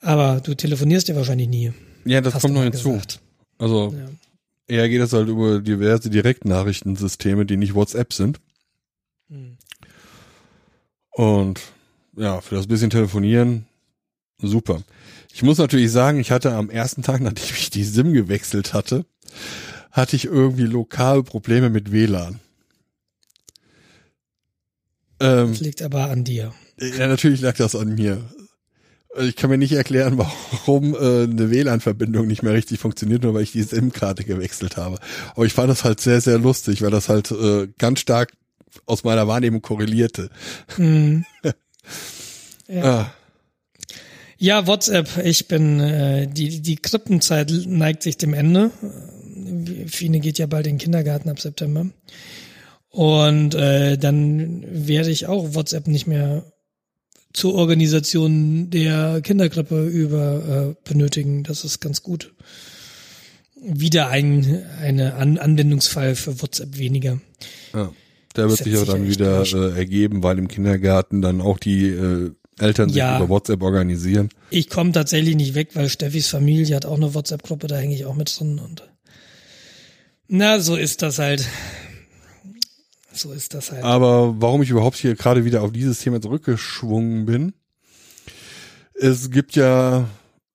[0.00, 1.72] Aber du telefonierst ja wahrscheinlich nie.
[2.04, 2.92] Ja, das kommt noch hinzu.
[2.92, 3.20] gesagt.
[3.58, 4.08] Also Ja.
[4.68, 8.40] eher geht es halt über diverse Direktnachrichtensysteme, die nicht WhatsApp sind.
[9.28, 9.56] Hm.
[11.10, 11.60] Und
[12.16, 13.66] ja, für das bisschen telefonieren,
[14.40, 14.82] super.
[15.32, 19.04] Ich muss natürlich sagen, ich hatte am ersten Tag, nachdem ich die SIM gewechselt hatte,
[19.90, 22.40] hatte ich irgendwie lokal Probleme mit WLAN.
[25.20, 26.52] Ähm, Das liegt aber an dir.
[26.80, 28.22] ja, natürlich lag das an mir.
[29.20, 33.42] Ich kann mir nicht erklären, warum äh, eine WLAN-Verbindung nicht mehr richtig funktioniert, nur weil
[33.42, 34.98] ich die SIM-Karte gewechselt habe.
[35.34, 38.32] Aber ich fand das halt sehr, sehr lustig, weil das halt äh, ganz stark
[38.86, 40.30] aus meiner Wahrnehmung korrelierte.
[40.76, 41.24] Hm.
[42.68, 42.84] Ja.
[43.00, 43.12] Ah,
[44.36, 45.08] Ja, WhatsApp.
[45.24, 48.70] Ich bin äh, die die Krippenzeit neigt sich dem Ende.
[48.82, 51.86] Äh, Fine geht ja bald in den Kindergarten ab September.
[52.98, 56.42] Und äh, dann werde ich auch WhatsApp nicht mehr
[57.32, 61.44] zur Organisation der Kinderkrippe über äh, benötigen.
[61.44, 62.34] Das ist ganz gut.
[63.62, 67.20] Wieder ein eine An Anwendungsfall für WhatsApp weniger.
[67.72, 67.92] ja.
[68.34, 72.32] Der wird sich auch dann wieder äh, ergeben, weil im Kindergarten dann auch die äh,
[72.58, 73.16] Eltern sich Ja.
[73.18, 74.28] über WhatsApp organisieren.
[74.50, 78.06] Ich komme tatsächlich nicht weg, weil Steffis Familie hat auch eine WhatsApp-Gruppe, da hänge ich
[78.06, 78.82] auch mit drin und
[80.26, 81.46] na, so ist das halt.
[83.18, 83.84] So ist das halt.
[83.84, 87.52] Aber warum ich überhaupt hier gerade wieder auf dieses Thema zurückgeschwungen bin,
[88.94, 90.08] es gibt ja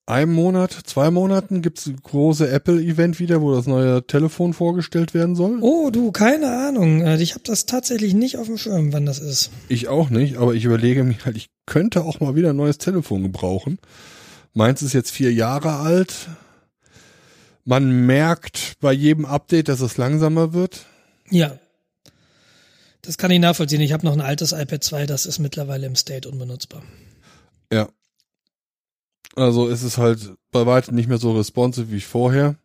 [0.06, 5.36] einen Monat, zwei Monaten gibt's ein große Apple-Event wieder, wo das neue Telefon vorgestellt werden
[5.36, 5.60] soll.
[5.62, 7.02] Oh, du, keine Ahnung.
[7.02, 9.50] Äh, Ich habe das tatsächlich nicht auf dem Schirm, wann das ist.
[9.70, 12.78] Ich auch nicht, aber ich überlege mir halt, ich könnte auch mal wieder ein neues
[12.80, 13.80] Telefon gebrauchen.
[14.54, 16.28] Meins ist jetzt vier Jahre alt.
[17.64, 20.86] Man merkt bei jedem Update, dass es langsamer wird.
[21.30, 21.58] Ja.
[23.04, 23.82] Das kann ich nachvollziehen.
[23.82, 26.82] Ich habe noch ein altes iPad 2, das ist mittlerweile im State unbenutzbar.
[27.72, 27.90] Ja.
[29.36, 32.56] Also es ist halt bei weitem nicht mehr so responsive wie vorher.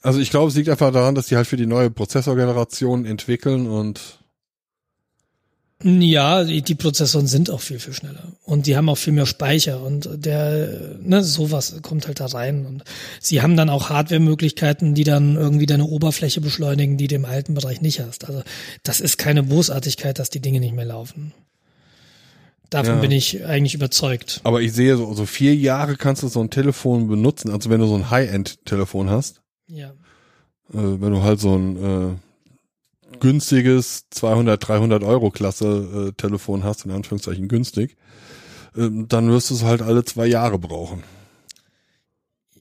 [0.00, 3.66] Also ich glaube, es liegt einfach daran, dass die halt für die neue Prozessorgeneration entwickeln
[3.66, 4.20] und
[5.84, 8.32] Ja, die, die Prozessoren sind auch viel, viel schneller.
[8.44, 12.66] Und die haben auch viel mehr Speicher und der, ne, sowas kommt halt da rein.
[12.66, 12.82] Und
[13.20, 17.54] sie haben dann auch Hardware-Möglichkeiten, die dann irgendwie deine Oberfläche beschleunigen, die du im alten
[17.54, 18.24] Bereich nicht hast.
[18.26, 18.42] Also
[18.82, 21.32] das ist keine Bosartigkeit, dass die Dinge nicht mehr laufen.
[22.70, 23.00] Davon Ja.
[23.00, 24.40] bin ich eigentlich überzeugt.
[24.42, 27.80] Aber ich sehe so, so vier Jahre kannst du so ein Telefon benutzen, also wenn
[27.80, 29.90] du so ein High-End-Telefon hast, Ja.
[29.90, 29.92] äh,
[30.72, 32.14] wenn du halt so ein äh,
[33.20, 37.96] günstiges 200, 300 Euro Klasse äh, Telefon hast, in Anführungszeichen günstig,
[38.76, 41.02] ähm, dann wirst du es halt alle zwei Jahre brauchen.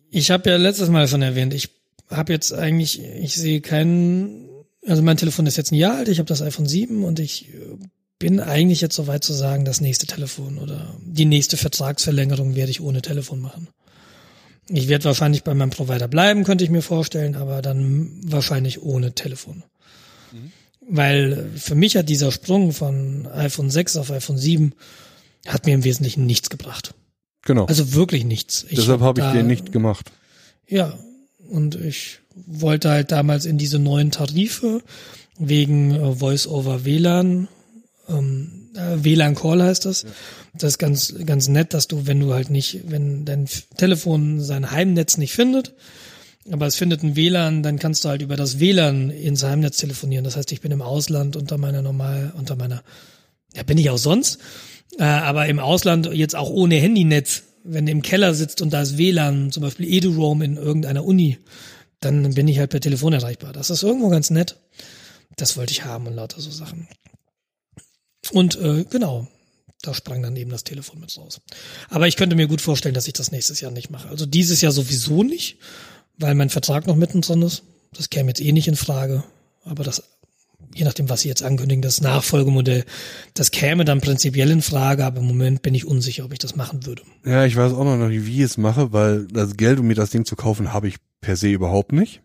[0.10, 1.70] Ich habe ja letztes Mal schon erwähnt, ich
[2.10, 4.48] habe jetzt eigentlich, ich sehe keinen,
[4.86, 7.50] also mein Telefon ist jetzt ein Jahr alt, ich habe das iPhone 7 und ich
[7.50, 7.78] äh,
[8.20, 12.82] bin eigentlich jetzt soweit zu sagen, das nächste Telefon oder die nächste Vertragsverlängerung werde ich
[12.82, 13.68] ohne Telefon machen.
[14.70, 19.14] Ich werde wahrscheinlich bei meinem Provider bleiben, könnte ich mir vorstellen, aber dann wahrscheinlich ohne
[19.14, 19.64] Telefon.
[20.90, 24.74] Weil für mich hat dieser Sprung von iPhone 6 auf iPhone 7
[25.46, 26.94] hat mir im Wesentlichen nichts gebracht.
[27.44, 27.66] Genau.
[27.66, 28.66] Also wirklich nichts.
[28.70, 30.12] Ich Deshalb habe ich da- den nicht gemacht.
[30.68, 30.98] ja,
[31.50, 34.82] und ich wollte halt damals in diese neuen Tarife
[35.40, 37.48] wegen äh, Voice-over WLAN,
[38.10, 40.06] ähm, äh, WLAN Call heißt das.
[40.54, 44.72] Das ist ganz, ganz nett, dass du, wenn du halt nicht, wenn dein Telefon sein
[44.72, 45.74] Heimnetz nicht findet,
[46.52, 50.24] aber es findet ein WLAN, dann kannst du halt über das WLAN ins Heimnetz telefonieren.
[50.24, 52.84] Das heißt, ich bin im Ausland unter meiner normal, unter meiner,
[53.54, 54.40] ja, bin ich auch sonst,
[54.98, 58.82] äh, aber im Ausland jetzt auch ohne Handynetz, wenn du im Keller sitzt und da
[58.82, 61.38] ist WLAN, zum Beispiel EduRoam in irgendeiner Uni,
[62.00, 63.54] dann bin ich halt per Telefon erreichbar.
[63.54, 64.58] Das ist irgendwo ganz nett.
[65.36, 66.88] Das wollte ich haben und lauter so Sachen.
[68.32, 69.28] Und äh, genau,
[69.82, 71.42] da sprang dann eben das Telefon mit raus.
[71.90, 74.10] Aber ich könnte mir gut vorstellen, dass ich das nächstes Jahr nicht mache.
[74.10, 75.58] Also dieses Jahr sowieso nicht,
[76.18, 77.64] weil mein Vertrag noch mittendrin ist.
[77.94, 79.24] Das käme jetzt eh nicht in Frage.
[79.64, 80.04] Aber das,
[80.74, 82.86] je nachdem, was sie jetzt ankündigen, das Nachfolgemodell,
[83.34, 85.06] das käme dann prinzipiell in Frage.
[85.06, 87.04] Aber im Moment bin ich unsicher, ob ich das machen würde.
[87.26, 89.96] Ja, ich weiß auch noch nicht, wie ich es mache, weil das Geld, um mir
[89.96, 92.22] das Ding zu kaufen, habe ich per se überhaupt nicht.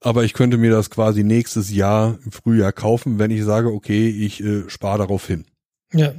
[0.00, 4.08] Aber ich könnte mir das quasi nächstes Jahr im Frühjahr kaufen, wenn ich sage, okay,
[4.08, 5.44] ich äh, spare darauf hin.
[5.92, 6.12] Ja.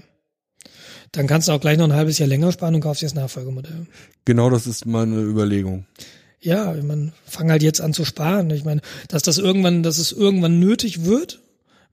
[1.12, 3.16] Dann kannst du auch gleich noch ein halbes Jahr länger sparen und kaufst dir das
[3.16, 3.88] Nachfolgemodell.
[4.26, 5.86] Genau das ist meine Überlegung.
[6.40, 8.50] Ja, man fang halt jetzt an zu sparen.
[8.52, 11.42] Ich meine, dass das irgendwann, dass es irgendwann nötig wird,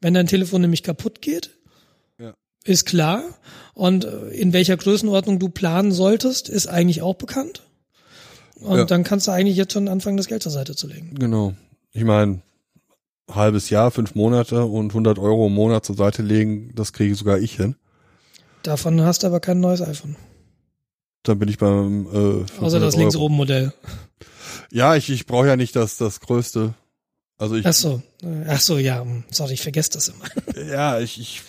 [0.01, 1.51] wenn dein Telefon nämlich kaputt geht,
[2.19, 2.35] Ja.
[2.65, 3.23] ist klar.
[3.75, 7.63] Und äh, in welcher Größenordnung du planen solltest, ist eigentlich auch bekannt.
[8.61, 8.85] Und Ja.
[8.85, 11.15] dann kannst du eigentlich jetzt schon anfangen, das Geld zur Seite zu legen.
[11.19, 11.55] Genau.
[11.93, 12.41] Ich meine,
[13.31, 17.39] halbes Jahr, fünf Monate und 100 Euro im Monat zur Seite legen, das kriege sogar
[17.39, 17.75] ich hin.
[18.67, 20.17] Davon hast du aber kein neues iPhone.
[21.23, 23.27] Dann bin ich beim äh, Außer 500 das links Euro.
[23.27, 23.73] oben Modell.
[24.73, 26.75] Ja, ich, ich brauche ja nicht das das größte.
[27.39, 28.03] Also ich Ach so.
[28.49, 29.03] Ach so, ja.
[29.03, 30.25] hm, Sorry, ich vergesse das immer.
[30.69, 31.43] ja, ich, ich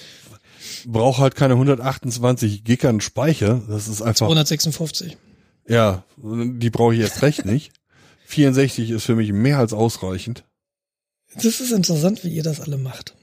[0.86, 3.64] brauche halt keine 128 Gig an Speicher.
[3.68, 5.18] Das ist einfach 156.
[5.68, 7.72] ja, die brauche ich jetzt recht nicht.
[8.28, 10.44] 64 ist für mich mehr als ausreichend.
[11.34, 13.16] Das ist interessant, wie ihr das alle macht.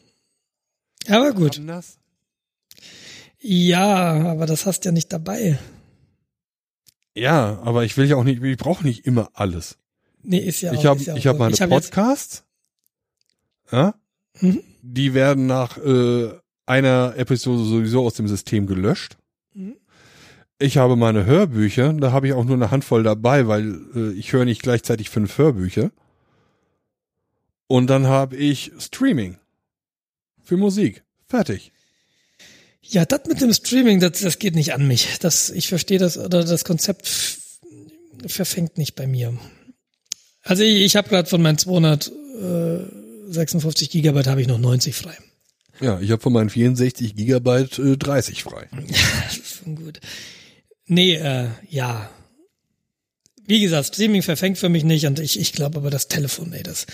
[1.09, 1.59] Aber gut.
[1.59, 1.99] Anders?
[3.47, 5.59] Ja, aber das hast ja nicht dabei.
[7.15, 9.77] Ja, aber ich will ja auch nicht, ich brauche nicht immer alles.
[10.23, 11.45] Nee, ist ja ich auch, habe ist ja ich habe so.
[11.45, 12.45] meine hab Podcasts.
[13.71, 13.95] Ja?
[14.41, 14.63] Mhm.
[14.81, 16.31] Die werden nach äh,
[16.65, 19.19] einer Episode sowieso aus dem System gelöscht.
[19.53, 19.77] Mhm.
[20.59, 24.33] Ich habe meine Hörbücher, da habe ich auch nur eine Handvoll dabei, weil äh, ich
[24.33, 25.91] höre nicht gleichzeitig fünf Hörbücher.
[27.67, 29.37] Und dann habe ich Streaming
[30.43, 31.05] für Musik.
[31.27, 31.74] Fertig.
[32.89, 35.19] Ja, das mit dem Streaming, das, das geht nicht an mich.
[35.21, 37.11] Das, ich verstehe das, oder das Konzept
[38.27, 39.37] verfängt nicht bei mir.
[40.43, 45.17] Also ich, ich habe gerade von meinen 256 Gigabyte habe ich noch 90 frei.
[45.81, 48.69] Ja, ich habe von meinen 64 Gigabyte äh, 30 frei.
[49.27, 50.01] Das ist schon gut.
[50.87, 52.11] Nee, äh, ja.
[53.47, 56.63] Wie gesagt, Streaming verfängt für mich nicht und ich, ich glaube aber das Telefon, ey,
[56.63, 56.87] das,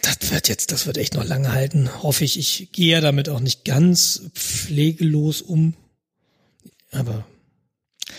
[0.00, 2.02] das wird jetzt, das wird echt noch lange halten.
[2.02, 2.38] Hoffe ich.
[2.38, 5.74] Ich gehe ja damit auch nicht ganz pflegelos um.
[6.90, 7.26] Aber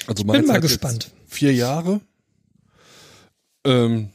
[0.07, 1.11] Also bin mal gespannt.
[1.27, 2.01] Vier Jahre.
[3.65, 4.09] Ähm,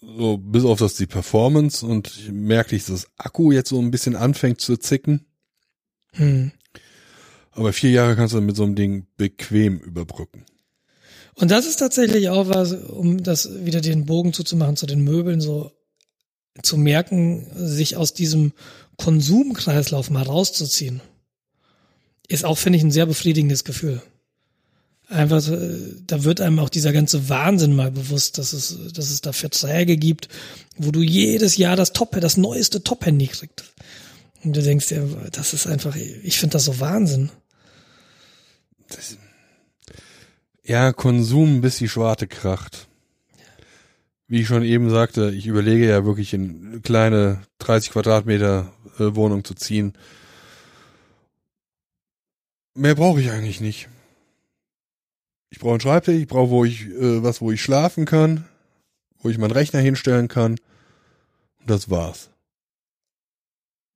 [0.00, 3.90] so bis auf das die Performance und ich merke, dass das Akku jetzt so ein
[3.90, 5.26] bisschen anfängt zu zicken.
[6.12, 6.52] hm.
[7.50, 10.44] Aber vier Jahre kannst du mit so einem Ding bequem überbrücken.
[11.38, 15.40] Und das ist tatsächlich auch was, um das wieder den Bogen zuzumachen zu den Möbeln,
[15.40, 15.70] so
[16.62, 18.52] zu merken, sich aus diesem
[18.96, 21.00] Konsumkreislauf mal rauszuziehen,
[22.26, 24.02] ist auch, finde ich, ein sehr befriedigendes Gefühl.
[25.08, 25.42] Einfach,
[26.06, 29.96] da wird einem auch dieser ganze Wahnsinn mal bewusst, dass es, dass es da Verträge
[29.96, 30.28] gibt,
[30.76, 33.64] wo du jedes Jahr das Top, das neueste Top-Handy kriegst.
[34.42, 37.30] Und du denkst dir, das ist einfach, ich finde das so Wahnsinn.
[40.68, 42.88] Ja, Konsum, bis die Schwarte kracht.
[44.26, 49.14] Wie ich schon eben sagte, ich überlege ja wirklich in eine kleine 30 Quadratmeter äh,
[49.14, 49.94] Wohnung zu ziehen.
[52.74, 53.88] Mehr brauche ich eigentlich nicht.
[55.48, 58.46] Ich brauche einen Schreibtisch, ich brauche wo ich äh, was, wo ich schlafen kann,
[59.22, 60.58] wo ich meinen Rechner hinstellen kann.
[61.60, 62.28] Und das war's.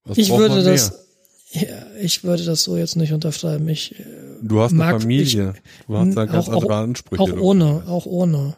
[0.04, 1.06] Was Ich würde das,
[1.50, 3.68] ja, ich würde das so jetzt nicht unterschreiben.
[3.68, 5.54] Ich, äh, Du hast eine Familie.
[5.86, 7.22] du hast da auch- ganz auch- andere Ansprüche.
[7.22, 7.40] auch du.
[7.40, 8.56] ohne, auch ohne,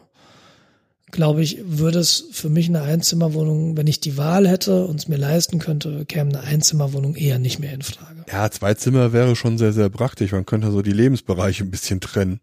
[1.11, 5.07] glaube ich, würde es für mich eine Einzimmerwohnung, wenn ich die Wahl hätte und es
[5.07, 8.25] mir leisten könnte, käme eine Einzimmerwohnung eher nicht mehr in Frage.
[8.31, 10.31] Ja, zwei Zimmer wäre schon sehr, sehr praktisch.
[10.31, 12.39] Man könnte so die Lebensbereiche ein bisschen trennen.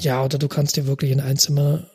[0.00, 1.86] Ja, oder du kannst dir wirklich in ein Zimmer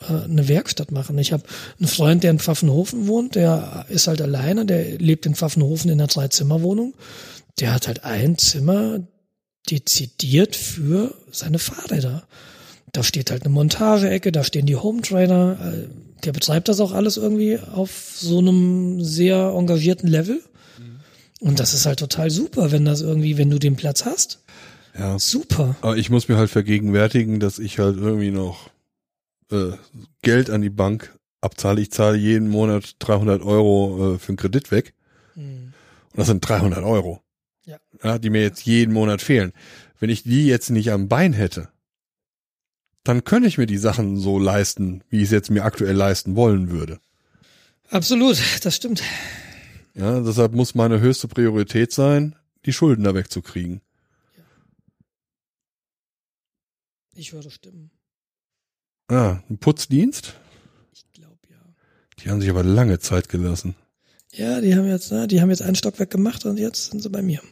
[0.00, 1.18] äh, eine Werkstatt machen.
[1.18, 1.42] Ich habe
[1.80, 6.00] einen Freund, der in Pfaffenhofen wohnt, der ist halt alleine, der lebt in Pfaffenhofen in
[6.00, 6.94] einer Dreizimmerwohnung.
[7.60, 9.00] Der hat halt ein Zimmer
[9.70, 12.26] dezidiert für seine Fahrräder.
[12.92, 15.56] Da steht halt eine Montageecke, da stehen die Home Trainer.
[15.60, 15.88] äh,
[16.24, 20.42] Der betreibt das auch alles irgendwie auf so einem sehr engagierten Level.
[21.40, 24.40] Und das ist halt total super, wenn das irgendwie, wenn du den Platz hast.
[24.96, 25.18] Ja.
[25.18, 25.74] Super.
[25.80, 28.68] Aber ich muss mir halt vergegenwärtigen, dass ich halt irgendwie noch
[29.50, 29.72] äh,
[30.20, 31.80] Geld an die Bank abzahle.
[31.80, 34.94] Ich zahle jeden Monat 300 Euro äh, für einen Kredit weg.
[35.34, 35.72] Und
[36.14, 37.21] das sind 300 Euro.
[38.02, 38.18] Ja.
[38.18, 39.52] Die mir jetzt jeden Monat fehlen.
[39.98, 41.68] Wenn ich die jetzt nicht am Bein hätte,
[43.04, 46.36] dann könnte ich mir die Sachen so leisten, wie ich es jetzt mir aktuell leisten
[46.36, 47.00] wollen würde.
[47.90, 49.02] Absolut, das stimmt.
[49.94, 53.82] Ja, deshalb muss meine höchste Priorität sein, die Schulden da wegzukriegen.
[57.14, 57.90] Ich würde stimmen.
[59.08, 60.34] Ah, ein Putzdienst?
[60.94, 61.56] Ich glaube ja.
[62.18, 63.74] Die haben sich aber lange Zeit gelassen.
[64.32, 67.10] Ja, die haben jetzt, ne, die haben jetzt einen Stockwerk gemacht und jetzt sind sie
[67.10, 67.42] bei mir.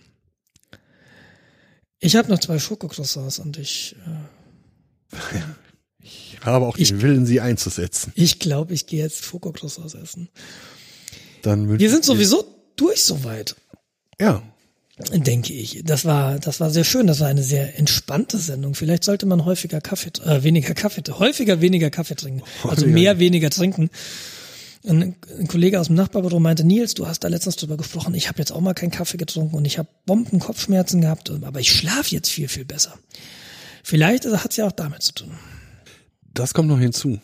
[2.01, 3.95] Ich habe noch zwei Schokocroissants und ich,
[5.13, 5.17] äh,
[6.03, 8.13] Ich habe auch Ich- den Willen, sie einzusetzen.
[8.17, 10.29] ich glaube, ich gehe jetzt Schokocroissants essen.
[11.43, 12.45] Dann Wir sind sowieso
[12.77, 13.55] durch soweit,
[14.19, 14.43] Ja,
[15.13, 15.83] denke ich.
[15.85, 17.07] Das war, das war sehr schön.
[17.07, 18.75] Das war eine sehr entspannte Sendung.
[18.75, 22.43] Vielleicht sollte man häufiger Kaffee, äh, weniger Kaffee, häufiger weniger Kaffee trinken.
[22.65, 23.91] Also mehr weniger trinken.
[24.87, 28.29] Ein, ein Kollege aus dem Nachbarbüro meinte, Nils, du hast da letztens drüber gesprochen, ich
[28.29, 32.15] habe jetzt auch mal keinen Kaffee getrunken und ich habe Bombenkopfschmerzen gehabt, aber ich schlafe
[32.15, 32.99] jetzt viel, viel besser.
[33.83, 35.33] Vielleicht hat es ja auch damit zu tun.
[36.33, 37.19] das kommt noch hinzu.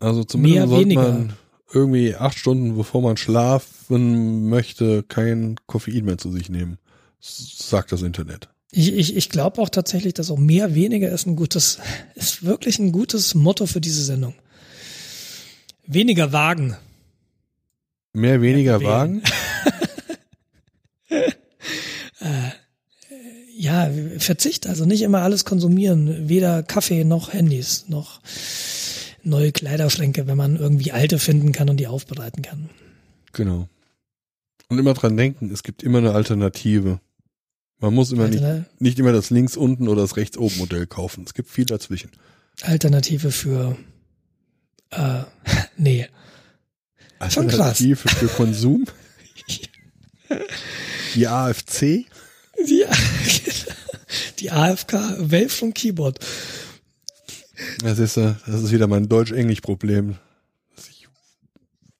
[0.00, 1.12] Also zumindest Mehr, sollte weniger.
[1.12, 1.32] man
[1.72, 6.78] irgendwie acht Stunden, bevor man schlafen möchte, kein Koffein mehr zu sich nehmen.
[7.20, 8.48] Sagt das Internet.
[8.72, 11.78] Ich, ich, ich glaube auch tatsächlich, dass auch mehr, weniger ist ein gutes,
[12.14, 14.34] ist wirklich ein gutes Motto für diese Sendung.
[15.92, 16.76] Weniger Wagen.
[18.12, 18.82] Mehr, weniger.
[18.82, 19.22] Wagen?
[23.56, 28.22] Ja, Verzicht, also nicht immer alles konsumieren, weder Kaffee noch Handys, noch
[29.22, 32.70] neue Kleiderschränke, wenn man irgendwie alte finden kann und die aufbereiten kann.
[33.34, 33.68] Genau.
[34.68, 37.00] Und immer dran denken, es gibt immer eine Alternative.
[37.80, 38.42] Man muss immer nicht,
[38.78, 41.24] nicht immer das links unten oder das rechts oben Modell kaufen.
[41.26, 42.10] Es gibt viel dazwischen.
[42.62, 43.76] Alternative für
[44.90, 45.22] äh,
[45.76, 46.08] nee.
[47.28, 47.78] Schon krass.
[47.78, 48.86] Für Konsum.
[51.14, 52.06] Die AFC.
[52.66, 52.84] Die,
[54.38, 56.18] die AFK Wave vom Keyboard.
[57.82, 60.16] Das ist, äh, das ist wieder mein Deutsch-Englisch-Problem.
[60.76, 61.08] Ich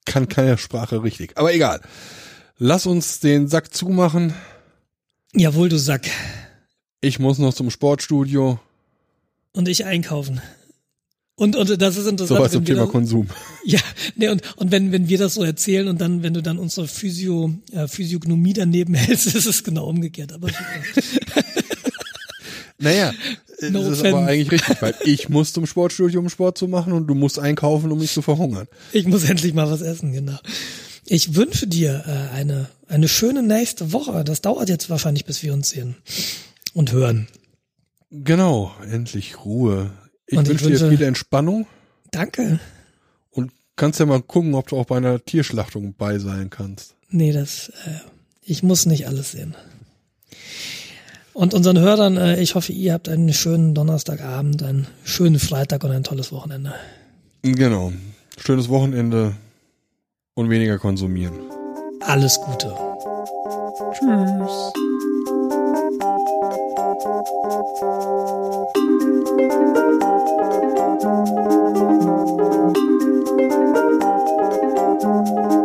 [0.05, 1.37] kann keine Sprache richtig.
[1.37, 1.81] Aber egal.
[2.59, 4.35] Lass uns den Sack zumachen.
[5.33, 6.09] Jawohl, du Sack.
[7.01, 8.59] Ich muss noch zum Sportstudio.
[9.53, 10.43] Und ich einkaufen.
[11.41, 12.37] Und, und das ist interessant.
[12.39, 13.27] Soweit zum Thema das- Konsum.
[13.65, 13.79] Ja,
[14.15, 16.87] nee, und, und wenn, wenn wir das so erzählen und dann, wenn du dann unsere
[16.87, 20.35] Physio, äh, Physiognomie daneben hältst, ist es genau umgekehrt.
[20.35, 20.49] Aber.
[22.83, 23.13] Naja,
[23.61, 24.09] No das ist offense.
[24.17, 27.39] aber eigentlich richtig, weil ich muss zum Sportstudio, um Sport zu machen und du musst
[27.39, 28.67] einkaufen, um nicht zu verhungern.
[28.93, 30.39] ich muss endlich mal was essen, genau.
[31.05, 34.25] Ich wünsche dir äh, eine, eine schöne nächste Woche.
[34.25, 35.97] Das dauert jetzt wahrscheinlich, bis wir uns sehen
[36.73, 37.29] und hören.
[38.11, 39.91] Genau, endlich Ruhe.
[40.33, 41.67] Ich Und ich wünsche dir wünsche- viel Entspannung
[42.13, 42.61] Danke.
[43.33, 46.95] und kannst ja mal gucken, ob du auch bei einer Tierschlachtung bei sein kannst.
[47.11, 47.99] Nee, das, äh,
[48.43, 49.57] ich muss nicht alles sehen.
[51.33, 55.91] Und unseren Hörern, äh, ich hoffe, ihr habt einen schönen Donnerstagabend, einen schönen Freitag und
[55.91, 56.75] ein tolles Wochenende.
[57.43, 57.93] Genau.
[58.39, 59.35] Schönes Wochenende
[60.35, 61.35] und weniger konsumieren.
[62.01, 62.73] Alles Gute.
[63.93, 64.73] Tschüss.
[69.41, 69.53] thank
[75.53, 75.60] you.